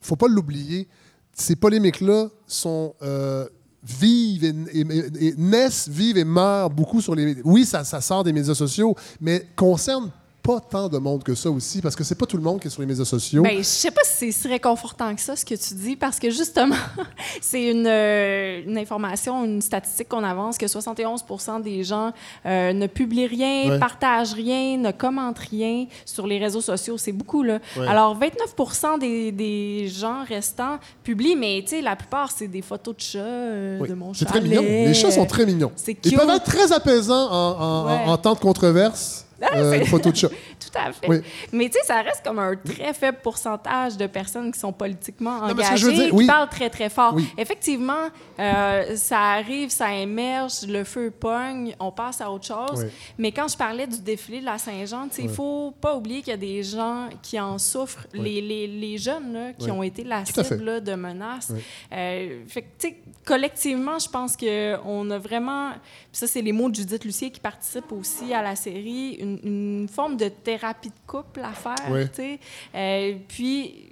faut 0.00 0.16
pas 0.16 0.28
l'oublier, 0.28 0.88
ces 1.34 1.56
polémiques-là 1.56 2.28
sont 2.46 2.94
euh, 3.02 3.46
vives 3.84 4.44
et, 4.44 5.34
naissent, 5.36 5.88
vivent 5.88 6.16
et 6.16 6.24
meurent 6.24 6.70
beaucoup 6.70 7.02
sur 7.02 7.14
les. 7.14 7.36
Oui, 7.44 7.66
ça, 7.66 7.84
ça 7.84 8.00
sort 8.00 8.24
des 8.24 8.32
médias 8.32 8.54
sociaux, 8.54 8.96
mais 9.20 9.46
concerne 9.54 10.10
pas 10.42 10.58
tant 10.58 10.88
de 10.88 10.98
monde 10.98 11.22
que 11.22 11.36
ça 11.36 11.48
aussi, 11.50 11.80
parce 11.80 11.94
que 11.94 12.02
c'est 12.02 12.16
pas 12.16 12.26
tout 12.26 12.36
le 12.36 12.42
monde 12.42 12.58
qui 12.60 12.66
est 12.66 12.70
sur 12.70 12.80
les 12.80 12.86
médias 12.88 13.04
sociaux. 13.04 13.42
Ben, 13.44 13.58
je 13.58 13.62
sais 13.62 13.92
pas 13.92 14.00
si 14.04 14.32
c'est 14.32 14.32
si 14.32 14.48
réconfortant 14.48 15.14
que 15.14 15.20
ça, 15.20 15.36
ce 15.36 15.44
que 15.44 15.54
tu 15.54 15.74
dis, 15.74 15.94
parce 15.94 16.18
que 16.18 16.30
justement, 16.30 16.74
c'est 17.40 17.62
une, 17.70 17.86
euh, 17.86 18.62
une 18.66 18.76
information, 18.76 19.44
une 19.44 19.62
statistique 19.62 20.08
qu'on 20.08 20.24
avance 20.24 20.58
que 20.58 20.66
71% 20.66 21.62
des 21.62 21.84
gens 21.84 22.12
euh, 22.44 22.72
ne 22.72 22.86
publient 22.88 23.26
rien, 23.26 23.70
Ouais. 23.70 23.78
partagent 23.78 24.32
rien, 24.34 24.78
ne 24.78 24.90
commentent 24.90 25.38
rien 25.38 25.86
sur 26.04 26.26
les 26.26 26.38
réseaux 26.38 26.60
sociaux. 26.60 26.98
C'est 26.98 27.12
beaucoup, 27.12 27.42
là. 27.44 27.60
Ouais. 27.76 27.86
Alors, 27.86 28.16
29 28.18 28.98
des, 28.98 29.30
des 29.30 29.86
gens 29.88 30.24
restants 30.24 30.78
publient, 31.04 31.36
mais 31.36 31.60
tu 31.62 31.76
sais, 31.76 31.82
la 31.82 31.94
plupart, 31.94 32.32
c'est 32.32 32.48
des 32.48 32.62
photos 32.62 32.96
de 32.96 33.00
chats, 33.00 33.18
euh, 33.20 33.78
Oui. 33.80 33.88
de 33.88 33.94
mon 33.94 34.12
C'est 34.12 34.28
chalet. 34.28 34.40
très 34.40 34.40
mignon. 34.48 34.62
Les 34.62 34.94
chats 34.94 35.10
sont 35.12 35.26
très 35.26 35.46
mignons. 35.46 35.70
C'est 35.76 35.96
Ils 36.04 36.16
peuvent 36.16 36.30
être 36.30 36.44
très 36.44 36.72
apaisants 36.72 37.30
en, 37.30 37.60
en- 37.60 37.86
Ouais. 37.86 37.92
en- 38.06 38.12
en 38.12 38.16
temps 38.18 38.34
de 38.34 38.40
controverse. 38.40 39.24
Euh, 39.54 39.72
une 39.72 39.86
photo 39.86 40.10
de 40.10 40.16
chat. 40.16 40.28
Tout 40.60 40.78
à 40.78 40.92
fait. 40.92 41.08
Oui. 41.08 41.16
Mais 41.52 41.66
tu 41.68 41.72
sais, 41.78 41.84
ça 41.84 42.00
reste 42.02 42.22
comme 42.24 42.38
un 42.38 42.54
très 42.56 42.92
faible 42.94 43.18
pourcentage 43.22 43.96
de 43.96 44.06
personnes 44.06 44.52
qui 44.52 44.58
sont 44.60 44.72
politiquement 44.72 45.40
Non, 45.48 45.54
que 45.54 45.62
je 45.62 45.66
engagées, 45.66 45.86
veux 45.86 45.92
dire, 45.92 46.16
qui 46.16 46.26
parlent 46.26 46.48
très, 46.48 46.70
très 46.70 46.88
fort. 46.88 47.14
Oui. 47.14 47.28
Effectivement, 47.36 48.08
euh, 48.38 48.96
ça 48.96 49.18
arrive, 49.20 49.70
ça 49.70 49.92
émerge, 49.94 50.62
le 50.68 50.84
feu 50.84 51.10
pogne, 51.10 51.74
on 51.80 51.90
passe 51.90 52.20
à 52.20 52.30
autre 52.30 52.46
chose. 52.46 52.86
Mais 53.18 53.32
quand 53.32 53.48
je 53.48 53.56
parlais 53.56 53.86
du 53.86 54.00
défilé 54.00 54.40
de 54.40 54.44
la 54.44 54.58
Saint-Jean, 54.58 55.08
tu 55.08 55.16
sais, 55.16 55.22
il 55.22 55.28
Oui. 55.28 55.34
faut 55.34 55.74
pas 55.80 55.96
oublier 55.96 56.20
qu'il 56.20 56.30
y 56.30 56.34
a 56.34 56.36
des 56.36 56.62
gens 56.62 57.08
qui 57.22 57.38
en 57.40 57.58
souffrent, 57.58 58.06
les, 58.12 58.40
les, 58.40 58.66
les 58.66 58.98
jeunes 58.98 59.32
là, 59.32 59.52
qui 59.58 59.70
ont 59.70 59.82
été 59.82 60.04
la 60.04 60.24
cible 60.24 60.64
là, 60.64 60.80
de 60.80 60.94
menaces. 60.94 61.52
Euh, 61.92 62.40
fait 62.46 62.62
que, 62.62 62.66
tu 62.78 62.88
sais, 62.88 62.96
collectivement, 63.24 63.98
je 63.98 64.08
pense 64.08 64.36
qu'on 64.36 65.10
a 65.10 65.18
vraiment, 65.18 65.70
ça, 66.12 66.26
c'est 66.26 66.42
les 66.42 66.52
mots 66.52 66.68
de 66.68 66.74
Judith 66.76 67.04
Lucier 67.04 67.30
qui 67.30 67.40
participe 67.40 67.90
aussi 67.92 68.32
à 68.34 68.42
la 68.42 68.56
série, 68.56 69.14
une, 69.20 69.31
une 69.42 69.88
forme 69.88 70.16
de 70.16 70.28
thérapie 70.28 70.88
de 70.88 70.94
couple 71.06 71.40
à 71.40 71.52
faire, 71.52 71.74
Oui. 71.90 72.04
tu 72.08 72.16
sais. 72.16 72.40
Euh, 72.74 73.14
puis, 73.28 73.88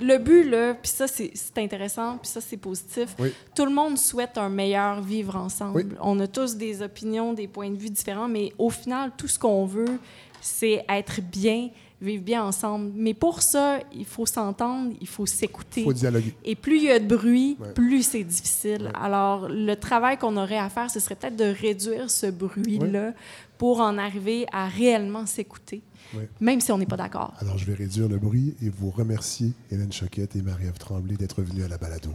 le 0.00 0.16
but, 0.18 0.44
là, 0.44 0.72
puis 0.74 0.90
ça, 0.90 1.06
c'est 1.06 1.32
intéressant, 1.58 2.16
puis 2.16 2.28
ça, 2.30 2.40
c'est 2.40 2.56
positif. 2.56 3.14
Oui. 3.18 3.32
Tout 3.54 3.66
le 3.66 3.72
monde 3.72 3.98
souhaite 3.98 4.38
un 4.38 4.48
meilleur 4.48 5.02
vivre 5.02 5.36
ensemble. 5.36 5.76
Oui. 5.76 5.84
On 6.00 6.18
a 6.20 6.26
tous 6.26 6.56
des 6.56 6.80
opinions, 6.82 7.32
des 7.34 7.46
points 7.46 7.70
de 7.70 7.76
vue 7.76 7.90
différents, 7.90 8.28
mais 8.28 8.52
au 8.58 8.70
final, 8.70 9.12
tout 9.16 9.28
ce 9.28 9.38
qu'on 9.38 9.66
veut, 9.66 9.98
c'est 10.40 10.82
être 10.88 11.20
bien, 11.20 11.68
vivre 12.00 12.22
bien 12.22 12.42
ensemble. 12.42 12.90
Mais 12.94 13.12
pour 13.12 13.42
ça, 13.42 13.80
il 13.94 14.06
faut 14.06 14.24
s'entendre, 14.24 14.94
il 14.98 15.06
faut 15.06 15.26
s'écouter. 15.26 15.82
Il 15.82 15.84
faut 15.84 15.92
dialoguer. 15.92 16.34
Et 16.42 16.54
plus 16.54 16.76
il 16.78 16.84
y 16.84 16.90
a 16.90 16.98
de 16.98 17.14
bruit, 17.14 17.58
Ouais. 17.60 17.74
plus 17.74 18.02
c'est 18.02 18.24
difficile. 18.24 18.90
Alors, 18.98 19.46
le 19.50 19.74
travail 19.74 20.16
qu'on 20.16 20.38
aurait 20.38 20.56
à 20.56 20.70
faire, 20.70 20.90
ce 20.90 20.98
serait 21.00 21.16
peut-être 21.16 21.36
de 21.36 21.44
réduire 21.44 22.10
ce 22.10 22.28
bruit-là 22.28 23.12
pour 23.60 23.80
en 23.80 23.98
arriver 23.98 24.46
à 24.54 24.68
réellement 24.68 25.26
s'écouter, 25.26 25.82
Oui. 26.14 26.22
même 26.40 26.62
si 26.62 26.72
on 26.72 26.78
n'est 26.78 26.86
pas 26.86 26.96
d'accord. 26.96 27.34
Alors, 27.40 27.58
je 27.58 27.66
vais 27.66 27.74
réduire 27.74 28.08
le 28.08 28.16
bruit 28.16 28.56
et 28.62 28.70
vous 28.70 28.88
remercier, 28.88 29.52
Hélène 29.70 29.92
Choquette 29.92 30.34
et 30.34 30.40
Marie-Ève 30.40 30.78
Tremblay, 30.78 31.16
d'être 31.18 31.42
venues 31.42 31.64
à 31.64 31.68
la 31.68 31.76
balado. 31.76 32.08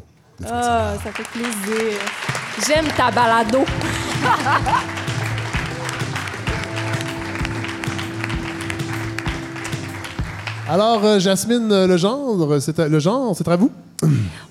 Ah, 0.43 0.95
ça 1.03 1.11
fait 1.11 1.27
plaisir. 1.29 1.99
J'aime 2.67 2.87
ta 2.97 3.11
balado. 3.11 3.59
Alors, 10.67 11.03
euh, 11.05 11.19
Jasmine 11.19 11.71
euh, 11.71 11.85
Legendre, 11.87 12.59
c'est 12.59 12.79
à, 12.79 12.87
Legendre, 12.87 13.35
c'est 13.35 13.47
à 13.47 13.55
vous? 13.55 13.71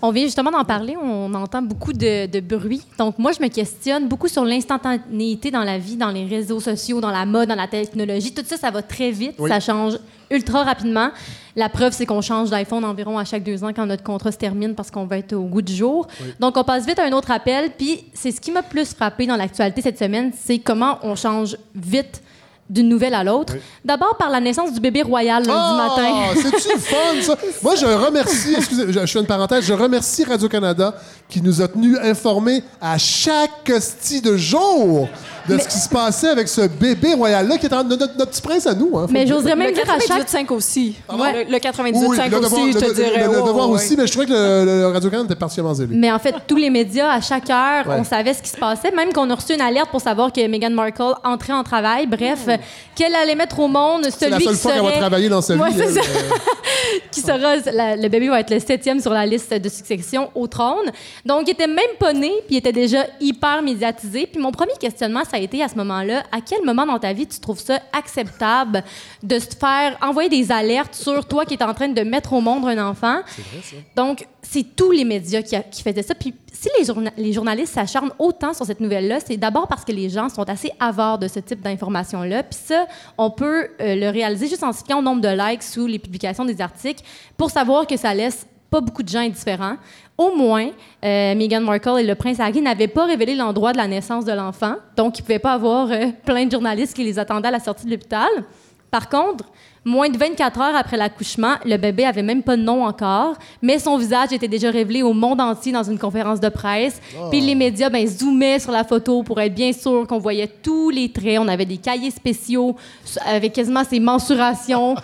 On 0.01 0.11
vient 0.13 0.25
justement 0.25 0.51
d'en 0.51 0.65
parler, 0.65 0.97
on 1.01 1.33
entend 1.35 1.61
beaucoup 1.61 1.93
de, 1.93 2.27
de 2.27 2.41
bruit. 2.41 2.83
Donc, 2.99 3.19
moi, 3.19 3.33
je 3.33 3.43
me 3.43 3.49
questionne 3.49 4.09
beaucoup 4.09 4.29
sur 4.29 4.45
l'instantanéité 4.45 5.51
dans 5.51 5.65
la 5.65 5.77
vie, 5.79 5.97
dans 5.97 6.11
les 6.11 6.25
réseaux 6.25 6.61
sociaux, 6.61 7.01
dans 7.01 7.11
la 7.11 7.27
mode, 7.27 7.49
dans 7.49 7.55
la 7.57 7.67
technologie. 7.67 8.33
Tout 8.33 8.43
ça, 8.47 8.57
ça 8.57 8.71
va 8.71 8.83
très 8.83 9.11
vite, 9.11 9.35
Oui. 9.39 9.51
ça 9.51 9.61
change 9.61 9.99
ultra 10.31 10.63
rapidement. 10.63 11.11
La 11.57 11.69
preuve, 11.69 11.93
c'est 11.93 12.07
qu'on 12.07 12.21
change 12.23 12.51
d'iPhone 12.51 12.85
environ 12.85 13.19
à 13.19 13.25
chaque 13.25 13.43
deux 13.43 13.63
ans 13.65 13.73
quand 13.75 13.87
notre 13.87 14.03
contrat 14.03 14.33
se 14.33 14.39
termine 14.39 14.75
parce 14.75 14.91
qu'on 14.91 15.05
va 15.07 15.19
être 15.19 15.35
au 15.35 15.43
goût 15.45 15.63
du 15.63 15.75
jour. 15.75 16.07
Donc, 16.41 16.57
on 16.57 16.65
passe 16.65 16.87
vite 16.87 16.99
à 16.99 17.05
un 17.05 17.13
autre 17.13 17.31
appel. 17.31 17.71
Puis, 17.77 18.05
c'est 18.15 18.31
ce 18.31 18.41
qui 18.41 18.51
m'a 18.51 18.63
plus 18.63 18.95
frappé 18.95 19.27
dans 19.27 19.37
l'actualité 19.37 19.83
cette 19.83 19.99
semaine, 19.99 20.33
c'est 20.39 20.59
comment 20.59 20.99
on 21.03 21.17
change 21.17 21.57
vite 21.75 22.23
d'une 22.71 22.89
nouvelle 22.89 23.15
à 23.15 23.23
l'autre. 23.23 23.55
Oui. 23.57 23.61
D'abord 23.85 24.17
par 24.17 24.31
la 24.31 24.41
naissance 24.41 24.73
du 24.73 24.81
bébé 24.81 25.03
royal 25.03 25.45
lundi 25.45 25.53
Ah, 25.55 25.89
matin. 25.89 26.41
c'est-tu 26.43 26.79
fun, 26.79 27.23
ça? 27.23 27.37
Moi, 27.63 27.75
je 27.77 27.87
remercie, 27.87 28.55
excusez, 28.57 28.85
je, 28.93 29.01
je 29.01 29.07
fais 29.07 29.21
une 29.21 29.27
parenthèse, 29.27 29.65
je 29.65 29.75
remercie 29.75 30.25
Radio-Canada 30.25 30.95
qui 31.29 31.43
nous 31.43 31.61
a 31.61 31.69
tenus 31.69 31.99
informés 32.03 32.63
à 32.81 32.97
chaque 32.99 33.71
sti 33.81 34.23
de 34.23 34.37
jour 34.37 35.09
de 35.49 35.59
ce 35.59 35.69
qui 35.69 35.79
se 35.79 35.89
passait 35.89 36.29
avec 36.29 36.49
ce 36.49 36.63
bébé 36.63 37.15
royal-là, 37.15 37.59
qui 37.59 37.67
est 37.67 37.73
en- 37.75 37.85
notre, 37.85 38.17
notre 38.17 38.31
petit 38.31 38.43
prince 38.43 38.67
à 38.67 38.75
nous. 38.75 38.97
Hein, 38.97 39.07
Mais 39.11 39.27
j'oserais 39.27 39.55
même 39.57 39.69
Le 39.69 39.75
dire 39.75 39.85
à 39.91 39.99
chaque 40.01 40.27
98.5 40.29 40.53
aussi. 40.53 40.97
Pardon? 41.07 41.25
Le, 41.25 41.51
le 41.53 41.59
98.5 41.59 42.09
Oui, 42.09 42.17
le 42.19 42.31
devoir, 42.41 42.53
aussi, 42.63 42.73
je 42.73 42.79
te 42.79 42.85
le- 42.87 42.95
dirais. 42.95 43.25
Le, 43.25 43.39
oh, 43.43 43.47
devoir 43.47 43.69
ouais. 43.69 43.75
aussi, 43.75 43.97
mais 43.97 44.07
je 44.07 44.13
trouvais 44.13 44.27
que 44.27 44.33
le, 44.33 44.65
le 44.65 44.87
Radio-Canada 44.89 45.27
était 45.31 45.39
particulièrement 45.39 45.75
zélé. 45.75 45.95
Mais 45.97 46.11
en 46.13 46.19
fait, 46.19 46.35
tous 46.47 46.57
les 46.57 46.71
médias, 46.71 47.11
à 47.13 47.21
chaque 47.21 47.49
heure, 47.51 47.87
Ouais. 47.87 47.97
on 47.99 48.05
savait 48.05 48.33
ce 48.35 48.43
qui 48.43 48.49
se 48.51 48.57
passait, 48.57 48.91
même 48.91 49.13
qu'on 49.13 49.29
a 49.31 49.35
reçu 49.35 49.55
une 49.55 49.61
alerte 49.61 49.91
pour 49.91 50.01
savoir 50.01 50.33
que 50.33 50.47
Meghan 50.47 50.71
Markle 50.71 51.15
entrait 51.25 51.53
en 51.53 51.63
travail. 51.65 52.07
Bref, 52.07 52.47
qu'elle 52.95 53.15
allait 53.15 53.35
mettre 53.35 53.59
au 53.59 53.69
monde 53.69 54.07
C'est 54.17 54.29
la 54.31 54.37
celui 54.37 54.45
seule 54.47 54.55
qui 54.55 54.61
fois 54.61 54.73
qu'elle 54.73 54.83
va 54.83 54.89
serait... 54.89 54.99
travailler 55.01 55.29
dans 55.29 55.41
sa 55.43 55.55
Ouais, 55.57 55.71
vie. 55.71 55.81
elle, 55.81 55.99
euh, 55.99 56.03
qui 57.11 57.21
sera 57.21 57.39
la- 57.73 57.97
le 57.97 58.09
bébé 58.09 58.29
va 58.29 58.41
être 58.41 58.51
le 58.51 58.61
septième 58.61 59.01
sur 59.01 59.13
la 59.13 59.27
liste 59.27 59.53
de 59.53 59.69
succession 59.69 60.31
au 60.35 60.47
trône. 60.47 60.91
Donc, 61.25 61.43
il 61.47 61.51
était 61.53 61.67
même 61.67 61.79
pas 61.99 62.13
né, 62.13 62.31
puis 62.47 62.55
il 62.55 62.59
était 62.59 62.73
déjà 62.73 63.05
hyper 63.21 63.63
médiatisé. 63.63 64.27
Puis 64.31 64.41
mon 64.41 64.53
premier 64.53 64.73
questionnement, 64.81 65.23
ça 65.35 65.41
a 65.41 65.43
été 65.43 65.63
à 65.65 65.69
ce 65.69 65.75
moment-là, 65.75 66.23
à 66.31 66.41
quel 66.41 66.65
moment 66.65 66.87
dans 66.87 66.99
ta 67.01 67.13
vie 67.13 67.27
tu 67.27 67.41
trouves 67.41 67.59
ça 67.59 67.81
acceptable 67.93 68.85
de 69.23 69.39
se 69.41 69.49
faire 69.59 69.97
envoyer 70.01 70.29
des 70.29 70.53
alertes 70.53 70.95
sur 70.95 71.27
toi 71.27 71.45
qui 71.45 71.55
es 71.55 71.63
en 71.65 71.75
train 71.75 71.89
de 71.89 72.01
mettre 72.03 72.33
au 72.35 72.41
monde 72.41 72.65
un 72.69 72.87
enfant? 72.89 73.19
Donc, 73.97 74.27
c'est 74.43 74.77
tous 74.77 74.93
les 74.93 75.05
médias 75.05 75.43
qui, 75.43 75.57
a- 75.57 75.63
qui 75.63 75.83
faisaient 75.83 76.03
ça. 76.05 76.15
Puis 76.15 76.35
si 76.53 76.69
les, 76.79 76.85
journa- 76.85 77.11
les 77.17 77.33
journalistes 77.33 77.75
s'acharnent 77.75 78.13
autant 78.21 78.55
sur 78.55 78.65
cette 78.65 78.79
nouvelle-là, 78.79 79.19
c'est 79.27 79.37
d'abord 79.37 79.67
parce 79.67 79.85
que 79.85 79.91
les 79.93 80.09
gens 80.09 80.29
sont 80.29 80.49
assez 80.49 80.71
avares 80.79 81.19
de 81.19 81.27
ce 81.27 81.41
type 81.41 81.61
d'informations-là. 81.61 82.45
Puis 82.45 82.61
ça, 82.65 82.87
on 83.19 83.31
peut 83.31 83.71
euh, 83.81 83.97
le 83.97 84.09
réaliser 84.11 84.47
juste 84.47 84.63
en 84.63 84.73
fiant 84.73 85.01
au 85.01 85.03
nombre 85.03 85.21
de 85.21 85.29
likes 85.29 85.65
sous 85.65 85.87
les 85.89 85.99
publications 85.99 86.45
des 86.45 86.61
articles 86.61 87.03
pour 87.37 87.51
savoir 87.51 87.89
que 87.89 87.97
ça 87.97 88.15
laisse 88.15 88.47
pas 88.71 88.81
beaucoup 88.81 89.03
de 89.03 89.09
gens 89.09 89.21
indifférents. 89.21 89.77
Au 90.17 90.35
moins, 90.37 90.69
euh, 91.05 91.35
Meghan 91.35 91.61
Markle 91.61 91.99
et 91.99 92.05
le 92.05 92.15
prince 92.15 92.39
Harry 92.39 92.61
n'avaient 92.63 92.87
pas 92.89 93.05
révélé 93.07 93.35
l'endroit 93.35 93.73
de 93.73 93.79
la 93.79 93.89
naissance 93.89 94.25
de 94.25 94.33
l'enfant, 94.33 94.77
donc 94.97 95.19
ils 95.19 95.23
ne 95.23 95.27
pouvaient 95.27 95.39
pas 95.41 95.55
avoir 95.55 95.91
euh, 95.91 96.07
plein 96.25 96.47
de 96.47 96.53
journalistes 96.53 96.95
qui 96.95 97.03
les 97.05 97.19
attendaient 97.19 97.49
à 97.49 97.53
la 97.53 97.59
sortie 97.61 97.85
de 97.87 97.91
l'hôpital. 97.91 98.29
Par 98.93 99.09
contre, 99.09 99.45
moins 99.85 100.09
de 100.09 100.17
24 100.17 100.61
heures 100.61 100.77
après 100.77 100.97
l'accouchement, 100.97 101.55
le 101.65 101.77
bébé 101.79 102.05
avait 102.05 102.23
même 102.23 102.45
pas 102.45 102.57
de 102.57 102.63
nom 102.63 102.85
encore, 102.87 103.35
mais 103.61 103.81
son 103.81 103.97
visage 103.99 104.33
était 104.33 104.47
déjà 104.47 104.71
révélé 104.71 105.03
au 105.03 105.13
monde 105.13 105.41
entier 105.41 105.73
dans 105.73 105.83
une 105.83 105.99
conférence 105.99 106.39
de 106.39 106.49
presse. 106.49 107.01
Puis 107.33 107.41
les 107.41 107.57
médias 107.57 107.91
ben, 107.91 108.07
zoomaient 108.07 108.61
sur 108.61 108.71
la 108.71 108.85
photo 108.85 109.25
pour 109.25 109.41
être 109.41 109.53
bien 109.53 109.73
sûr 109.73 110.07
qu'on 110.07 110.19
voyait 110.21 110.47
tous 110.47 110.91
les 110.91 111.11
traits. 111.11 111.41
On 111.41 111.49
avait 111.49 111.67
des 111.67 111.79
cahiers 111.79 112.13
spéciaux 112.13 112.77
avec 113.27 113.53
quasiment 113.53 113.83
ses 113.83 113.99
mensurations. 113.99 114.95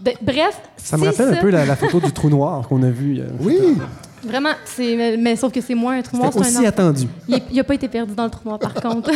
De- 0.00 0.12
bref, 0.22 0.60
Ça 0.76 0.96
me 0.96 1.06
rappelle 1.06 1.34
un 1.34 1.40
peu 1.40 1.50
la, 1.50 1.66
la 1.66 1.74
photo 1.74 1.98
du 1.98 2.12
trou 2.12 2.30
noir 2.30 2.68
qu'on 2.68 2.84
a 2.84 2.90
vu. 2.90 3.18
euh, 3.18 3.24
Oui, 3.40 3.56
Vraiment, 4.22 4.50
c'est 4.64 4.96
mais, 4.96 5.16
mais 5.16 5.36
sauf 5.36 5.52
que 5.52 5.60
c'est 5.60 5.74
moins 5.74 5.98
un 5.98 6.02
trou 6.02 6.16
noir, 6.16 6.30
c'est 6.32 6.38
un 6.38 6.42
aussi 6.42 6.58
enfant. 6.58 6.66
attendu. 6.66 7.06
Il 7.28 7.56
n'a 7.56 7.64
pas 7.64 7.74
été 7.74 7.88
perdu 7.88 8.14
dans 8.14 8.24
le 8.24 8.30
trou 8.30 8.48
noir, 8.48 8.58
par 8.58 8.74
contre. 8.82 9.10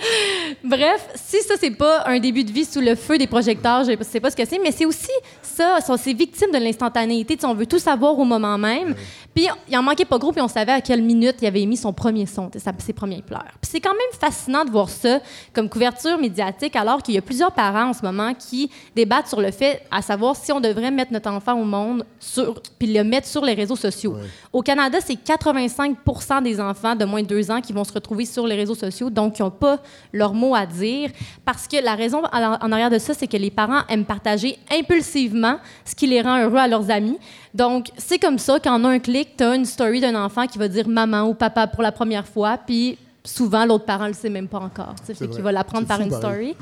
Bref, 0.64 1.08
si 1.14 1.40
ça, 1.42 1.54
c'est 1.58 1.70
pas 1.70 2.04
un 2.06 2.18
début 2.18 2.44
de 2.44 2.50
vie 2.52 2.64
sous 2.64 2.80
le 2.80 2.94
feu 2.94 3.18
des 3.18 3.26
projecteurs, 3.26 3.84
je 3.84 3.92
sais 4.02 4.20
pas 4.20 4.30
ce 4.30 4.36
que 4.36 4.44
c'est, 4.44 4.58
mais 4.58 4.72
c'est 4.72 4.86
aussi 4.86 5.10
ça, 5.42 5.80
sont 5.80 5.96
ces 5.96 6.12
victimes 6.14 6.50
de 6.52 6.58
l'instantanéité. 6.58 7.38
On 7.44 7.54
veut 7.54 7.66
tout 7.66 7.78
savoir 7.78 8.18
au 8.18 8.24
moment 8.24 8.58
même. 8.58 8.94
Puis 9.40 9.48
il 9.68 9.78
en 9.78 9.82
manquait 9.82 10.04
pas 10.04 10.18
gros, 10.18 10.32
puis 10.32 10.42
on 10.42 10.48
savait 10.48 10.72
à 10.72 10.82
quelle 10.82 11.00
minute 11.00 11.36
il 11.40 11.46
avait 11.46 11.62
émis 11.62 11.78
son 11.78 11.94
premier 11.94 12.26
son, 12.26 12.50
ses 12.78 12.92
premiers 12.92 13.22
pleurs. 13.22 13.52
Puis 13.62 13.70
c'est 13.70 13.80
quand 13.80 13.94
même 13.94 14.20
fascinant 14.20 14.66
de 14.66 14.70
voir 14.70 14.90
ça 14.90 15.20
comme 15.54 15.70
couverture 15.70 16.18
médiatique, 16.18 16.76
alors 16.76 17.02
qu'il 17.02 17.14
y 17.14 17.18
a 17.18 17.22
plusieurs 17.22 17.52
parents 17.52 17.88
en 17.88 17.92
ce 17.94 18.02
moment 18.02 18.34
qui 18.34 18.70
débattent 18.94 19.28
sur 19.28 19.40
le 19.40 19.50
fait 19.50 19.82
à 19.90 20.02
savoir 20.02 20.36
si 20.36 20.52
on 20.52 20.60
devrait 20.60 20.90
mettre 20.90 21.14
notre 21.14 21.30
enfant 21.30 21.54
au 21.54 21.64
monde 21.64 22.04
sur, 22.18 22.60
puis 22.78 22.92
le 22.92 23.02
mettre 23.02 23.26
sur 23.26 23.42
les 23.42 23.54
réseaux 23.54 23.76
sociaux. 23.76 24.14
Au 24.52 24.60
Canada, 24.60 24.98
c'est 25.02 25.16
85 25.16 25.96
des 26.42 26.60
enfants 26.60 26.94
de 26.94 27.06
moins 27.06 27.22
de 27.22 27.26
deux 27.26 27.50
ans 27.50 27.62
qui 27.62 27.72
vont 27.72 27.84
se 27.84 27.94
retrouver 27.94 28.26
sur 28.26 28.46
les 28.46 28.56
réseaux 28.56 28.74
sociaux, 28.74 29.08
donc 29.08 29.36
qui 29.36 29.42
n'ont 29.42 29.50
pas 29.50 29.78
leur 30.12 30.34
mot 30.34 30.54
à 30.54 30.66
dire. 30.66 31.10
Parce 31.46 31.66
que 31.66 31.82
la 31.82 31.94
raison 31.94 32.22
en 32.30 32.72
arrière 32.72 32.90
de 32.90 32.98
ça, 32.98 33.14
c'est 33.14 33.26
que 33.26 33.38
les 33.38 33.50
parents 33.50 33.86
aiment 33.88 34.04
partager 34.04 34.58
impulsivement 34.70 35.56
ce 35.86 35.94
qui 35.94 36.06
les 36.06 36.20
rend 36.20 36.42
heureux 36.42 36.58
à 36.58 36.68
leurs 36.68 36.90
amis. 36.90 37.18
Donc, 37.54 37.88
c'est 37.96 38.18
comme 38.18 38.38
ça 38.38 38.60
qu'en 38.60 38.84
un 38.84 38.98
clic, 38.98 39.36
tu 39.36 39.44
as 39.44 39.54
une 39.56 39.64
story 39.64 40.00
d'un 40.00 40.14
enfant 40.14 40.46
qui 40.46 40.58
va 40.58 40.68
dire 40.68 40.88
maman 40.88 41.22
ou 41.22 41.34
papa 41.34 41.66
pour 41.66 41.82
la 41.82 41.92
première 41.92 42.26
fois, 42.26 42.58
puis 42.64 42.96
souvent, 43.24 43.64
l'autre 43.64 43.84
parent 43.84 44.04
ne 44.04 44.08
le 44.10 44.14
sait 44.14 44.30
même 44.30 44.48
pas 44.48 44.58
encore. 44.60 44.94
tu 45.00 45.06
sais, 45.06 45.14
Fait 45.14 45.28
qu'il 45.28 45.42
va 45.42 45.52
l'apprendre 45.52 45.82
C'est 45.84 45.88
par 45.88 45.98
fou, 45.98 46.04
une 46.04 46.10
pareil. 46.20 46.54
story. 46.54 46.56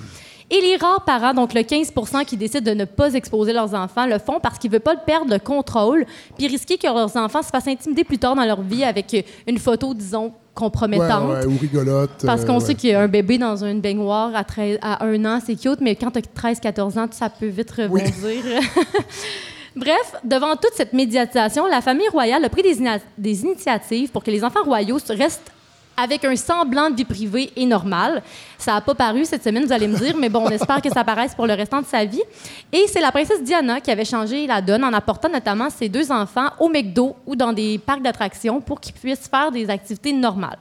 Et 0.51 0.63
les 0.63 0.77
rares 0.77 1.05
parents, 1.05 1.35
donc 1.35 1.53
le 1.53 1.61
15% 1.61 2.25
qui 2.25 2.39
décident 2.39 2.71
de 2.73 2.75
ne 2.75 2.87
pas 2.87 3.13
exposer 3.13 3.53
leurs 3.53 3.75
enfants, 3.75 4.07
le 4.07 4.19
font 4.19 4.41
parce 4.41 4.59
qu'ils 4.59 4.71
ne 4.71 4.77
veulent 4.77 4.83
pas 4.83 4.97
perdre 4.97 5.31
le 5.31 5.39
contrôle, 5.39 6.07
puis 6.39 6.47
risquer 6.49 6.79
que 6.79 6.87
leurs 6.87 7.15
enfants 7.19 7.43
se 7.43 7.49
fassent 7.51 7.69
intimider 7.69 8.03
plus 8.03 8.17
tard 8.17 8.35
dans 8.35 8.45
leur 8.47 8.63
vie 8.63 8.83
avec 8.83 9.13
euh, 9.13 9.21
une 9.47 9.59
photo, 9.59 9.93
disons, 9.93 10.33
Ouais, 10.59 10.65
compromettante. 10.65 11.31
ouais, 11.31 11.47
ou 11.47 11.57
rigolote. 11.57 12.11
Parce 12.27 12.43
euh, 12.43 12.47
qu'on 12.47 12.55
ouais. 12.59 12.61
sait 12.65 12.75
qu'il 12.75 12.91
y 12.91 12.95
a 12.95 13.01
un 13.03 13.07
bébé 13.07 13.39
dans 13.39 13.63
une 13.63 13.81
baignoire 13.81 14.35
à, 14.35 14.43
13 14.43 14.79
à 14.83 15.05
un 15.05 15.25
an, 15.25 15.39
c'est 15.45 15.55
cute, 15.55 15.81
mais 15.81 15.95
quand 15.95 16.11
tu 16.11 16.19
as 16.19 16.51
13-14 16.53 16.99
ans, 16.99 17.07
ça 17.13 17.29
peut 17.31 17.47
vite 17.47 17.71
rebondir. 17.71 18.13
Bref, 19.79 20.17
devant 20.25 20.57
toute 20.57 20.73
cette 20.75 20.93
médiatisation, 20.93 21.67
la 21.67 21.81
famille 21.81 22.09
royale 22.09 22.45
a 22.45 22.49
pris 22.49 22.63
des, 22.63 23.43
initiatives 23.45 24.11
pour 24.11 24.25
que 24.25 24.31
les 24.33 24.43
enfants 24.43 24.65
royaux 24.65 24.99
restent 25.11 25.53
avec 25.97 26.25
un 26.25 26.35
semblant 26.35 26.91
de 26.91 26.97
vie 26.97 27.05
privée 27.05 27.53
et 27.55 27.65
normale. 27.65 28.21
Ça 28.59 28.73
n'a 28.73 28.81
pas 28.81 28.97
paru 28.97 29.25
cette 29.25 29.45
semaine, 29.45 29.65
vous 29.65 29.73
allez 29.73 29.87
me 29.87 29.97
dire, 29.97 30.17
mais 30.17 30.29
bon, 30.29 30.45
on 30.47 30.51
espère 30.51 30.83
que 30.83 30.91
ça 30.91 31.01
apparaisse 31.01 31.33
pour 31.33 31.47
le 31.47 31.55
restant 31.55 31.81
de 31.81 31.87
sa 31.87 32.05
vie. 32.05 32.23
Et 32.73 32.87
c'est 32.89 33.01
la 33.01 33.13
princesse 33.13 33.41
Diana 33.41 33.81
qui 33.81 33.93
avait 33.93 34.05
changé 34.05 34.49
la 34.49 34.61
donne 34.61 34.83
en 34.83 34.93
apportant 34.93 35.29
notamment 35.29 35.71
ses 35.71 35.89
deux 35.89 36.11
enfants 36.11 36.49
au 36.59 36.69
McDo 36.69 37.15
ou 37.25 37.37
dans 37.37 37.53
des 37.53 37.79
parcs 37.79 38.03
d'attractions 38.03 38.61
pour 38.61 38.81
qu'ils 38.81 38.95
puissent 38.95 39.29
faire 39.29 39.53
des 39.53 39.71
activités 39.71 40.13
normales. 40.13 40.59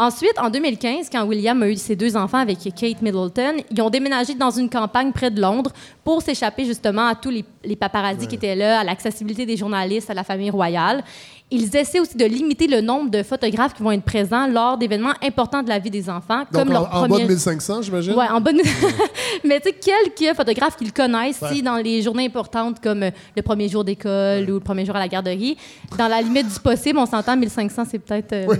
Ensuite, 0.00 0.38
en 0.38 0.48
2015, 0.48 1.08
quand 1.10 1.24
William 1.24 1.60
a 1.60 1.68
eu 1.68 1.74
ses 1.74 1.96
deux 1.96 2.16
enfants 2.16 2.38
avec 2.38 2.58
Kate 2.60 3.02
Middleton, 3.02 3.56
ils 3.68 3.82
ont 3.82 3.90
déménagé 3.90 4.34
dans 4.34 4.52
une 4.52 4.70
campagne 4.70 5.10
près 5.10 5.28
de 5.28 5.40
Londres 5.40 5.72
pour 6.04 6.22
s'échapper 6.22 6.64
justement 6.64 7.08
à 7.08 7.16
tous 7.16 7.30
les, 7.30 7.44
les 7.64 7.74
paparazzis 7.74 8.28
qui 8.28 8.36
étaient 8.36 8.54
là, 8.54 8.78
à 8.78 8.84
l'accessibilité 8.84 9.44
des 9.44 9.56
journalistes, 9.56 10.08
à 10.08 10.14
la 10.14 10.22
famille 10.22 10.50
royale. 10.50 11.02
Ils 11.50 11.74
essaient 11.74 11.98
aussi 12.00 12.16
de 12.16 12.26
limiter 12.26 12.66
le 12.66 12.82
nombre 12.82 13.10
de 13.10 13.22
photographes 13.22 13.72
qui 13.74 13.82
vont 13.82 13.92
être 13.92 14.02
présents 14.04 14.46
lors 14.46 14.76
d'événements 14.76 15.14
importants 15.22 15.62
de 15.62 15.68
la 15.70 15.78
vie 15.78 15.88
des 15.90 16.10
enfants, 16.10 16.40
Donc, 16.40 16.66
comme 16.66 16.68
en, 16.68 16.72
leur 16.72 16.94
en 16.94 17.00
bas 17.02 17.08
premier... 17.08 17.22
de 17.24 17.28
1500, 17.28 17.82
j'imagine? 17.82 18.14
Ouais, 18.14 18.28
en 18.28 18.40
bonne. 18.40 18.60
Mais 19.44 19.58
tu 19.60 19.70
sais, 19.70 19.74
quelques 20.14 20.36
photographes 20.36 20.76
qu'ils 20.76 20.92
connaissent, 20.92 21.40
si 21.50 21.62
dans 21.62 21.76
les 21.76 22.02
journées 22.02 22.26
importantes 22.26 22.80
comme 22.82 23.02
euh, 23.02 23.10
le 23.34 23.40
premier 23.42 23.68
jour 23.68 23.82
d'école 23.82 24.42
ou 24.50 24.54
le 24.54 24.60
premier 24.60 24.84
jour 24.84 24.94
à 24.94 24.98
la 24.98 25.08
garderie, 25.08 25.56
dans 25.96 26.08
la 26.08 26.20
limite 26.20 26.52
du 26.52 26.60
possible, 26.60 26.98
on 26.98 27.06
s'entend 27.06 27.34
1500, 27.36 27.82
c'est 27.90 27.98
peut-être. 27.98 28.32
euh, 28.32 28.54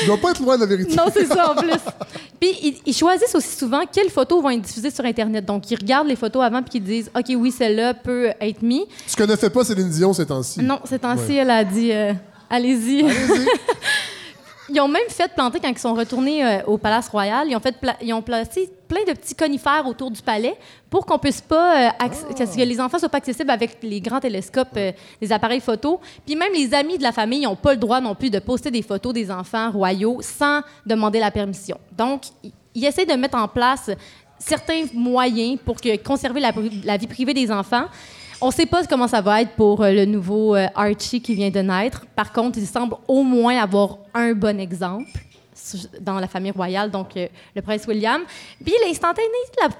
Je 0.00 0.06
dois 0.06 0.16
pas 0.16 0.30
être 0.32 0.42
loin 0.42 0.56
de 0.56 0.62
la 0.62 0.66
vérité. 0.66 0.96
non, 0.96 1.04
c'est 1.12 1.26
ça 1.26 1.52
en 1.52 1.54
plus. 1.54 1.70
Puis 2.40 2.50
ils, 2.62 2.76
ils 2.86 2.94
choisissent 2.94 3.34
aussi 3.34 3.56
souvent 3.56 3.82
quelles 3.90 4.10
photos 4.10 4.42
vont 4.42 4.50
être 4.50 4.60
diffusées 4.62 4.90
sur 4.90 5.04
Internet. 5.04 5.44
Donc 5.44 5.70
ils 5.70 5.76
regardent 5.76 6.08
les 6.08 6.16
photos 6.16 6.42
avant 6.42 6.62
puis 6.62 6.78
ils 6.78 6.82
disent 6.82 7.10
OK, 7.16 7.26
oui, 7.36 7.50
celle-là 7.52 7.94
peut 7.94 8.30
être 8.40 8.62
mise. 8.62 8.82
Ce 9.06 9.14
que 9.16 9.22
ne 9.22 9.36
fait 9.36 9.50
pas 9.50 9.64
Céline 9.64 9.88
Dion 9.88 10.12
ces 10.12 10.26
temps-ci. 10.26 10.60
Non, 10.60 10.80
ces 10.84 10.98
temps-ci, 10.98 11.36
elle 11.36 11.50
a 11.50 11.64
dit 11.64 11.83
euh, 11.92 12.12
allez-y. 12.50 13.04
Ils 14.70 14.80
ont 14.80 14.88
même 14.88 15.02
fait 15.10 15.30
planter, 15.34 15.60
quand 15.60 15.68
ils 15.68 15.78
sont 15.78 15.92
retournés 15.92 16.42
euh, 16.42 16.62
au 16.66 16.78
Palace 16.78 17.08
Royal, 17.08 17.46
ils 17.46 17.54
ont, 17.54 17.60
fait 17.60 17.76
ils 18.00 18.14
ont 18.14 18.22
placé 18.22 18.70
plein 18.88 19.04
de 19.06 19.12
petits 19.12 19.34
conifères 19.34 19.86
autour 19.86 20.10
du 20.10 20.22
palais 20.22 20.54
pour 20.88 21.04
qu'on 21.04 21.18
puisse 21.18 21.42
pas, 21.42 21.88
euh, 21.88 21.90
acc- 22.00 22.34
que 22.34 22.60
les 22.64 22.80
enfants 22.80 22.98
soient 22.98 23.10
pas 23.10 23.18
accessibles 23.18 23.50
avec 23.50 23.76
les 23.82 24.00
grands 24.00 24.20
télescopes, 24.20 24.70
euh, 24.78 24.92
les 25.20 25.30
appareils 25.32 25.60
photo. 25.60 26.00
Puis 26.24 26.34
même 26.34 26.50
les 26.54 26.72
amis 26.72 26.96
de 26.96 27.02
la 27.02 27.12
famille 27.12 27.42
n'ont 27.42 27.56
pas 27.56 27.72
le 27.74 27.78
droit 27.78 28.00
non 28.00 28.14
plus 28.14 28.30
de 28.30 28.38
poster 28.38 28.70
des 28.70 28.80
photos 28.80 29.12
des 29.12 29.30
enfants 29.30 29.70
royaux 29.70 30.20
sans 30.22 30.62
demander 30.86 31.18
la 31.20 31.30
permission. 31.30 31.76
Donc, 31.92 32.22
ils- 32.74 32.86
essaient 32.86 33.04
de 33.06 33.12
mettre 33.14 33.36
en 33.36 33.48
place 33.48 33.90
certains 34.38 34.84
moyens 34.94 35.58
pour 35.62 35.76
que, 35.78 35.94
conserver 36.02 36.40
la 36.40 36.96
vie 36.96 37.06
privée 37.06 37.34
des 37.34 37.50
enfants. 37.52 37.84
On 38.40 38.48
ne 38.48 38.52
sait 38.52 38.66
pas 38.66 38.84
comment 38.86 39.08
ça 39.08 39.20
va 39.20 39.42
être 39.42 39.52
pour 39.52 39.82
euh, 39.82 39.90
le 39.92 40.04
nouveau 40.04 40.56
euh, 40.56 40.66
Archie 40.74 41.20
qui 41.20 41.34
vient 41.34 41.50
de 41.50 41.60
naître. 41.60 42.04
Par 42.14 42.32
contre, 42.32 42.58
il 42.58 42.66
semble 42.66 42.96
au 43.06 43.22
moins 43.22 43.58
avoir 43.58 43.98
un 44.12 44.32
bon 44.32 44.58
exemple 44.58 45.10
dans 46.00 46.18
la 46.18 46.26
famille 46.26 46.50
royale, 46.50 46.90
donc 46.90 47.16
euh, 47.16 47.26
le 47.54 47.62
prince 47.62 47.86
William. 47.86 48.22
Puis 48.62 48.74
l'instantané 48.84 49.26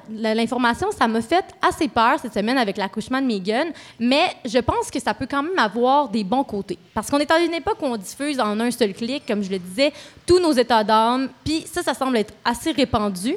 de 0.08 0.36
l'information, 0.36 0.90
ça 0.90 1.06
m'a 1.06 1.20
fait 1.20 1.44
assez 1.60 1.88
peur 1.88 2.18
cette 2.20 2.34
semaine 2.34 2.56
avec 2.58 2.76
l'accouchement 2.76 3.20
de 3.20 3.26
Meghan, 3.26 3.66
mais 3.98 4.34
je 4.44 4.58
pense 4.58 4.90
que 4.90 5.00
ça 5.00 5.14
peut 5.14 5.26
quand 5.28 5.42
même 5.42 5.58
avoir 5.58 6.08
des 6.08 6.24
bons 6.24 6.44
côtés. 6.44 6.78
Parce 6.94 7.10
qu'on 7.10 7.18
est 7.18 7.28
dans 7.28 7.44
une 7.44 7.54
époque 7.54 7.78
où 7.82 7.86
on 7.86 7.96
diffuse 7.96 8.40
en 8.40 8.58
un 8.60 8.70
seul 8.70 8.94
clic, 8.94 9.24
comme 9.26 9.42
je 9.42 9.50
le 9.50 9.58
disais, 9.58 9.92
tous 10.26 10.38
nos 10.38 10.52
états 10.52 10.84
d'âme, 10.84 11.28
puis 11.44 11.64
ça, 11.70 11.82
ça 11.82 11.94
semble 11.94 12.16
être 12.16 12.32
assez 12.44 12.72
répandu. 12.72 13.36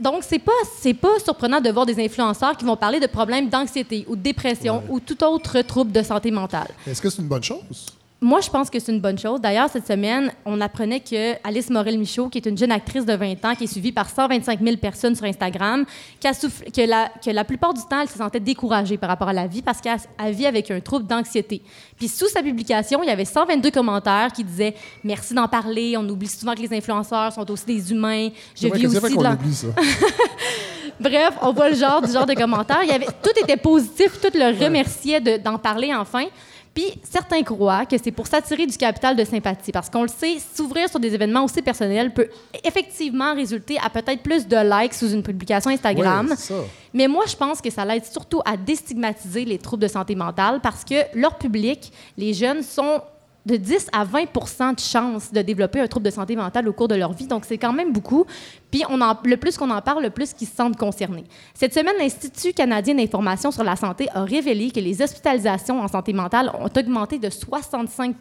Donc, 0.00 0.22
c'est 0.22 0.38
pas, 0.38 0.52
c'est 0.78 0.94
pas 0.94 1.18
surprenant 1.18 1.60
de 1.60 1.70
voir 1.70 1.86
des 1.86 2.04
influenceurs 2.04 2.56
qui 2.56 2.64
vont 2.64 2.76
parler 2.76 3.00
de 3.00 3.06
problèmes 3.06 3.48
d'anxiété 3.48 4.04
ou 4.08 4.16
de 4.16 4.22
dépression 4.22 4.82
ou 4.88 5.00
tout 5.00 5.22
autre 5.24 5.60
trouble 5.62 5.92
de 5.92 6.02
santé 6.02 6.30
mentale. 6.30 6.68
Est-ce 6.86 7.00
que 7.00 7.10
c'est 7.10 7.22
une 7.22 7.28
bonne 7.28 7.42
chose? 7.42 7.86
Moi, 8.24 8.40
je 8.40 8.48
pense 8.48 8.70
que 8.70 8.78
c'est 8.78 8.92
une 8.92 9.00
bonne 9.00 9.18
chose. 9.18 9.40
D'ailleurs, 9.40 9.68
cette 9.68 9.84
semaine, 9.88 10.30
on 10.46 10.60
apprenait 10.60 11.00
que 11.00 11.32
Alice 11.42 11.68
Morel-Michaud, 11.70 12.28
qui 12.28 12.38
est 12.38 12.46
une 12.46 12.56
jeune 12.56 12.70
actrice 12.70 13.04
de 13.04 13.14
20 13.14 13.44
ans, 13.44 13.54
qui 13.56 13.64
est 13.64 13.66
suivie 13.66 13.90
par 13.90 14.08
125 14.08 14.60
000 14.62 14.76
personnes 14.76 15.16
sur 15.16 15.24
Instagram, 15.24 15.84
que, 16.22 16.88
la, 16.88 17.08
que 17.24 17.30
la 17.30 17.42
plupart 17.42 17.74
du 17.74 17.80
temps, 17.80 18.00
elle 18.00 18.08
se 18.08 18.16
sentait 18.16 18.38
découragée 18.38 18.96
par 18.96 19.08
rapport 19.08 19.28
à 19.28 19.32
la 19.32 19.48
vie 19.48 19.60
parce 19.60 19.80
qu'elle 19.80 19.98
elle 20.24 20.34
vit 20.34 20.46
avec 20.46 20.70
un 20.70 20.78
trouble 20.78 21.04
d'anxiété. 21.04 21.62
Puis 21.98 22.06
sous 22.06 22.28
sa 22.28 22.42
publication, 22.44 23.02
il 23.02 23.08
y 23.08 23.10
avait 23.10 23.24
122 23.24 23.72
commentaires 23.72 24.30
qui 24.32 24.44
disaient 24.44 24.76
«Merci 25.04 25.34
d'en 25.34 25.48
parler. 25.48 25.96
On 25.98 26.08
oublie 26.08 26.28
souvent 26.28 26.54
que 26.54 26.60
les 26.62 26.72
influenceurs 26.72 27.32
sont 27.32 27.50
aussi 27.50 27.66
des 27.66 27.90
humains. 27.90 28.28
Je 28.54 28.68
vis 28.68 28.86
aussi 28.86 29.16
de 29.16 29.22
la... 29.22 29.32
oublie 29.32 29.52
ça. 29.52 29.66
Bref, 31.00 31.34
on 31.42 31.52
voit 31.52 31.70
le 31.70 31.74
genre 31.74 32.00
du 32.00 32.12
genre 32.12 32.26
de 32.26 32.34
commentaires. 32.34 32.82
Il 32.84 32.88
y 32.88 32.92
avait, 32.92 33.06
tout 33.06 33.32
était 33.42 33.56
positif, 33.56 34.20
tout 34.20 34.30
le 34.32 34.64
remerciait 34.64 35.20
de- 35.20 35.38
d'en 35.38 35.58
parler 35.58 35.92
enfin. 35.92 36.26
Puis 36.74 36.86
certains 37.02 37.42
croient 37.42 37.84
que 37.84 37.96
c'est 38.02 38.10
pour 38.10 38.26
s'attirer 38.26 38.66
du 38.66 38.76
capital 38.76 39.14
de 39.14 39.24
sympathie, 39.24 39.72
parce 39.72 39.90
qu'on 39.90 40.02
le 40.02 40.08
sait, 40.08 40.38
s'ouvrir 40.54 40.88
sur 40.88 40.98
des 40.98 41.14
événements 41.14 41.44
aussi 41.44 41.60
personnels 41.60 42.12
peut 42.12 42.28
effectivement 42.64 43.34
résulter 43.34 43.76
à 43.84 43.90
peut-être 43.90 44.22
plus 44.22 44.46
de 44.46 44.56
likes 44.56 44.94
sous 44.94 45.10
une 45.10 45.22
publication 45.22 45.70
Instagram. 45.70 46.34
Ça. 46.36 46.54
Mais 46.94 47.08
moi, 47.08 47.24
je 47.26 47.36
pense 47.36 47.60
que 47.60 47.70
ça 47.70 47.84
l'aide 47.84 48.04
surtout 48.04 48.40
à 48.44 48.56
déstigmatiser 48.56 49.44
les 49.44 49.58
troubles 49.58 49.82
de 49.82 49.88
santé 49.88 50.14
mentale 50.14 50.60
parce 50.62 50.84
que 50.84 50.94
leur 51.14 51.36
public, 51.36 51.92
les 52.16 52.32
jeunes, 52.32 52.62
sont 52.62 53.02
de 53.44 53.56
10 53.56 53.88
à 53.92 54.04
20% 54.04 54.74
de 54.76 54.80
chances 54.80 55.32
de 55.32 55.42
développer 55.42 55.80
un 55.80 55.88
trouble 55.88 56.06
de 56.06 56.10
santé 56.10 56.36
mentale 56.36 56.68
au 56.68 56.72
cours 56.72 56.88
de 56.88 56.94
leur 56.94 57.12
vie. 57.12 57.26
Donc, 57.26 57.44
c'est 57.44 57.58
quand 57.58 57.72
même 57.72 57.92
beaucoup. 57.92 58.24
Puis, 58.72 58.82
on 58.88 59.00
en, 59.00 59.16
le 59.24 59.36
plus 59.36 59.56
qu'on 59.56 59.70
en 59.70 59.80
parle, 59.80 60.02
le 60.02 60.10
plus 60.10 60.32
qu'ils 60.32 60.48
se 60.48 60.56
sentent 60.56 60.76
concernés. 60.76 61.24
Cette 61.54 61.74
semaine, 61.74 61.94
l'Institut 62.00 62.52
canadien 62.52 62.96
d'information 62.96 63.52
sur 63.52 63.62
la 63.62 63.76
santé 63.76 64.08
a 64.12 64.24
révélé 64.24 64.72
que 64.72 64.80
les 64.80 65.00
hospitalisations 65.00 65.80
en 65.80 65.86
santé 65.86 66.12
mentale 66.12 66.50
ont 66.58 66.70
augmenté 66.76 67.20
de 67.20 67.30
65 67.30 68.16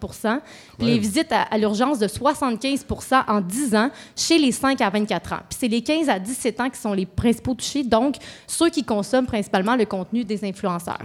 puis 0.78 0.88
les 0.88 1.00
visites 1.00 1.32
à, 1.32 1.44
à 1.44 1.58
l'urgence 1.58 2.00
de 2.00 2.08
75% 2.08 3.24
en 3.28 3.42
10 3.42 3.76
ans 3.76 3.90
chez 4.16 4.38
les 4.38 4.52
5 4.52 4.80
à 4.82 4.90
24 4.90 5.34
ans. 5.34 5.40
Puis 5.50 5.58
c'est 5.60 5.68
les 5.68 5.82
15 5.82 6.10
à 6.10 6.20
17 6.20 6.60
ans 6.60 6.70
qui 6.70 6.80
sont 6.80 6.94
les 6.94 7.06
principaux 7.06 7.54
touchés, 7.54 7.84
donc 7.84 8.16
ceux 8.48 8.70
qui 8.70 8.84
consomment 8.84 9.26
principalement 9.26 9.76
le 9.76 9.86
contenu 9.86 10.24
des 10.24 10.44
influenceurs. 10.44 11.00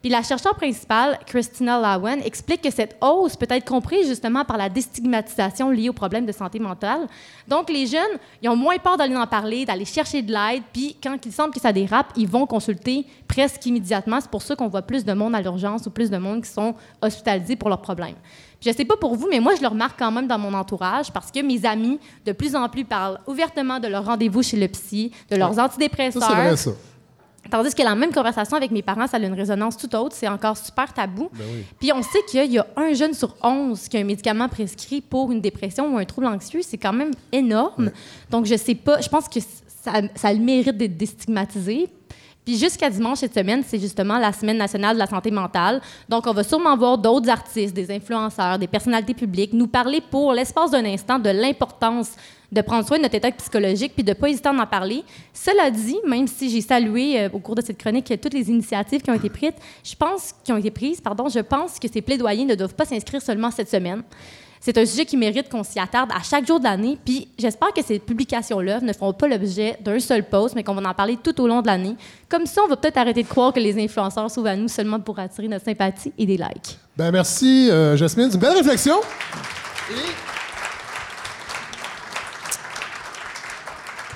Puis 0.00 0.10
la 0.10 0.22
chercheure 0.22 0.54
principale, 0.54 1.18
Christina 1.26 1.78
Lowen, 1.78 2.22
explique 2.22 2.62
que 2.62 2.70
cette 2.70 2.96
hausse 3.02 3.36
peut 3.36 3.46
être 3.50 3.66
comprise 3.66 4.08
justement 4.08 4.44
par 4.46 4.56
la 4.56 4.70
déstigmatisation 4.70 5.70
liée 5.70 5.90
aux 5.90 5.94
problèmes 5.94 6.24
de 6.24 6.32
santé 6.32 6.58
mentale. 6.58 7.06
Donc 7.46 7.68
les 7.68 7.86
jeunes, 7.86 8.18
ils 8.42 8.48
ont 8.48 8.56
moins 8.56 8.78
peur 8.78 8.89
d'aller 8.96 9.16
en 9.16 9.26
parler, 9.26 9.64
d'aller 9.64 9.84
chercher 9.84 10.22
de 10.22 10.32
l'aide, 10.32 10.62
puis 10.72 10.96
quand 11.02 11.16
il 11.24 11.32
semble 11.32 11.52
que 11.52 11.60
ça 11.60 11.72
dérape, 11.72 12.12
ils 12.16 12.28
vont 12.28 12.46
consulter 12.46 13.06
presque 13.28 13.64
immédiatement. 13.66 14.20
C'est 14.20 14.30
pour 14.30 14.42
ça 14.42 14.56
qu'on 14.56 14.68
voit 14.68 14.82
plus 14.82 15.04
de 15.04 15.12
monde 15.12 15.34
à 15.34 15.40
l'urgence 15.40 15.86
ou 15.86 15.90
plus 15.90 16.10
de 16.10 16.18
monde 16.18 16.42
qui 16.42 16.50
sont 16.50 16.74
hospitalisés 17.02 17.56
pour 17.56 17.68
leurs 17.68 17.82
problèmes. 17.82 18.16
Je 18.60 18.70
sais 18.70 18.84
pas 18.84 18.96
pour 18.96 19.14
vous, 19.14 19.26
mais 19.30 19.40
moi, 19.40 19.54
je 19.54 19.62
le 19.62 19.68
remarque 19.68 19.98
quand 19.98 20.12
même 20.12 20.26
dans 20.26 20.38
mon 20.38 20.52
entourage 20.52 21.10
parce 21.12 21.30
que 21.30 21.40
mes 21.40 21.64
amis, 21.64 21.98
de 22.26 22.32
plus 22.32 22.54
en 22.54 22.68
plus, 22.68 22.84
parlent 22.84 23.18
ouvertement 23.26 23.80
de 23.80 23.88
leur 23.88 24.04
rendez-vous 24.04 24.42
chez 24.42 24.58
le 24.58 24.68
psy, 24.68 25.12
de 25.30 25.36
leurs 25.36 25.58
antidépresseurs. 25.58 26.22
c'est 26.22 26.34
vrai, 26.34 26.56
ça. 26.56 26.70
Tandis 27.48 27.74
que 27.74 27.82
la 27.82 27.94
même 27.94 28.12
conversation 28.12 28.56
avec 28.56 28.70
mes 28.70 28.82
parents, 28.82 29.06
ça 29.06 29.16
a 29.16 29.20
une 29.20 29.34
résonance 29.34 29.76
tout 29.76 29.94
autre. 29.96 30.14
C'est 30.14 30.28
encore 30.28 30.56
super 30.56 30.92
tabou. 30.92 31.30
Ben 31.32 31.44
oui. 31.52 31.64
Puis 31.78 31.92
on 31.92 32.02
sait 32.02 32.22
qu'il 32.28 32.52
y 32.52 32.58
a 32.58 32.66
un 32.76 32.92
jeune 32.92 33.14
sur 33.14 33.34
11 33.42 33.88
qui 33.88 33.96
a 33.96 34.00
un 34.00 34.04
médicament 34.04 34.48
prescrit 34.48 35.00
pour 35.00 35.32
une 35.32 35.40
dépression 35.40 35.94
ou 35.94 35.98
un 35.98 36.04
trouble 36.04 36.26
anxieux. 36.26 36.60
C'est 36.62 36.78
quand 36.78 36.92
même 36.92 37.12
énorme. 37.32 37.90
Donc 38.30 38.46
je 38.46 38.56
sais 38.56 38.74
pas, 38.74 39.00
je 39.00 39.08
pense 39.08 39.28
que 39.28 39.40
ça, 39.40 39.92
ça 40.14 40.28
a 40.28 40.32
le 40.32 40.40
mérite 40.40 40.76
d'être 40.76 40.96
déstigmatisé. 40.96 41.88
Puis 42.44 42.56
jusqu'à 42.56 42.88
dimanche 42.88 43.18
cette 43.18 43.34
semaine, 43.34 43.62
c'est 43.66 43.78
justement 43.78 44.18
la 44.18 44.32
Semaine 44.32 44.56
nationale 44.56 44.94
de 44.94 44.98
la 44.98 45.06
santé 45.06 45.30
mentale. 45.30 45.80
Donc, 46.08 46.26
on 46.26 46.32
va 46.32 46.42
sûrement 46.42 46.76
voir 46.76 46.96
d'autres 46.96 47.28
artistes, 47.28 47.74
des 47.74 47.90
influenceurs, 47.90 48.58
des 48.58 48.66
personnalités 48.66 49.14
publiques 49.14 49.52
nous 49.52 49.66
parler 49.66 50.00
pour 50.00 50.32
l'espace 50.32 50.70
d'un 50.70 50.84
instant 50.84 51.18
de 51.18 51.30
l'importance 51.30 52.12
de 52.52 52.60
prendre 52.60 52.86
soin 52.86 52.98
de 52.98 53.02
notre 53.02 53.14
état 53.14 53.30
psychologique 53.32 53.92
puis 53.94 54.04
de 54.04 54.10
ne 54.10 54.14
pas 54.14 54.28
hésiter 54.28 54.48
à 54.48 54.52
en 54.52 54.66
parler. 54.66 55.04
Cela 55.32 55.70
dit, 55.70 55.98
même 56.06 56.26
si 56.26 56.50
j'ai 56.50 56.60
salué 56.60 57.20
euh, 57.20 57.28
au 57.32 57.38
cours 57.38 57.54
de 57.54 57.62
cette 57.62 57.78
chronique 57.78 58.12
toutes 58.20 58.34
les 58.34 58.48
initiatives 58.48 59.02
qui 59.02 59.10
ont 59.10 59.14
été 59.14 59.30
prises, 59.30 59.52
je 59.84 59.94
pense 59.94 60.34
qui 60.44 60.52
ont 60.52 60.56
été 60.56 60.70
prises, 60.70 61.00
pardon, 61.00 61.28
je 61.28 61.40
pense 61.40 61.78
que 61.78 61.88
ces 61.90 62.02
plaidoyers 62.02 62.44
ne 62.44 62.54
doivent 62.54 62.74
pas 62.74 62.84
s'inscrire 62.84 63.22
seulement 63.22 63.50
cette 63.50 63.70
semaine. 63.70 64.02
C'est 64.62 64.76
un 64.76 64.84
sujet 64.84 65.06
qui 65.06 65.16
mérite 65.16 65.48
qu'on 65.48 65.64
s'y 65.64 65.78
attarde 65.80 66.10
à 66.12 66.22
chaque 66.22 66.46
jour 66.46 66.58
de 66.58 66.64
l'année. 66.64 66.98
Puis 67.02 67.28
j'espère 67.38 67.72
que 67.72 67.82
ces 67.82 67.98
publications-là 67.98 68.80
ne 68.80 68.92
feront 68.92 69.14
pas 69.14 69.26
l'objet 69.26 69.78
d'un 69.80 69.98
seul 69.98 70.28
post, 70.28 70.54
mais 70.54 70.62
qu'on 70.62 70.74
va 70.74 70.86
en 70.86 70.92
parler 70.92 71.16
tout 71.16 71.40
au 71.40 71.48
long 71.48 71.62
de 71.62 71.66
l'année. 71.66 71.96
Comme 72.28 72.44
ça, 72.44 72.60
on 72.62 72.68
va 72.68 72.76
peut-être 72.76 72.98
arrêter 72.98 73.22
de 73.22 73.28
croire 73.28 73.54
que 73.54 73.60
les 73.60 73.82
influenceurs 73.82 74.30
s'ouvrent 74.30 74.48
à 74.48 74.56
nous 74.56 74.68
seulement 74.68 75.00
pour 75.00 75.18
attirer 75.18 75.48
notre 75.48 75.64
sympathie 75.64 76.12
et 76.18 76.26
des 76.26 76.36
likes. 76.36 76.78
Ben 76.94 77.10
merci, 77.10 77.70
euh, 77.70 77.96
Jasmine. 77.96 78.28
C'est 78.28 78.34
une 78.34 78.40
belle 78.40 78.58
réflexion. 78.58 78.96
Et 79.92 80.39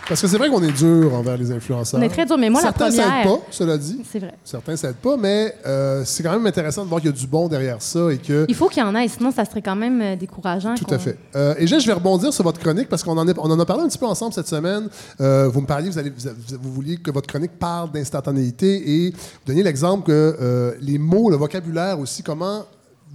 Parce 0.06 0.20
que 0.20 0.28
c'est 0.28 0.36
vrai 0.36 0.50
qu'on 0.50 0.62
est 0.62 0.70
dur 0.72 1.14
envers 1.14 1.38
les 1.38 1.50
influenceurs. 1.50 1.98
On 1.98 2.02
est 2.02 2.10
très 2.10 2.26
dur, 2.26 2.36
mais 2.36 2.50
moi, 2.50 2.60
la 2.60 2.68
Certains 2.68 2.88
première- 2.88 3.04
s'aident 3.22 3.32
pas, 3.32 3.40
cela 3.50 3.78
dit. 3.78 4.00
C'est 4.10 4.18
vrai. 4.18 4.34
Certains 4.44 4.76
s'aident 4.76 4.96
pas, 4.96 5.16
mais 5.16 5.54
euh, 5.66 6.02
c'est 6.04 6.22
quand 6.22 6.32
même 6.32 6.46
intéressant 6.46 6.84
de 6.84 6.88
voir 6.90 7.00
qu'il 7.00 7.10
y 7.10 7.14
a 7.14 7.16
du 7.16 7.26
bon 7.26 7.48
derrière 7.48 7.80
ça 7.80 8.12
et 8.12 8.18
que. 8.18 8.44
Il 8.48 8.54
faut 8.54 8.68
qu'il 8.68 8.82
y 8.82 8.86
en 8.86 8.94
ait, 8.94 9.08
sinon 9.08 9.30
ça 9.30 9.46
serait 9.46 9.62
quand 9.62 9.76
même 9.76 10.02
euh, 10.02 10.16
décourageant. 10.16 10.74
Tout 10.74 10.92
à 10.92 10.98
fait. 10.98 11.16
Euh, 11.36 11.54
et 11.58 11.66
je 11.66 11.86
vais 11.86 11.92
rebondir 11.94 12.34
sur 12.34 12.44
votre 12.44 12.60
chronique 12.60 12.88
parce 12.90 13.02
qu'on 13.02 13.16
en, 13.16 13.26
est- 13.26 13.38
on 13.38 13.50
en 13.50 13.58
a 13.58 13.64
parlé 13.64 13.82
un 13.84 13.88
petit 13.88 13.96
peu 13.98 14.04
ensemble 14.06 14.34
cette 14.34 14.48
semaine. 14.48 14.88
Euh, 15.22 15.48
vous 15.48 15.62
me 15.62 15.66
parliez, 15.66 15.88
vous, 15.88 15.98
allez, 15.98 16.10
vous, 16.10 16.28
vous- 16.60 16.72
vouliez 16.72 16.96
que 16.98 17.10
votre 17.10 17.26
chronique 17.26 17.52
parle 17.58 17.90
d'instantanéité 17.90 19.06
et 19.06 19.10
vous 19.10 19.16
donniez 19.46 19.62
l'exemple 19.62 20.06
que 20.06 20.76
les 20.80 20.98
mots, 20.98 21.30
le 21.30 21.36
vocabulaire 21.36 21.98
aussi, 21.98 22.22
comment. 22.22 22.64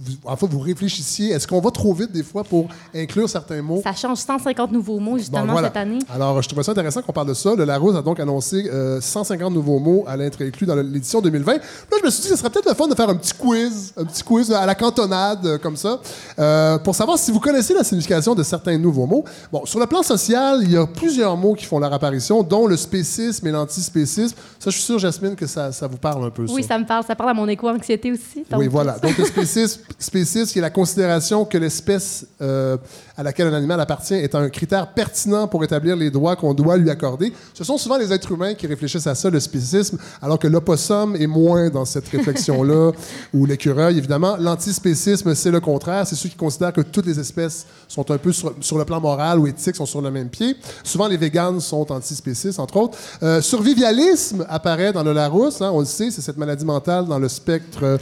Vous, 0.02 0.14
en 0.24 0.34
fait, 0.36 0.46
vous 0.46 0.58
réfléchissiez. 0.60 1.30
Est-ce 1.32 1.46
qu'on 1.46 1.60
va 1.60 1.70
trop 1.70 1.92
vite 1.92 2.10
des 2.12 2.22
fois 2.22 2.42
pour 2.42 2.68
inclure 2.94 3.28
certains 3.28 3.60
mots? 3.60 3.80
Ça 3.84 3.92
change 3.92 4.18
150 4.18 4.72
nouveaux 4.72 4.98
mots 4.98 5.18
justement 5.18 5.44
Bon, 5.44 5.52
voilà. 5.52 5.68
cette 5.68 5.76
année. 5.76 5.98
Alors, 6.12 6.40
je 6.40 6.48
trouvais 6.48 6.62
ça 6.62 6.72
intéressant 6.72 7.02
qu'on 7.02 7.12
parle 7.12 7.28
de 7.28 7.34
ça. 7.34 7.54
Le 7.54 7.64
Larousse 7.64 7.96
a 7.96 8.02
donc 8.02 8.18
annoncé 8.18 8.68
euh, 8.72 9.00
150 9.00 9.52
nouveaux 9.52 9.78
mots 9.78 10.04
à 10.06 10.16
l'être 10.16 10.42
inclus 10.42 10.66
dans 10.66 10.74
l'édition 10.76 11.20
2020. 11.20 11.52
Là, 11.54 11.60
je 12.00 12.04
me 12.04 12.10
suis 12.10 12.22
dit 12.22 12.28
que 12.28 12.34
ce 12.34 12.40
serait 12.40 12.50
peut-être 12.50 12.68
le 12.68 12.74
fun 12.74 12.88
de 12.88 12.94
faire 12.94 13.08
un 13.10 13.14
petit 13.16 13.34
quiz, 13.34 13.92
un 13.96 14.04
petit 14.04 14.22
quiz 14.22 14.50
à 14.52 14.64
la 14.64 14.74
cantonade, 14.74 15.44
euh, 15.44 15.58
comme 15.58 15.76
ça, 15.76 16.00
euh, 16.38 16.78
pour 16.78 16.94
savoir 16.94 17.18
si 17.18 17.30
vous 17.30 17.40
connaissez 17.40 17.74
la 17.74 17.84
signification 17.84 18.34
de 18.34 18.42
certains 18.42 18.78
nouveaux 18.78 19.06
mots. 19.06 19.24
Bon, 19.52 19.66
sur 19.66 19.78
le 19.78 19.86
plan 19.86 20.02
social, 20.02 20.60
il 20.62 20.70
y 20.72 20.76
a 20.78 20.86
plusieurs 20.86 21.36
mots 21.36 21.54
qui 21.54 21.66
font 21.66 21.78
leur 21.78 21.92
apparition, 21.92 22.42
dont 22.42 22.66
le 22.66 22.76
spécisme 22.78 23.46
et 23.46 23.50
l'antispécisme. 23.50 24.34
Ça, 24.58 24.70
je 24.70 24.76
suis 24.76 24.82
sûr, 24.82 24.98
Jasmine, 24.98 25.36
que 25.36 25.46
ça, 25.46 25.72
ça 25.72 25.86
vous 25.86 25.96
parle 25.98 26.24
un 26.24 26.30
peu, 26.30 26.46
Oui, 26.48 26.62
ça 26.62 26.78
me 26.78 26.86
parle. 26.86 27.04
Ça 27.04 27.14
parle 27.14 27.30
à 27.30 27.34
mon 27.34 27.48
éco-anxiété 27.48 28.12
aussi. 28.12 28.44
oui, 28.56 28.66
voilà. 28.68 28.98
Donc, 28.98 29.16
le 29.18 29.24
spécisme, 29.24 29.80
spécisme, 29.98 30.52
qui 30.52 30.58
est 30.58 30.62
la 30.62 30.70
considération 30.70 31.44
que 31.44 31.58
l'espèce 31.58 32.26
euh, 32.40 32.76
à 33.20 33.22
laquelle 33.22 33.48
un 33.48 33.52
animal 33.52 33.78
appartient 33.80 34.14
est 34.14 34.34
un 34.34 34.48
critère 34.48 34.86
pertinent 34.94 35.46
pour 35.46 35.62
établir 35.62 35.94
les 35.94 36.10
droits 36.10 36.36
qu'on 36.36 36.54
doit 36.54 36.78
lui 36.78 36.88
accorder. 36.88 37.34
Ce 37.52 37.64
sont 37.64 37.76
souvent 37.76 37.98
les 37.98 38.10
êtres 38.14 38.32
humains 38.32 38.54
qui 38.54 38.66
réfléchissent 38.66 39.06
à 39.06 39.14
ça, 39.14 39.28
le 39.28 39.38
spécisme, 39.38 39.98
alors 40.22 40.38
que 40.38 40.48
l'opossum 40.48 41.14
est 41.16 41.26
moins 41.26 41.68
dans 41.68 41.84
cette 41.84 42.08
réflexion-là, 42.08 42.92
ou 43.34 43.44
l'écureuil, 43.44 43.98
évidemment. 43.98 44.38
L'antispécisme, 44.38 45.34
c'est 45.34 45.50
le 45.50 45.60
contraire. 45.60 46.06
C'est 46.06 46.16
ceux 46.16 46.30
qui 46.30 46.36
considèrent 46.36 46.72
que 46.72 46.80
toutes 46.80 47.04
les 47.04 47.20
espèces 47.20 47.66
sont 47.88 48.10
un 48.10 48.16
peu 48.16 48.32
sur, 48.32 48.54
sur 48.60 48.78
le 48.78 48.86
plan 48.86 49.02
moral 49.02 49.38
ou 49.38 49.46
éthique, 49.46 49.76
sont 49.76 49.84
sur 49.84 50.00
le 50.00 50.10
même 50.10 50.30
pied. 50.30 50.56
Souvent, 50.82 51.06
les 51.06 51.18
véganes 51.18 51.60
sont 51.60 51.92
antispécistes, 51.92 52.58
entre 52.58 52.78
autres. 52.78 52.96
Euh, 53.22 53.42
survivialisme 53.42 54.46
apparaît 54.48 54.94
dans 54.94 55.02
le 55.02 55.12
Larousse, 55.12 55.60
hein, 55.60 55.70
on 55.74 55.80
le 55.80 55.84
sait, 55.84 56.10
c'est 56.10 56.22
cette 56.22 56.38
maladie 56.38 56.64
mentale 56.64 57.04
dans 57.04 57.18
le 57.18 57.28
spectre 57.28 57.98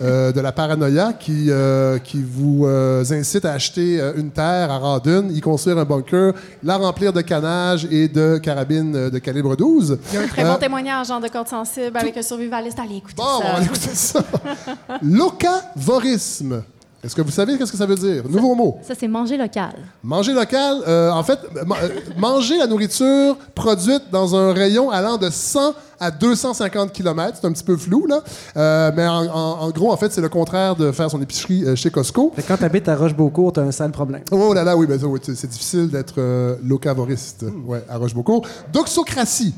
euh, 0.00 0.32
de 0.32 0.40
la 0.40 0.52
paranoïa 0.52 1.12
qui, 1.12 1.50
euh, 1.50 1.98
qui 1.98 2.22
vous 2.22 2.64
euh, 2.66 3.04
incite 3.10 3.44
à 3.44 3.52
acheter 3.52 4.00
une 4.16 4.30
terre 4.30 4.61
à 4.70 4.78
Radun, 4.78 5.28
y 5.30 5.40
construire 5.40 5.78
un 5.78 5.84
bunker, 5.84 6.32
la 6.62 6.76
remplir 6.76 7.12
de 7.12 7.20
canage 7.20 7.86
et 7.90 8.08
de 8.08 8.38
carabines 8.38 8.94
euh, 8.96 9.10
de 9.10 9.18
calibre 9.18 9.56
12. 9.56 9.98
Il 10.10 10.14
y 10.14 10.18
a 10.18 10.20
un 10.22 10.26
très 10.28 10.44
Euh, 10.44 10.52
bon 10.52 10.58
témoignage 10.58 11.08
genre 11.08 11.20
de 11.20 11.28
corde 11.28 11.48
sensible 11.48 11.96
avec 11.96 12.16
un 12.16 12.22
survivaliste. 12.22 12.78
Allez, 12.78 12.96
écoutez 12.96 13.14
Bon, 13.16 13.24
ça. 13.40 13.46
on 13.46 13.56
va 13.58 13.62
écouter 13.64 13.90
ça. 13.94 14.22
Locavorisme. 15.02 16.62
Est-ce 17.04 17.16
que 17.16 17.22
vous 17.22 17.32
savez 17.32 17.58
qu'est-ce 17.58 17.72
que 17.72 17.78
ça 17.78 17.86
veut 17.86 17.96
dire? 17.96 18.22
Nouveau 18.28 18.54
mot. 18.54 18.78
Ça, 18.86 18.94
c'est 18.98 19.08
manger 19.08 19.36
local. 19.36 19.72
Manger 20.04 20.32
local, 20.34 20.76
euh, 20.86 21.10
en 21.10 21.24
fait, 21.24 21.38
ma- 21.66 21.76
euh, 21.78 21.88
manger 22.16 22.58
la 22.58 22.68
nourriture 22.68 23.36
produite 23.56 24.02
dans 24.12 24.36
un 24.36 24.52
rayon 24.52 24.88
allant 24.90 25.16
de 25.16 25.28
100 25.28 25.74
à 25.98 26.12
250 26.12 26.92
km. 26.92 27.38
C'est 27.40 27.46
un 27.46 27.52
petit 27.52 27.64
peu 27.64 27.76
flou, 27.76 28.06
là. 28.06 28.20
Euh, 28.56 28.92
mais 28.94 29.04
en, 29.06 29.24
en- 29.26 29.60
en 29.62 29.70
gros, 29.70 29.92
en 29.92 29.96
fait, 29.96 30.12
c'est 30.12 30.20
le 30.20 30.28
contraire 30.28 30.76
de 30.76 30.92
faire 30.92 31.10
son 31.10 31.20
épicerie 31.20 31.64
euh, 31.64 31.74
chez 31.74 31.90
Costco. 31.90 32.32
Que 32.36 32.42
Quand 32.42 32.56
tu 32.56 32.64
habites 32.64 32.88
à 32.88 32.94
Rochebeaucourt, 32.94 33.52
tu 33.52 33.58
as 33.60 33.64
un 33.64 33.72
sale 33.72 33.90
problème. 33.90 34.22
Oh 34.30 34.54
là 34.54 34.62
là, 34.62 34.76
oui, 34.76 34.86
ben 34.86 34.96
c'est 35.22 35.50
difficile 35.50 35.88
d'être 35.90 36.14
euh, 36.18 36.54
locavoriste 36.64 37.44
ouais, 37.66 37.82
à 37.88 37.98
Rochebeaucourt. 37.98 38.46
Doxocratie. 38.72 39.54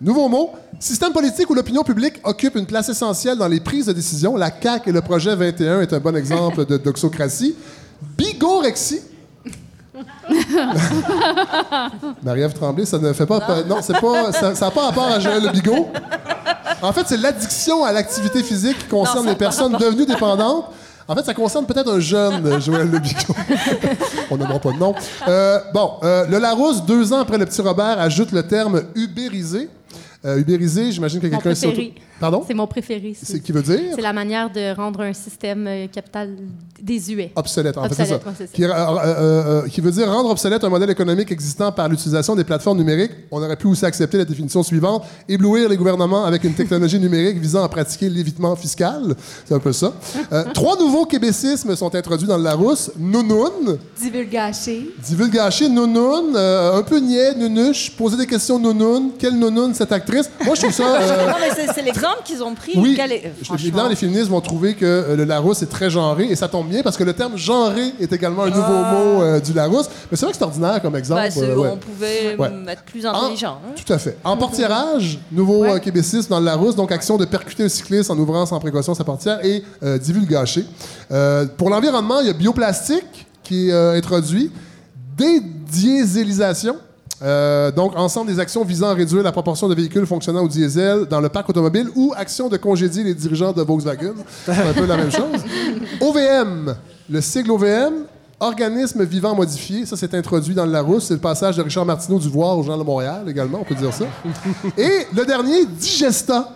Nouveau 0.00 0.28
mot. 0.28 0.50
Système 0.80 1.12
politique 1.12 1.48
où 1.48 1.54
l'opinion 1.54 1.82
publique 1.82 2.20
occupe 2.24 2.56
une 2.56 2.66
place 2.66 2.88
essentielle 2.88 3.38
dans 3.38 3.48
les 3.48 3.60
prises 3.60 3.86
de 3.86 3.92
décision. 3.92 4.36
La 4.36 4.50
CAQ 4.50 4.90
et 4.90 4.92
le 4.92 5.00
projet 5.00 5.34
21 5.34 5.80
est 5.80 5.92
un 5.92 6.00
bon 6.00 6.14
exemple 6.16 6.66
de 6.66 6.76
doxocratie. 6.76 7.54
Bigorexie. 8.16 9.00
Marie-Ève 12.22 12.52
Tremblay, 12.52 12.84
ça 12.84 12.98
ne 12.98 13.12
fait 13.12 13.26
pas. 13.26 13.62
Non, 13.66 13.78
c'est 13.80 14.00
pas. 14.00 14.32
Ça 14.32 14.52
n'a 14.52 14.70
pas 14.70 14.86
rapport 14.86 15.06
à 15.06 15.20
Joël 15.20 15.42
Le 15.42 15.50
Bigot. 15.50 15.88
En 16.82 16.92
fait, 16.92 17.04
c'est 17.06 17.16
l'addiction 17.16 17.84
à 17.84 17.92
l'activité 17.92 18.42
physique 18.42 18.78
qui 18.78 18.86
concerne 18.86 19.26
les 19.26 19.36
personnes 19.36 19.72
devenues 19.72 20.06
dépendantes. 20.06 20.66
En 21.06 21.14
fait, 21.14 21.24
ça 21.24 21.34
concerne 21.34 21.66
peut-être 21.66 21.92
un 21.92 22.00
jeune 22.00 22.60
Joël 22.60 22.90
Le 22.90 22.98
Bigot. 22.98 23.34
On 24.30 24.36
n'aimera 24.36 24.58
pas 24.58 24.72
de 24.72 24.78
nom. 24.78 24.94
Euh, 25.28 25.60
bon, 25.72 25.92
euh, 26.02 26.26
le 26.26 26.38
Larousse, 26.38 26.82
deux 26.84 27.12
ans 27.12 27.20
après 27.20 27.38
le 27.38 27.46
petit 27.46 27.60
Robert, 27.60 28.00
ajoute 28.00 28.32
le 28.32 28.42
terme 28.42 28.82
ubérisé. 28.94 29.68
Euh, 30.24 30.38
ubérisé, 30.38 30.90
j'imagine 30.90 31.20
que 31.20 31.26
quelqu'un 31.26 31.54
s'auto-. 31.54 31.92
Pardon? 32.20 32.44
C'est 32.46 32.54
mon 32.54 32.66
préféré. 32.66 33.14
C'est 33.20 33.40
qui 33.40 33.52
veut 33.52 33.62
dire? 33.62 33.80
C'est 33.94 34.00
la 34.00 34.12
manière 34.12 34.50
de 34.50 34.74
rendre 34.74 35.00
un 35.00 35.12
système 35.12 35.66
euh, 35.66 35.86
capital 35.88 36.30
désuet. 36.80 37.32
Obsolète, 37.34 37.76
en 37.76 37.84
fait, 37.88 37.94
c'est 37.94 38.04
ça. 38.06 38.14
Obsolète, 38.16 38.26
ouais, 38.26 38.32
c'est 38.38 38.46
ça. 38.46 38.52
Qui, 38.52 38.64
euh, 38.64 38.68
euh, 38.72 39.62
euh, 39.64 39.68
qui 39.68 39.80
veut 39.80 39.90
dire 39.90 40.08
rendre 40.10 40.30
obsolète 40.30 40.62
un 40.64 40.68
modèle 40.68 40.90
économique 40.90 41.32
existant 41.32 41.72
par 41.72 41.88
l'utilisation 41.88 42.36
des 42.36 42.44
plateformes 42.44 42.78
numériques. 42.78 43.10
On 43.30 43.42
aurait 43.42 43.56
pu 43.56 43.66
aussi 43.66 43.84
accepter 43.84 44.18
la 44.18 44.24
définition 44.24 44.62
suivante 44.62 45.04
éblouir 45.28 45.68
les 45.68 45.76
gouvernements 45.76 46.24
avec 46.24 46.44
une 46.44 46.54
technologie 46.54 46.98
numérique 47.00 47.38
visant 47.38 47.64
à 47.64 47.68
pratiquer 47.68 48.08
l'évitement 48.08 48.54
fiscal. 48.56 49.14
C'est 49.44 49.54
un 49.54 49.58
peu 49.58 49.72
ça. 49.72 49.92
Euh, 50.32 50.44
trois 50.54 50.78
nouveaux 50.78 51.06
québécismes 51.06 51.74
sont 51.74 51.92
introduits 51.94 52.28
dans 52.28 52.38
le 52.38 52.44
Larousse 52.44 52.92
nounoun, 52.96 53.78
Divulgaché. 54.00 54.88
divulgaché 55.02 55.68
nounoun, 55.68 56.34
euh, 56.36 56.78
un 56.78 56.82
peu 56.82 56.98
niais, 57.00 57.34
nunuche, 57.34 57.96
poser 57.96 58.16
des 58.16 58.26
questions 58.26 58.58
nounoun. 58.58 59.10
Quelle 59.18 59.36
nounoun 59.38 59.74
cette 59.74 59.92
actrice? 59.92 60.30
Moi, 60.44 60.54
je 60.54 60.60
trouve 60.62 60.72
ça. 60.72 60.84
euh, 61.02 61.26
Non, 61.28 61.34
mais 61.40 61.50
c'est- 61.54 61.72
c'est 62.04 62.08
l'exemple 62.08 62.26
qu'ils 62.26 62.42
ont 62.42 62.54
pris. 62.54 62.72
oui, 62.76 62.94
Quel 62.96 63.12
est- 63.12 63.32
évidemment, 63.54 63.88
les 63.88 63.96
féministes 63.96 64.28
vont 64.30 64.40
trouver 64.40 64.74
que 64.74 64.84
euh, 64.84 65.16
le 65.16 65.24
Larousse 65.24 65.62
est 65.62 65.66
très 65.70 65.90
genré, 65.90 66.24
et 66.26 66.36
ça 66.36 66.48
tombe 66.48 66.68
bien 66.68 66.82
parce 66.82 66.96
que 66.96 67.04
le 67.04 67.12
terme 67.12 67.36
genré 67.36 67.92
est 68.00 68.12
également 68.12 68.42
un 68.44 68.50
nouveau 68.50 68.62
mot 68.72 69.22
euh, 69.22 69.40
du 69.40 69.52
Larousse. 69.52 69.88
Mais 70.10 70.16
c'est 70.16 70.26
vrai 70.26 70.32
que 70.32 70.38
c'est 70.38 70.44
ordinaire 70.44 70.80
comme 70.82 70.96
exemple. 70.96 71.20
Bah, 71.22 71.30
c'est- 71.30 71.42
euh, 71.42 71.56
ouais. 71.56 71.70
On 71.72 71.76
pouvait 71.76 72.36
Ouais. 72.38 72.48
mm, 72.50 72.68
être 72.68 72.82
plus 72.82 73.04
intelligent. 73.06 73.58
hein. 73.66 73.72
Tout 73.84 73.92
à 73.92 73.98
fait. 73.98 74.16
En 74.24 74.36
portierage, 74.36 75.18
nouveau 75.32 75.64
euh, 75.64 75.78
québécisme 75.78 76.28
dans 76.30 76.40
le 76.40 76.46
Larousse, 76.46 76.76
donc 76.76 76.92
action 76.92 77.16
de 77.16 77.24
percuter 77.24 77.64
un 77.64 77.68
cycliste 77.68 78.10
en 78.10 78.18
ouvrant 78.18 78.46
sans 78.46 78.58
précaution 78.60 78.94
sa 78.94 79.04
portière 79.04 79.38
et 79.44 79.62
divulgaché. 80.00 80.64
Euh, 81.10 81.46
pour 81.56 81.70
l'environnement, 81.70 82.20
il 82.20 82.26
y 82.26 82.30
a 82.30 82.32
bioplastique 82.34 83.26
qui 83.42 83.68
est 83.70 83.96
introduit, 83.96 84.50
dédiésélisation. 85.16 86.76
Euh, 87.22 87.70
donc, 87.70 87.96
ensemble 87.96 88.30
des 88.30 88.40
actions 88.40 88.64
visant 88.64 88.88
à 88.88 88.94
réduire 88.94 89.22
la 89.22 89.32
proportion 89.32 89.68
de 89.68 89.74
véhicules 89.74 90.06
fonctionnant 90.06 90.42
au 90.42 90.48
diesel 90.48 91.06
dans 91.06 91.20
le 91.20 91.28
parc 91.28 91.48
automobile 91.48 91.88
ou 91.94 92.12
action 92.16 92.48
de 92.48 92.56
congédier 92.56 93.04
les 93.04 93.14
dirigeants 93.14 93.52
de 93.52 93.62
Volkswagen. 93.62 94.14
C'est 94.44 94.52
un 94.52 94.72
peu 94.72 94.86
la 94.86 94.96
même 94.96 95.12
chose. 95.12 95.44
OVM, 96.00 96.74
le 97.08 97.20
sigle 97.20 97.52
OVM, 97.52 98.06
organisme 98.40 99.04
vivant 99.04 99.34
modifié, 99.34 99.86
ça 99.86 99.96
c'est 99.96 100.12
introduit 100.14 100.54
dans 100.54 100.66
le 100.66 100.72
Larousse. 100.72 101.06
C'est 101.06 101.14
le 101.14 101.20
passage 101.20 101.56
de 101.56 101.62
Richard 101.62 101.86
Martineau 101.86 102.18
du 102.18 102.28
Voir 102.28 102.58
au 102.58 102.62
Journal 102.62 102.80
de 102.80 102.84
Montréal 102.84 103.24
également, 103.28 103.58
on 103.60 103.64
peut 103.64 103.74
dire 103.74 103.94
ça. 103.94 104.06
Et 104.76 105.06
le 105.14 105.24
dernier, 105.24 105.66
Digesta. 105.66 106.50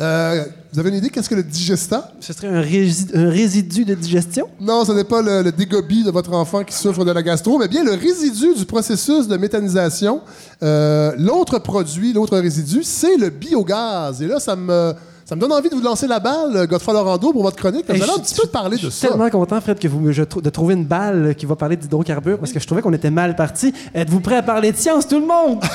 Euh, 0.00 0.44
vous 0.72 0.78
avez 0.78 0.90
une 0.90 0.96
idée 0.96 1.08
qu'est-ce 1.08 1.28
que 1.30 1.34
le 1.34 1.42
Digesta? 1.42 2.12
Ce 2.20 2.32
serait 2.32 2.48
un, 2.48 2.60
rési- 2.60 3.08
un 3.14 3.30
résidu 3.30 3.84
de 3.84 3.94
digestion? 3.94 4.46
Non, 4.60 4.84
ce 4.84 4.92
n'est 4.92 5.04
pas 5.04 5.22
le, 5.22 5.42
le 5.42 5.50
dégobie 5.52 6.04
de 6.04 6.10
votre 6.10 6.32
enfant 6.32 6.62
qui 6.62 6.74
souffre 6.74 7.04
de 7.04 7.10
la 7.10 7.22
gastro, 7.22 7.58
mais 7.58 7.68
bien 7.68 7.82
le 7.84 7.92
résidu 7.92 8.54
du 8.54 8.64
processus 8.66 9.26
de 9.28 9.36
méthanisation. 9.36 10.20
Euh, 10.62 11.12
l'autre 11.18 11.58
produit, 11.58 12.12
l'autre 12.12 12.36
résidu, 12.38 12.82
c'est 12.82 13.16
le 13.16 13.30
biogaz. 13.30 14.20
Et 14.20 14.26
là, 14.26 14.40
ça 14.40 14.56
me, 14.56 14.92
ça 15.28 15.36
me 15.36 15.42
donne 15.42 15.52
envie 15.52 15.68
de 15.68 15.74
vous 15.74 15.82
lancer 15.82 16.06
la 16.06 16.20
balle, 16.20 16.66
Godefroy 16.66 16.94
Laurando, 16.94 17.32
pour 17.32 17.42
votre 17.42 17.56
chronique. 17.56 17.84
Hey, 17.90 17.98
J'allais 17.98 18.12
un 18.12 18.14
je- 18.16 18.20
petit 18.22 18.34
peu 18.40 18.46
parler 18.48 18.78
Je 18.78 18.86
de 18.86 18.90
suis 18.90 19.00
ça. 19.02 19.08
tellement 19.08 19.28
content, 19.28 19.60
Fred, 19.60 19.78
que 19.78 19.86
vous 19.86 20.00
me, 20.00 20.10
je 20.10 20.22
de 20.22 20.48
trouver 20.48 20.72
une 20.72 20.86
balle 20.86 21.34
qui 21.36 21.44
va 21.44 21.54
parler 21.54 21.76
d'hydrocarbures 21.76 22.38
parce 22.38 22.50
que 22.50 22.58
je 22.58 22.66
trouvais 22.66 22.80
qu'on 22.80 22.94
était 22.94 23.10
mal 23.10 23.36
parti. 23.36 23.74
Êtes-vous 23.94 24.20
prêts 24.20 24.36
à 24.36 24.42
parler 24.42 24.72
de 24.72 24.78
science, 24.78 25.06
tout 25.06 25.20
le 25.20 25.26
monde? 25.26 25.60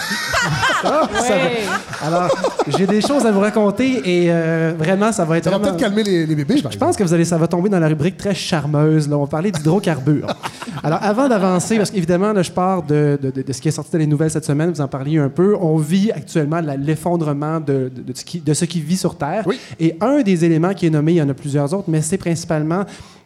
Ah, 0.85 1.07
ça 1.25 1.35
va. 1.37 2.05
Alors, 2.05 2.29
j'ai 2.67 2.85
des 2.85 2.99
choses 2.99 3.25
à 3.25 3.31
vous 3.31 3.39
raconter 3.39 4.01
et 4.03 4.25
euh, 4.29 4.73
vraiment, 4.77 5.13
ça 5.13 5.23
va 5.23 5.37
être 5.37 5.45
Ça 5.45 5.49
va 5.51 5.57
vraiment- 5.57 5.77
peut-être 5.77 5.79
calmer 5.81 6.03
les, 6.03 6.25
les 6.25 6.35
bébés, 6.35 6.57
Je 6.69 6.77
pense 6.77 6.97
que 6.97 7.03
vous 7.05 7.13
allez, 7.13 7.23
ça 7.23 7.37
va 7.37 7.47
tomber 7.47 7.69
dans 7.69 7.79
la 7.79 7.87
rubrique 7.87 8.17
très 8.17 8.35
charmeuse. 8.35 9.07
Là. 9.07 9.17
On 9.17 9.21
va 9.21 9.27
parler 9.27 9.49
d'hydrocarbures. 9.51 10.27
Alors, 10.83 10.99
avant 11.01 11.29
d'avancer, 11.29 11.77
parce 11.77 11.89
qu'évidemment, 11.89 12.33
là, 12.33 12.41
je 12.41 12.51
pars 12.51 12.83
de, 12.83 13.17
de- 13.21 13.31
de- 13.31 13.41
de 13.43 13.53
ce 13.53 13.61
qui 13.61 13.69
est 13.69 13.71
sorti 13.71 13.93
dans 13.93 13.99
les 13.99 14.07
nouvelles 14.07 14.31
cette 14.31 14.43
semaine, 14.43 14.71
vous 14.73 14.81
en 14.81 14.89
parliez 14.89 15.19
un 15.19 15.29
peu. 15.29 15.55
On 15.61 15.77
vit 15.77 16.11
actuellement 16.11 16.59
l'effondrement 16.77 17.61
de, 17.61 17.89
de- 17.95 18.01
de 18.01 18.13
ce 18.17 18.25
qui, 18.25 18.41
de 18.41 18.53
ce 18.53 18.65
qui 18.65 18.81
vit 18.81 18.97
sur 18.97 19.15
Terre. 19.17 19.42
Oui. 19.45 19.59
Et 19.79 19.95
un 20.01 20.21
des 20.21 20.45
éléments 20.45 20.73
qui 20.73 20.85
est 20.87 20.89
nommé, 20.89 21.13
il 21.13 21.17
y 21.17 21.21
en 21.21 21.29
a 21.29 21.33
plusieurs 21.33 21.73
autres, 21.73 21.89
mais 21.89 22.01
c'est 22.01 22.17
principalement 22.17 22.83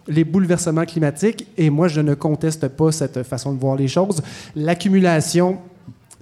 les 0.07 0.23
bouleversements 0.23 0.85
climatiques. 0.85 1.47
Et 1.57 1.69
moi, 1.69 1.87
je 1.87 1.99
ne 2.01 2.13
conteste 2.13 2.67
pas 2.69 2.91
cette 2.91 3.23
façon 3.23 3.53
de 3.53 3.59
voir 3.59 3.75
les 3.75 3.87
choses. 3.87 4.21
L'accumulation 4.55 5.57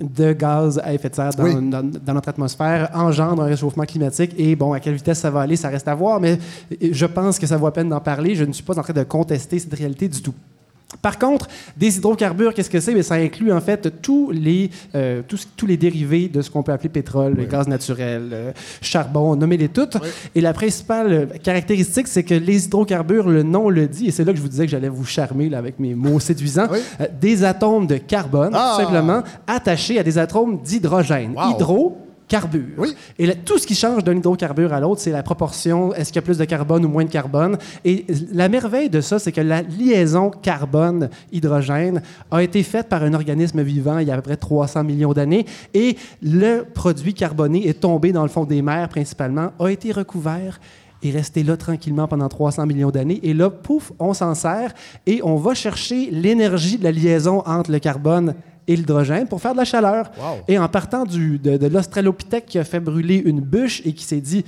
de 0.01 0.33
gaz 0.33 0.79
à 0.83 0.93
effet 0.93 1.07
de 1.09 1.15
serre 1.15 1.29
dans, 1.35 1.43
Oui. 1.45 1.69
dans- 1.69 1.81
dans 2.05 2.13
notre 2.13 2.27
atmosphère 2.27 2.89
engendre 2.93 3.43
un 3.43 3.45
réchauffement 3.45 3.85
climatique. 3.85 4.33
Et 4.37 4.55
bon, 4.55 4.73
à 4.73 4.79
quelle 4.81 4.95
vitesse 4.95 5.19
ça 5.19 5.29
va 5.29 5.41
aller, 5.41 5.55
ça 5.55 5.69
reste 5.69 5.87
à 5.87 5.95
voir, 5.95 6.19
mais 6.19 6.37
je 6.81 7.05
pense 7.05 7.39
que 7.39 7.47
ça 7.47 7.55
vaut 7.57 7.65
la 7.67 7.71
peine 7.71 7.87
d'en 7.89 8.01
parler. 8.01 8.35
Je 8.35 8.43
ne 8.43 8.51
suis 8.51 8.63
pas 8.63 8.77
en 8.77 8.81
train 8.83 8.91
de 8.93 9.03
contester 9.03 9.57
cette 9.57 9.73
réalité 9.73 10.09
du 10.09 10.21
tout. 10.21 10.33
Par 11.01 11.17
contre, 11.19 11.47
des 11.75 11.97
hydrocarbures, 11.97 12.53
qu'est-ce 12.53 12.69
que 12.69 12.79
c'est? 12.79 12.93
Bien, 12.93 13.01
ça 13.03 13.15
inclut 13.15 13.51
en 13.51 13.59
fait 13.59 14.01
tous 14.01 14.31
les, 14.31 14.69
euh, 14.93 15.21
tous, 15.27 15.47
tous 15.57 15.65
les 15.65 15.77
dérivés 15.77 16.27
de 16.29 16.41
ce 16.41 16.49
qu'on 16.49 16.63
peut 16.63 16.71
appeler 16.71 16.89
pétrole, 16.89 17.33
le 17.33 17.45
gaz 17.45 17.67
naturel, 17.67 18.29
euh, 18.31 18.51
charbon, 18.81 19.35
nommez-les 19.35 19.69
toutes. 19.69 19.97
Et 20.35 20.41
la 20.41 20.53
principale 20.53 21.11
euh, 21.11 21.25
caractéristique, 21.43 22.07
c'est 22.07 22.23
que 22.23 22.35
les 22.35 22.65
hydrocarbures, 22.67 23.27
le 23.27 23.43
nom 23.43 23.69
le 23.69 23.87
dit, 23.87 24.07
et 24.07 24.11
c'est 24.11 24.23
là 24.23 24.31
que 24.31 24.37
je 24.37 24.43
vous 24.43 24.47
disais 24.47 24.65
que 24.65 24.71
j'allais 24.71 24.87
vous 24.89 25.05
charmer 25.05 25.49
là, 25.49 25.57
avec 25.57 25.79
mes 25.79 25.95
mots 25.95 26.19
séduisants, 26.19 26.67
Oui. 26.71 26.79
euh, 27.01 27.07
des 27.19 27.43
atomes 27.43 27.87
de 27.87 27.97
carbone, 27.97 28.51
Ah! 28.53 28.75
tout 28.77 28.83
simplement, 28.85 29.23
attachés 29.47 29.99
à 29.99 30.03
des 30.03 30.17
atomes 30.17 30.61
d'hydrogène. 30.61 31.33
Wow. 31.35 31.55
Hydro, 31.55 31.97
carbure. 32.27 32.75
Oui. 32.77 32.95
Et 33.19 33.25
là, 33.25 33.33
tout 33.35 33.57
ce 33.57 33.67
qui 33.67 33.75
change 33.75 34.03
d'un 34.03 34.15
hydrocarbure 34.15 34.73
à 34.73 34.79
l'autre, 34.79 35.01
c'est 35.01 35.11
la 35.11 35.23
proportion, 35.23 35.93
est-ce 35.93 36.09
qu'il 36.09 36.17
y 36.17 36.19
a 36.19 36.21
plus 36.23 36.37
de 36.37 36.45
carbone 36.45 36.85
ou 36.85 36.89
moins 36.89 37.05
de 37.05 37.09
carbone? 37.09 37.57
Et 37.83 38.05
la 38.33 38.49
merveille 38.49 38.89
de 38.89 39.01
ça, 39.01 39.19
c'est 39.19 39.31
que 39.31 39.41
la 39.41 39.61
liaison 39.61 40.31
carbone-hydrogène 40.31 42.01
a 42.31 42.43
été 42.43 42.63
faite 42.63 42.89
par 42.89 43.03
un 43.03 43.13
organisme 43.13 43.61
vivant 43.61 43.99
il 43.99 44.07
y 44.07 44.11
a 44.11 44.13
à 44.13 44.17
peu 44.17 44.23
près 44.23 44.37
300 44.37 44.83
millions 44.83 45.13
d'années. 45.13 45.45
Et 45.73 45.97
le 46.21 46.63
produit 46.63 47.13
carboné 47.13 47.67
est 47.67 47.81
tombé 47.81 48.11
dans 48.11 48.23
le 48.23 48.29
fond 48.29 48.45
des 48.45 48.61
mers 48.61 48.89
principalement, 48.89 49.51
a 49.59 49.67
été 49.69 49.91
recouvert 49.91 50.59
et 51.03 51.11
resté 51.11 51.43
là 51.43 51.55
tranquillement 51.57 52.07
pendant 52.07 52.27
300 52.27 52.65
millions 52.65 52.89
d'années. 52.89 53.19
Et 53.23 53.33
là, 53.33 53.49
pouf, 53.49 53.91
on 53.99 54.13
s'en 54.13 54.33
sert 54.33 54.73
et 55.05 55.21
on 55.23 55.35
va 55.35 55.53
chercher 55.53 56.09
l'énergie 56.11 56.77
de 56.77 56.83
la 56.83 56.91
liaison 56.91 57.43
entre 57.45 57.71
le 57.71 57.79
carbone 57.79 58.33
et 58.67 58.75
l'hydrogène 58.75 59.27
pour 59.27 59.41
faire 59.41 59.53
de 59.53 59.57
la 59.57 59.65
chaleur. 59.65 60.11
Wow. 60.17 60.23
Et 60.47 60.57
en 60.57 60.67
partant 60.67 61.03
du, 61.05 61.37
de, 61.39 61.57
de 61.57 61.67
l'Australopithèque 61.67 62.45
qui 62.47 62.59
a 62.59 62.63
fait 62.63 62.79
brûler 62.79 63.21
une 63.25 63.39
bûche 63.41 63.81
et 63.85 63.93
qui 63.93 64.03
s'est 64.03 64.21
dit 64.21 64.43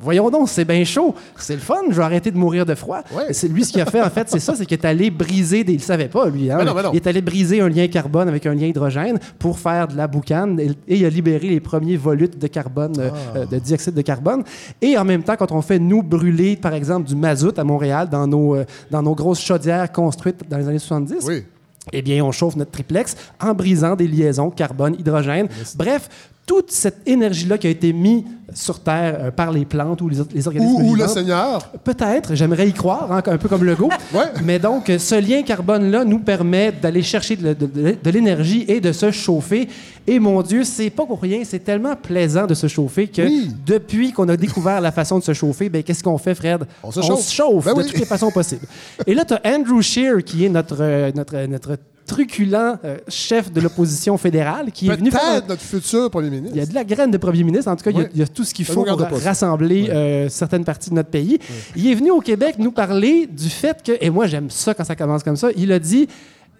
Voyons 0.00 0.30
donc, 0.30 0.48
c'est 0.48 0.64
bien 0.64 0.84
chaud, 0.84 1.12
c'est 1.36 1.54
le 1.54 1.58
fun, 1.60 1.74
je 1.90 1.96
vais 1.96 2.04
arrêter 2.04 2.30
de 2.30 2.38
mourir 2.38 2.64
de 2.64 2.76
froid. 2.76 3.00
Ouais. 3.12 3.32
C'est 3.32 3.48
lui 3.48 3.64
ce 3.64 3.72
qu'il 3.72 3.80
a 3.80 3.84
fait 3.86 4.00
en 4.00 4.08
fait, 4.10 4.28
c'est 4.28 4.38
ça, 4.38 4.54
c'est 4.54 4.64
qu'il 4.64 4.78
est 4.78 4.84
allé 4.86 5.10
briser 5.10 5.64
des. 5.64 5.72
Il 5.72 5.80
savait 5.82 6.06
pas 6.06 6.28
lui, 6.28 6.48
hein, 6.52 6.58
Mais 6.58 6.64
non, 6.66 6.72
mais 6.72 6.84
non. 6.84 6.90
Il 6.92 6.96
est 6.98 7.06
allé 7.08 7.20
briser 7.20 7.60
un 7.60 7.68
lien 7.68 7.88
carbone 7.88 8.28
avec 8.28 8.46
un 8.46 8.54
lien 8.54 8.66
hydrogène 8.68 9.18
pour 9.40 9.58
faire 9.58 9.88
de 9.88 9.96
la 9.96 10.06
boucane 10.06 10.60
et, 10.60 10.66
et 10.86 10.98
il 10.98 11.04
a 11.04 11.08
libéré 11.10 11.48
les 11.48 11.58
premiers 11.58 11.96
volutes 11.96 12.38
de 12.38 12.46
carbone, 12.46 12.94
euh, 12.96 13.10
Ah. 13.12 13.38
euh, 13.38 13.46
de 13.46 13.58
dioxyde 13.58 13.94
de 13.94 14.02
carbone. 14.02 14.44
Et 14.80 14.96
en 14.96 15.04
même 15.04 15.24
temps, 15.24 15.34
quand 15.36 15.50
on 15.50 15.62
fait 15.62 15.80
nous 15.80 16.04
brûler, 16.04 16.54
par 16.54 16.74
exemple, 16.74 17.08
du 17.08 17.16
mazout 17.16 17.58
à 17.58 17.64
Montréal 17.64 18.08
dans 18.08 18.28
nos, 18.28 18.54
euh, 18.54 18.64
dans 18.92 19.02
nos 19.02 19.16
grosses 19.16 19.42
chaudières 19.42 19.90
construites 19.90 20.48
dans 20.48 20.58
les 20.58 20.68
années 20.68 20.78
70, 20.78 21.24
Oui. 21.26 21.42
Eh 21.92 22.02
bien, 22.02 22.24
on 22.24 22.32
chauffe 22.32 22.56
notre 22.56 22.70
triplex 22.70 23.16
en 23.40 23.54
brisant 23.54 23.96
des 23.96 24.06
liaisons 24.06 24.50
carbone-hydrogène. 24.50 25.48
Bref, 25.76 26.08
toute 26.48 26.72
cette 26.72 27.06
énergie-là 27.06 27.58
qui 27.58 27.66
a 27.66 27.70
été 27.70 27.92
mise 27.92 28.24
sur 28.54 28.80
Terre 28.80 29.18
euh, 29.20 29.30
par 29.30 29.52
les 29.52 29.66
plantes 29.66 30.00
ou 30.00 30.08
les, 30.08 30.16
les 30.34 30.46
organismes 30.48 30.76
Ou, 30.76 30.80
ou 30.92 30.94
le 30.94 31.02
vivants, 31.02 31.08
Seigneur. 31.14 31.70
Peut-être, 31.84 32.34
j'aimerais 32.34 32.66
y 32.66 32.72
croire, 32.72 33.12
hein, 33.12 33.22
un 33.26 33.36
peu 33.36 33.48
comme 33.48 33.62
le 33.64 33.76
go. 33.76 33.90
Ouais. 34.14 34.24
Mais 34.42 34.58
donc, 34.58 34.88
euh, 34.88 34.98
ce 34.98 35.14
lien 35.16 35.42
carbone-là 35.42 36.04
nous 36.06 36.18
permet 36.20 36.72
d'aller 36.72 37.02
chercher 37.02 37.36
de, 37.36 37.52
de- 37.52 37.66
de- 37.66 37.96
de 38.02 38.10
l'énergie 38.10 38.64
et 38.66 38.80
de 38.80 38.90
se 38.92 39.10
chauffer. 39.10 39.68
Et 40.06 40.18
mon 40.18 40.40
Dieu, 40.40 40.64
c'est 40.64 40.88
pas 40.88 41.04
pour 41.04 41.20
rien, 41.20 41.40
c'est 41.44 41.58
tellement 41.58 41.94
plaisant 41.94 42.46
de 42.46 42.54
se 42.54 42.66
chauffer 42.66 43.06
que 43.08 43.20
Oui. 43.20 43.50
depuis 43.66 44.12
qu'on 44.12 44.28
a 44.30 44.36
découvert 44.38 44.80
la 44.80 44.90
façon 44.92 45.18
de 45.18 45.24
se 45.24 45.34
chauffer, 45.34 45.68
ben, 45.68 45.82
qu'est-ce 45.82 46.02
qu'on 46.02 46.16
fait, 46.16 46.34
Fred? 46.34 46.64
On 46.82 46.90
se 46.90 47.02
chauffe. 47.02 47.20
se 47.20 47.34
chauffe 47.34 47.66
Ben 47.66 47.74
de 47.74 47.80
oui. 47.82 47.86
toutes 47.86 47.98
les 48.00 48.06
façons 48.06 48.30
possibles. 48.30 48.66
Et 49.06 49.12
là, 49.14 49.26
tu 49.26 49.34
as 49.34 49.40
Andrew 49.44 49.82
Scheer, 49.82 50.24
qui 50.24 50.46
est 50.46 50.48
notre, 50.48 50.78
euh, 50.80 51.12
notre, 51.14 51.36
notre 51.46 51.76
truculent 52.08 52.78
euh, 52.84 52.96
chef 53.06 53.52
de 53.52 53.60
l'opposition 53.60 54.16
fédérale, 54.18 54.72
qui 54.72 54.88
est 54.88 54.96
venu 54.96 55.10
faire 55.10 55.46
notre 55.46 55.62
futur 55.62 56.10
premier 56.10 56.30
ministre. 56.30 56.56
il 56.56 56.58
y 56.58 56.62
a 56.62 56.66
de 56.66 56.74
la 56.74 56.84
graine 56.84 57.10
de 57.10 57.18
premier 57.18 57.44
ministre. 57.44 57.70
En 57.70 57.76
tout 57.76 57.84
cas, 57.84 57.90
il 57.90 57.98
y 57.98 58.00
a- 58.00 58.04
Oui. 58.04 58.10
il 58.14 58.20
y, 58.20 58.22
a 58.22 58.26
tout 58.26 58.44
ce 58.44 58.52
qu'il 58.54 58.64
faut 58.64 58.84
pour 58.84 59.20
rassembler 59.22 59.88
euh, 59.90 60.28
certaines 60.28 60.64
parties 60.64 60.90
de 60.90 60.94
notre 60.96 61.10
pays. 61.10 61.38
Il 61.76 61.86
est 61.86 61.94
venu 61.94 62.10
au 62.10 62.20
Québec 62.20 62.56
nous 62.58 62.72
parler 62.72 63.26
du 63.26 63.48
fait 63.48 63.82
que, 63.82 63.92
et 64.00 64.10
moi 64.10 64.26
j'aime 64.26 64.50
ça 64.50 64.74
quand 64.74 64.84
ça 64.84 64.96
commence 64.96 65.22
comme 65.22 65.36
ça, 65.36 65.48
il 65.56 65.70
a 65.72 65.78
dit 65.78 66.08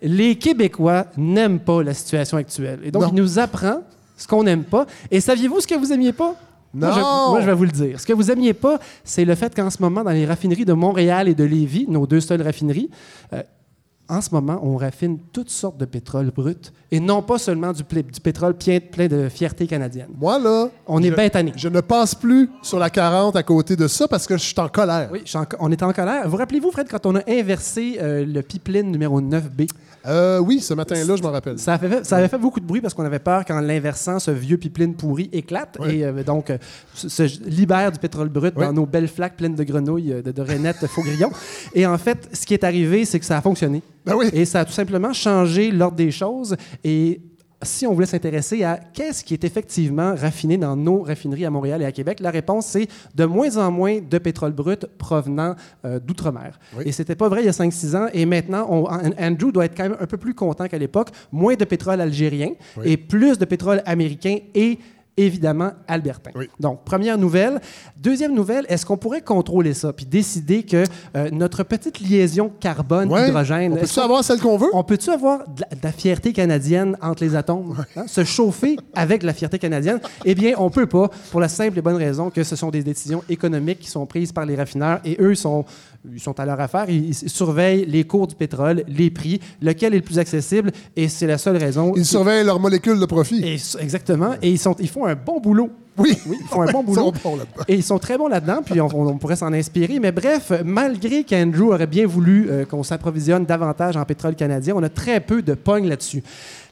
les 0.02 0.36
Québécois 0.36 1.06
n'aiment 1.16 1.58
pas 1.58 1.82
la 1.82 1.92
situation 1.94 2.36
actuelle. 2.36 2.78
Et 2.84 2.90
donc, 2.92 3.02
Non. 3.02 3.08
il 3.12 3.14
nous 3.16 3.38
apprend 3.40 3.80
ce 4.16 4.26
qu'on 4.28 4.44
n'aime 4.44 4.64
pas. 4.64 4.86
Et 5.10 5.20
saviez-vous 5.20 5.60
ce 5.60 5.66
que 5.66 5.74
vous 5.74 5.92
aimiez 5.92 6.12
pas? 6.12 6.34
Moi, 6.74 6.92
je, 6.94 7.00
Non! 7.00 7.30
moi, 7.30 7.40
je 7.40 7.46
vais 7.46 7.54
vous 7.54 7.64
le 7.64 7.70
dire. 7.70 7.98
Ce 7.98 8.06
que 8.06 8.12
vous 8.12 8.30
aimiez 8.30 8.52
pas, 8.52 8.78
c'est 9.02 9.24
le 9.24 9.34
fait 9.34 9.54
qu'en 9.54 9.70
ce 9.70 9.80
moment, 9.80 10.04
dans 10.04 10.10
les 10.10 10.26
raffineries 10.26 10.66
de 10.66 10.72
Montréal 10.74 11.26
et 11.26 11.34
de 11.34 11.42
Lévis, 11.44 11.86
nos 11.88 12.06
deux 12.06 12.20
seules 12.20 12.42
raffineries, 12.42 12.90
euh, 13.32 13.42
en 14.08 14.20
ce 14.20 14.30
moment, 14.32 14.58
on 14.62 14.76
raffine 14.76 15.18
toutes 15.32 15.50
sortes 15.50 15.76
de 15.78 15.84
pétrole 15.84 16.30
brut 16.30 16.72
et 16.90 17.00
non 17.00 17.22
pas 17.22 17.38
seulement 17.38 17.72
du, 17.72 17.84
pétrole 17.84 18.54
plein, 18.54 18.78
plein 18.80 19.06
de 19.06 19.28
fierté 19.28 19.66
canadienne. 19.66 20.08
Moi, 20.18 20.38
là, 20.38 20.68
On 20.86 21.02
est 21.02 21.10
bien 21.10 21.28
tanné. 21.28 21.52
Je 21.56 21.68
ne 21.68 21.80
passe 21.80 22.14
plus 22.14 22.48
sur 22.62 22.78
la 22.78 22.88
40 22.90 23.36
à 23.36 23.42
côté 23.42 23.76
de 23.76 23.86
ça 23.86 24.08
parce 24.08 24.26
que 24.26 24.36
je 24.36 24.42
suis 24.44 24.54
en 24.58 24.68
colère. 24.68 25.10
Oui, 25.12 25.20
je 25.24 25.28
suis 25.30 25.38
en 25.38 25.44
co- 25.44 25.56
on 25.60 25.70
est 25.70 25.82
en 25.82 25.92
colère. 25.92 26.28
Vous 26.28 26.36
rappelez-vous, 26.36 26.70
Fred, 26.70 26.88
quand 26.90 27.04
on 27.06 27.16
a 27.16 27.22
inversé 27.28 27.98
euh, 28.00 28.24
le 28.24 28.42
pipeline 28.42 28.90
numéro 28.90 29.20
9B? 29.20 29.68
Euh, 30.08 30.38
oui, 30.38 30.60
ce 30.60 30.74
matin-là, 30.74 31.16
je 31.16 31.22
m'en 31.22 31.30
rappelle. 31.30 31.58
Ça, 31.58 31.74
a 31.74 31.78
fait- 31.78 32.04
ça 32.04 32.16
avait 32.16 32.28
fait 32.28 32.38
beaucoup 32.38 32.60
de 32.60 32.64
bruit 32.66 32.80
parce 32.80 32.94
qu'on 32.94 33.04
avait 33.04 33.18
peur 33.18 33.44
qu'en 33.44 33.60
l'inversant, 33.60 34.18
ce 34.18 34.30
vieux 34.30 34.56
pipeline 34.56 34.94
pourri 34.94 35.28
éclate 35.32 35.76
et 35.88 36.04
euh, 36.04 36.22
donc 36.22 36.50
euh, 36.50 36.58
se, 36.94 37.08
se 37.08 37.22
libère 37.44 37.92
du 37.92 37.98
pétrole 37.98 38.28
brut 38.28 38.54
dans 38.54 38.72
nos 38.72 38.86
belles 38.86 39.08
flaques 39.08 39.36
pleines 39.36 39.54
de 39.54 39.64
grenouilles, 39.64 40.12
euh, 40.12 40.22
de, 40.22 40.32
de 40.32 40.42
rainettes, 40.42 40.80
de 40.82 40.86
faux 40.86 41.02
grillons. 41.02 41.30
Et 41.74 41.86
en 41.86 41.98
fait, 41.98 42.28
ce 42.32 42.46
qui 42.46 42.54
est 42.54 42.64
arrivé, 42.64 43.04
c'est 43.04 43.18
que 43.20 43.26
ça 43.26 43.36
a 43.38 43.40
fonctionné. 43.42 43.82
Ben 44.06 44.14
oui. 44.16 44.30
Et 44.32 44.44
ça 44.46 44.60
a 44.60 44.64
tout 44.64 44.72
simplement 44.72 45.12
changé 45.12 45.70
l'ordre 45.70 45.96
des 45.96 46.10
choses. 46.10 46.56
Et 46.84 47.20
si 47.62 47.86
on 47.88 47.92
voulait 47.94 48.06
s'intéresser 48.06 48.62
à 48.62 48.78
qu'est-ce 48.92 49.24
qui 49.24 49.34
est 49.34 49.42
effectivement 49.42 50.14
raffiné 50.14 50.56
dans 50.56 50.76
nos 50.76 51.02
raffineries 51.02 51.44
à 51.44 51.50
Montréal 51.50 51.82
et 51.82 51.84
à 51.84 51.90
Québec, 51.92 52.20
la 52.20 52.30
réponse, 52.30 52.66
c'est 52.66 52.86
de 53.16 53.24
moins 53.24 53.56
en 53.56 53.72
moins 53.72 53.98
de 54.00 54.18
pétrole 54.18 54.52
brut 54.52 54.86
provenant 54.96 55.56
euh, 55.84 55.98
d'outre-mer. 55.98 56.58
Oui. 56.76 56.84
Et 56.86 56.92
c'était 56.92 57.16
pas 57.16 57.28
vrai 57.28 57.42
il 57.42 57.46
y 57.46 57.48
a 57.48 57.52
5-6 57.52 57.96
ans. 57.96 58.06
Et 58.12 58.26
maintenant, 58.26 58.66
on- 58.70 58.84
An- 58.86 59.10
Andrew 59.20 59.50
doit 59.50 59.64
être 59.64 59.76
quand 59.76 59.82
même 59.88 59.96
un 59.98 60.06
peu 60.06 60.16
plus 60.18 60.34
content 60.34 60.68
qu'à 60.68 60.78
l'époque. 60.78 61.08
Moins 61.32 61.54
de 61.56 61.64
pétrole 61.64 62.00
algérien 62.00 62.50
Oui. 62.76 62.92
et 62.92 62.96
plus 62.96 63.38
de 63.38 63.44
pétrole 63.44 63.82
américain 63.86 64.38
et 64.54 64.78
évidemment 65.18 65.72
albertain. 65.86 66.30
Oui. 66.34 66.48
Donc, 66.58 66.84
première 66.84 67.18
nouvelle. 67.18 67.60
Deuxième 67.96 68.34
nouvelle, 68.34 68.64
est-ce 68.68 68.86
qu'on 68.86 68.96
pourrait 68.96 69.20
contrôler 69.22 69.74
ça 69.74 69.92
puis 69.92 70.06
décider 70.06 70.62
que 70.62 70.84
euh, 71.16 71.28
notre 71.32 71.62
petite 71.64 72.00
liaison 72.00 72.44
Ouais. 72.44 72.50
carbone-hydrogène... 72.60 73.72
On 73.72 73.76
peut-tu 73.76 74.00
avoir 74.00 74.24
celle 74.24 74.40
qu'on 74.40 74.56
veut? 74.56 74.68
on 74.72 74.84
peut-tu 74.84 75.10
avoir 75.10 75.40
de 75.48 75.62
la, 75.62 75.76
de 75.76 75.82
la 75.82 75.92
fierté 75.92 76.32
canadienne 76.32 76.96
entre 77.02 77.24
les 77.24 77.34
atomes? 77.34 77.84
hein? 77.96 78.04
Se 78.06 78.24
chauffer 78.24 78.76
avec 78.94 79.22
la 79.22 79.32
fierté 79.32 79.58
canadienne? 79.58 80.00
Eh 80.24 80.34
bien, 80.34 80.54
on 80.58 80.70
peut 80.70 80.86
pas, 80.86 81.10
pour 81.30 81.40
la 81.40 81.48
simple 81.48 81.78
et 81.78 81.82
bonne 81.82 81.96
raison 81.96 82.30
que 82.30 82.44
ce 82.44 82.56
sont 82.56 82.70
des 82.70 82.82
décisions 82.82 83.22
économiques 83.28 83.80
qui 83.80 83.90
sont 83.90 84.06
prises 84.06 84.32
par 84.32 84.46
les 84.46 84.56
raffineurs 84.56 85.00
et 85.04 85.16
eux 85.20 85.34
sont, 85.34 85.64
ils 86.12 86.20
sont 86.20 86.38
à 86.40 86.46
leur 86.46 86.60
affaire. 86.60 86.86
Ils, 86.88 87.10
ils 87.10 87.14
surveillent 87.30 87.86
les 87.86 88.04
cours 88.04 88.26
du 88.26 88.34
pétrole, 88.34 88.84
les 88.88 89.10
prix, 89.10 89.40
lequel 89.62 89.94
est 89.94 89.98
le 89.98 90.02
plus 90.02 90.18
accessible 90.18 90.70
et 90.96 91.08
c'est 91.08 91.26
la 91.26 91.38
seule 91.38 91.56
raison. 91.56 91.92
Ils 91.96 92.04
surveillent 92.04 92.44
leurs 92.44 92.60
molécules 92.60 92.98
de 93.00 93.06
profit. 93.06 93.42
Et- 93.44 93.58
exactement. 93.82 94.34
Et 94.42 94.50
ils, 94.50 94.58
sont, 94.58 94.74
ils 94.78 94.88
font 94.88 95.06
un 95.06 95.14
bon 95.14 95.40
boulot. 95.40 95.70
Oui. 95.96 96.16
Oui, 96.26 96.36
ils 96.40 96.46
font 96.46 96.62
un 96.62 96.70
bon 96.70 96.80
Ils 96.82 96.86
boulot. 96.86 97.02
sont 97.06 97.12
bons. 97.24 97.38
Et 97.66 97.74
ils 97.74 97.82
sont 97.82 97.98
très 97.98 98.16
bons 98.16 98.28
là-dedans, 98.28 98.60
puis 98.64 98.80
on, 98.80 98.86
on- 98.86 99.08
on 99.08 99.18
pourrait 99.18 99.34
s'en 99.36 99.52
inspirer. 99.52 99.98
Mais 99.98 100.12
bref, 100.12 100.52
malgré 100.64 101.24
qu'Andrew 101.24 101.72
aurait 101.72 101.88
bien 101.88 102.06
voulu 102.06 102.46
euh, 102.48 102.64
qu'on 102.64 102.82
s'approvisionne 102.84 103.44
davantage 103.44 103.96
en 103.96 104.04
pétrole 104.04 104.36
canadien, 104.36 104.74
on 104.76 104.82
a 104.84 104.88
très 104.88 105.18
peu 105.20 105.42
de 105.42 105.54
pogne 105.54 105.88
là-dessus. 105.88 106.22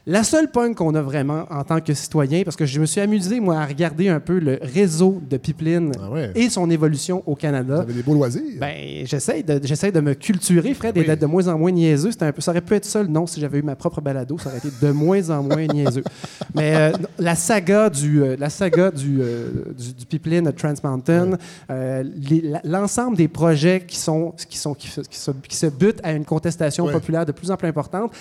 La 0.09 0.23
seule 0.23 0.49
pogne 0.49 0.73
qu'on 0.73 0.95
a 0.95 1.01
vraiment 1.01 1.45
en 1.49 1.65
tant 1.65 1.81
que 1.81 1.93
citoyen, 1.93 2.43
parce 2.43 2.55
que 2.55 2.65
je 2.65 2.79
me 2.79 2.85
suis 2.85 3.01
amusé, 3.01 3.41
moi, 3.41 3.59
à 3.59 3.65
regarder 3.65 4.07
un 4.07 4.21
peu 4.21 4.39
le 4.39 4.57
réseau 4.61 5.21
de 5.29 5.35
pipeline 5.35 5.91
Ah 6.01 6.09
ouais. 6.09 6.31
et 6.33 6.49
son 6.49 6.69
évolution 6.69 7.23
au 7.25 7.31
Vous 7.31 7.35
Canada. 7.35 7.81
avez 7.81 7.93
des 7.93 8.03
beaux 8.03 8.13
loisirs. 8.13 8.41
Ben, 8.57 9.05
j'essaie 9.05 9.43
de, 9.43 9.59
j'essaie 9.63 9.91
de 9.91 9.99
me 9.99 10.13
culturer, 10.13 10.73
Fred, 10.73 10.95
et 10.95 11.03
d'être 11.03 11.19
de 11.19 11.25
moins 11.25 11.45
en 11.49 11.57
moins 11.59 11.71
niaiseux. 11.71 12.11
C'était 12.11 12.23
un 12.23 12.31
peu, 12.31 12.39
ça 12.41 12.51
aurait 12.51 12.61
pu 12.61 12.73
être 12.75 12.87
le 13.01 13.07
nom 13.07 13.27
si 13.27 13.41
j'avais 13.41 13.59
eu 13.59 13.63
ma 13.63 13.75
propre 13.75 13.99
balado. 13.99 14.37
Ça 14.37 14.47
aurait 14.47 14.59
été 14.59 14.69
de 14.81 14.91
moins 14.93 15.29
en 15.29 15.43
moins 15.43 15.67
niaiseux. 15.67 16.03
Mais 16.55 16.73
euh, 16.75 16.91
la 17.19 17.35
saga 17.35 17.89
du, 17.89 18.23
euh, 18.23 18.37
la 18.39 18.49
saga 18.49 18.91
du, 18.91 19.17
euh, 19.21 19.49
du, 19.77 19.93
du 19.93 20.05
pipeline 20.05 20.49
Trans 20.53 20.73
Mountain, 20.85 21.31
euh, 21.69 22.03
l'ensemble 22.63 23.17
des 23.17 23.27
projets 23.27 23.83
qui 23.85 23.97
sont, 23.97 24.33
qui 24.47 24.57
sont, 24.57 24.73
qui, 24.73 24.87
se- 24.87 25.01
qui 25.01 25.17
se, 25.17 25.31
qui 25.31 25.55
se 25.57 25.65
butent 25.67 25.99
à 26.03 26.13
une 26.13 26.23
contestation 26.23 26.87
populaire 26.87 27.25
de 27.25 27.33
plus 27.33 27.51
en 27.51 27.57
plus 27.57 27.67
importante. 27.67 28.13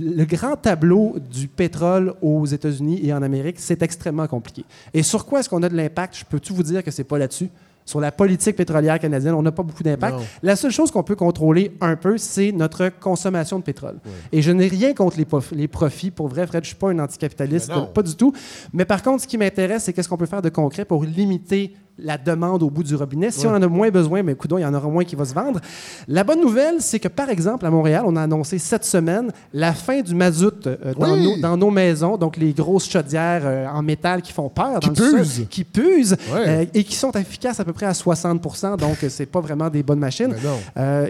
le 0.00 0.24
grand 0.24 0.54
tableau 0.54 1.07
du 1.30 1.48
pétrole 1.48 2.14
aux 2.22 2.44
États-Unis 2.46 3.00
et 3.02 3.12
en 3.12 3.22
Amérique, 3.22 3.56
c'est 3.58 3.82
extrêmement 3.82 4.26
compliqué. 4.26 4.64
Et 4.94 5.02
sur 5.02 5.26
quoi 5.26 5.40
est-ce 5.40 5.48
qu'on 5.48 5.62
a 5.62 5.68
de 5.68 5.76
l'impact? 5.76 6.16
Je 6.18 6.24
peux 6.24 6.40
tout 6.40 6.54
vous 6.54 6.62
dire 6.62 6.82
que 6.82 6.90
c'est 6.90 7.04
pas 7.04 7.18
là-dessus? 7.18 7.48
Sur 7.84 8.00
la 8.00 8.12
politique 8.12 8.54
pétrolière 8.54 8.98
canadienne, 8.98 9.32
on 9.32 9.40
n'a 9.40 9.50
pas 9.50 9.62
beaucoup 9.62 9.82
d'impact. 9.82 10.16
La 10.42 10.56
seule 10.56 10.70
chose 10.70 10.90
qu'on 10.90 11.02
peut 11.02 11.16
contrôler 11.16 11.72
un 11.80 11.96
peu, 11.96 12.18
c'est 12.18 12.52
notre 12.52 12.90
consommation 13.00 13.58
de 13.58 13.64
pétrole. 13.64 13.96
Et 14.30 14.42
je 14.42 14.50
n'ai 14.52 14.66
rien 14.68 14.92
contre 14.92 15.16
les, 15.16 15.24
prof- 15.24 15.52
les 15.52 15.68
profits. 15.68 16.10
Pour 16.10 16.28
vrai, 16.28 16.46
Fred, 16.46 16.62
je 16.64 16.66
ne 16.68 16.74
suis 16.74 16.76
pas 16.76 16.90
un 16.90 16.98
anticapitaliste, 16.98 17.72
pas 17.94 18.02
du 18.02 18.14
tout. 18.14 18.34
Mais 18.74 18.84
par 18.84 19.02
contre, 19.02 19.22
ce 19.22 19.26
qui 19.26 19.38
m'intéresse, 19.38 19.84
c'est 19.84 19.94
qu'est-ce 19.94 20.08
qu'on 20.08 20.18
peut 20.18 20.26
faire 20.26 20.42
de 20.42 20.50
concret 20.50 20.84
pour 20.84 21.02
limiter 21.04 21.72
la 21.98 22.16
demande 22.18 22.62
au 22.62 22.70
bout 22.70 22.82
du 22.82 22.94
robinet. 22.94 23.30
Si 23.30 23.46
on 23.46 23.50
en 23.50 23.62
a 23.62 23.66
moins 23.66 23.90
besoin, 23.90 24.22
mais 24.22 24.34
coudonc, 24.34 24.58
il 24.58 24.62
y 24.62 24.66
en 24.66 24.74
aura 24.74 24.88
moins 24.88 25.04
qui 25.04 25.16
va 25.16 25.24
se 25.24 25.34
vendre. 25.34 25.60
La 26.06 26.24
bonne 26.24 26.40
nouvelle, 26.40 26.76
c'est 26.80 26.98
que, 27.00 27.08
par 27.08 27.28
exemple, 27.28 27.66
à 27.66 27.70
Montréal, 27.70 28.04
on 28.06 28.16
a 28.16 28.22
annoncé 28.22 28.58
cette 28.58 28.84
semaine 28.84 29.30
la 29.52 29.72
fin 29.72 30.00
du 30.00 30.14
mazout 30.14 30.66
euh, 30.66 30.94
dans, 30.94 31.12
Oui. 31.14 31.22
nos, 31.24 31.36
dans 31.40 31.56
nos 31.56 31.70
maisons, 31.70 32.16
donc 32.16 32.36
les 32.36 32.52
grosses 32.52 32.88
chaudières 32.88 33.42
euh, 33.44 33.66
en 33.66 33.82
métal 33.82 34.22
qui 34.22 34.32
font 34.32 34.48
peur. 34.48 34.80
Qui 34.80 34.90
dans 34.90 35.04
le 35.18 35.24
sol, 35.24 35.46
qui 35.48 35.66
Ouais. 35.78 36.48
euh, 36.48 36.64
et 36.74 36.84
qui 36.84 36.94
sont 36.96 37.12
efficaces 37.12 37.60
à 37.60 37.64
peu 37.64 37.72
près 37.72 37.86
à 37.86 37.92
60% 37.92 38.76
donc 38.76 39.02
euh, 39.02 39.08
c'est 39.08 39.26
pas 39.26 39.40
vraiment 39.40 39.68
des 39.70 39.82
bonnes 39.82 39.98
machines. 39.98 40.34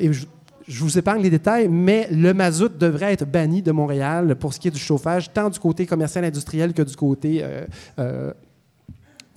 Et 0.01 0.13
je, 0.13 0.27
je 0.69 0.85
vous 0.85 0.99
épargne 0.99 1.23
les 1.23 1.31
détails, 1.31 1.67
mais 1.69 2.09
le 2.13 2.35
mazout 2.35 2.69
devrait 2.79 3.15
être 3.15 3.25
banni 3.25 3.63
de 3.63 3.73
Montréal 3.73 4.37
pour 4.39 4.53
ce 4.53 4.61
qui 4.61 4.69
est 4.69 4.71
du 4.71 4.79
chauffage, 4.79 5.33
tant 5.33 5.49
du 5.49 5.59
côté 5.59 5.87
commercial 5.87 6.25
industriel 6.25 6.75
que 6.75 6.83
du 6.83 6.95
côté 6.95 7.41
euh, 7.43 7.65
euh, 7.99 8.33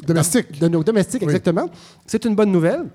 Domestique. 0.06 0.60
de 0.60 0.68
nos 0.68 0.84
domestiques, 0.84 1.22
Oui. 1.22 1.28
exactement. 1.30 1.70
C'est 2.06 2.26
une 2.26 2.36
bonne 2.36 2.52
nouvelle. 2.52 2.86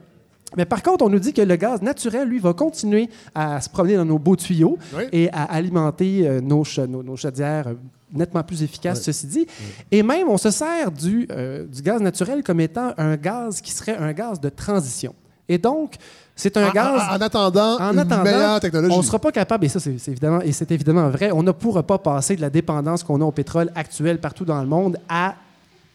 Mais 0.57 0.65
par 0.65 0.83
contre, 0.83 1.05
on 1.05 1.09
nous 1.09 1.19
dit 1.19 1.33
que 1.33 1.43
le 1.43 1.57
gaz 1.57 1.83
naturel, 1.83 2.29
lui, 2.29 2.39
va 2.39 2.53
continuer 2.53 3.09
à 3.35 3.61
se 3.61 3.69
promener 3.69 3.97
dans 3.97 4.05
nos 4.05 4.19
beaux 4.19 4.37
tuyaux 4.37 4.79
Oui. 4.97 5.05
et 5.13 5.31
à 5.33 5.43
alimenter 5.45 6.27
euh, 6.27 6.41
nos, 6.41 6.63
nos, 6.89 7.03
nos 7.03 7.17
chaudières 7.17 7.67
euh, 7.69 7.75
nettement 8.13 8.43
plus 8.45 8.63
efficaces, 8.63 8.99
Oui. 8.99 9.05
ceci 9.07 9.27
dit. 9.27 9.47
Et 9.91 10.03
même, 10.05 10.29
on 10.29 10.39
se 10.39 10.51
sert 10.51 10.93
du, 10.93 11.27
euh, 11.33 11.65
du 11.67 11.83
gaz 11.83 12.01
naturel 12.01 12.43
comme 12.45 12.61
étant 12.61 12.93
un 12.97 13.17
gaz 13.17 13.61
qui 13.61 13.73
serait 13.73 13.97
un 13.97 14.13
gaz 14.13 14.41
de 14.41 14.49
transition. 14.49 15.15
Et 15.49 15.59
donc, 15.59 15.95
c'est 16.37 16.57
un 16.57 16.69
En- 16.69 16.73
gaz... 16.73 17.03
en, 17.11 17.17
en 17.17 17.21
attendant 17.21 17.77
En 17.81 17.93
une 17.93 17.99
attendant, 17.99 18.23
meilleure 18.23 18.61
technologie. 18.61 18.95
on 18.95 18.99
ne 18.99 19.03
sera 19.05 19.19
pas 19.19 19.33
capable, 19.33 19.65
et 19.65 19.69
ça 19.69 19.81
c'est 19.81 19.97
évidemment, 20.09 20.41
et 20.43 20.53
c'est 20.53 20.71
évidemment 20.71 21.09
vrai, 21.11 21.31
on 21.33 21.43
ne 21.43 21.53
pourra 21.53 21.83
pas 21.83 21.99
passer 21.99 22.37
de 22.37 22.41
la 22.41 22.51
dépendance 22.51 23.03
qu'on 23.03 23.21
a 23.21 23.25
au 23.25 23.33
pétrole 23.33 23.71
actuel 23.75 24.19
partout 24.21 24.45
dans 24.45 24.61
le 24.61 24.67
monde 24.69 24.97
à 25.09 25.35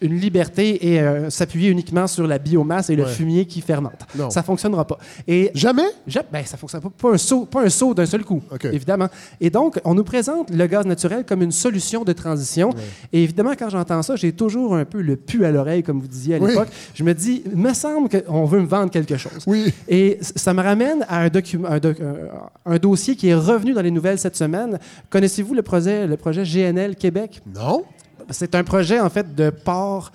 une 0.02 0.16
liberté 0.18 0.92
et 0.94 1.00
euh, 1.00 1.30
s'appuyer 1.30 1.70
uniquement 1.70 2.08
sur 2.08 2.26
la 2.28 2.38
biomasse 2.40 2.90
et 2.90 2.96
le 2.96 3.04
Ouais. 3.04 3.10
fumier 3.10 3.46
qui 3.46 3.62
fermente. 3.62 4.00
Non. 4.18 4.30
Ça 4.30 4.44
fonctionnera 4.44 4.86
pas. 4.86 4.98
Et 5.28 5.52
Jamais? 5.54 5.86
Ja- 6.08 6.24
ben, 6.32 6.44
ça 6.46 6.58
fonctionne 6.58 6.82
pas. 6.82 6.90
Pas 6.98 7.12
un 7.14 7.18
saut, 7.18 7.46
pas 7.46 7.64
un 7.64 7.70
saut 7.70 7.94
d'un 7.94 8.06
seul 8.06 8.24
coup, 8.24 8.42
évidemment. 8.64 9.08
Et 9.40 9.50
donc, 9.50 9.80
on 9.86 9.94
nous 9.94 10.04
présente 10.04 10.50
le 10.50 10.68
gaz 10.68 10.86
naturel 10.86 11.24
comme 11.26 11.42
une 11.42 11.52
solution 11.52 12.04
de 12.04 12.14
transition. 12.14 12.70
Et 13.14 13.24
évidemment, 13.24 13.52
quand 13.58 13.70
j'entends 13.70 14.02
ça, 14.02 14.16
j'ai 14.16 14.32
toujours 14.34 14.76
un 14.76 14.86
peu 14.86 15.02
le 15.02 15.16
pu 15.16 15.46
à 15.46 15.52
l'oreille, 15.52 15.84
comme 15.84 16.00
vous 16.00 16.08
disiez 16.08 16.36
à 16.36 16.40
Oui. 16.40 16.50
l'époque. 16.50 16.70
Je 16.94 17.04
me 17.04 17.14
dis, 17.14 17.44
il 17.46 17.58
me 17.58 17.74
semble 17.74 18.10
qu'on 18.10 18.46
veut 18.46 18.62
me 18.62 18.68
vendre 18.68 18.92
quelque 18.92 19.18
chose. 19.18 19.44
Oui. 19.48 19.74
Et 19.88 20.18
ça 20.22 20.54
me 20.54 20.62
ramène 20.62 21.06
à 21.08 21.20
un, 21.22 21.30
document, 21.30 21.68
un, 21.70 21.80
doc- 21.80 22.00
un- 22.02 22.72
un 22.74 22.78
dossier 22.78 23.16
qui 23.16 23.28
est 23.30 23.36
revenu 23.36 23.74
dans 23.74 23.82
les 23.82 23.92
nouvelles 23.92 24.20
cette 24.20 24.36
semaine. 24.36 24.80
Connaissez-vous 25.10 25.54
le 25.54 25.62
projet, 25.62 26.08
le 26.08 26.18
projet 26.18 26.44
GNL 26.44 26.96
Québec? 26.96 27.42
Non? 27.54 27.84
C'est 28.30 28.56
un 28.56 28.64
projet, 28.64 29.00
en 29.00 29.10
fait, 29.10 29.36
de 29.36 29.50
port 29.50 30.12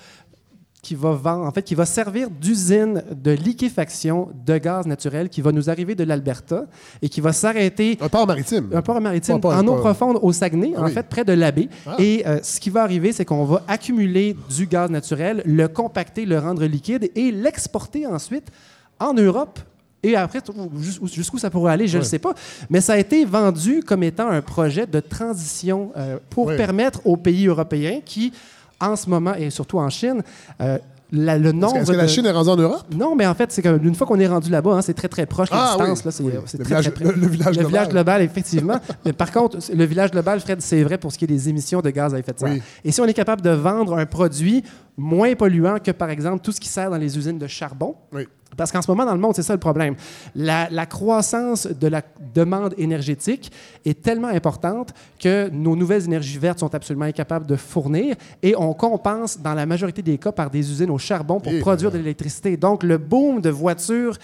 qui 0.83 0.95
va 0.95 1.11
vendre, 1.11 1.45
en 1.45 1.51
fait, 1.51 1.63
qui 1.63 1.75
va 1.75 1.85
servir 1.85 2.31
d'usine 2.31 3.03
de 3.11 3.33
liquéfaction 3.33 4.29
de 4.47 4.57
gaz 4.57 4.87
naturel 4.87 5.29
qui 5.29 5.41
va 5.41 5.51
nous 5.51 5.69
arriver 5.69 5.97
de 5.97 6.05
l'Alberta 6.05 6.67
et 7.03 7.09
qui 7.09 7.21
va 7.21 7.33
s'arrêter 7.33 7.99
Un 8.01 8.09
port 8.09 8.25
maritime. 8.25 8.71
un 8.73 8.83
port 8.83 9.01
maritime 9.01 9.41
en 9.43 9.67
eau 9.67 9.75
profonde 9.77 10.19
au 10.23 10.33
Saguenay, 10.33 10.75
Ah 10.77 10.83
en 10.83 10.85
oui. 10.87 10.93
fait, 10.93 11.03
près 11.09 11.25
de 11.25 11.33
la 11.33 11.51
baie. 11.51 11.69
Ah. 11.87 11.97
Et 11.99 12.25
euh, 12.25 12.39
ce 12.41 12.61
qui 12.61 12.71
va 12.71 12.83
arriver, 12.85 13.11
c'est 13.11 13.25
qu'on 13.25 13.45
va 13.45 13.63
accumuler 13.67 14.37
du 14.57 14.67
gaz 14.69 14.89
naturel, 14.89 15.43
le 15.45 15.67
compacter, 15.67 16.25
le 16.25 16.39
rendre 16.39 16.65
liquide 16.67 17.11
et 17.17 17.33
l'exporter 17.33 18.07
ensuite 18.07 18.47
en 19.01 19.13
Europe. 19.13 19.59
Et 20.11 20.17
après, 20.17 20.41
jus- 20.81 21.01
jusqu'où 21.13 21.39
ça 21.39 21.51
pourrait 21.51 21.73
aller, 21.73 21.87
je 21.89 21.97
ne 21.99 22.03
le 22.03 22.09
sais 22.09 22.19
pas. 22.19 22.33
Mais 22.71 22.81
ça 22.81 22.93
a 22.95 22.99
été 22.99 23.25
vendu 23.25 23.83
comme 23.87 24.03
étant 24.03 24.29
un 24.29 24.43
projet 24.43 24.87
de 24.87 25.01
transition 25.01 25.91
euh, 25.97 26.19
pour 26.31 26.47
permettre 26.55 27.01
aux 27.07 27.17
pays 27.17 27.47
européens 27.47 28.01
qui, 28.05 28.33
en 28.81 28.95
ce 28.97 29.09
moment, 29.11 29.35
et 29.35 29.51
surtout 29.51 29.79
en 29.79 29.89
Chine, 29.91 30.23
euh, 30.61 30.79
la- 31.13 31.39
le 31.39 31.47
Est-ce 31.51 31.55
nombre 31.55 31.75
que, 31.75 31.79
est-ce 31.83 31.91
que 31.93 31.97
la 31.97 32.03
de- 32.03 32.09
Chine 32.09 32.27
est 32.27 32.31
rendue 32.33 32.51
en 32.51 32.57
Europe? 32.57 32.83
non, 32.95 33.15
mais 33.15 33.27
en 33.27 33.35
fait, 33.35 33.53
c'est 33.53 33.63
qu'une 33.63 33.95
fois 33.95 34.07
qu'on 34.09 34.19
est 34.19 34.27
rendu 34.27 34.51
là-bas, 34.51 34.73
hein, 34.73 34.83
c'est 34.83 34.93
très 34.93 35.07
très 35.09 35.25
proche 35.25 35.51
la 35.51 35.57
Ah, 35.57 35.77
oui. 35.79 35.85
distance. 35.91 36.05
là, 36.05 36.11
c'est, 36.11 36.23
Oui. 36.25 36.33
c'est 36.47 36.59
Le 36.59 36.65
très, 36.65 36.75
village- 36.81 36.93
très 36.95 37.05
près. 37.05 37.15
le- 37.15 37.21
le 37.21 37.27
village 37.29 37.53
global. 37.55 37.67
village 37.69 37.89
global, 37.89 38.23
effectivement. 38.23 38.81
mais 39.05 39.13
par 39.13 39.31
contre, 39.31 39.63
c'est- 39.63 39.75
le 39.75 39.85
village 39.85 40.11
global, 40.11 40.41
Fred, 40.41 40.61
c'est 40.61 40.83
vrai 40.83 40.99
pour 40.99 41.13
ce 41.13 41.19
qui 41.19 41.25
est 41.25 41.29
des 41.29 41.49
émissions 41.49 41.81
de 41.81 41.91
gaz 41.91 42.13
à 42.13 42.19
effet 42.19 42.33
de 42.33 42.39
serre. 42.41 42.49
Oui. 42.55 42.63
Et 42.85 42.91
si 42.91 43.01
on 43.01 43.05
est 43.07 43.15
capable 43.15 43.41
de 43.41 43.51
vendre 43.51 43.97
un 43.97 44.05
produit 44.07 44.65
moins 44.97 45.33
polluant 45.37 45.79
que, 45.79 45.93
par 45.93 46.11
exemple, 46.11 46.41
tout 46.43 46.51
ce 46.53 46.61
qui 46.61 46.69
sert 46.69 46.91
dans 46.91 46.97
les 46.99 47.17
usines 47.17 47.39
de 47.39 47.47
charbon, 47.47 47.95
Oui. 48.13 48.27
Parce 48.57 48.73
qu'en 48.73 48.83
ce 48.83 48.91
moment, 48.91 49.05
dans 49.05 49.15
le 49.15 49.21
monde, 49.21 49.35
c'est 49.35 49.43
ça 49.43 49.53
le 49.53 49.61
problème. 49.61 49.95
La, 50.35 50.69
la 50.71 50.87
croissance 50.87 51.67
de 51.67 51.87
la 51.89 52.03
demande 52.35 52.75
énergétique 52.79 53.53
est 53.85 54.03
tellement 54.03 54.29
importante 54.29 54.93
que 55.19 55.49
nos 55.51 55.77
nouvelles 55.77 56.05
énergies 56.05 56.39
vertes 56.39 56.59
sont 56.61 56.75
absolument 56.75 57.05
incapables 57.07 57.47
de 57.47 57.57
fournir 57.57 58.17
et 58.43 58.55
on 58.57 58.73
compense 58.75 59.39
dans 59.41 59.55
la 59.55 59.67
majorité 59.67 60.03
des 60.03 60.19
cas 60.19 60.33
par 60.33 60.51
des 60.51 60.71
usines 60.71 60.91
au 60.91 60.99
charbon 60.99 61.41
pour 61.41 61.53
Et 61.53 61.59
produire 61.59 61.91
voilà. 61.91 61.99
de 61.99 62.05
l'électricité. 62.05 62.57
Donc, 62.57 62.83
le 62.83 62.99
boom 62.99 63.41
de 63.41 63.51
voitures 63.51 64.17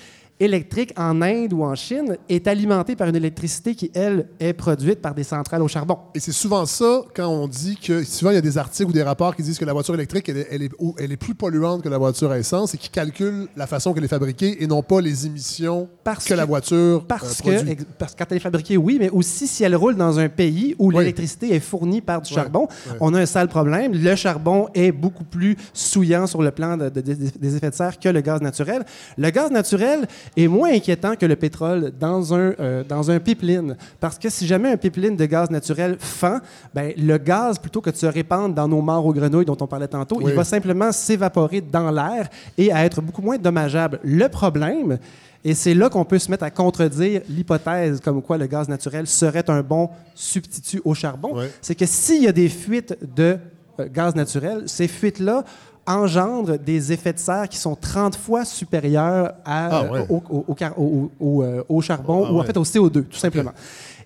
électriques 0.45 0.93
en 0.97 1.23
Inde 1.23 1.53
ou 1.53 1.63
en 1.65 1.75
Chine 1.75 2.17
est 2.29 2.47
alimenté 2.49 2.97
par 2.97 3.09
une 3.09 3.17
électricité 3.17 3.75
qui, 3.75 3.91
elle, 3.95 4.29
est 4.41 4.53
produite 4.53 5.01
par 5.01 5.15
des 5.15 5.23
centrales 5.25 5.63
au 5.63 5.69
charbon. 5.69 5.99
Et 6.15 6.21
c'est 6.21 6.33
souvent 6.33 6.67
ça 6.67 7.03
quand 7.15 7.29
on 7.29 7.47
dit 7.49 7.77
que 7.77 8.03
souvent 8.05 8.31
il 8.31 8.35
y 8.35 8.39
a 8.39 8.43
des 8.43 8.59
articles 8.59 8.91
ou 8.91 8.93
des 8.93 9.03
rapports 9.03 9.35
qui 9.37 9.43
disent 9.43 9.59
que 9.59 9.65
la 9.65 9.73
voiture 9.73 9.95
électrique 9.95 10.29
elle 10.29 10.39
est, 10.39 10.49
elle 10.51 10.63
est, 10.63 10.71
ou- 10.79 10.95
elle 10.99 11.13
est 11.13 11.17
plus 11.17 11.35
polluante 11.35 11.83
que 11.83 11.89
la 11.89 11.99
voiture 11.99 12.31
à 12.31 12.39
essence 12.39 12.75
et 12.75 12.79
qui 12.79 12.89
calculent 12.89 13.47
la 13.57 13.67
façon 13.67 13.93
qu'elle 13.93 14.05
est 14.05 14.09
fabriquée 14.09 14.63
et 14.63 14.67
non 14.67 14.83
pas 14.83 15.01
les 15.01 15.27
émissions 15.27 15.89
Parce 16.05 16.25
que, 16.25 16.35
la 16.35 16.45
voiture 16.45 17.05
Parce 17.07 17.41
euh, 17.47 17.55
produit. 17.57 17.77
parce 17.99 18.13
que 18.15 18.19
quand 18.19 18.27
elle 18.31 18.37
est 18.39 18.41
fabriquée, 18.41 18.77
oui, 18.77 18.97
mais 19.01 19.11
aussi 19.11 19.47
si 19.47 19.65
elle 19.65 19.77
roule 19.77 19.97
dans 19.97 20.19
un 20.19 20.29
pays 20.29 20.75
où 20.79 20.89
Oui. 20.89 20.97
l'électricité 20.99 21.55
est 21.55 21.61
fournie 21.61 22.01
par 22.01 22.21
du 22.23 22.33
charbon, 22.33 22.67
on 23.01 23.15
a 23.15 23.21
un 23.21 23.27
sale 23.27 23.49
problème. 23.49 23.93
Le 23.95 24.17
charbon 24.17 24.69
est 24.75 24.93
beaucoup 24.93 25.25
plus 25.25 25.57
souillant 25.73 26.27
sur 26.27 26.43
le 26.43 26.51
plan 26.51 26.77
de- 26.77 26.89
de- 26.89 27.01
de- 27.01 27.15
des 27.39 27.57
effets 27.57 27.71
de 27.71 27.75
serre 27.75 27.99
que 27.99 28.09
le 28.09 28.21
gaz 28.21 28.41
naturel. 28.41 28.85
Le 29.17 29.31
gaz 29.31 29.51
naturel 29.51 30.07
est 30.37 30.49
moins 30.49 30.73
inquiétant 30.73 31.15
que 31.17 31.27
le 31.27 31.37
pétrole 31.37 31.93
dans 31.99 32.35
un, 32.35 32.55
euh, 32.59 32.85
dans 32.85 33.11
un 33.11 33.21
pipeline. 33.21 33.77
Parce 34.01 34.19
que 34.19 34.29
si 34.31 34.47
jamais 34.47 34.71
un 34.71 34.77
pipeline 34.77 35.17
de 35.17 35.27
gaz 35.27 35.51
naturel 35.51 35.97
fend, 35.99 36.39
ben, 36.75 36.93
le 36.97 37.19
gaz, 37.19 37.59
plutôt 37.59 37.81
que 37.81 37.91
de 37.91 37.97
se 37.97 38.07
répandre 38.07 38.55
dans 38.55 38.69
nos 38.69 38.81
morts 38.81 39.05
aux 39.05 39.13
grenouilles 39.13 39.45
dont 39.45 39.57
on 39.61 39.67
parlait 39.67 39.89
tantôt, 39.89 40.17
Oui. 40.17 40.25
il 40.29 40.35
va 40.35 40.45
simplement 40.45 40.91
s'évaporer 40.93 41.61
dans 41.61 41.91
l'air 41.91 42.29
et 42.57 42.73
à 42.73 42.85
être 42.85 43.03
beaucoup 43.03 43.23
moins 43.23 43.37
dommageable. 43.39 44.01
Le 44.03 44.29
problème, 44.29 44.99
et 45.45 45.55
c'est 45.55 45.75
là 45.75 45.89
qu'on 45.91 46.05
peut 46.05 46.19
se 46.19 46.31
mettre 46.31 46.45
à 46.45 46.51
contredire 46.51 47.21
l'hypothèse 47.29 48.01
comme 48.01 48.23
quoi 48.23 48.39
le 48.39 48.47
gaz 48.47 48.69
naturel 48.69 49.07
serait 49.07 49.49
un 49.51 49.63
bon 49.63 49.91
substitut 50.15 50.81
au 50.85 50.95
charbon, 50.95 51.35
c'est 51.61 51.75
que 51.75 51.87
s'il 51.87 52.23
y 52.23 52.29
a 52.29 52.33
des 52.33 52.49
fuites 52.49 52.97
de 53.17 53.37
euh, 53.81 53.89
gaz 53.93 54.15
naturel, 54.15 54.65
ces 54.67 54.87
fuites-là 54.87 55.45
engendrent 55.87 56.59
des 56.59 56.93
effets 56.93 57.13
de 57.13 57.19
serre 57.19 57.49
qui 57.49 57.59
sont 57.59 57.75
30 57.75 58.17
fois 58.17 58.45
supérieurs 58.45 59.33
à, 59.45 59.69
Ah, 59.81 59.91
ouais. 59.93 60.07
au, 60.09 61.81
charbon 61.81 62.25
Ah, 62.27 62.33
ou 62.33 62.37
en 62.37 62.41
ouais. 62.41 62.47
fait 62.47 62.57
au 62.57 62.65
CO2, 62.65 63.03
tout 63.05 63.19
simplement. 63.19 63.53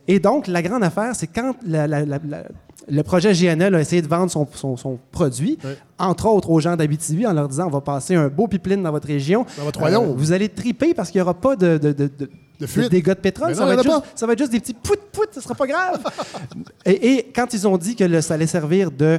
Et 0.08 0.18
donc, 0.20 0.46
la 0.46 0.62
grande 0.62 0.84
affaire, 0.84 1.14
c'est 1.14 1.26
quand 1.26 1.54
la- 1.66 1.86
la- 1.86 2.04
la- 2.04 2.20
la- 2.26 2.44
le 2.88 3.02
projet 3.02 3.32
GNL 3.34 3.74
a 3.74 3.80
essayé 3.80 4.00
de 4.00 4.06
vendre 4.06 4.30
son, 4.30 4.46
son- 4.54 4.76
son 4.76 4.98
produit, 5.10 5.58
entre 5.98 6.26
autres 6.26 6.50
aux 6.50 6.60
gens 6.60 6.76
d'Abitibi, 6.76 7.26
en 7.26 7.32
leur 7.32 7.48
disant 7.48 7.66
on 7.66 7.70
va 7.70 7.80
passer 7.80 8.14
un 8.14 8.28
beau 8.28 8.46
pipeline 8.46 8.82
dans 8.82 8.92
votre 8.92 9.08
région. 9.08 9.44
Dans 9.58 9.64
votre. 9.64 9.82
Euh, 9.82 9.98
vous 10.16 10.30
allez 10.32 10.48
triper 10.48 10.94
parce 10.94 11.10
qu'il 11.10 11.18
n'y 11.18 11.22
aura 11.22 11.34
pas 11.34 11.56
de, 11.56 11.78
de, 11.78 11.92
de, 11.92 12.08
de- 12.16 12.30
de 12.60 12.66
fuite. 12.66 12.90
dégâts 12.90 13.08
de 13.08 13.14
pétrole. 13.14 13.54
Ça 13.56 13.66
va, 13.66 13.74
être 13.74 13.82
juste, 13.82 14.02
ça 14.14 14.26
va 14.26 14.32
être 14.34 14.38
juste 14.38 14.52
des 14.52 14.60
petits 14.60 14.72
pout-pout, 14.74 15.26
ce 15.32 15.40
sera 15.40 15.54
pas 15.56 15.66
grave. 15.66 15.98
et, 16.86 17.14
et 17.16 17.32
quand 17.34 17.52
ils 17.52 17.66
ont 17.66 17.76
dit 17.76 17.96
que 17.96 18.04
le- 18.04 18.20
ça 18.20 18.34
allait 18.34 18.46
servir 18.46 18.90
de- 18.92 19.18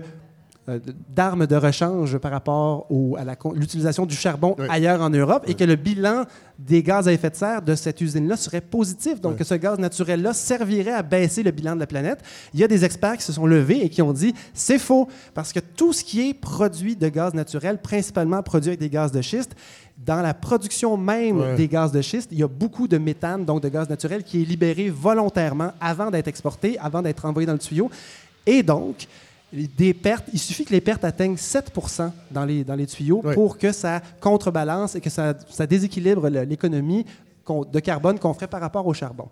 d'armes 1.10 1.48
de 1.48 1.56
rechange 1.56 2.18
par 2.18 2.32
rapport 2.32 2.86
au- 2.92 3.16
à 3.18 3.24
l'utilisation 3.56 4.06
du 4.06 4.16
charbon 4.16 4.56
Oui. 4.60 4.66
ailleurs 4.70 5.02
en 5.02 5.10
Europe 5.10 5.44
et 5.48 5.54
que 5.54 5.64
le 5.64 5.76
bilan 5.76 6.26
des 6.60 6.84
gaz 6.84 7.08
à 7.08 7.14
effet 7.14 7.30
de 7.30 7.36
serre 7.36 7.62
de 7.62 7.74
cette 7.76 8.02
usine-là 8.02 8.36
serait 8.36 8.60
positif. 8.62 9.22
Donc, 9.22 9.38
que 9.38 9.44
ce 9.44 9.54
gaz 9.56 9.80
naturel-là 9.80 10.34
servirait 10.34 10.92
à 10.92 11.04
baisser 11.04 11.44
le 11.44 11.52
bilan 11.52 11.76
de 11.76 11.80
la 11.80 11.88
planète. 11.88 12.20
Il 12.54 12.60
y 12.60 12.64
a 12.64 12.68
des 12.68 12.84
experts 12.84 13.16
qui 13.18 13.24
se 13.24 13.32
sont 13.32 13.46
levés 13.46 13.86
et 13.86 13.90
qui 13.90 14.02
ont 14.02 14.12
dit 14.12 14.34
c'est 14.54 14.80
faux 14.80 15.08
parce 15.34 15.54
que 15.54 15.60
tout 15.60 15.94
ce 15.94 16.04
qui 16.04 16.30
est 16.30 16.34
produit 16.34 16.96
de 16.96 17.08
gaz 17.08 17.34
naturel, 17.34 17.78
principalement 17.82 18.42
produit 18.44 18.70
avec 18.72 18.80
des 18.80 18.90
gaz 18.90 19.12
de 19.12 19.22
schiste, 19.22 19.56
dans 20.06 20.22
la 20.22 20.34
production 20.34 20.98
même 20.98 21.38
Ouais. 21.40 21.56
des 21.56 21.68
gaz 21.68 21.92
de 21.92 22.02
schiste, 22.02 22.30
il 22.32 22.40
y 22.40 22.44
a 22.44 22.48
beaucoup 22.48 22.88
de 22.88 22.98
méthane, 22.98 23.46
donc 23.46 23.62
de 23.62 23.70
gaz 23.70 23.88
naturel, 23.90 24.24
qui 24.24 24.42
est 24.42 24.46
libéré 24.46 24.90
volontairement 24.90 25.72
avant 25.80 26.12
d'être 26.12 26.28
exporté, 26.28 26.78
avant 26.80 27.02
d'être 27.02 27.24
envoyé 27.26 27.46
dans 27.46 27.54
le 27.54 27.60
tuyau. 27.60 27.90
Et 28.46 28.64
donc, 28.64 29.08
des 29.54 29.94
pertes, 29.94 30.26
il 30.34 30.40
suffit 30.40 30.66
que 30.66 30.74
les 30.74 30.82
pertes 30.82 31.04
atteignent 31.06 31.38
7 31.38 31.72
dans 32.32 32.44
les, 32.46 32.64
dans 32.64 32.76
les 32.76 32.86
tuyaux 32.86 33.22
Oui. 33.24 33.34
pour 33.34 33.58
que 33.58 33.72
ça 33.72 34.02
contrebalance 34.20 34.96
et 34.96 35.02
que 35.02 35.10
ça, 35.10 35.34
ça 35.50 35.66
déséquilibre 35.66 36.28
l'économie 36.30 37.06
de 37.72 37.80
carbone 37.80 38.20
qu'on 38.20 38.34
ferait 38.34 38.48
par 38.48 38.60
rapport 38.60 38.86
au 38.86 38.94
charbon. 38.94 39.30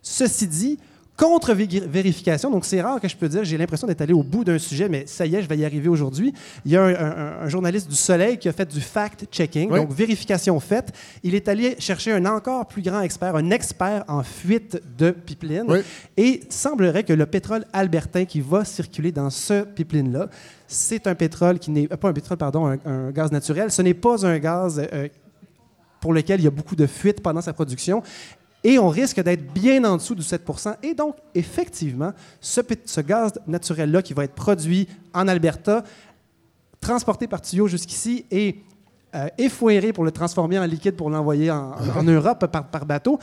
Ceci 0.00 0.46
dit, 0.46 0.78
contre-vérification, 1.16 2.50
donc 2.50 2.64
c'est 2.64 2.80
rare 2.82 3.00
que 3.00 3.08
je 3.08 3.16
peux 3.16 3.28
dire, 3.28 3.42
j'ai 3.44 3.56
l'impression 3.56 3.86
d'être 3.86 4.00
allé 4.02 4.12
au 4.12 4.22
bout 4.22 4.44
d'un 4.44 4.58
sujet, 4.58 4.88
mais 4.88 5.06
ça 5.06 5.24
y 5.26 5.34
est, 5.34 5.42
je 5.42 5.48
vais 5.48 5.56
y 5.56 5.64
arriver 5.64 5.88
aujourd'hui. 5.88 6.34
Il 6.64 6.72
y 6.72 6.76
a 6.76 6.82
un, 6.82 6.94
un- 6.94 7.42
un 7.44 7.48
journaliste 7.48 7.88
du 7.88 7.94
Soleil 7.96 8.38
qui 8.38 8.48
a 8.48 8.52
fait 8.52 8.70
du 8.70 8.80
fact-checking, 8.80 9.70
Oui. 9.70 9.80
donc 9.80 9.90
vérification 9.92 10.58
faite. 10.60 10.92
Il 11.22 11.34
est 11.34 11.48
allé 11.48 11.76
chercher 11.78 12.12
un 12.12 12.26
encore 12.26 12.66
plus 12.66 12.82
grand 12.82 13.00
expert, 13.00 13.34
un 13.36 13.50
expert 13.50 14.04
en 14.08 14.22
fuite 14.22 14.80
de 14.98 15.10
pipeline. 15.10 15.64
Oui. 15.68 15.78
Et 16.16 16.40
semblerait 16.50 17.04
que 17.04 17.12
le 17.12 17.26
pétrole 17.26 17.64
albertain 17.72 18.24
qui 18.24 18.40
va 18.40 18.64
circuler 18.64 19.12
dans 19.12 19.30
ce 19.30 19.62
pipeline-là, 19.64 20.28
c'est 20.68 21.06
un 21.06 21.14
pétrole 21.14 21.58
qui 21.58 21.70
n'est 21.70 21.90
euh, 21.92 21.96
pas 21.96 22.08
un 22.08 22.12
pétrole, 22.12 22.36
pardon, 22.38 22.66
un, 22.66 22.78
un 22.84 23.10
gaz 23.10 23.32
naturel. 23.32 23.70
Ce 23.70 23.80
n'est 23.82 23.94
pas 23.94 24.26
un 24.26 24.38
gaz 24.38 24.82
euh, 24.92 25.08
pour 26.00 26.12
lequel 26.12 26.40
il 26.40 26.44
y 26.44 26.48
a 26.48 26.50
beaucoup 26.50 26.76
de 26.76 26.86
fuites 26.86 27.22
pendant 27.22 27.40
sa 27.40 27.52
production. 27.52 28.02
Et 28.68 28.80
on 28.80 28.88
risque 28.88 29.22
d'être 29.22 29.52
bien 29.52 29.84
en 29.84 29.96
dessous 29.96 30.16
du 30.16 30.22
7% 30.22 30.74
Et 30.82 30.92
donc, 30.92 31.14
effectivement, 31.36 32.12
ce, 32.40 33.00
gaz 33.00 33.34
naturel-là 33.46 34.02
qui 34.02 34.12
va 34.12 34.24
être 34.24 34.34
produit 34.34 34.88
en 35.14 35.28
Alberta, 35.28 35.84
transporté 36.80 37.28
par 37.28 37.40
tuyau 37.40 37.68
jusqu'ici 37.68 38.26
et 38.28 38.56
euh, 39.14 39.28
effoiré 39.38 39.92
pour 39.92 40.02
le 40.02 40.10
transformer 40.10 40.58
en 40.58 40.64
liquide 40.64 40.96
pour 40.96 41.10
l'envoyer 41.10 41.48
en, 41.48 41.74
en 41.96 42.02
Europe 42.08 42.44
par, 42.46 42.68
par 42.68 42.86
bateau, 42.86 43.20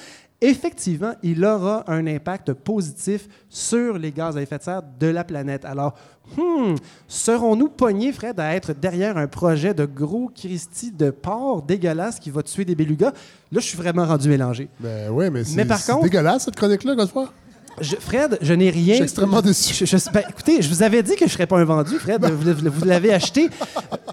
effectivement, 0.49 1.13
il 1.23 1.43
aura 1.45 1.83
un 1.91 2.05
impact 2.07 2.53
positif 2.53 3.27
sur 3.49 3.97
les 3.97 4.11
gaz 4.11 4.37
à 4.37 4.41
effet 4.41 4.57
de 4.57 4.63
serre 4.63 4.81
de 4.99 5.07
la 5.07 5.23
planète. 5.23 5.65
Alors, 5.65 5.93
hmm, 6.37 6.75
serons-nous 7.07 7.69
pognés, 7.69 8.11
Fred, 8.11 8.39
à 8.39 8.53
être 8.55 8.73
derrière 8.73 9.17
un 9.17 9.27
projet 9.27 9.73
de 9.73 9.85
gros 9.85 10.29
Christie 10.33 10.91
de 10.91 11.09
porc 11.11 11.61
dégueulasse 11.63 12.19
qui 12.19 12.29
va 12.29 12.43
tuer 12.43 12.65
des 12.65 12.75
bélugas? 12.75 13.11
Là, 13.51 13.59
je 13.59 13.65
suis 13.65 13.77
vraiment 13.77 14.05
rendu 14.05 14.29
mélangé. 14.29 14.69
Ben 14.79 15.09
oui, 15.11 15.29
mais 15.29 15.43
c'est 15.43 15.65
contre- 15.67 16.03
dégueulasse, 16.03 16.45
cette 16.45 16.55
chronique-là, 16.55 16.95
Godefroy. 16.95 17.29
Je- 17.81 17.95
Fred, 17.95 18.37
je 18.39 18.53
n'ai 18.53 18.69
rien. 18.69 18.89
Je 18.89 18.93
suis 18.97 19.03
extrêmement 19.03 19.41
déçu. 19.41 19.73
Je- 19.73 19.85
je- 19.97 20.11
ben, 20.11 20.21
écoutez, 20.29 20.61
je 20.61 20.69
vous 20.69 20.83
avais 20.83 21.01
dit 21.01 21.13
que 21.13 21.19
je 21.19 21.23
ne 21.25 21.29
serais 21.29 21.47
pas 21.47 21.57
un 21.57 21.63
vendu, 21.65 21.97
Fred. 21.97 22.23
vous 22.23 22.85
l'avez 22.85 23.11
acheté. 23.11 23.49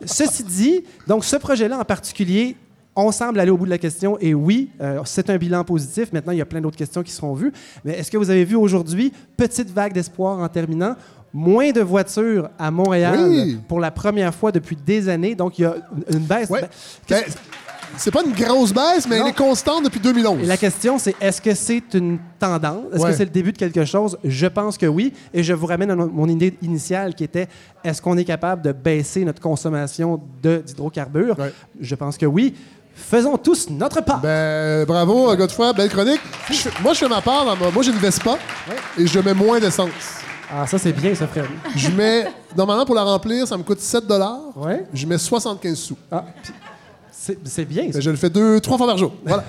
Ceci 0.07 0.43
dit, 0.44 0.81
donc 1.07 1.24
ce 1.27 1.36
projet-là 1.36 1.78
en 1.78 1.85
particulier, 1.85 2.57
on 3.06 3.12
semble 3.12 3.39
aller 3.40 3.51
au 3.51 3.56
bout 3.56 3.64
de 3.66 3.70
la 3.70 3.78
question. 3.78 4.16
Et 4.20 4.35
oui, 4.35 4.70
euh, 4.81 5.01
c'est 5.05 5.31
un 5.31 5.36
bilan 5.36 5.64
positif. 5.64 6.12
Maintenant, 6.12 6.32
il 6.32 6.39
y 6.39 6.43
a 6.43 6.47
plein 6.47 6.60
d'autres 6.60 6.77
questions 6.77 7.02
qui 7.02 7.12
seront 7.12 7.35
vues. 7.35 7.52
Mais 7.85 7.98
est-ce 7.98 8.10
que 8.10 8.16
vous 8.16 8.31
avez 8.31 8.44
vu 8.44 8.56
aujourd'hui, 8.56 9.12
petite 9.36 9.70
vague 9.70 9.93
d'espoir 9.93 10.39
en 10.39 10.48
terminant? 10.48 10.94
Moins 11.32 11.70
de 11.70 11.81
voitures 11.81 12.51
à 12.59 12.70
Montréal 12.72 13.16
Oui. 13.28 13.59
pour 13.68 13.78
la 13.78 13.90
première 13.93 14.35
fois 14.35 14.51
depuis 14.51 14.77
des 14.77 15.09
années? 15.09 15.35
Donc, 15.36 15.59
il 15.59 15.62
y 15.62 15.64
a 15.64 15.77
une 16.12 16.18
baisse. 16.20 16.51
Ouais. 16.51 16.62
Ben, 17.09 17.22
Ben, 17.22 17.24
c'est 17.97 18.10
pas 18.12 18.22
une 18.24 18.32
grosse 18.32 18.72
baisse, 18.72 19.06
mais 19.09 19.18
Non. 19.18 19.24
elle 19.27 19.31
est 19.31 19.36
constante 19.36 19.85
depuis 19.85 19.98
2011. 20.01 20.43
Et 20.43 20.47
la 20.47 20.56
question, 20.56 20.97
c'est 20.98 21.14
est-ce 21.20 21.40
que 21.40 21.55
c'est 21.55 21.82
une 21.94 22.18
tendance? 22.39 22.85
Est-ce 22.93 23.02
Ouais. 23.02 23.10
que 23.10 23.16
c'est 23.16 23.24
le 23.24 23.31
début 23.31 23.52
de 23.52 23.59
quelque 23.59 23.85
chose? 23.85 24.16
Je 24.24 24.47
pense 24.47 24.77
que 24.78 24.86
oui. 24.86 25.12
Et 25.35 25.43
je 25.43 25.52
vous 25.52 25.66
ramène 25.66 25.90
à 25.90 25.97
mon 25.97 26.28
idée 26.28 26.56
initiale 26.62 27.14
qui 27.14 27.24
était 27.24 27.48
est-ce 27.85 28.01
qu'on 28.02 28.16
est 28.16 28.24
capable 28.24 28.62
de 28.62 28.70
baisser 28.72 29.24
notre 29.24 29.40
consommation 29.43 30.20
d'hydrocarbures? 30.43 31.39
Ouais. 31.39 31.52
Je 31.81 31.94
pense 31.94 32.16
que 32.16 32.27
oui. 32.27 32.55
Faisons 32.95 33.37
tous 33.37 33.69
notre 33.71 34.03
part. 34.05 34.21
Ben, 34.21 34.85
bravo, 34.85 35.35
Godefroy, 35.37 35.73
belle 35.73 35.89
chronique. 35.91 36.21
Je 36.51 36.69
moi, 36.83 36.93
je 36.93 36.99
fais 37.01 37.09
ma 37.09 37.21
part. 37.21 37.45
dans 37.45 37.57
ma- 37.57 37.71
moi, 37.71 37.83
j'ai 37.83 37.91
une 37.91 37.99
Vespa 37.99 38.39
et 38.99 39.07
je 39.07 39.19
mets 39.21 39.35
moins 39.35 39.59
d'essence. 39.59 39.89
ah, 40.53 40.67
ça, 40.67 40.79
c'est 40.79 40.93
bien, 40.93 41.15
ça, 41.15 41.27
Fred. 41.27 41.45
Je 41.75 41.91
mets, 41.91 42.27
normalement, 42.57 42.85
pour 42.85 42.95
la 42.95 43.03
remplir, 43.03 43.47
ça 43.49 43.57
me 43.57 43.62
coûte 43.62 43.81
7 43.81 44.05
Ouais. 44.57 44.87
Je 44.95 45.07
mets 45.07 45.19
75 45.19 45.77
sous. 45.79 45.97
Ah, 46.12 46.25
c'est 47.45 47.65
bien, 47.65 47.87
ça. 47.87 47.95
Ben, 47.95 48.03
je 48.03 48.11
le 48.11 48.17
fais 48.17 48.31
deux, 48.31 48.61
trois 48.61 48.77
fois 48.79 48.87
par 48.87 48.99
jour. 48.99 49.12
Voilà. 49.25 49.45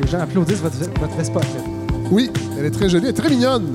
Les 0.00 0.08
gens 0.08 0.20
applaudissent 0.20 0.60
votre, 0.60 0.76
votre 0.76 1.16
Vespa, 1.16 1.40
Fred. 1.40 1.62
Oui, 2.10 2.30
elle 2.58 2.66
est 2.66 2.70
très 2.70 2.88
jolie, 2.88 3.04
elle 3.04 3.10
est 3.10 3.14
très 3.14 3.28
mignonne. 3.30 3.72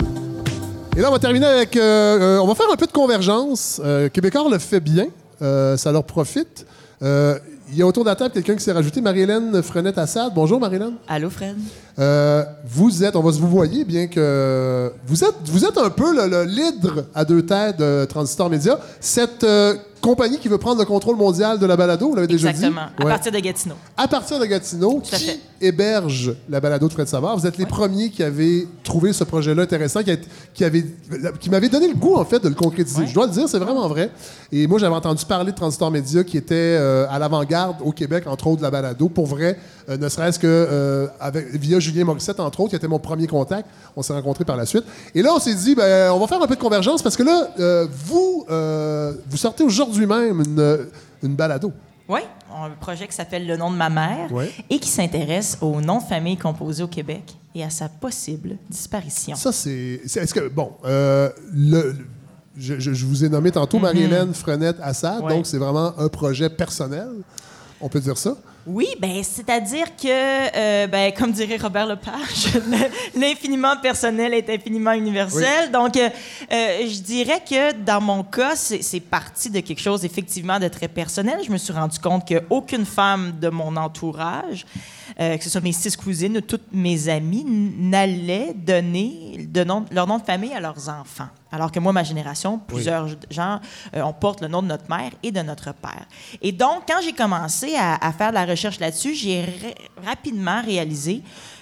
Et 0.97 1.01
là, 1.01 1.09
on 1.09 1.11
va 1.11 1.19
terminer 1.19 1.45
avec. 1.45 1.75
euh, 1.77 2.37
euh, 2.37 2.39
on 2.39 2.47
va 2.47 2.55
faire 2.55 2.65
un 2.73 2.75
peu 2.75 2.87
de 2.87 2.91
convergence. 2.91 3.79
Euh, 3.85 4.09
Québécois 4.09 4.49
le 4.49 4.57
fait 4.57 4.79
bien, 4.79 5.05
euh, 5.43 5.77
ça 5.77 5.91
leur 5.91 6.03
profite. 6.03 6.65
Il 6.99 7.75
y 7.77 7.83
a 7.83 7.85
autour 7.85 8.03
de 8.03 8.09
la 8.09 8.15
table 8.15 8.33
quelqu'un 8.33 8.55
qui 8.55 8.63
s'est 8.63 8.71
rajouté, 8.71 8.99
Marie-Hélène 8.99 9.61
Frenette-Assad. 9.61 10.31
Bonjour, 10.33 10.59
Marie-Hélène. 10.59 10.95
Allô, 11.07 11.29
Fred? 11.29 11.55
Vous 12.65 13.03
êtes, 13.03 13.15
on 13.15 13.21
va 13.21 13.31
se 13.31 13.37
vous 13.37 13.47
voyer, 13.47 13.85
bien 13.85 14.07
que 14.07 14.91
vous 15.05 15.23
êtes, 15.23 15.35
vous 15.45 15.65
êtes 15.65 15.77
un 15.77 15.91
peu 15.91 16.15
le, 16.15 16.27
le 16.29 16.43
leader 16.45 17.03
à 17.13 17.25
deux 17.25 17.45
têtes 17.45 17.77
de 17.77 18.05
Transistor 18.05 18.49
Média. 18.49 18.79
Cette 18.99 19.45
compagnie 20.01 20.37
qui 20.39 20.47
veut 20.47 20.57
prendre 20.57 20.79
le 20.79 20.85
contrôle 20.85 21.15
mondial 21.17 21.59
de 21.59 21.65
la 21.65 21.75
balado, 21.75 22.09
vous 22.09 22.15
l'avez 22.15 22.27
déjà 22.27 22.49
dit. 22.51 22.55
Exactement. 22.55 22.81
À 22.99 23.03
Ouais. 23.05 23.11
partir 23.11 23.31
de 23.31 23.39
Gatineau. 23.39 23.75
À 23.95 24.07
partir 24.07 24.39
de 24.39 24.45
Gatineau, 24.45 24.97
à 24.99 25.01
qui 25.17 25.25
fait. 25.25 25.39
héberge 25.61 26.33
la 26.49 26.59
balado 26.59 26.87
de 26.87 26.93
Fred 26.93 27.07
Savard? 27.07 27.37
Vous 27.37 27.45
êtes 27.47 27.57
les 27.57 27.65
premiers 27.65 28.09
qui 28.09 28.23
avaient 28.23 28.67
trouvé 28.83 29.13
ce 29.13 29.23
projet-là 29.23 29.63
intéressant, 29.63 30.03
qui, 30.03 30.11
a- 30.11 30.17
qui, 30.53 30.63
avait- 30.63 30.85
qui 31.39 31.49
m'avait 31.49 31.69
donné 31.69 31.87
le 31.87 31.95
goût, 31.95 32.15
en 32.15 32.25
fait, 32.25 32.41
de 32.43 32.49
le 32.49 32.55
concrétiser. 32.55 33.07
Je 33.07 33.13
dois 33.13 33.25
le 33.27 33.31
dire, 33.31 33.47
c'est 33.49 33.59
vraiment 33.59 33.87
vrai. 33.87 34.11
Et 34.51 34.67
moi, 34.67 34.79
j'avais 34.79 34.95
entendu 34.95 35.25
parler 35.25 35.51
de 35.51 35.57
Transistor 35.57 35.91
Média 35.91 36.23
qui 36.23 36.37
était 36.37 36.55
euh, 36.55 37.05
à 37.09 37.19
l'avant-garde 37.19 37.77
au 37.83 37.91
Québec, 37.91 38.25
entre 38.27 38.47
autres, 38.47 38.57
de 38.57 38.63
la 38.63 38.71
balado. 38.71 39.09
Pour 39.09 39.25
vrai, 39.25 39.57
euh, 39.89 39.97
ne 39.97 40.07
serait-ce 40.09 40.39
que 40.39 40.47
euh, 40.47 41.07
avec, 41.19 41.53
via 41.55 41.79
Julien 41.79 42.05
Morissette, 42.05 42.39
entre 42.39 42.59
autres, 42.61 42.69
qui 42.71 42.75
était 42.75 42.87
mon 42.87 42.99
premier 42.99 43.27
contact. 43.27 43.67
On 43.95 44.01
s'est 44.01 44.13
rencontrés 44.13 44.45
par 44.45 44.57
la 44.57 44.65
suite. 44.65 44.83
Et 45.15 45.21
là, 45.21 45.31
on 45.35 45.39
s'est 45.39 45.53
dit, 45.55 45.75
ben, 45.75 46.11
on 46.11 46.19
va 46.19 46.27
faire 46.27 46.41
un 46.41 46.47
peu 46.47 46.55
de 46.55 46.61
convergence 46.61 47.01
parce 47.01 47.17
que 47.17 47.23
là, 47.23 47.47
vous, 48.05 48.45
vous 49.29 49.37
sortez 49.37 49.63
aujourd'hui 49.63 49.86
même 49.95 50.41
une, 50.41 50.87
une 51.23 51.35
balado. 51.35 51.71
Oui, 52.09 52.21
un 52.53 52.69
projet 52.79 53.05
qui 53.07 53.13
s'appelle 53.15 53.45
Le 53.45 53.57
nom 53.57 53.69
de 53.71 53.75
ma 53.75 53.89
mère 53.89 54.31
Ouais. 54.31 54.49
et 54.69 54.79
qui 54.79 54.87
s'intéresse 54.89 55.57
au 55.61 55.81
nom 55.81 55.97
de 55.97 56.03
famille 56.03 56.37
composé 56.37 56.81
au 56.83 56.87
Québec 56.87 57.35
et 57.53 57.63
à 57.63 57.69
sa 57.69 57.89
possible 57.89 58.57
disparition. 58.69 59.35
Ça, 59.35 59.51
c'est. 59.51 60.01
Est-ce 60.05 60.33
que. 60.33 60.47
Bon, 60.47 60.71
euh, 60.85 61.29
le, 61.53 61.91
le- 61.91 62.05
je, 62.57 62.79
je- 62.79 62.93
je 62.93 63.05
vous 63.05 63.23
ai 63.25 63.29
nommé 63.29 63.51
tantôt 63.51 63.77
Marie-Hélène 63.77 64.33
Frenette-Assad, 64.33 65.21
Ouais. 65.23 65.35
donc 65.35 65.45
c'est 65.45 65.57
vraiment 65.59 65.93
un 65.99 66.07
projet 66.07 66.49
personnel. 66.49 67.09
On 67.81 67.89
peut 67.89 67.99
dire 67.99 68.17
ça. 68.17 68.35
Oui, 68.69 68.87
ben, 68.99 69.23
c'est-à-dire 69.23 69.95
que, 69.95 70.07
euh, 70.09 70.87
ben, 70.87 71.13
comme 71.13 71.31
dirait 71.31 71.55
Robert 71.55 71.85
Lepage, 71.87 72.53
le- 72.53 72.89
l'infiniment 73.21 73.77
personnel 73.81 74.33
est 74.33 74.49
infiniment 74.49 74.91
universel. 74.91 75.71
Donc, 75.71 75.95
euh, 75.95 76.09
euh, 76.51 76.79
je 76.85 76.99
dirais 77.01 77.41
que 77.49 77.71
dans 77.71 78.01
mon 78.01 78.23
cas, 78.23 78.57
c'est 78.57 78.99
parti 78.99 79.49
de 79.49 79.61
quelque 79.61 79.79
chose 79.81 80.03
effectivement 80.03 80.59
de 80.59 80.67
très 80.67 80.89
personnel. 80.89 81.39
Je 81.45 81.51
me 81.51 81.57
suis 81.57 81.71
rendu 81.71 81.97
compte 81.99 82.27
qu'aucune 82.27 82.85
femme 82.85 83.33
de 83.39 83.47
mon 83.47 83.73
entourage, 83.77 84.65
euh, 85.17 85.37
que 85.37 85.43
ce 85.45 85.49
soit 85.49 85.61
mes 85.61 85.71
six 85.71 85.95
cousines 85.95 86.35
ou 86.35 86.41
toutes 86.41 86.67
mes 86.73 87.07
amies, 87.07 87.45
n'allait 87.47 88.53
donner 88.53 89.47
de 89.49 89.63
nom- 89.63 89.85
leur 89.91 90.07
nom 90.07 90.17
de 90.17 90.23
famille 90.25 90.53
à 90.53 90.59
leurs 90.59 90.89
enfants. 90.89 91.29
Alors 91.49 91.71
que 91.71 91.79
moi, 91.79 91.93
ma 91.93 92.03
génération, 92.03 92.59
plusieurs 92.59 93.07
gens, 93.31 93.61
on 93.93 94.11
porte 94.11 94.41
le 94.41 94.49
nom 94.49 94.61
de 94.61 94.67
notre 94.67 94.89
mère 94.89 95.11
et 95.23 95.31
de 95.31 95.39
notre 95.41 95.73
père. 95.73 96.05
Et 96.41 96.51
donc, 96.51 96.81
quand 96.85 96.99
j'ai 97.01 97.13
commencé 97.13 97.73
à, 97.77 97.95
à 98.05 98.11
faire 98.11 98.31
de 98.31 98.33
la 98.33 98.41
recherche 98.41 98.56
là-dessus, 98.79 99.13
j'ai 99.15 99.41
ra- 99.41 100.05
rapidement 100.11 100.61
réalisé 100.61 101.21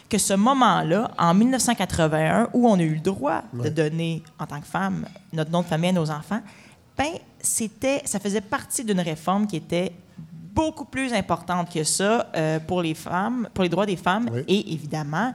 que 0.10 0.18
ce 0.18 0.34
moment-là, 0.34 1.12
en 1.18 1.34
1981, 1.34 2.50
où 2.54 2.68
on 2.68 2.78
a 2.78 2.82
eu 2.84 2.96
le 2.96 3.00
droit 3.00 3.42
de 3.54 3.70
donner, 3.70 4.22
en 4.40 4.46
tant 4.46 4.60
que 4.62 4.68
femme, 4.68 5.06
notre 5.34 5.52
nom 5.52 5.62
de 5.62 5.66
famille 5.68 5.90
à 5.90 5.94
nos 5.94 6.10
enfants, 6.12 6.42
ben, 6.98 7.10
c'était, 7.42 8.02
ça 8.06 8.20
faisait 8.20 8.42
partie 8.42 8.84
d'une 8.84 9.00
réforme 9.02 9.48
qui 9.48 9.58
était 9.58 9.92
beaucoup 10.54 10.86
plus 10.86 11.12
importante 11.14 11.72
que 11.74 11.84
ça 11.84 12.28
euh, 12.36 12.60
pour 12.60 12.82
les 12.82 12.94
femmes, 12.94 13.50
pour 13.54 13.64
les 13.64 13.70
droits 13.70 13.86
des 13.86 13.98
femmes. 13.98 14.30
Oui. 14.32 14.42
Et 14.48 14.74
évidemment, 14.74 15.34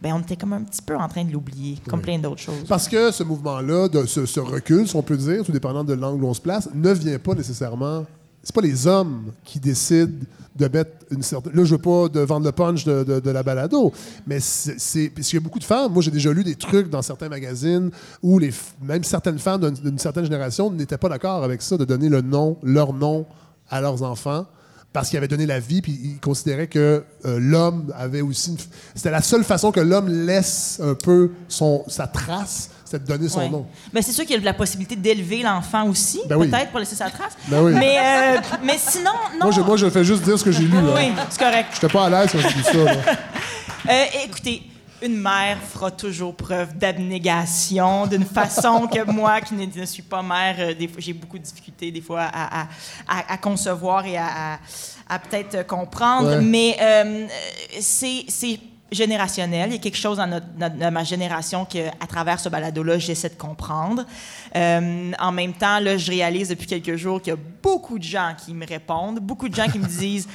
ben, 0.00 0.14
on 0.14 0.20
était 0.20 0.36
comme 0.36 0.52
un 0.54 0.62
petit 0.62 0.80
peu 0.80 0.96
en 0.96 1.08
train 1.08 1.24
de 1.24 1.32
l'oublier, 1.32 1.76
comme 1.88 2.00
plein 2.00 2.18
d'autres 2.18 2.40
choses. 2.40 2.64
Parce 2.68 2.88
que 2.88 3.10
ce 3.10 3.24
mouvement-là, 3.24 3.88
de 3.88 4.06
ce, 4.06 4.24
ce 4.26 4.38
recul, 4.40 4.86
si 4.88 4.94
on 4.96 5.02
peut 5.02 5.16
dire, 5.16 5.44
tout 5.44 5.52
dépendant 5.52 5.82
de 5.84 5.92
l'angle 5.92 6.22
où 6.24 6.28
on 6.28 6.34
se 6.34 6.40
place, 6.40 6.68
ne 6.72 6.92
vient 6.92 7.18
pas 7.18 7.34
nécessairement. 7.34 8.06
C'est 8.48 8.54
pas 8.54 8.62
les 8.62 8.86
hommes 8.86 9.32
qui 9.44 9.60
décident 9.60 10.24
de 10.56 10.68
mettre 10.68 11.04
une 11.10 11.22
certaine. 11.22 11.52
Là, 11.52 11.64
je 11.66 11.74
veux 11.74 11.82
pas 11.82 12.08
de 12.08 12.20
vendre 12.20 12.46
le 12.46 12.52
punch 12.52 12.82
de, 12.82 13.30
la 13.30 13.42
balado, 13.42 13.92
mais 14.26 14.40
c'est. 14.40 15.10
Parce 15.10 15.28
qu'il 15.28 15.38
y 15.38 15.42
a 15.42 15.44
beaucoup 15.44 15.58
de 15.58 15.64
femmes. 15.64 15.92
Moi, 15.92 16.02
j'ai 16.02 16.10
déjà 16.10 16.32
lu 16.32 16.42
des 16.42 16.54
trucs 16.54 16.88
dans 16.88 17.02
certains 17.02 17.28
magazines 17.28 17.90
où 18.22 18.38
les, 18.38 18.50
même 18.80 19.04
certaines 19.04 19.38
femmes 19.38 19.70
d'une- 19.70 19.98
certaine 19.98 20.24
génération 20.24 20.70
n'étaient 20.70 20.96
pas 20.96 21.10
d'accord 21.10 21.44
avec 21.44 21.60
ça, 21.60 21.76
de 21.76 21.84
donner 21.84 22.08
le 22.08 22.22
nom, 22.22 22.56
leur 22.62 22.94
nom 22.94 23.26
à 23.68 23.82
leurs 23.82 24.02
enfants. 24.02 24.46
Parce 24.94 25.10
qu'ils 25.10 25.18
avaient 25.18 25.28
donné 25.28 25.44
la 25.44 25.60
vie, 25.60 25.82
puis 25.82 26.00
ils 26.02 26.18
considéraient 26.18 26.68
que 26.68 27.04
euh, 27.26 27.38
l'homme 27.38 27.92
avait 27.94 28.22
aussi. 28.22 28.56
C'était 28.94 29.10
la 29.10 29.20
seule 29.20 29.44
façon 29.44 29.72
que 29.72 29.80
l'homme 29.80 30.08
laisse 30.08 30.80
un 30.82 30.94
peu 30.94 31.32
son, 31.48 31.84
sa 31.86 32.06
trace, 32.06 32.70
c'était 32.90 33.04
de 33.04 33.06
donner 33.08 33.28
son 33.28 33.40
Ouais. 33.40 33.48
nom. 33.48 33.66
Ben, 33.92 34.02
c'est 34.02 34.12
sûr 34.12 34.24
qu'il 34.24 34.36
y 34.36 34.38
a 34.40 34.44
la 34.44 34.54
possibilité 34.54 34.96
d'élever 34.96 35.42
l'enfant 35.42 35.86
aussi, 35.86 36.20
Ben 36.28 36.36
oui. 36.36 36.48
peut-être 36.48 36.70
pour 36.70 36.80
laisser 36.80 36.96
sa 36.96 37.10
trace. 37.10 37.36
Ben 37.48 37.62
oui. 37.62 37.72
mais, 37.74 37.96
euh, 37.98 38.40
mais 38.62 38.76
sinon, 38.78 39.10
non. 39.38 39.46
Moi 39.46 39.50
je, 39.50 39.60
moi, 39.60 39.76
je 39.76 39.90
fais 39.90 40.04
juste 40.04 40.22
dire 40.22 40.38
ce 40.38 40.44
que 40.44 40.52
j'ai 40.52 40.64
lu. 40.64 40.70
là. 40.80 40.92
Oui, 40.94 41.12
c'est 41.30 41.38
correct. 41.38 41.68
J'étais 41.74 41.88
pas 41.92 42.06
à 42.06 42.10
l'aise 42.10 42.30
quand 42.32 42.38
j'ai 42.40 42.48
lu 42.54 42.62
ça. 42.62 42.72
Euh, 43.88 44.04
écoutez, 44.26 44.62
une 45.00 45.16
mère 45.18 45.56
fera 45.72 45.90
toujours 45.90 46.34
preuve 46.34 46.76
d'abnégation 46.76 48.06
d'une 48.06 48.24
façon 48.24 48.86
que 48.86 49.02
moi, 49.10 49.40
qui 49.40 49.54
ne, 49.54 49.86
suis 49.86 50.02
pas 50.02 50.22
mère, 50.22 50.56
euh, 50.58 50.74
j'ai 50.98 51.12
beaucoup 51.14 51.38
de 51.38 51.44
difficultés 51.44 51.90
des 51.90 52.00
fois 52.02 52.22
à, 52.22 52.62
à- 52.62 52.66
à- 53.08 53.32
à 53.32 53.36
concevoir 53.38 54.04
et 54.04 54.18
à, 54.18 54.58
peut-être 55.30 55.66
comprendre. 55.66 56.28
Ouais. 56.36 56.40
Mais 56.42 56.76
euh, 56.82 57.26
c'est 57.80 58.26
générationnel. 58.90 59.70
Il 59.70 59.72
y 59.74 59.76
a 59.76 59.80
quelque 59.80 59.96
chose 59.98 60.16
dans, 60.18 60.26
notre- 60.26 60.52
dans- 60.58 60.76
dans 60.76 60.90
ma 60.92 61.04
génération 61.04 61.64
que, 61.64 61.88
à 62.00 62.06
travers 62.06 62.40
ce 62.40 62.48
balado-là, 62.48 62.98
j'essaie 62.98 63.28
de 63.28 63.34
comprendre. 63.34 64.04
Euh, 64.56 65.12
en 65.18 65.32
même 65.32 65.52
temps, 65.52 65.78
là, 65.80 65.96
je 65.96 66.10
réalise 66.10 66.48
depuis 66.48 66.66
quelques 66.66 66.96
jours 66.96 67.20
qu'il 67.20 67.32
y 67.32 67.36
a 67.36 67.40
beaucoup 67.62 67.98
de 67.98 68.04
gens 68.04 68.34
qui 68.44 68.54
me 68.54 68.66
répondent, 68.66 69.20
beaucoup 69.20 69.48
de 69.48 69.54
gens 69.54 69.66
qui 69.68 69.78
me 69.78 69.86
disent 69.98 70.28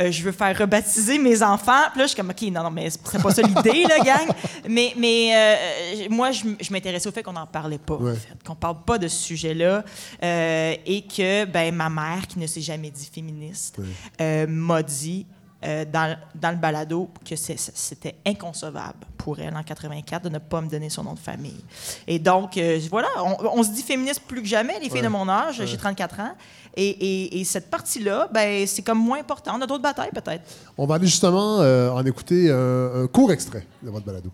euh, 0.00 0.12
je 0.12 0.22
veux 0.22 0.30
faire 0.30 0.56
rebaptiser 0.56 1.18
mes 1.18 1.42
enfants. 1.42 1.82
Puis 1.90 1.98
là, 1.98 2.04
je 2.04 2.12
suis 2.12 2.16
comme, 2.16 2.30
OK, 2.30 2.40
non, 2.52 2.62
non, 2.62 2.70
mais 2.70 2.88
c'est 2.88 3.20
pas 3.20 3.32
ça 3.34 3.42
l'idée, 3.42 3.82
là, 3.82 3.98
gang. 4.04 4.28
Mais, 4.68 4.94
mais 4.96 5.32
euh, 5.34 6.06
moi, 6.08 6.30
je, 6.30 6.44
je 6.60 6.72
m'intéressais 6.72 7.08
au 7.08 7.12
fait 7.12 7.24
qu'on 7.24 7.32
n'en 7.32 7.46
parlait 7.48 7.78
pas, 7.78 7.96
Ouais. 7.96 8.12
en 8.12 8.14
fait, 8.14 8.44
qu'on 8.46 8.54
parle 8.54 8.76
pas 8.86 8.96
de 8.98 9.08
ce 9.08 9.16
sujet-là. 9.24 9.84
euh, 10.22 10.74
et 10.86 11.02
que, 11.02 11.44
ben, 11.46 11.74
ma 11.74 11.90
mère, 11.90 12.28
qui 12.28 12.38
ne 12.38 12.46
s'est 12.46 12.60
jamais 12.60 12.90
dit 12.90 13.10
féministe, 13.12 13.80
m'a 14.20 14.82
dit, 14.84 15.26
euh, 15.64 15.84
dans, 15.84 16.16
dans 16.36 16.50
le 16.50 16.56
balado 16.56 17.08
que 17.28 17.34
c'était 17.36 18.14
inconcevable 18.26 19.06
pour 19.16 19.38
elle 19.40 19.56
en 19.56 19.62
84 19.64 20.22
de 20.24 20.28
ne 20.28 20.38
pas 20.38 20.60
me 20.60 20.68
donner 20.68 20.88
son 20.88 21.02
nom 21.02 21.14
de 21.14 21.18
famille. 21.18 21.64
Et 22.06 22.18
donc, 22.20 22.56
euh, 22.56 22.78
voilà, 22.90 23.08
on, 23.24 23.36
on 23.58 23.62
se 23.64 23.70
dit 23.70 23.82
féministe 23.82 24.22
plus 24.28 24.40
que 24.42 24.46
jamais, 24.48 24.74
les 24.74 24.84
filles 24.88 24.94
Ouais. 24.94 25.02
de 25.02 25.08
mon 25.08 25.28
âge, 25.28 25.58
Ouais. 25.58 25.66
j'ai 25.66 25.76
34 25.76 26.20
ans. 26.20 26.30
Et, 26.76 26.86
et- 26.88 27.40
et 27.40 27.44
cette 27.44 27.70
partie-là, 27.70 28.28
ben, 28.32 28.64
c'est 28.68 28.82
comme 28.82 28.98
moins 29.00 29.18
important. 29.18 29.52
On 29.58 29.60
a 29.62 29.66
d'autres 29.66 29.82
batailles, 29.82 30.12
peut-être. 30.14 30.44
On 30.76 30.86
va 30.86 30.94
aller 30.94 31.06
justement 31.06 31.58
euh, 31.60 31.90
en 31.90 32.04
écouter 32.06 32.50
un, 32.52 33.02
un 33.02 33.06
court 33.08 33.32
extrait 33.32 33.66
de 33.82 33.90
votre 33.90 34.06
balado. 34.06 34.30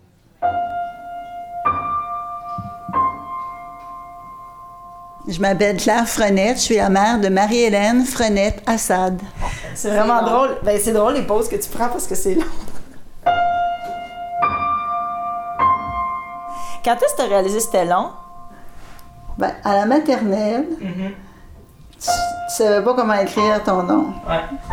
Je 5.27 5.39
m'appelle 5.39 5.77
Claire 5.77 6.07
Frenette, 6.07 6.57
je 6.57 6.61
suis 6.61 6.75
la 6.75 6.89
mère 6.89 7.19
de 7.19 7.29
Marie-Hélène 7.29 8.05
Frenette 8.05 8.61
Assad. 8.67 9.19
C'est 9.75 9.89
vraiment 9.89 10.23
drôle. 10.23 10.57
Ben, 10.63 10.79
c'est 10.81 10.93
drôle 10.93 11.13
les 11.13 11.23
pauses 11.23 11.49
que 11.49 11.57
tu 11.57 11.69
prends 11.69 11.89
parce 11.89 12.07
que 12.07 12.15
c'est 12.15 12.35
long. 12.35 12.43
Quand 16.83 16.95
est-ce 16.95 17.13
que 17.13 17.17
tu 17.17 17.21
as 17.23 17.27
réalisé 17.27 17.57
que 17.57 17.63
c'était 17.63 17.85
long? 17.85 18.09
Ben, 19.37 19.51
à 19.63 19.75
la 19.75 19.85
maternelle, 19.85 20.65
tu, 20.79 20.87
tu 21.99 22.55
savais 22.55 22.83
pas 22.83 22.93
comment 22.93 23.15
écrire 23.15 23.61
ton 23.63 23.83
nom. 23.83 24.13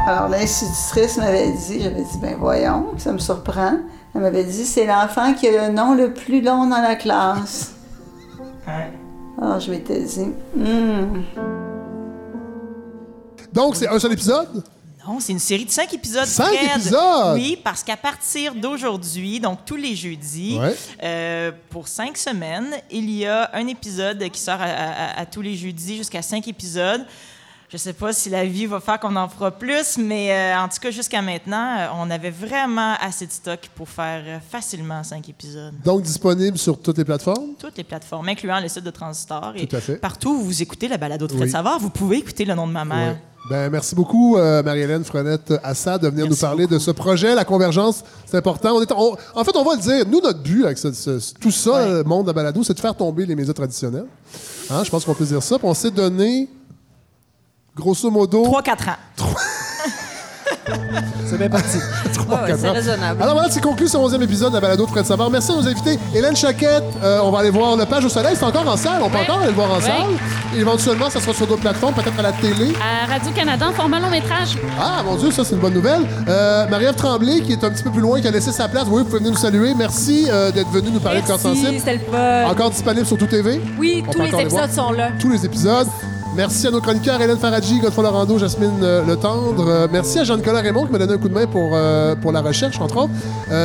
Alors 0.07 0.29
l'institutrice 0.29 1.17
m'avait 1.17 1.51
dit, 1.51 1.83
j'avais 1.83 2.03
dit, 2.03 2.19
ben 2.21 2.37
voyons, 2.39 2.93
ça 2.99 3.13
me 3.13 3.19
surprend. 3.19 3.79
Elle 4.15 4.21
m'avait 4.21 4.45
dit, 4.45 4.65
c'est 4.65 4.87
l'enfant 4.87 5.33
qui 5.35 5.49
a 5.49 5.69
le 5.69 5.73
nom 5.73 5.95
le 5.95 6.13
plus 6.13 6.43
long 6.43 6.67
dans 6.67 6.81
la 6.81 6.95
classe. 6.95 7.73
Alors 9.41 9.59
je 9.59 9.71
m'étais 9.71 10.01
dit, 10.01 10.33
hmm. 10.55 11.23
Donc, 13.53 13.77
c'est 13.77 13.89
un 13.89 13.99
seul 13.99 14.13
épisode? 14.13 14.65
Non, 15.07 15.19
c'est 15.19 15.33
une 15.33 15.39
série 15.41 15.65
de 15.65 15.71
cinq 15.71 15.93
épisodes. 15.95 16.25
Cinq 16.27 16.55
Fred. 16.55 16.71
épisodes? 16.81 17.35
Oui, 17.35 17.59
parce 17.63 17.83
qu'à 17.83 17.97
partir 17.97 18.55
d'aujourd'hui, 18.55 19.41
donc 19.41 19.65
tous 19.67 19.75
les 19.77 19.97
jeudis, 19.97 20.59
Ouais. 20.61 20.77
euh, 21.03 21.51
pour 21.71 21.89
cinq 21.89 22.17
semaines, 22.17 22.71
il 22.91 23.11
y 23.11 23.27
a 23.27 23.51
un 23.53 23.67
épisode 23.67 24.23
qui 24.31 24.41
sort 24.41 24.61
à, 24.61 24.67
à- 24.67 25.21
à 25.21 25.27
tous 25.27 25.43
les 25.43 25.57
jeudis 25.57 25.97
jusqu'à 25.97 26.23
cinq 26.23 26.47
épisodes. 26.47 27.05
Je 27.73 27.79
sais 27.79 27.95
pas 27.95 28.13
si 28.13 28.29
la 28.29 28.45
vie 28.45 28.67
va 28.67 28.81
faire 28.81 29.01
qu'on 29.01 29.17
en 29.17 29.29
fera 29.31 29.51
plus, 29.51 29.97
mais 29.97 30.31
euh, 30.31 30.59
en 30.59 30.69
tout 30.69 30.77
cas, 30.79 30.91
jusqu'à 30.91 31.23
maintenant, 31.23 31.79
euh, 31.79 31.87
on 31.97 32.11
avait 32.11 32.29
vraiment 32.31 32.93
assez 33.01 33.27
de 33.27 33.33
stock 33.33 33.61
pour 33.75 33.89
faire 33.89 34.23
euh, 34.27 34.39
facilement 34.51 35.03
cinq 35.03 35.27
épisodes. 35.31 35.73
Donc, 35.83 36.03
disponible 36.03 36.59
sur 36.59 36.79
toutes 36.79 36.99
les 36.99 37.05
plateformes? 37.07 37.55
Toutes 37.59 37.79
les 37.79 37.85
plateformes, 37.85 38.29
incluant 38.29 38.61
le 38.61 38.69
site 38.69 38.85
de 38.85 38.91
Transistor. 38.91 39.55
Et 39.57 39.67
Tout 39.67 39.77
à 39.77 39.81
fait. 39.81 39.97
Partout 39.97 40.33
où 40.33 40.43
vous 40.43 40.61
écoutez 40.61 40.87
la 40.87 40.99
balado 40.99 41.27
de 41.27 41.33
Fred 41.33 41.45
Oui. 41.45 41.51
Savard, 41.51 41.79
vous 41.81 41.89
pouvez 41.89 42.19
écouter 42.19 42.45
le 42.45 42.55
nom 42.55 42.67
de 42.67 42.73
ma 42.73 42.85
mère. 42.85 43.17
Ben, 43.49 43.71
merci 43.71 43.95
beaucoup, 43.95 44.37
euh, 44.37 44.63
Marie-Hélène 44.63 45.03
Frenette 45.03 45.53
Assad, 45.65 46.03
de 46.03 46.09
venir 46.09 46.29
nous 46.29 46.37
parler 46.37 46.67
de 46.67 46.79
ce 46.79 46.91
projet. 46.91 47.35
La 47.35 47.45
convergence, 47.47 48.05
c'est 48.27 48.37
important. 48.37 48.75
On 48.77 48.83
est, 48.83 48.93
on- 48.93 49.17
en 49.35 49.45
fait, 49.45 49.57
on 49.57 49.65
va 49.65 49.75
le 49.77 49.81
dire. 49.81 50.05
Nous, 50.07 50.21
notre 50.21 50.41
but 50.41 50.67
avec 50.67 50.77
ce- 50.77 50.93
ce- 50.93 51.33
tout 51.41 51.51
ça, 51.51 51.89
le 51.89 52.05
monde 52.05 52.27
de 52.27 52.33
balado, 52.33 52.63
c'est 52.63 52.75
de 52.75 52.81
faire 52.81 52.95
tomber 52.95 53.25
les 53.25 53.35
médias 53.35 53.55
traditionnels. 53.55 54.07
Hein, 54.71 54.83
je 54.85 54.91
pense 54.91 55.05
qu'on 55.07 55.15
peut 55.15 55.25
dire 55.25 55.43
ça. 55.43 55.59
Puis 55.59 55.67
on 55.67 55.75
s'est 55.75 55.91
donné, 55.91 56.49
grosso 57.77 58.11
modo... 58.11 58.45
3-4 58.45 58.91
ans. 58.91 58.97
C'est 61.27 61.39
bien 61.39 61.49
parti. 61.49 61.79
Trois, 62.13 62.37
Ouais, 62.37 62.43
ouais, 62.43 62.49
quatre 62.49 62.61
c'est 62.61 62.69
ans. 62.69 62.73
raisonnable. 62.73 63.23
Alors 63.23 63.35
voilà, 63.35 63.51
c'est 63.51 63.61
conclu 63.63 63.89
ce 63.89 63.97
11e 63.97 64.23
épisode 64.23 64.51
de 64.51 64.55
la 64.55 64.61
balado 64.61 64.85
de 64.85 64.91
Fred 64.91 65.05
Savard. 65.05 65.31
Merci 65.31 65.51
à 65.53 65.57
nos 65.57 65.67
invités. 65.67 65.99
Hélène 66.15 66.37
Chaquette, 66.37 66.85
euh, 67.03 67.21
on 67.25 67.31
va 67.31 67.39
aller 67.41 67.51
voir 67.51 67.75
Le 67.77 67.85
Page 67.87 68.05
au 68.05 68.09
Soleil. 68.09 68.35
C'est 68.39 68.45
encore 68.45 68.67
en 68.69 68.77
salle. 68.77 69.01
On 69.03 69.09
peut 69.11 69.19
encore 69.19 69.39
aller 69.39 69.49
le 69.49 69.53
voir 69.55 69.71
en 69.71 69.77
Ouais. 69.77 69.81
salle. 69.81 70.07
Et 70.55 70.61
éventuellement, 70.61 71.09
ça 71.11 71.21
sera 71.21 71.33
sur 71.35 71.47
d'autres 71.47 71.63
plateformes, 71.63 71.95
peut-être 71.95 72.19
à 72.19 72.23
la 72.23 72.33
télé. 72.33 72.75
À 72.81 73.07
Radio-Canada, 73.11 73.69
en 73.69 73.73
format 73.73 73.99
long 74.01 74.11
métrage. 74.11 74.57
Ah, 74.81 75.03
mon 75.05 75.17
Dieu, 75.17 75.31
ça, 75.31 75.43
c'est 75.45 75.55
une 75.55 75.61
bonne 75.61 75.75
nouvelle. 75.75 76.03
Euh, 76.29 76.69
Marie-Ève 76.69 76.95
Tremblay, 76.95 77.41
qui 77.41 77.53
est 77.53 77.65
un 77.65 77.71
petit 77.71 77.83
peu 77.83 77.91
plus 77.91 78.01
loin, 78.03 78.21
qui 78.21 78.29
a 78.29 78.31
laissé 78.31 78.53
sa 78.53 78.69
place. 78.69 78.85
Oui, 78.89 79.03
vous 79.03 79.07
pouvez 79.07 79.19
venir 79.19 79.33
nous 79.33 79.39
saluer. 79.39 79.75
Merci 79.75 80.27
euh, 80.31 80.53
d'être 80.53 80.71
venu 80.71 80.91
nous 80.91 81.01
parler 81.01 81.23
de 81.23 81.27
Corps 81.27 81.41
Sensible. 81.41 81.79
c'était 81.79 81.95
le 81.95 82.01
fun. 82.11 82.45
Encore 82.51 82.71
disponible 82.71 83.07
sur 83.07 83.17
Tout 83.19 83.27
TV. 83.27 83.61
Oui, 83.79 84.05
On 84.07 84.13
tous 84.13 84.21
les 84.23 84.29
épisodes 84.41 84.71
sont 84.73 84.93
là. 84.93 85.09
Tous 85.19 85.31
les 85.31 85.45
épisodes. 85.45 85.89
Merci 86.35 86.67
à 86.67 86.71
nos 86.71 86.81
chroniqueurs 86.81 87.21
Hélène 87.21 87.37
Faradji, 87.37 87.79
Godefroy 87.79 88.05
Lorando, 88.05 88.39
Jasmine 88.39 88.83
euh, 88.83 89.05
Le 89.05 89.17
Tendre. 89.17 89.67
Euh, 89.69 89.87
merci 89.93 90.19
à 90.19 90.25
Jean-Nicolas 90.25 90.61
Raymond 90.61 90.87
qui 90.87 90.93
m'a 90.93 90.99
donné 90.99 91.13
un 91.13 91.19
coup 91.19 91.29
de 91.29 91.35
main 91.35 91.47
pour, 91.47 91.73
euh, 91.75 92.15
pour 92.17 92.33
la 92.33 92.41
recherche, 92.41 92.81
entre 92.81 93.05
autres. 93.05 93.13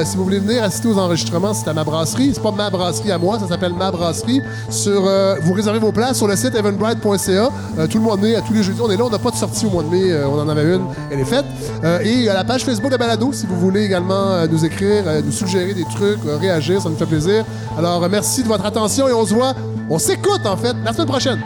Si 0.03 0.18
vous 0.18 0.26
voulez 0.26 0.39
venir 0.39 0.61
assister 0.64 0.89
aux 0.89 0.98
enregistrements, 0.98 1.53
c'est 1.53 1.69
à 1.69 1.73
ma 1.73 1.85
brasserie. 1.85 2.31
C'est 2.34 2.44
pas 2.44 2.52
ma 2.52 2.69
brasserie 2.69 3.11
à 3.11 3.18
moi, 3.18 3.39
ça 3.39 3.48
s'appelle 3.48 3.72
ma 3.73 3.89
brasserie. 3.89 4.41
Sur, 4.69 5.10
vous 5.41 5.53
réservez 5.53 5.80
vos 5.80 5.94
places 5.94 6.18
sur 6.18 6.27
le 6.27 6.35
site 6.35 6.56
evanbright.ca. 6.56 7.49
Tout 7.89 7.98
le 7.98 8.03
mois 8.03 8.18
de 8.18 8.22
mai, 8.23 8.35
à 8.35 8.41
tous 8.41 8.52
les 8.52 8.64
jeudis, 8.64 8.81
on 8.84 8.91
est 8.91 8.98
là. 8.98 9.06
On 9.06 9.10
n'a 9.10 9.18
pas 9.18 9.31
de 9.31 9.38
sortie 9.38 9.65
au 9.65 9.69
mois 9.69 9.84
de 9.84 9.89
mai. 9.89 10.14
on 10.26 10.38
en 10.38 10.49
avait 10.49 10.76
une, 10.76 10.84
elle 11.10 11.22
est 11.22 11.26
faite. 11.26 11.45
Et 12.03 12.27
à 12.27 12.34
la 12.34 12.44
page 12.44 12.65
Facebook 12.65 12.91
de 12.91 12.98
Balado, 12.98 13.31
si 13.31 13.45
vous 13.45 13.57
voulez 13.57 13.85
également 13.85 14.45
nous 14.52 14.65
écrire, 14.65 15.06
nous 15.23 15.31
suggérer 15.31 15.73
des 15.73 15.85
trucs, 15.85 16.19
réagir, 16.41 16.81
ça 16.81 16.89
nous 16.89 16.98
fait 16.98 17.06
plaisir. 17.06 17.45
Alors, 17.77 18.07
merci 18.10 18.44
de 18.44 18.49
votre 18.49 18.65
attention 18.65 19.07
et 19.07 19.14
on 19.14 19.26
se 19.26 19.34
voit, 19.34 19.53
on 19.89 19.99
s'écoute 19.99 20.45
en 20.45 20.57
fait, 20.57 20.76
la 20.84 20.91
semaine 20.91 21.07
prochaine. 21.07 21.39